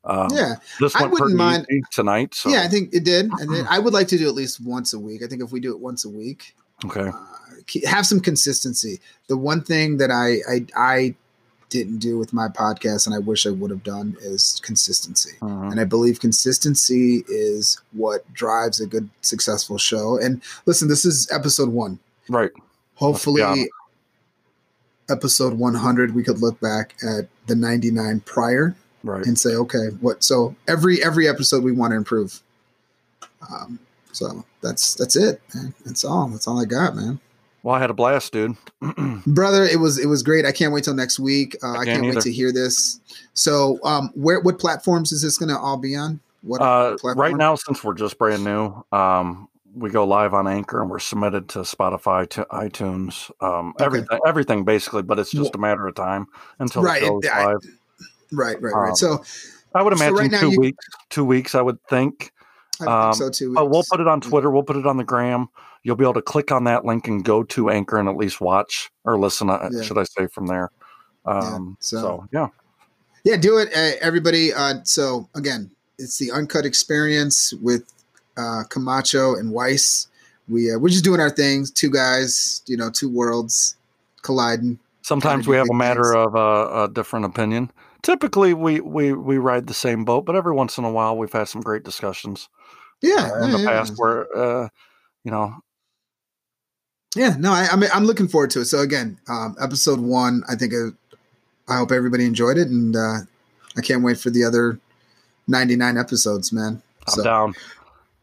Um, 0.04 0.28
Yeah. 0.32 0.56
this 0.80 0.96
I 0.96 1.06
wouldn't 1.06 1.36
mind- 1.36 1.68
tonight. 1.92 2.34
So 2.36 2.50
Yeah, 2.50 2.64
I 2.64 2.68
think 2.68 2.94
it 2.94 3.04
did. 3.04 3.30
And 3.40 3.54
then 3.54 3.68
I 3.70 3.80
would 3.80 3.94
like 3.94 4.08
to 4.10 4.18
do 4.18 4.28
at 4.28 4.34
least 4.36 4.60
once 4.60 4.94
a 4.94 5.00
week. 5.00 5.22
I 5.24 5.28
think 5.28 5.44
if 5.44 5.52
we 5.52 5.60
do 5.60 5.72
it 5.72 5.80
once 5.80 6.06
a 6.06 6.10
week, 6.10 6.56
okay. 6.86 7.10
uh, 7.10 7.88
have 7.88 8.06
some 8.08 8.20
consistency. 8.20 9.00
The 9.28 9.38
one 9.38 9.62
thing 9.62 9.98
that 9.98 10.10
I, 10.12 10.38
I 10.52 10.66
I 10.76 11.16
didn't 11.70 12.00
do 12.00 12.18
with 12.18 12.34
my 12.34 12.50
podcast, 12.50 13.06
and 13.06 13.16
I 13.16 13.20
wish 13.20 13.46
I 13.46 13.50
would 13.52 13.72
have 13.72 13.84
done, 13.84 14.18
is 14.22 14.60
consistency. 14.62 15.38
Mhm. 15.42 15.72
And 15.72 15.80
I 15.80 15.86
believe 15.86 16.20
consistency 16.20 17.24
is 17.30 17.80
what 17.94 18.26
drives 18.34 18.82
a 18.82 18.88
good, 18.88 19.10
successful 19.22 19.78
show. 19.78 20.18
And 20.18 20.42
listen, 20.66 20.90
this 20.90 21.06
is 21.06 21.30
episode 21.32 21.70
one. 21.70 22.00
Right. 22.28 22.52
Hopefully, 22.96 23.70
episode 25.10 25.54
100, 25.54 26.14
we 26.16 26.24
could 26.24 26.40
look 26.40 26.60
back 26.60 26.96
at 27.04 27.28
the 27.48 27.56
99 27.56 28.20
prior 28.22 28.76
Right. 29.04 29.26
and 29.26 29.38
say, 29.40 29.52
okay, 29.56 29.88
what? 30.02 30.24
So 30.24 30.56
every 30.68 31.04
every 31.04 31.28
episode 31.28 31.64
we 31.64 31.72
want 31.72 31.92
to 31.92 31.98
improve. 31.98 32.42
Um, 33.52 33.80
so 34.12 34.46
that's 34.62 34.94
that's 34.96 35.16
it, 35.16 35.42
man. 35.56 35.74
That's 35.86 36.04
all. 36.06 36.28
That's 36.28 36.48
all 36.48 36.60
I 36.62 36.66
got, 36.66 36.96
man. 36.96 37.20
Well, 37.64 37.76
I 37.76 37.80
had 37.80 37.90
a 37.90 37.94
blast, 37.94 38.34
dude. 38.34 38.56
brother 39.28 39.64
it 39.64 39.80
was 39.80 40.00
it 40.00 40.08
was 40.08 40.24
great 40.24 40.44
i 40.46 40.52
can't 40.52 40.74
wait 40.74 40.84
till 40.84 40.96
next 40.96 41.20
week 41.20 41.56
uh, 41.64 41.74
i 41.74 41.86
can't 41.86 42.02
can't 42.02 42.16
wait 42.16 42.24
to 42.24 42.32
hear 42.32 42.52
this 42.52 43.00
so 43.36 43.78
um 43.84 44.10
where 44.16 44.40
what 44.40 44.58
platforms 44.58 45.12
is 45.12 45.22
this 45.22 45.38
gonna 45.38 45.56
all 45.56 45.78
be 45.78 45.96
on 45.96 46.20
what 46.42 46.60
Uh, 46.60 46.98
right 47.16 47.36
now, 47.36 47.54
since 47.54 47.84
we're 47.84 47.94
just 47.94 48.18
brand 48.18 48.44
new, 48.44 48.74
um, 48.92 49.48
we 49.76 49.92
go 49.92 50.04
live 50.08 50.34
on 50.34 50.48
Anchor 50.48 50.82
and 50.82 50.90
we're 50.90 50.98
submitted 50.98 51.48
to 51.50 51.60
Spotify, 51.60 52.28
to 52.32 52.48
iTunes, 52.52 53.30
um, 53.42 53.76
Okay. 53.76 53.86
everything, 53.86 54.20
everything 54.26 54.64
basically. 54.64 55.04
But 55.04 55.20
it's 55.20 55.30
just 55.30 55.54
a 55.54 55.60
matter 55.60 55.86
of 55.88 55.94
time 55.94 56.26
until 56.58 56.82
Right, 56.82 57.04
it 57.04 57.08
goes 57.10 57.22
I- 57.32 57.46
live. 57.46 57.60
Right 58.32 58.62
right 58.62 58.74
right 58.74 58.90
um, 58.90 58.96
so 58.96 59.24
I 59.74 59.82
would 59.82 59.98
so 59.98 60.06
imagine 60.06 60.32
right 60.32 60.40
two 60.40 60.52
you- 60.52 60.60
weeks. 60.60 60.86
Two 61.10 61.26
weeks, 61.26 61.56
I 61.56 61.62
would 61.62 61.82
think. 61.88 62.32
i 62.82 62.84
think 62.84 62.90
um, 62.90 63.14
so 63.14 63.30
too 63.30 63.54
we'll 63.56 63.84
put 63.90 64.00
it 64.00 64.08
on 64.08 64.22
Twitter. 64.22 64.50
We'll 64.52 64.64
put 64.64 64.78
it 64.78 64.86
on 64.86 64.98
the 64.98 65.04
gram. 65.04 65.48
You'll 65.84 65.96
be 65.96 66.04
able 66.06 66.14
to 66.16 66.22
click 66.22 66.52
on 66.52 66.66
that 66.66 66.86
link 66.86 67.08
and 67.08 67.24
go 67.24 67.44
to 67.44 67.70
Anchor 67.70 67.98
and 67.98 68.08
at 68.08 68.16
least 68.16 68.40
watch 68.42 68.92
or 69.04 69.18
listen. 69.18 69.50
uh, 69.50 69.70
Yeah. 69.72 69.82
Should 69.82 69.98
I 69.98 70.04
say 70.04 70.28
from 70.28 70.48
there? 70.48 70.70
Um, 71.26 71.78
so- 71.80 71.98
so. 72.02 72.28
yeah, 72.32 72.48
yeah 73.24 73.38
do 73.38 73.58
it 73.60 73.70
uh, 73.76 73.92
everybody 74.02 74.52
uh 74.54 74.76
so 74.84 75.30
again 75.36 75.70
it's 76.00 76.18
the 76.18 76.32
uncut 76.32 76.66
experience 76.66 77.54
with 77.62 77.84
uh, 78.38 78.64
Camacho 78.70 79.36
and 79.36 79.52
Weiss. 79.52 80.08
We 80.50 80.72
uh, 80.74 80.80
we're 80.80 80.90
just 80.90 81.04
doing 81.04 81.20
our 81.20 81.30
things. 81.30 81.70
Two 81.72 81.90
guys, 81.92 82.62
you 82.66 82.76
know, 82.76 82.90
two 82.90 83.10
worlds 83.10 83.76
colliding. 84.24 84.80
Sometimes 85.04 85.48
we 85.48 85.56
have 85.56 85.70
a 85.70 85.74
matter 85.74 86.04
things. 86.04 86.16
of 86.28 86.36
uh, 86.36 86.84
a 86.84 86.90
different 86.92 87.26
opinion. 87.26 87.72
Typically, 88.04 88.54
we, 88.54 88.80
we 88.82 89.14
we 89.14 89.38
ride 89.38 89.68
the 89.68 89.74
same 89.74 90.04
boat, 90.06 90.26
but 90.26 90.36
every 90.36 90.54
once 90.54 90.78
in 90.78 90.84
a 90.84 90.92
while, 90.92 91.18
we've 91.18 91.32
had 91.32 91.48
some 91.48 91.62
great 91.62 91.84
discussions 91.84 92.50
Yeah, 93.02 93.30
uh, 93.34 93.44
in 93.46 93.52
yeah, 93.52 93.58
the 93.58 93.64
yeah. 93.64 93.70
past 93.70 93.94
where, 93.98 94.38
uh, 94.38 94.70
you 95.24 95.32
know, 95.32 95.54
Yeah, 97.16 97.36
no, 97.38 97.52
I, 97.52 97.68
I 97.72 97.76
mean, 97.76 97.90
I'm 97.94 98.06
looking 98.06 98.28
forward 98.28 98.50
to 98.52 98.62
it. 98.62 98.66
So 98.66 98.80
again, 98.80 99.20
um, 99.30 99.56
episode 99.62 100.00
one, 100.00 100.44
I 100.50 100.56
think 100.56 100.74
uh, 100.74 100.92
I 101.68 101.78
hope 101.78 101.92
everybody 101.92 102.26
enjoyed 102.26 102.58
it, 102.58 102.68
and 102.70 102.96
uh, 102.96 103.18
I 103.78 103.82
can't 103.82 104.04
wait 104.04 104.18
for 104.18 104.30
the 104.30 104.44
other 104.44 104.80
99 105.48 105.98
episodes, 105.98 106.52
man. 106.52 106.82
I'm 107.08 107.14
So, 107.16 107.24
down. 107.24 107.54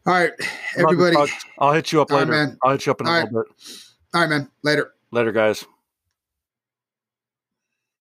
all 0.05 0.13
right, 0.13 0.31
everybody. 0.77 1.15
I'll 1.59 1.73
hit 1.73 1.91
you 1.91 2.01
up 2.01 2.11
All 2.11 2.17
right, 2.17 2.27
later. 2.27 2.45
man. 2.47 2.57
I'll 2.63 2.71
hit 2.71 2.85
you 2.85 2.91
up 2.91 3.01
in 3.01 3.07
a 3.07 3.09
All 3.09 3.15
little 3.23 3.43
bit. 3.43 3.51
All 4.13 4.21
right, 4.21 4.29
man. 4.29 4.49
Later. 4.63 4.91
Later, 5.11 5.31
guys. 5.31 5.65